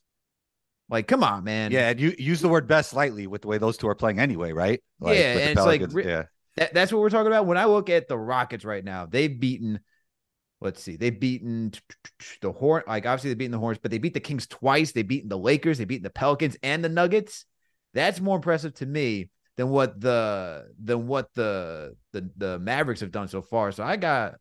Like, 0.89 1.07
come 1.07 1.23
on, 1.23 1.43
man. 1.43 1.71
Yeah, 1.71 1.89
and 1.89 1.99
you 1.99 2.13
use 2.17 2.41
the 2.41 2.49
word 2.49 2.67
best 2.67 2.93
lightly 2.93 3.25
with 3.25 3.41
the 3.41 3.47
way 3.47 3.57
those 3.57 3.77
two 3.77 3.87
are 3.87 3.95
playing 3.95 4.19
anyway, 4.19 4.51
right? 4.51 4.83
Yeah, 5.01 5.07
with 5.07 5.17
the 5.17 5.41
and 5.41 5.49
it's 5.51 5.65
like 5.65 6.05
yeah. 6.05 6.23
That, 6.57 6.73
that's 6.73 6.93
what 6.93 7.01
we're 7.01 7.09
talking 7.09 7.27
about. 7.27 7.47
When 7.47 7.57
I 7.57 7.65
look 7.65 7.89
at 7.89 8.07
the 8.07 8.17
Rockets 8.17 8.63
right 8.63 8.83
now, 8.83 9.07
they've 9.07 9.39
beaten, 9.39 9.79
let's 10.61 10.81
see, 10.81 10.95
they've 10.95 11.19
beaten 11.19 11.73
the 12.41 12.51
Horn, 12.51 12.83
like 12.87 13.05
obviously 13.05 13.31
they've 13.31 13.37
beaten 13.37 13.51
the 13.51 13.59
Horns, 13.59 13.79
but 13.79 13.91
they 13.91 13.97
beat 13.97 14.13
the 14.13 14.19
Kings 14.19 14.47
twice. 14.47 14.91
They've 14.91 15.07
beaten 15.07 15.27
the 15.27 15.37
Lakers, 15.37 15.79
they've 15.79 15.87
beaten 15.87 16.03
the 16.03 16.09
Pelicans 16.11 16.55
and 16.61 16.83
the 16.83 16.89
Nuggets. 16.89 17.45
That's 17.93 18.21
more 18.21 18.35
impressive 18.35 18.75
to 18.75 18.85
me 18.85 19.29
than 19.57 19.69
what 19.69 19.99
the 19.99 20.67
than 20.83 21.07
what 21.07 21.33
the 21.33 21.95
the 22.11 22.29
the 22.37 22.59
Mavericks 22.59 23.01
have 23.01 23.11
done 23.11 23.27
so 23.27 23.41
far. 23.41 23.71
So 23.71 23.83
I 23.83 23.95
got 23.95 24.35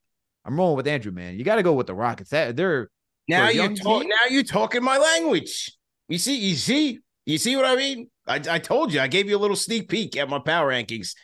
I'm 0.45 0.57
rolling 0.57 0.77
with 0.77 0.87
Andrew, 0.89 1.13
man. 1.13 1.39
You 1.39 1.45
got 1.45 1.57
to 1.57 1.63
go 1.63 1.73
with 1.73 1.87
the 1.87 1.95
Rockets. 1.95 2.31
That 2.31 2.57
they're 2.57 2.91
Now 3.29 3.49
you 3.49 3.63
young 3.63 3.75
talk. 3.75 4.03
team? 4.03 4.11
Now 4.11 4.29
you're 4.31 4.43
talking 4.43 4.83
my 4.83 4.99
language. 4.99 5.73
You 6.09 6.19
see. 6.19 6.37
You 6.37 6.55
see. 6.55 7.01
You 7.27 7.39
see 7.39 7.57
what 7.57 7.65
I 7.65 7.77
mean? 7.77 8.11
I, 8.27 8.41
I 8.51 8.59
told 8.59 8.93
you. 8.93 9.01
I 9.01 9.07
gave 9.07 9.29
you 9.29 9.37
a 9.37 9.39
little 9.41 9.57
sneak 9.57 9.89
peek 9.89 10.17
at 10.17 10.29
my 10.29 10.39
power 10.39 10.71
rankings. 10.71 11.15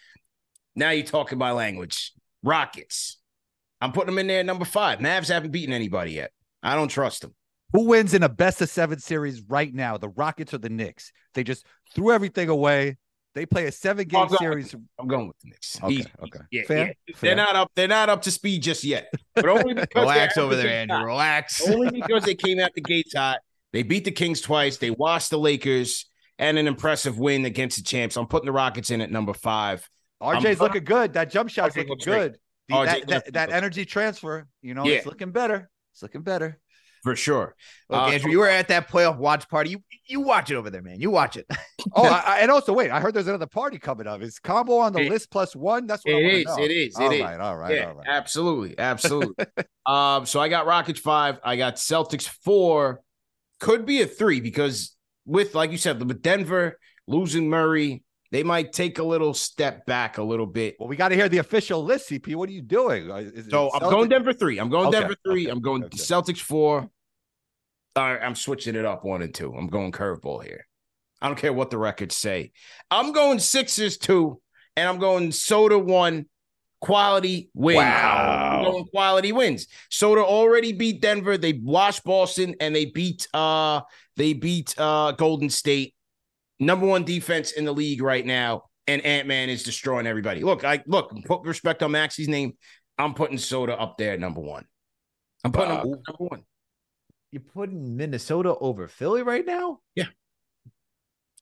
Now 0.74 0.91
you're 0.91 1.05
talking 1.05 1.36
my 1.36 1.53
language. 1.53 2.12
Rockets. 2.43 3.18
I'm 3.82 3.93
putting 3.93 4.07
them 4.07 4.18
in 4.18 4.26
there 4.26 4.41
at 4.41 4.47
number 4.47 4.64
five. 4.64 4.99
Mavs 5.01 5.28
haven't 5.28 5.51
beaten 5.51 5.74
anybody 5.74 6.12
yet. 6.12 6.30
I 6.62 6.74
don't 6.74 6.88
trust 6.88 7.22
them. 7.22 7.34
Who 7.72 7.84
wins 7.84 8.14
in 8.14 8.22
a 8.22 8.28
best 8.28 8.61
of 8.62 8.68
seven 8.68 8.99
series 8.99 9.43
right 9.43 9.72
now? 9.72 9.97
The 9.97 10.09
Rockets 10.09 10.55
or 10.55 10.59
the 10.59 10.68
Knicks? 10.70 11.12
They 11.34 11.45
just 11.45 11.64
threw 11.95 12.12
everything 12.12 12.49
away. 12.49 12.97
They 13.35 13.47
play 13.47 13.66
a 13.66 13.72
seven 13.72 14.09
game 14.09 14.20
I'll 14.20 14.28
series. 14.28 14.74
I'm 14.99 15.07
going 15.07 15.28
with 15.28 15.39
the 15.43 15.51
Knicks. 15.51 15.78
Okay, 15.83 15.95
Easy. 15.95 16.11
okay. 16.22 16.39
Yeah, 16.51 16.62
Fair, 16.66 16.78
yeah. 16.78 17.14
fair. 17.14 17.28
They're 17.28 17.37
not 17.37 17.55
up. 17.57 17.70
They're 17.76 17.87
not 17.89 18.09
up 18.09 18.22
to 18.22 18.31
speed 18.31 18.62
just 18.62 18.83
yet. 18.83 19.12
But 19.35 19.49
only 19.49 19.74
because 19.74 20.03
relax 20.03 20.37
over 20.37 20.57
there, 20.57 20.66
averaging 20.66 20.91
Andrew. 20.91 21.07
Relax. 21.07 21.68
Only 21.68 21.91
because 22.01 22.24
they 22.24 22.35
came 22.35 22.59
out 22.59 22.72
the 22.74 22.81
gates 22.81 23.14
hot. 23.14 23.39
They 23.72 23.85
beat 23.85 24.05
the 24.05 24.11
Kings 24.11 24.41
twice. 24.41 24.78
They 24.78 24.91
washed 24.91 25.31
the 25.31 25.39
Lakers 25.39 26.07
and 26.41 26.59
an 26.59 26.66
impressive 26.66 27.18
win 27.18 27.45
against 27.45 27.76
the 27.76 27.85
champs. 27.85 28.16
I'm 28.16 28.26
putting 28.26 28.47
the 28.47 28.53
Rockets 28.53 28.91
in 28.91 29.01
at 29.01 29.12
number 29.12 29.33
five. 29.33 29.89
RJ's 30.20 30.45
I'm- 30.45 30.57
looking 30.59 30.85
good. 30.85 31.12
That 31.12 31.31
jump 31.31 31.51
shot's 31.51 31.76
RJ 31.76 31.89
looking 31.89 32.05
good. 32.05 32.39
The- 32.68 32.74
RJ 32.74 32.85
that, 32.87 33.07
that, 33.07 33.33
that 33.35 33.53
energy 33.53 33.85
transfer, 33.85 34.49
you 34.61 34.74
know, 34.74 34.85
Yeah. 34.85 34.97
it's 34.97 35.07
looking 35.07 35.31
better. 35.31 35.70
It's 35.93 36.03
looking 36.03 36.22
better. 36.22 36.59
For 37.03 37.17
sure. 37.17 37.55
Look, 37.89 37.99
Uh, 38.01 38.07
Andrew, 38.07 38.31
you 38.31 38.39
were 38.41 38.49
at 38.49 38.69
that 38.69 38.89
playoff 38.89 39.17
watch 39.17 39.49
party. 39.49 39.71
You 39.71 39.83
you 40.07 40.21
watch 40.21 40.51
it 40.51 40.57
over 40.57 40.69
there, 40.71 40.83
man. 40.83 41.01
You 41.01 41.11
watch 41.11 41.37
it. 41.37 41.47
Oh, 41.95 42.05
I, 42.05 42.23
I- 42.37 42.39
and 42.41 42.51
also 42.51 42.75
wait, 42.75 42.91
I 42.91 43.01
heard 43.01 43.15
there's 43.15 43.27
another 43.27 43.47
party 43.47 43.79
coming 43.79 44.07
up. 44.07 44.21
Is 44.21 44.39
combo 44.39 44.77
on 44.79 44.93
the 44.93 45.01
It- 45.01 45.11
list 45.11 45.31
plus 45.31 45.57
one? 45.57 45.87
That's 45.87 46.05
what 46.05 46.15
I 46.15 46.19
It 46.19 46.23
wanna 46.23 46.35
is. 46.37 46.45
know. 46.45 46.59
It 46.63 46.71
is. 46.71 46.99
It 46.99 47.03
All 47.03 47.13
is. 47.13 47.21
right, 47.23 47.41
all 47.41 47.57
right, 47.57 47.75
yeah, 47.75 47.87
all 47.89 47.95
right. 47.95 48.07
absolutely, 48.09 48.79
absolutely. 48.79 49.47
um, 49.87 50.27
so 50.27 50.41
I 50.41 50.49
got 50.49 50.67
Rockets 50.67 51.01
five. 51.01 51.39
I 51.43 51.57
got 51.57 51.77
Celtics 51.77 52.29
four. 52.29 53.01
Could 53.61 53.87
be 53.87 54.03
a 54.03 54.07
three 54.07 54.41
because 54.41 54.95
with 55.25 55.55
like 55.55 55.73
you 55.73 55.79
said, 55.79 55.99
with 56.07 56.21
Denver 56.23 56.79
losing 57.07 57.49
Murray, 57.49 58.03
they 58.33 58.43
might 58.43 58.72
take 58.72 58.99
a 58.99 59.03
little 59.03 59.35
step 59.35 59.87
back 59.87 60.18
a 60.18 60.22
little 60.22 60.47
bit. 60.47 60.76
Well, 60.78 60.89
we 60.89 60.97
got 60.97 61.09
to 61.09 61.16
hear 61.16 61.28
the 61.28 61.39
official 61.39 61.83
list, 61.83 62.11
CP. 62.11 62.37
What 62.37 62.49
are 62.49 62.53
you 62.53 62.62
doing? 62.62 63.11
Is 63.11 63.49
So 63.51 63.70
I'm 63.72 63.81
going 63.81 64.09
Denver 64.09 64.33
three. 64.33 64.59
I'm 64.59 64.70
going 64.70 64.89
Okay, 64.89 65.01
Denver 65.01 65.16
three. 65.24 65.47
okay, 65.47 65.51
I'm 65.51 65.61
going 65.61 65.85
okay. 65.85 65.97
Celtics 65.97 66.39
four. 66.39 66.89
All 67.97 68.12
right, 68.12 68.22
I'm 68.22 68.37
switching 68.37 68.76
it 68.76 68.85
up 68.85 69.05
one 69.05 69.22
and 69.22 69.35
two. 69.35 69.53
I'm 69.53 69.66
going 69.66 69.91
curveball 69.91 70.45
here. 70.45 70.66
I 71.20 71.26
don't 71.26 71.37
care 71.37 71.53
what 71.53 71.70
the 71.70 71.78
records 71.78 72.16
say. 72.16 72.53
I'm 72.91 73.12
going 73.12 73.41
Sixers 73.41 73.99
two, 73.99 74.41
and 74.76 74.89
I'm 74.89 74.99
going 74.99 75.33
Soda 75.33 75.78
one. 75.78 76.26
Quality 76.81 77.51
wins. 77.53 77.76
Wow. 77.76 78.57
I'm 78.59 78.64
going 78.64 78.85
quality 78.87 79.33
wins. 79.33 79.66
Soda 79.91 80.22
already 80.22 80.72
beat 80.72 81.03
Denver. 81.03 81.37
They 81.37 81.53
washed 81.53 82.05
Boston, 82.05 82.55
and 82.59 82.74
they 82.74 82.87
beat 82.87 83.28
uh 83.35 83.83
they 84.16 84.33
beat 84.33 84.74
uh 84.78 85.12
Golden 85.12 85.51
State. 85.51 85.95
Number 86.61 86.87
one 86.87 87.05
defense 87.05 87.53
in 87.53 87.65
the 87.65 87.73
league 87.73 88.03
right 88.03 88.25
now, 88.25 88.65
and 88.87 89.03
Ant 89.03 89.27
Man 89.27 89.49
is 89.49 89.63
destroying 89.63 90.07
everybody. 90.07 90.43
Look, 90.43 90.63
I 90.63 90.83
look 90.87 91.13
put 91.25 91.43
respect 91.43 91.83
on 91.83 91.93
Maxey's 91.93 92.29
name. 92.29 92.53
I'm 92.99 93.15
putting 93.15 93.39
Soda 93.39 93.79
up 93.81 93.97
there 93.97 94.13
at 94.13 94.21
number 94.21 94.43
one. 94.43 94.67
I'm 95.43 95.53
putting 95.53 95.75
him 95.75 95.89
number 95.89 96.03
one. 96.19 96.43
You're 97.33 97.43
putting 97.43 97.97
Minnesota 97.97 98.55
over 98.55 98.89
Philly 98.89 99.23
right 99.23 99.47
now? 99.47 99.79
Yeah. 99.95 100.07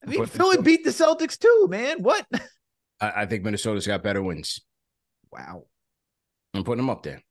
I 0.04 0.10
mean, 0.10 0.20
Put- 0.20 0.30
Philly 0.30 0.62
beat 0.62 0.84
the 0.84 0.90
Celtics 0.90 1.36
too, 1.36 1.66
man. 1.68 2.02
What? 2.02 2.24
I, 3.00 3.22
I 3.22 3.26
think 3.26 3.42
Minnesota's 3.42 3.86
got 3.86 4.02
better 4.02 4.22
wins. 4.22 4.60
Wow. 5.32 5.64
I'm 6.54 6.62
putting 6.62 6.78
them 6.84 6.90
up 6.90 7.02
there. 7.02 7.22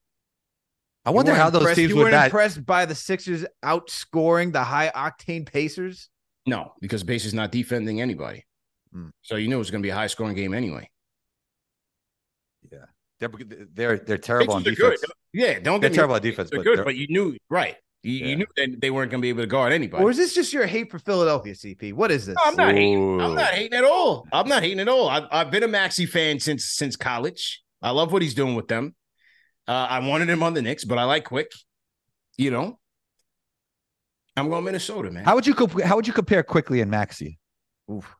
I 1.05 1.11
wonder 1.11 1.33
how 1.33 1.49
those 1.49 1.61
impressed- 1.61 1.77
teams 1.77 1.89
you 1.91 1.95
would 1.97 2.11
weren't 2.11 2.25
impressed 2.25 2.65
by 2.65 2.85
the 2.85 2.95
Sixers 2.95 3.45
outscoring 3.63 4.51
the 4.51 4.63
high 4.63 4.91
octane 4.93 5.45
Pacers. 5.45 6.09
No, 6.47 6.73
because 6.81 7.03
base 7.03 7.25
is 7.25 7.33
not 7.35 7.51
defending 7.51 8.01
anybody. 8.01 8.45
Hmm. 8.91 9.09
So 9.21 9.35
you 9.35 9.47
knew 9.49 9.55
it 9.57 9.59
was 9.59 9.69
going 9.69 9.81
to 9.83 9.85
be 9.85 9.91
a 9.91 9.95
high 9.95 10.07
scoring 10.07 10.35
game 10.35 10.53
anyway. 10.53 10.89
Yeah. 12.71 12.79
They're 13.19 13.29
they're, 13.73 13.97
they're 13.99 14.17
terrible 14.17 14.53
on 14.55 14.63
defense. 14.63 15.01
good. 15.01 15.11
Yeah, 15.33 15.59
don't 15.59 15.81
They're 15.81 15.89
get 15.89 15.95
terrible 15.95 16.13
wrong. 16.13 16.19
on 16.19 16.23
defense, 16.23 16.49
They're 16.49 16.59
but 16.59 16.63
good, 16.63 16.77
they're- 16.79 16.85
but 16.85 16.95
you 16.95 17.07
knew 17.09 17.37
right. 17.49 17.75
You, 18.03 18.13
you 18.13 18.35
knew 18.37 18.45
that 18.55 18.79
they 18.79 18.89
weren't 18.91 19.11
going 19.11 19.19
to 19.19 19.25
be 19.25 19.29
able 19.29 19.41
to 19.41 19.47
guard 19.47 19.73
anybody. 19.73 20.01
Or 20.03 20.09
is 20.11 20.15
this 20.17 20.33
just 20.33 20.53
your 20.53 20.65
hate 20.65 20.89
for 20.91 20.99
Philadelphia, 20.99 21.53
CP? 21.53 21.91
What 21.93 22.09
is 22.11 22.27
this? 22.27 22.35
No, 22.35 22.41
I'm 22.45 22.55
not 22.55 22.73
hating. 22.75 23.19
I'm 23.19 23.35
not 23.35 23.49
hating 23.53 23.77
at 23.77 23.83
all. 23.83 24.25
I'm 24.31 24.47
not 24.47 24.61
hating 24.63 24.79
at 24.79 24.87
all. 24.87 25.09
I've, 25.09 25.23
I've 25.31 25.51
been 25.51 25.63
a 25.63 25.67
Maxey 25.67 26.05
fan 26.05 26.39
since 26.39 26.65
since 26.65 26.95
college. 26.95 27.61
I 27.81 27.89
love 27.89 28.13
what 28.13 28.21
he's 28.21 28.35
doing 28.35 28.55
with 28.55 28.67
them. 28.67 28.95
Uh, 29.67 29.87
I 29.89 29.99
wanted 30.07 30.29
him 30.29 30.41
on 30.43 30.53
the 30.53 30.61
Knicks, 30.61 30.85
but 30.85 30.97
I 30.97 31.03
like 31.03 31.25
Quick. 31.25 31.51
You 32.37 32.51
know, 32.51 32.79
I'm 34.37 34.49
going 34.49 34.63
Minnesota, 34.63 35.11
man. 35.11 35.25
How 35.25 35.35
would 35.35 35.47
you 35.47 35.53
comp- 35.55 35.81
how 35.81 35.95
would 35.95 36.07
you 36.07 36.13
compare 36.13 36.43
Quickley 36.43 36.81
and 36.81 36.91
Maxey? 36.91 37.39
Oof. 37.91 38.15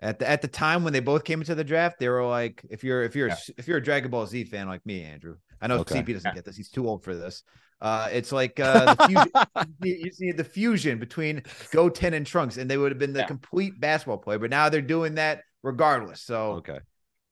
At 0.00 0.18
the 0.18 0.28
at 0.28 0.42
the 0.42 0.48
time 0.48 0.84
when 0.84 0.92
they 0.92 1.00
both 1.00 1.24
came 1.24 1.40
into 1.40 1.54
the 1.54 1.64
draft, 1.64 1.98
they 1.98 2.08
were 2.08 2.24
like, 2.26 2.64
if 2.70 2.84
you're 2.84 3.02
if 3.02 3.14
you're 3.16 3.30
if 3.56 3.66
you're 3.68 3.78
a 3.78 3.82
Dragon 3.82 4.10
Ball 4.10 4.26
Z 4.26 4.44
fan 4.44 4.68
like 4.68 4.84
me, 4.84 5.02
Andrew, 5.02 5.36
I 5.60 5.66
know 5.68 5.78
Okay. 5.78 6.02
CP 6.02 6.12
doesn't 6.12 6.34
get 6.34 6.44
this; 6.44 6.56
he's 6.56 6.68
too 6.70 6.86
old 6.88 7.02
for 7.02 7.14
this. 7.14 7.42
Uh, 7.80 8.08
it's 8.10 8.32
like 8.32 8.58
uh, 8.60 8.94
the 8.94 9.06
fusion. 9.06 9.30
you 9.82 9.94
you 10.04 10.12
see 10.12 10.32
the 10.32 10.44
fusion 10.44 10.98
between 10.98 11.42
Goten 11.72 12.14
and 12.14 12.26
Trunks, 12.26 12.56
and 12.58 12.70
they 12.70 12.76
would 12.78 12.92
have 12.92 12.98
been 12.98 13.12
the 13.14 13.20
Yeah. 13.20 13.26
complete 13.26 13.78
basketball 13.80 14.18
player. 14.18 14.38
But 14.38 14.50
now 14.50 14.68
they're 14.68 14.80
doing 14.82 15.14
that 15.16 15.42
regardless. 15.62 16.20
So 16.22 16.52
Okay. 16.54 16.78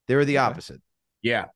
they 0.08 0.16
were 0.16 0.24
the 0.24 0.38
Okay. 0.38 0.46
opposite. 0.46 0.80
Yeah. 1.22 1.46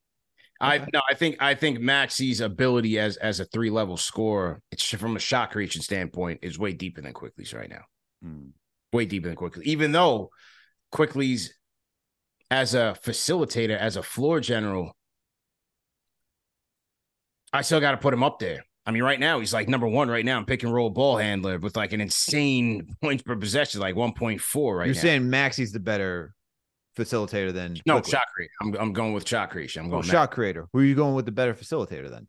I 0.61 0.79
no, 0.93 1.01
I 1.09 1.15
think 1.15 1.37
I 1.41 1.55
think 1.55 1.79
Maxey's 1.79 2.41
ability 2.41 2.99
as 2.99 3.17
as 3.17 3.41
a 3.41 3.45
three 3.45 3.71
level 3.71 3.97
scorer, 3.97 4.61
it's 4.73 4.85
from 4.85 5.17
a 5.17 5.21
shot 5.21 5.51
creation 5.51 5.83
standpoint, 5.83 6.41
is 6.43 6.59
way 6.59 6.73
deeper 6.73 7.01
than 7.01 7.13
Quickley's 7.13 7.55
right 7.55 7.71
now. 7.71 7.83
Hmm. 8.23 8.49
Way 8.93 9.05
deeper 9.05 9.29
than 9.29 9.37
Quickley. 9.37 9.67
Even 9.67 9.93
though 9.93 10.31
Quickley's 10.91 11.55
as 12.51 12.75
a 12.75 12.97
facilitator, 13.05 13.79
as 13.79 13.97
a 13.97 14.03
floor 14.03 14.41
general, 14.41 14.97
I 17.53 17.63
still 17.63 17.81
got 17.81 17.93
to 17.93 17.99
put 17.99 18.15
him 18.15 18.23
up 18.23 18.39
there. 18.39 18.65
I 18.85 18.91
mean, 18.91 19.03
right 19.03 19.21
now 19.21 19.39
he's 19.39 19.53
like 19.53 19.69
number 19.69 19.87
one 19.87 20.09
right 20.09 20.25
now 20.25 20.39
in 20.39 20.47
pick 20.47 20.63
and 20.63 20.73
roll 20.73 20.89
ball 20.91 21.19
handler 21.19 21.59
with 21.59 21.77
like 21.77 21.93
an 21.93 22.01
insane 22.01 22.97
points 23.03 23.23
per 23.23 23.37
possession, 23.37 23.81
like 23.81 23.95
one 23.95 24.13
point 24.13 24.41
four 24.41 24.79
right 24.79 24.87
You're 24.87 24.95
now. 24.95 25.01
saying 25.03 25.31
Maxey's 25.31 25.73
the 25.73 25.79
better 25.79 26.35
facilitator 26.99 27.53
than 27.53 27.77
no 27.87 27.95
Quickley. 27.95 28.11
shot 28.11 28.25
creation. 28.35 28.53
I'm 28.63 28.75
I'm 28.77 28.93
going 28.93 29.13
with 29.13 29.27
shot 29.29 29.51
creation. 29.51 29.81
I'm 29.83 29.87
Oh, 29.87 29.91
going 29.91 30.01
Max. 30.01 30.11
shot 30.11 30.31
creator. 30.33 30.67
Who 30.73 30.81
are 30.81 30.85
you 30.85 30.95
going 30.95 31.15
with 31.15 31.25
the 31.27 31.33
better 31.33 31.55
facilitator 31.55 32.11
then? 32.11 32.27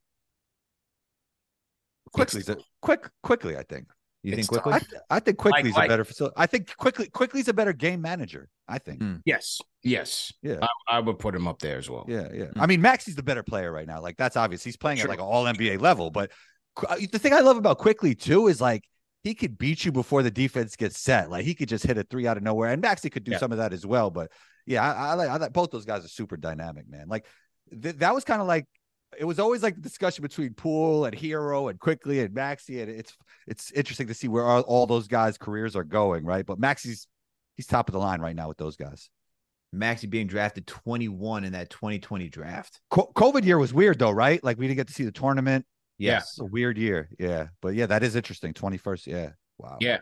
Quickley's 2.13 2.49
a, 2.49 2.57
quick 2.81 3.09
Quickley, 3.23 3.55
I 3.57 3.63
think. 3.63 3.87
You 4.23 4.33
It's 4.33 4.47
think 4.49 4.61
Quickley? 4.63 4.87
I, 5.09 5.15
I 5.17 5.19
think 5.19 5.37
Quickley's 5.37 5.73
like- 5.75 5.85
a 5.85 5.87
better 5.89 6.03
facilitator. 6.03 6.33
I 6.35 6.45
think 6.47 6.75
Quickley 6.75 7.07
Quickley's 7.09 7.47
a 7.47 7.53
better 7.53 7.71
game 7.73 8.01
manager. 8.01 8.49
I 8.67 8.77
think. 8.77 9.01
Hmm. 9.01 9.15
Yes, 9.25 9.61
yes. 9.83 10.31
Yeah. 10.41 10.57
I, 10.61 10.97
I 10.97 10.99
would 10.99 11.17
put 11.19 11.33
him 11.33 11.47
up 11.47 11.59
there 11.59 11.77
as 11.77 11.89
well. 11.89 12.05
Yeah, 12.07 12.27
yeah. 12.33 12.45
Hmm. 12.47 12.61
I 12.61 12.65
mean, 12.67 12.81
Maxey's 12.81 13.15
the 13.15 13.23
better 13.23 13.43
player 13.43 13.71
right 13.71 13.87
now. 13.87 14.01
Like 14.01 14.17
that's 14.17 14.35
obvious. 14.37 14.63
He's 14.63 14.77
playing 14.77 14.97
Sure. 14.97 15.05
at 15.07 15.09
like 15.09 15.19
an 15.19 15.25
all 15.25 15.45
NBA 15.45 15.79
level. 15.81 16.11
But 16.11 16.31
the 17.11 17.19
thing 17.19 17.33
I 17.33 17.39
love 17.39 17.57
about 17.57 17.77
Quickley 17.77 18.13
too 18.15 18.47
is 18.47 18.59
like 18.59 18.83
he 19.23 19.33
could 19.33 19.57
beat 19.57 19.83
you 19.85 19.91
before 19.91 20.23
the 20.23 20.31
defense 20.31 20.75
gets 20.75 20.99
set. 20.99 21.29
Like 21.29 21.45
he 21.45 21.53
could 21.53 21.69
just 21.69 21.85
hit 21.85 21.97
a 21.97 22.03
three 22.03 22.27
out 22.27 22.37
of 22.37 22.43
nowhere, 22.43 22.71
and 22.71 22.81
Maxey 22.81 23.09
could 23.09 23.23
do 23.23 23.31
Yeah. 23.31 23.37
some 23.39 23.51
of 23.51 23.57
that 23.57 23.73
as 23.73 23.85
well. 23.85 24.09
But 24.09 24.31
yeah, 24.65 24.83
I, 24.83 25.09
I 25.09 25.13
like 25.15 25.29
I 25.29 25.37
like 25.37 25.53
both 25.53 25.71
those 25.71 25.85
guys 25.85 26.05
are 26.05 26.09
super 26.09 26.37
dynamic, 26.37 26.89
man. 26.89 27.07
Like 27.07 27.25
th- 27.81 27.95
that 27.97 28.13
was 28.13 28.23
kind 28.23 28.41
of 28.41 28.47
like 28.47 28.65
it 29.17 29.25
was 29.25 29.39
always 29.39 29.63
like 29.63 29.75
the 29.75 29.81
discussion 29.81 30.21
between 30.21 30.53
Poole 30.53 31.05
and 31.05 31.15
Herro 31.15 31.69
and 31.69 31.79
Quickley 31.79 32.19
and 32.21 32.33
Maxey, 32.33 32.81
and 32.81 32.89
it's 32.91 33.15
it's 33.47 33.71
interesting 33.71 34.07
to 34.07 34.13
see 34.13 34.27
where 34.27 34.45
all, 34.45 34.61
all 34.61 34.85
those 34.85 35.07
guys' 35.07 35.37
careers 35.37 35.75
are 35.75 35.83
going, 35.83 36.23
right? 36.25 36.45
But 36.45 36.59
Maxey's 36.59 37.07
he's 37.57 37.65
top 37.67 37.89
of 37.89 37.93
the 37.93 37.99
line 37.99 38.21
right 38.21 38.35
now 38.35 38.47
with 38.47 38.57
those 38.57 38.75
guys. 38.75 39.09
Maxey 39.71 40.07
being 40.07 40.25
drafted 40.27 40.65
21 40.65 41.43
in 41.43 41.53
that 41.53 41.69
2020 41.69 42.29
draft. 42.29 42.79
Co- 42.89 43.11
COVID 43.15 43.45
year 43.45 43.57
was 43.59 43.73
weird 43.73 43.99
though, 43.99 44.09
right? 44.11 44.43
Like 44.43 44.57
we 44.57 44.67
didn't 44.67 44.77
get 44.77 44.87
to 44.87 44.93
see 44.93 45.03
the 45.03 45.11
tournament. 45.11 45.65
Yeah. 45.99 46.21
A 46.39 46.45
weird 46.45 46.77
year, 46.77 47.09
yeah. 47.19 47.47
But 47.61 47.75
yeah, 47.75 47.85
that 47.85 48.03
is 48.03 48.15
interesting. 48.15 48.53
Twenty 48.53 48.77
first, 48.77 49.05
yeah. 49.05 49.31
Wow. 49.57 49.77
Yeah. 49.79 49.99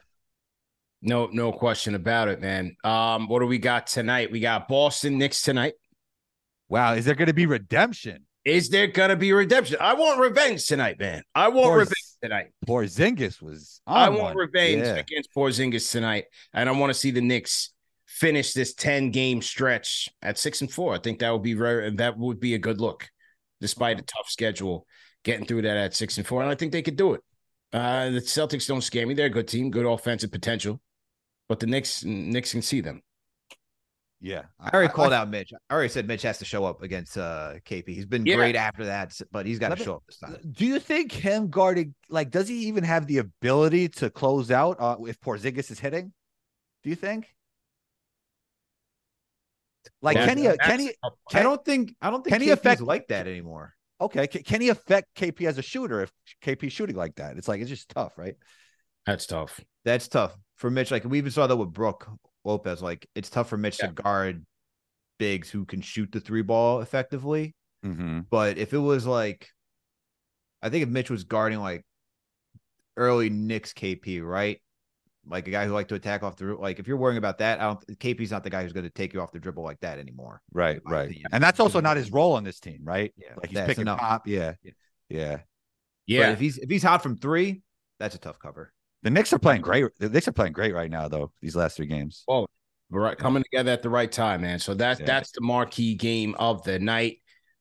No, 1.02 1.28
no 1.32 1.52
question 1.52 1.96
about 1.96 2.28
it, 2.28 2.40
man. 2.40 2.76
Um, 2.84 3.28
what 3.28 3.40
do 3.40 3.46
we 3.46 3.58
got 3.58 3.88
tonight? 3.88 4.32
We 4.32 4.40
got 4.40 4.68
Boston 4.68 5.18
Knicks 5.18 5.42
tonight. 5.42 5.74
Wow. 6.70 6.94
Is 6.94 7.06
there 7.06 7.16
going 7.16 7.28
to 7.28 7.34
be 7.34 7.46
redemption? 7.46 8.26
Is 8.48 8.70
there 8.70 8.88
gonna 8.88 9.18
be 9.18 9.34
redemption? 9.34 9.76
I 9.82 9.94
want 9.96 10.22
revenge 10.22 10.68
tonight, 10.68 10.98
man. 11.02 11.22
I 11.36 11.50
want 11.50 11.74
revenge 11.76 11.96
tonight. 12.22 12.48
Porzingis 12.66 13.42
was. 13.42 13.82
I 13.86 14.08
want 14.08 14.22
one. 14.22 14.38
revenge 14.38 14.84
Yeah. 14.84 14.96
against 14.96 15.34
Porzingis 15.36 15.92
tonight, 15.92 16.26
and 16.54 16.70
I 16.70 16.72
want 16.72 16.90
to 16.92 16.94
see 16.94 17.12
the 17.12 17.20
Knicks 17.20 17.74
finish 18.06 18.54
this 18.54 18.74
ten 18.74 19.12
game 19.12 19.42
stretch 19.42 20.08
at 20.22 20.38
six 20.38 20.62
and 20.62 20.72
four. 20.72 20.94
I 20.94 21.00
think 21.00 21.20
that 21.20 21.32
would 21.32 21.44
be 21.44 21.56
very 21.56 21.94
that 21.98 22.18
would 22.18 22.40
be 22.40 22.54
a 22.54 22.58
good 22.58 22.80
look, 22.80 23.10
despite 23.60 24.00
a 24.00 24.04
tough 24.04 24.30
schedule. 24.30 24.88
Getting 25.28 25.46
through 25.46 25.64
that 25.64 25.76
at 25.76 25.94
six 25.94 26.18
and 26.18 26.26
four, 26.26 26.42
and 26.42 26.50
I 26.50 26.56
think 26.56 26.72
they 26.72 26.82
could 26.82 26.96
do 26.96 27.14
it. 27.14 27.22
Uh, 27.74 28.10
the 28.12 28.22
Celtics 28.22 28.66
don't 28.66 28.80
scare 28.82 29.06
me; 29.06 29.14
they're 29.14 29.26
a 29.26 29.30
good 29.30 29.48
team, 29.50 29.70
good 29.70 29.86
offensive 29.86 30.32
potential, 30.32 30.80
but 31.50 31.60
the 31.60 31.68
Knicks 31.68 32.06
Knicks 32.06 32.54
can 32.54 32.62
see 32.62 32.80
them. 32.80 33.02
Yeah. 34.22 34.44
I 34.60 34.70
already 34.74 34.92
called 34.94 35.12
out 35.14 35.30
Mitch. 35.30 35.52
I 35.70 35.74
already 35.74 35.90
said 35.90 36.08
Mitch 36.08 36.22
has 36.24 36.38
to 36.40 36.46
show 36.46 36.64
up 36.64 36.82
against 36.82 37.18
uh 37.18 37.56
KP. 37.66 37.90
He's 37.90 38.06
been 38.06 38.26
Yeah. 38.26 38.38
great 38.38 38.56
after 38.56 38.86
that, 38.86 39.20
but 39.32 39.46
he's 39.46 39.60
got 39.60 39.78
to 39.78 39.84
show 39.84 39.96
up 39.98 40.04
this 40.08 40.18
time. 40.18 40.38
Do 40.50 40.66
you 40.66 40.80
think 40.80 41.12
him 41.12 41.50
guarding 41.50 41.94
like 42.10 42.32
does 42.32 42.48
he 42.48 42.68
even 42.68 42.84
have 42.86 43.06
the 43.06 43.18
ability 43.18 43.90
to 43.90 44.10
close 44.10 44.50
out 44.50 44.78
uh, 44.80 44.96
if 45.06 45.20
Porzingis 45.20 45.70
is 45.70 45.80
hitting? 45.80 46.14
Do 46.84 46.90
you 46.90 46.96
think? 46.96 47.28
Like 50.02 50.18
That- 50.18 50.28
can 50.30 50.38
he 50.38 50.44
that's 50.46 50.58
can 50.66 50.80
he 50.80 50.90
a- 51.04 51.38
I 51.38 51.44
don't 51.44 51.64
think 51.64 51.96
I 52.02 52.10
don't 52.10 52.24
think 52.24 52.34
Can 52.34 52.42
he 52.42 52.48
KP's 52.48 52.54
affect- 52.54 52.82
like 52.82 53.08
that 53.10 53.28
anymore. 53.28 53.74
Okay 54.00 54.28
can, 54.28 54.44
can 54.44 54.62
he 54.62 54.70
affect 54.70 55.16
KP 55.16 55.48
as 55.48 55.58
a 55.58 55.62
shooter 55.62 56.02
if 56.02 56.12
KP 56.44 56.72
shooting 56.72 56.96
like 56.96 57.16
that? 57.16 57.38
It's 57.38 57.48
like 57.48 57.62
it's 57.62 57.70
just 57.70 57.90
tough, 57.90 58.18
right? 58.18 58.36
That's 59.06 59.26
tough. 59.26 59.60
That's 59.86 60.08
tough 60.08 60.36
for 60.58 60.70
Mitch. 60.70 60.92
Like 60.92 61.06
we 61.06 61.18
even 61.18 61.32
saw 61.32 61.48
that 61.48 61.56
with 61.56 61.74
Brook 61.74 62.08
Lopez. 62.44 62.82
Like 62.82 63.08
it's 63.16 63.30
tough 63.30 63.50
for 63.50 63.58
Mitch 63.58 63.80
Yeah. 63.80 63.88
to 63.88 63.94
guard 63.94 64.46
bigs 65.18 65.50
who 65.50 65.66
can 65.66 65.82
shoot 65.82 66.12
the 66.12 66.20
three 66.20 66.42
ball 66.42 66.82
effectively. 66.82 67.56
Mm-hmm. 67.86 68.22
But 68.30 68.58
if 68.58 68.74
it 68.74 68.78
was 68.78 69.06
like, 69.06 69.48
I 70.62 70.70
think 70.70 70.84
if 70.84 70.90
Mitch 70.90 71.10
was 71.10 71.24
guarding 71.24 71.60
like 71.60 71.84
early 72.98 73.30
Knicks 73.30 73.74
KP, 73.74 74.24
right? 74.24 74.62
Like 75.30 75.48
a 75.48 75.52
guy 75.52 75.66
who 75.66 75.74
liked 75.74 75.90
to 75.90 75.96
attack 75.96 76.24
off 76.24 76.36
the 76.38 76.56
like, 76.56 76.80
if 76.80 76.88
you're 76.88 76.98
worrying 76.98 77.18
about 77.18 77.38
that, 77.40 77.60
I 77.60 77.64
don't. 77.66 78.00
KP's 78.00 78.32
not 78.32 78.44
the 78.44 78.50
guy 78.50 78.64
who's 78.64 78.74
going 78.74 78.86
to 78.86 78.90
take 78.90 79.14
you 79.14 79.22
off 79.22 79.32
the 79.32 79.40
dribble 79.40 79.64
like 79.64 79.80
that 79.82 80.00
anymore. 80.00 80.42
Right, 80.54 80.80
right. 80.86 81.06
opinion. 81.10 81.28
And 81.32 81.44
that's 81.44 81.60
also 81.60 81.80
not 81.82 81.98
his 81.98 82.12
role 82.12 82.34
on 82.34 82.44
this 82.44 82.60
team, 82.60 82.80
right? 82.84 83.14
Yeah, 83.18 83.34
Like 83.38 83.48
he's 83.50 83.56
that's 83.56 83.68
picking 83.68 83.84
enough. 83.84 84.00
pop. 84.00 84.28
Yeah. 84.28 84.54
Yeah. 84.64 84.72
Yeah. 85.10 85.38
Yeah, 86.06 86.20
But 86.28 86.34
if 86.34 86.40
he's 86.40 86.58
if 86.58 86.70
he's 86.70 86.84
hot 86.84 87.04
from 87.04 87.18
three, 87.18 87.62
that's 88.00 88.16
a 88.16 88.20
tough 88.20 88.40
cover. 88.40 88.72
The 89.04 89.10
Knicks 89.10 89.32
are 89.34 89.40
playing 89.40 89.62
great. 89.62 89.86
The 90.00 90.10
Knicks 90.10 90.28
are 90.28 90.32
playing 90.34 90.54
great 90.54 90.74
right 90.74 90.90
now, 90.90 91.08
though, 91.08 91.32
these 91.42 91.56
last 91.56 91.78
three 91.78 91.86
games. 91.86 92.24
Oh, 92.28 92.48
well, 92.90 93.02
right 93.04 93.18
coming 93.18 93.44
together 93.44 93.72
at 93.72 93.82
the 93.84 93.90
right 93.90 94.12
time, 94.12 94.42
man. 94.42 94.60
So 94.60 94.74
that's 94.74 95.00
Yeah. 95.00 95.06
that's 95.06 95.32
the 95.32 95.42
marquee 95.42 95.96
game 95.96 96.36
of 96.40 96.64
the 96.64 96.80
night. 96.80 97.18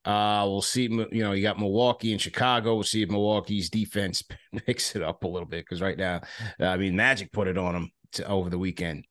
Uh, 0.06 0.44
we'll 0.46 0.62
see. 0.62 0.84
You 0.84 1.08
know, 1.24 1.32
you 1.32 1.42
got 1.42 1.58
Milwaukee 1.58 2.12
and 2.12 2.20
Chicago. 2.20 2.74
We'll 2.74 2.84
see 2.84 3.02
if 3.02 3.10
Milwaukee's 3.10 3.68
defense 3.68 4.22
picks 4.66 4.94
it 4.94 5.02
up 5.02 5.24
a 5.24 5.28
little 5.28 5.48
bit 5.48 5.64
because 5.64 5.82
right 5.82 5.98
now, 5.98 6.20
I 6.60 6.76
mean, 6.76 6.94
Magic 6.94 7.32
put 7.32 7.48
it 7.48 7.58
on 7.58 7.74
them 7.74 7.90
to, 8.12 8.26
over 8.26 8.48
the 8.48 8.58
weekend. 8.58 9.04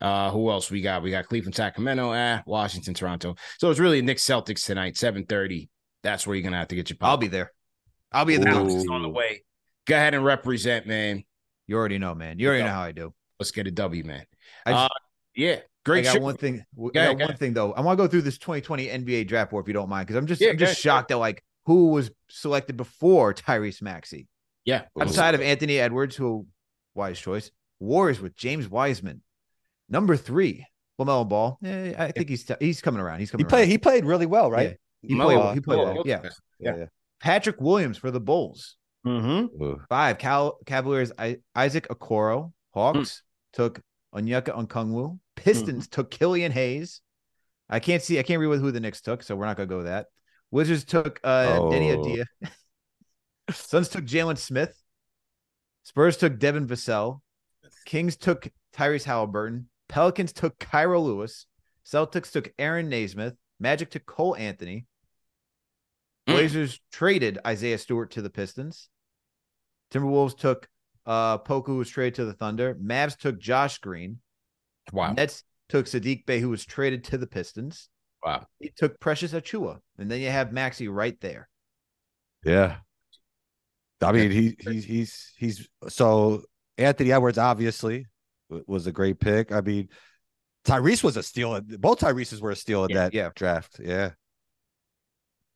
Uh, 0.00 0.30
who 0.30 0.50
else 0.50 0.70
we 0.70 0.82
got? 0.82 1.02
We 1.02 1.10
got 1.10 1.26
Cleveland, 1.26 1.54
Sacramento, 1.54 2.12
ah, 2.12 2.42
Washington, 2.44 2.92
Toronto. 2.92 3.36
So 3.58 3.70
it's 3.70 3.80
really 3.80 4.02
Knicks 4.02 4.24
Celtics 4.24 4.66
tonight, 4.66 4.96
seven 4.96 5.24
thirty. 5.24 5.70
That's 6.02 6.26
where 6.26 6.36
you're 6.36 6.42
gonna 6.42 6.58
have 6.58 6.68
to 6.68 6.76
get 6.76 6.90
your. 6.90 6.96
I'll 7.00 7.16
be 7.16 7.28
there. 7.28 7.52
I'll 8.10 8.24
be 8.24 8.34
in 8.34 8.42
the 8.42 8.50
house. 8.50 8.84
On 8.90 9.02
the 9.02 9.08
way. 9.08 9.44
Go 9.86 9.94
ahead 9.94 10.14
and 10.14 10.24
represent, 10.24 10.86
man. 10.86 11.24
You 11.66 11.76
already 11.76 11.98
know, 11.98 12.14
man. 12.14 12.38
You 12.38 12.48
already 12.48 12.64
know 12.64 12.70
how 12.70 12.82
I 12.82 12.92
do. 12.92 13.14
Let's 13.38 13.52
get 13.52 13.66
a 13.66 13.70
W, 13.70 14.04
man. 14.04 14.26
Just, 14.66 14.76
Uh, 14.76 14.88
Yeah, 15.34 15.60
I 15.84 15.88
great. 15.88 16.04
got 16.04 16.14
show. 16.14 16.20
one 16.20 16.36
thing. 16.36 16.60
I 16.60 16.64
Go 16.80 16.88
got 16.90 16.92
go 16.92 17.12
one 17.12 17.20
ahead. 17.22 17.38
thing 17.38 17.52
though. 17.54 17.72
I 17.72 17.80
want 17.80 17.98
to 17.98 18.04
go 18.04 18.08
through 18.08 18.22
this 18.22 18.38
2020 18.38 18.86
NBA 18.86 19.26
draft 19.28 19.50
board 19.50 19.64
if 19.64 19.68
you 19.68 19.74
don't 19.74 19.88
mind, 19.88 20.06
because 20.06 20.16
I'm 20.16 20.26
just 20.26 20.40
Yeah, 20.40 20.50
I'm 20.50 20.56
go 20.56 20.60
just 20.66 20.72
ahead. 20.74 20.82
shocked 20.82 21.10
at 21.10 21.18
like 21.18 21.42
who 21.66 21.88
was 21.90 22.10
selected 22.28 22.76
before 22.76 23.34
Tyrese 23.34 23.82
Maxey. 23.82 24.28
Yeah, 24.64 24.82
Outside 25.00 25.34
of 25.34 25.40
Anthony 25.40 25.78
Edwards, 25.80 26.14
who 26.14 26.46
wise 26.94 27.18
choice. 27.18 27.50
Warriors 27.80 28.20
with 28.20 28.36
James 28.36 28.68
Wiseman. 28.68 29.22
Number 29.88 30.16
three, 30.16 30.64
LaMelo 31.00 31.28
Ball. 31.28 31.58
Eh, 31.64 31.94
I 31.98 32.12
think 32.12 32.28
he's 32.28 32.48
he's 32.60 32.80
coming 32.80 33.00
around. 33.00 33.18
He's 33.18 33.30
coming. 33.32 33.44
He 33.44 33.48
played. 33.48 33.68
He 33.68 33.76
played 33.78 34.04
really 34.04 34.26
well, 34.26 34.50
right? 34.52 34.76
He 35.02 35.14
Melo, 35.16 35.28
played 35.30 35.38
well. 35.38 35.54
He 35.54 35.60
played 35.60 35.76
Melo, 35.78 35.94
well. 35.94 36.02
Yeah. 36.06 36.20
Yeah. 36.60 36.84
Patrick 37.20 37.60
Williams 37.60 37.98
for 37.98 38.12
the 38.12 38.20
Bulls. 38.20 38.76
Mm-hmm. 39.04 39.74
Five 39.88 40.18
Cal- 40.18 40.58
Cavaliers. 40.64 41.10
I- 41.18 41.38
Isaac 41.56 41.88
Okoro. 41.88 42.52
Hawks 42.72 43.22
Hmm. 43.54 43.62
took 43.62 43.80
Onyeka 44.14 44.50
Okongwu. 44.66 45.18
Pistons 45.36 45.88
took 45.88 46.10
Killian 46.10 46.52
Hayes. 46.52 47.00
I 47.68 47.80
can't 47.80 48.02
see. 48.02 48.18
I 48.18 48.22
can't 48.22 48.40
read 48.40 48.60
who 48.60 48.70
the 48.70 48.80
Knicks 48.80 49.00
took, 49.00 49.22
so 49.22 49.34
we're 49.34 49.46
not 49.46 49.56
gonna 49.56 49.66
go 49.66 49.78
with 49.78 49.86
that. 49.86 50.06
Wizards 50.50 50.84
took 50.84 51.20
uh 51.24 51.70
Denny 51.70 51.92
Oh. 51.92 52.00
Adia. 52.00 52.24
Suns 53.50 53.88
took 53.88 54.04
Jalen 54.04 54.38
Smith. 54.38 54.76
Spurs 55.84 56.16
took 56.16 56.38
Devin 56.38 56.66
Vassell. 56.66 57.20
Kings 57.86 58.16
took 58.16 58.48
Tyrese 58.74 59.04
Haliburton. 59.04 59.64
Pelicans 59.88 60.32
took 60.32 60.58
Kira 60.58 61.02
Lewis. 61.02 61.46
Celtics 61.84 62.30
took 62.30 62.52
Aaron 62.58 62.88
Nesmith. 62.88 63.34
Magic 63.58 63.90
took 63.90 64.06
Cole 64.06 64.36
Anthony. 64.36 64.86
Mm. 66.28 66.34
Blazers 66.34 66.80
traded 66.92 67.38
Isaiah 67.46 67.78
Stewart 67.78 68.12
to 68.12 68.22
the 68.22 68.30
Pistons. 68.30 68.88
Timberwolves 69.92 70.36
took 70.36 70.68
uh 71.06 71.38
Poku, 71.38 71.78
was 71.78 71.88
traded 71.90 72.14
to 72.16 72.24
the 72.24 72.32
Thunder. 72.34 72.74
Mavs 72.76 73.16
took 73.16 73.40
Josh 73.40 73.78
Green. 73.78 74.18
Wow. 74.92 75.12
Nets 75.12 75.44
took 75.68 75.86
Sadiq 75.86 76.26
Bey, 76.26 76.40
who 76.40 76.50
was 76.50 76.64
traded 76.64 77.04
to 77.04 77.18
the 77.18 77.26
Pistons. 77.26 77.88
Wow. 78.24 78.46
He 78.58 78.70
took 78.76 79.00
Precious 79.00 79.32
Achiuwa. 79.32 79.78
And 79.98 80.10
then 80.10 80.20
you 80.20 80.30
have 80.30 80.52
Maxey 80.52 80.88
right 80.88 81.18
there. 81.20 81.48
Yeah. 82.44 82.76
I 84.00 84.12
mean, 84.12 84.30
he 84.30 84.56
he's 84.58 84.84
he's 84.84 85.32
he's 85.36 85.68
so 85.88 86.42
Anthony 86.76 87.12
Edwards 87.12 87.38
obviously 87.38 88.06
was 88.66 88.86
a 88.86 88.92
great 88.92 89.20
pick. 89.20 89.52
I 89.52 89.60
mean, 89.60 89.88
Tyrese 90.64 91.04
was 91.04 91.16
a 91.16 91.22
steal. 91.22 91.60
Both 91.60 92.00
Tyrese's 92.00 92.40
were 92.40 92.50
a 92.50 92.56
steal 92.56 92.84
in 92.84 92.90
Yeah, 92.90 92.96
that 92.96 93.14
yeah. 93.14 93.30
draft. 93.34 93.80
Yeah. 93.80 94.10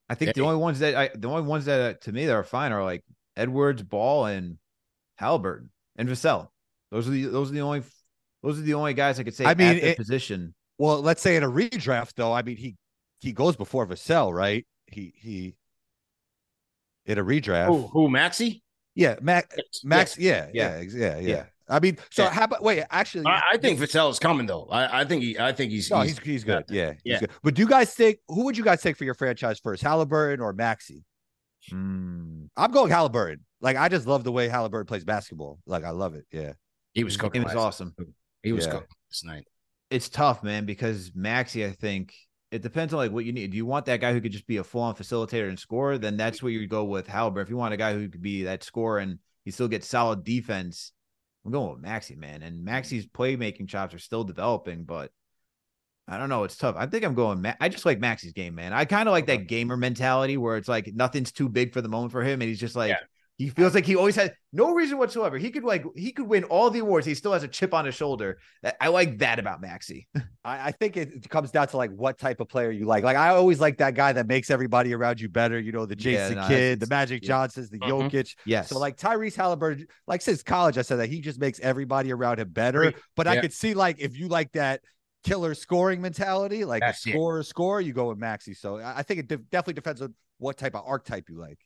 I 0.09 0.15
think 0.15 0.35
the 0.35 0.43
only 0.43 0.57
ones 0.59 0.79
that 0.79 0.95
I 0.95 1.11
the 1.15 1.29
only 1.29 1.43
ones 1.43 1.65
that 1.65 1.81
uh, 1.81 1.99
to 2.03 2.13
me 2.13 2.27
that 2.27 2.35
are 2.35 2.45
fine 2.45 2.71
are 2.73 2.85
like 2.85 3.05
Edwards, 3.37 3.83
Ball, 3.83 4.27
and 4.27 4.59
Haliburton 5.21 5.69
and 5.97 6.09
Vassell. 6.09 6.49
Those 6.93 7.09
are 7.09 7.11
the 7.11 7.25
those 7.27 7.51
are 7.51 7.55
the 7.55 7.61
only 7.63 7.83
those 8.47 8.59
are 8.59 8.63
the 8.63 8.75
only 8.75 8.95
guys 8.95 9.19
I 9.21 9.25
could 9.25 9.35
say 9.35 9.45
I 9.45 9.55
mean, 9.55 9.69
at 9.77 9.81
their 9.83 9.91
it- 9.91 9.97
position. 9.97 10.55
Well, 10.79 11.01
let's 11.03 11.23
say 11.23 11.37
in 11.37 11.43
a 11.43 11.49
redraft 11.51 12.15
though, 12.17 12.33
I 12.33 12.43
mean 12.43 12.57
he 12.57 12.77
he 13.21 13.33
goes 13.33 13.57
before 13.57 13.87
Vassell, 13.87 14.33
right? 14.33 14.67
He 14.87 15.13
he 15.17 15.57
in 17.07 17.19
a 17.19 17.25
redraft. 17.25 17.67
Who, 17.69 17.87
who 17.89 18.09
Maxey? 18.11 18.63
Yeah, 18.95 19.17
Max 19.21 19.55
Yes, 19.57 19.81
Max. 19.85 20.19
Yeah, 20.19 20.49
Yeah. 20.53 20.81
yeah, 20.81 20.89
yeah, 20.91 21.19
yeah. 21.19 21.29
Yeah. 21.29 21.45
I 21.69 21.81
mean, 21.81 21.99
so 22.11 22.23
Yeah. 22.25 22.31
how 22.31 22.45
about 22.45 22.63
wait? 22.63 22.85
Actually, 22.91 23.27
I, 23.27 23.43
I 23.53 23.57
think 23.57 23.79
Vassell 23.81 24.11
is 24.11 24.19
coming 24.19 24.47
though. 24.47 24.67
I, 24.71 25.01
I 25.01 25.05
think 25.05 25.23
he. 25.23 25.39
I 25.39 25.53
think 25.53 25.73
he's. 25.73 25.91
no, 25.91 26.01
he's 26.03 26.19
he's 26.21 26.45
good. 26.45 26.65
Yeah, 26.69 26.93
he's 26.93 27.01
Yeah. 27.05 27.21
good. 27.21 27.31
But 27.43 27.55
do 27.55 27.63
you 27.63 27.69
guys 27.69 27.93
think 27.95 28.19
who 28.29 28.45
would 28.45 28.57
you 28.57 28.63
guys 28.65 28.81
take 28.83 28.97
for 28.97 29.05
your 29.05 29.15
franchise 29.15 29.59
first, 29.59 29.83
Haliburton 29.83 30.41
or 30.41 30.53
Maxey? 30.53 31.03
Hmm. 31.71 32.45
I'm 32.57 32.71
going 32.71 32.91
Haliburton. 32.93 33.41
Like 33.61 33.77
I 33.77 33.89
just 33.89 34.07
love 34.07 34.23
the 34.25 34.33
way 34.33 34.49
Haliburton 34.49 34.87
plays 34.87 35.05
basketball. 35.05 35.59
Like 35.67 35.85
I 35.85 35.91
love 35.91 36.15
it. 36.15 36.25
Yeah. 36.31 36.53
He 36.93 37.03
was 37.05 37.17
It 37.17 37.19
cooking. 37.19 37.43
was 37.43 37.55
last- 37.55 37.81
awesome. 37.81 37.95
He 38.47 38.53
was 38.53 38.65
Yeah. 38.67 38.73
cooking 38.73 38.89
this 39.11 39.25
night. 39.25 39.45
It's 39.91 40.09
tough, 40.09 40.43
man, 40.43 40.67
because 40.67 41.13
Maxey, 41.15 41.65
I 41.65 41.73
think 41.73 42.15
it 42.53 42.63
depends 42.63 42.95
on 42.95 42.99
like 42.99 43.11
what 43.13 43.25
you 43.25 43.33
need. 43.33 43.51
Do 43.51 43.57
you 43.57 43.67
want 43.67 43.87
that 43.87 44.01
guy 44.01 44.13
who 44.13 44.21
could 44.21 44.33
just 44.33 44.47
be 44.47 44.59
a 44.59 44.65
full 44.65 44.83
on 44.83 44.95
facilitator 44.95 45.49
and 45.49 45.59
score? 45.59 45.99
Then 45.99 46.17
that's 46.17 46.43
where 46.43 46.53
you 46.53 46.67
go 46.69 46.85
with 46.85 47.09
Haliburton. 47.09 47.43
If 47.43 47.51
you 47.51 47.57
want 47.57 47.75
a 47.75 47.77
guy 47.77 47.93
who 47.93 48.09
could 48.09 48.23
be 48.23 48.45
that 48.45 48.63
scorer 48.63 48.99
and 49.01 49.19
he 49.45 49.51
still 49.51 49.69
gets 49.69 49.87
solid 49.89 50.23
defense, 50.25 50.93
I'm 51.45 51.51
going 51.53 51.73
with 51.73 51.81
Maxey, 51.83 52.15
man. 52.17 52.43
And 52.43 52.65
Maxey's 52.65 53.07
playmaking 53.07 53.69
chops 53.69 53.95
are 53.95 53.99
still 53.99 54.25
developing, 54.25 54.85
but 54.85 55.11
I 56.09 56.19
don't 56.19 56.29
know. 56.29 56.45
It's 56.45 56.57
tough. 56.57 56.77
I 56.79 56.87
think 56.87 57.05
I'm 57.05 57.15
going. 57.15 57.43
Ma- 57.43 57.55
I 57.61 57.69
just 57.69 57.85
like 57.85 57.99
Maxey's 57.99 58.33
game, 58.33 58.55
man. 58.55 58.73
I 58.73 58.85
kind 58.85 59.09
of 59.09 59.13
like 59.13 59.27
that 59.27 59.49
gamer 59.49 59.77
mentality 59.77 60.37
where 60.37 60.57
it's 60.57 60.69
like 60.69 60.89
nothing's 60.95 61.33
too 61.33 61.49
big 61.49 61.73
for 61.73 61.81
the 61.81 61.89
moment 61.89 62.13
for 62.13 62.23
him, 62.23 62.41
and 62.43 62.49
he's 62.49 62.61
just 62.61 62.77
like 62.77 62.91
Yeah. 62.91 62.99
He 63.39 63.51
feels 63.51 63.75
like 63.75 63.85
he 63.85 63.97
always 63.97 64.17
had 64.17 64.33
no 64.51 64.73
reason 64.73 64.97
whatsoever. 64.97 65.37
He 65.37 65.51
could 65.51 65.63
like 65.63 65.85
he 65.95 66.11
could 66.11 66.27
win 66.27 66.45
all 66.45 66.71
the 66.71 66.79
awards. 66.79 67.05
He 67.07 67.15
still 67.15 67.35
has 67.35 67.43
a 67.43 67.49
chip 67.49 67.75
on 67.75 67.85
his 67.85 67.95
shoulder. 67.95 68.39
I 68.81 68.89
like 68.89 69.19
that 69.19 69.39
about 69.39 69.61
Maxey. 69.61 70.09
I, 70.45 70.69
I 70.69 70.73
think 70.73 70.97
it 70.97 71.29
comes 71.29 71.51
down 71.51 71.69
to 71.69 71.77
like 71.77 71.91
what 71.91 72.19
type 72.19 72.41
of 72.41 72.49
player 72.49 72.71
you 72.71 72.87
like. 72.87 73.05
Like 73.05 73.19
I 73.19 73.29
always 73.29 73.61
like 73.61 73.77
that 73.79 73.95
guy 73.95 74.13
that 74.15 74.27
makes 74.27 74.51
everybody 74.51 74.95
around 74.95 75.21
you 75.21 75.29
better. 75.29 75.61
You 75.61 75.73
know, 75.73 75.85
the 75.85 75.97
Yeah, 75.99 76.29
Jason 76.29 76.37
no, 76.39 76.49
Kidd, 76.49 76.81
the 76.81 76.87
Magic 76.87 77.23
yeah. 77.23 77.29
Johnsons, 77.29 77.69
the 77.69 77.79
Mhm. 77.79 78.11
Jokic. 78.11 78.35
Yes. 78.47 78.71
So 78.71 78.79
like 78.79 78.97
Tyrese 78.97 79.35
Haliburton, 79.37 79.87
like 80.07 80.23
since 80.23 80.43
college, 80.43 80.79
I 80.79 80.83
said 80.83 80.97
that 81.01 81.11
he 81.11 81.21
just 81.21 81.39
makes 81.39 81.61
everybody 81.61 82.13
around 82.13 82.39
him 82.41 82.49
better. 82.49 82.81
Great. 82.81 82.97
But 83.17 83.27
I 83.27 83.39
could 83.41 83.53
see 83.53 83.75
like 83.75 83.97
if 84.01 84.17
you 84.17 84.29
like 84.29 84.53
that 84.53 84.81
killer 85.25 85.53
scoring 85.55 86.01
mentality, 86.01 86.65
like 86.65 86.81
That's 86.81 87.05
a 87.05 87.11
it. 87.11 87.13
scorer, 87.13 87.43
score, 87.43 87.83
you 87.83 87.93
go 87.93 88.09
with 88.09 88.17
Maxey. 88.19 88.55
So 88.55 88.79
I 88.79 88.99
I 88.99 89.03
think 89.03 89.21
it 89.21 89.29
de- 89.29 89.37
definitely 89.37 89.75
depends 89.75 90.01
on 90.01 90.15
what 90.39 90.57
type 90.57 90.75
of 90.75 90.85
archetype 90.87 91.29
you 91.29 91.37
like. 91.39 91.59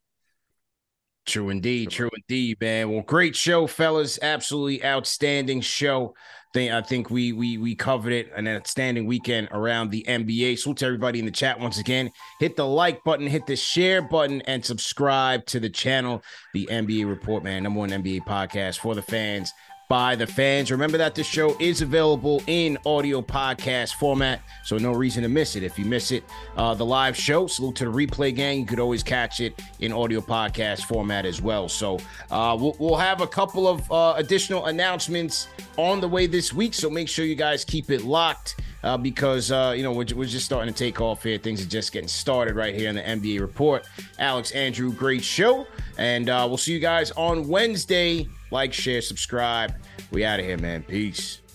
True 1.26 1.50
indeed, 1.50 1.90
true 1.90 2.10
indeed, 2.14 2.60
man. 2.60 2.90
Well, 2.90 3.02
great 3.02 3.36
show, 3.36 3.66
fellas. 3.66 4.18
Absolutely 4.20 4.84
outstanding 4.84 5.60
show. 5.60 6.14
I 6.56 6.80
think 6.80 7.10
we 7.10 7.32
we 7.32 7.58
we 7.58 7.76
covered 7.76 8.12
it. 8.12 8.32
An 8.34 8.48
outstanding 8.48 9.06
weekend 9.06 9.48
around 9.52 9.90
the 9.90 10.04
NBA. 10.08 10.58
Salute 10.58 10.78
to 10.78 10.86
everybody 10.86 11.20
in 11.20 11.24
the 11.24 11.30
chat 11.30 11.60
once 11.60 11.78
again. 11.78 12.10
Hit 12.40 12.56
the 12.56 12.66
like 12.66 13.04
button, 13.04 13.28
hit 13.28 13.46
the 13.46 13.54
share 13.54 14.02
button, 14.02 14.40
and 14.42 14.64
subscribe 14.64 15.46
to 15.46 15.60
the 15.60 15.70
channel. 15.70 16.22
The 16.52 16.68
NBA 16.70 17.08
Report, 17.08 17.44
man, 17.44 17.62
number 17.62 17.78
one 17.78 17.90
NBA 17.90 18.22
podcast 18.22 18.78
for 18.78 18.96
the 18.96 19.02
fans 19.02 19.52
by 19.90 20.14
the 20.14 20.26
fans. 20.26 20.70
Remember 20.70 20.96
that 20.98 21.16
the 21.16 21.24
show 21.24 21.56
is 21.58 21.82
available 21.82 22.40
in 22.46 22.78
audio 22.86 23.20
podcast 23.20 23.94
format, 23.94 24.40
so 24.62 24.78
no 24.78 24.92
reason 24.92 25.24
to 25.24 25.28
miss 25.28 25.56
it. 25.56 25.64
If 25.64 25.80
you 25.80 25.84
miss 25.84 26.12
it, 26.12 26.22
uh, 26.56 26.74
the 26.74 26.86
live 26.86 27.16
show, 27.16 27.48
salute 27.48 27.74
to 27.74 27.86
the 27.86 27.90
replay 27.90 28.32
gang. 28.32 28.60
You 28.60 28.66
could 28.66 28.78
always 28.78 29.02
catch 29.02 29.40
it 29.40 29.60
in 29.80 29.92
audio 29.92 30.20
podcast 30.20 30.84
format 30.84 31.26
as 31.26 31.42
well. 31.42 31.68
So 31.68 31.98
uh, 32.30 32.56
we'll, 32.58 32.76
we'll 32.78 32.96
have 32.96 33.20
a 33.20 33.26
couple 33.26 33.66
of 33.66 33.90
uh, 33.90 34.14
additional 34.16 34.66
announcements 34.66 35.48
on 35.76 36.00
the 36.00 36.06
way 36.06 36.28
this 36.28 36.52
week. 36.52 36.72
So 36.72 36.88
make 36.88 37.08
sure 37.08 37.24
you 37.24 37.34
guys 37.34 37.64
keep 37.64 37.90
it 37.90 38.02
locked. 38.04 38.60
Uh, 38.82 38.96
because 38.96 39.52
uh, 39.52 39.74
you 39.76 39.82
know 39.82 39.92
we're, 39.92 40.06
we're 40.16 40.24
just 40.24 40.46
starting 40.46 40.72
to 40.72 40.78
take 40.78 41.02
off 41.02 41.22
here. 41.22 41.36
Things 41.36 41.62
are 41.62 41.68
just 41.68 41.92
getting 41.92 42.08
started 42.08 42.56
right 42.56 42.74
here 42.74 42.88
in 42.88 42.94
the 42.94 43.02
NBA 43.02 43.38
report. 43.38 43.86
Alex, 44.18 44.52
Andrew, 44.52 44.90
great 44.90 45.22
show, 45.22 45.66
and 45.98 46.30
uh, 46.30 46.46
we'll 46.48 46.56
see 46.56 46.72
you 46.72 46.78
guys 46.78 47.10
on 47.10 47.46
Wednesday. 47.46 48.26
Like, 48.50 48.72
share, 48.72 49.00
subscribe. 49.00 49.74
We 50.10 50.24
out 50.24 50.40
of 50.40 50.46
here, 50.46 50.58
man. 50.58 50.82
Peace. 50.82 51.39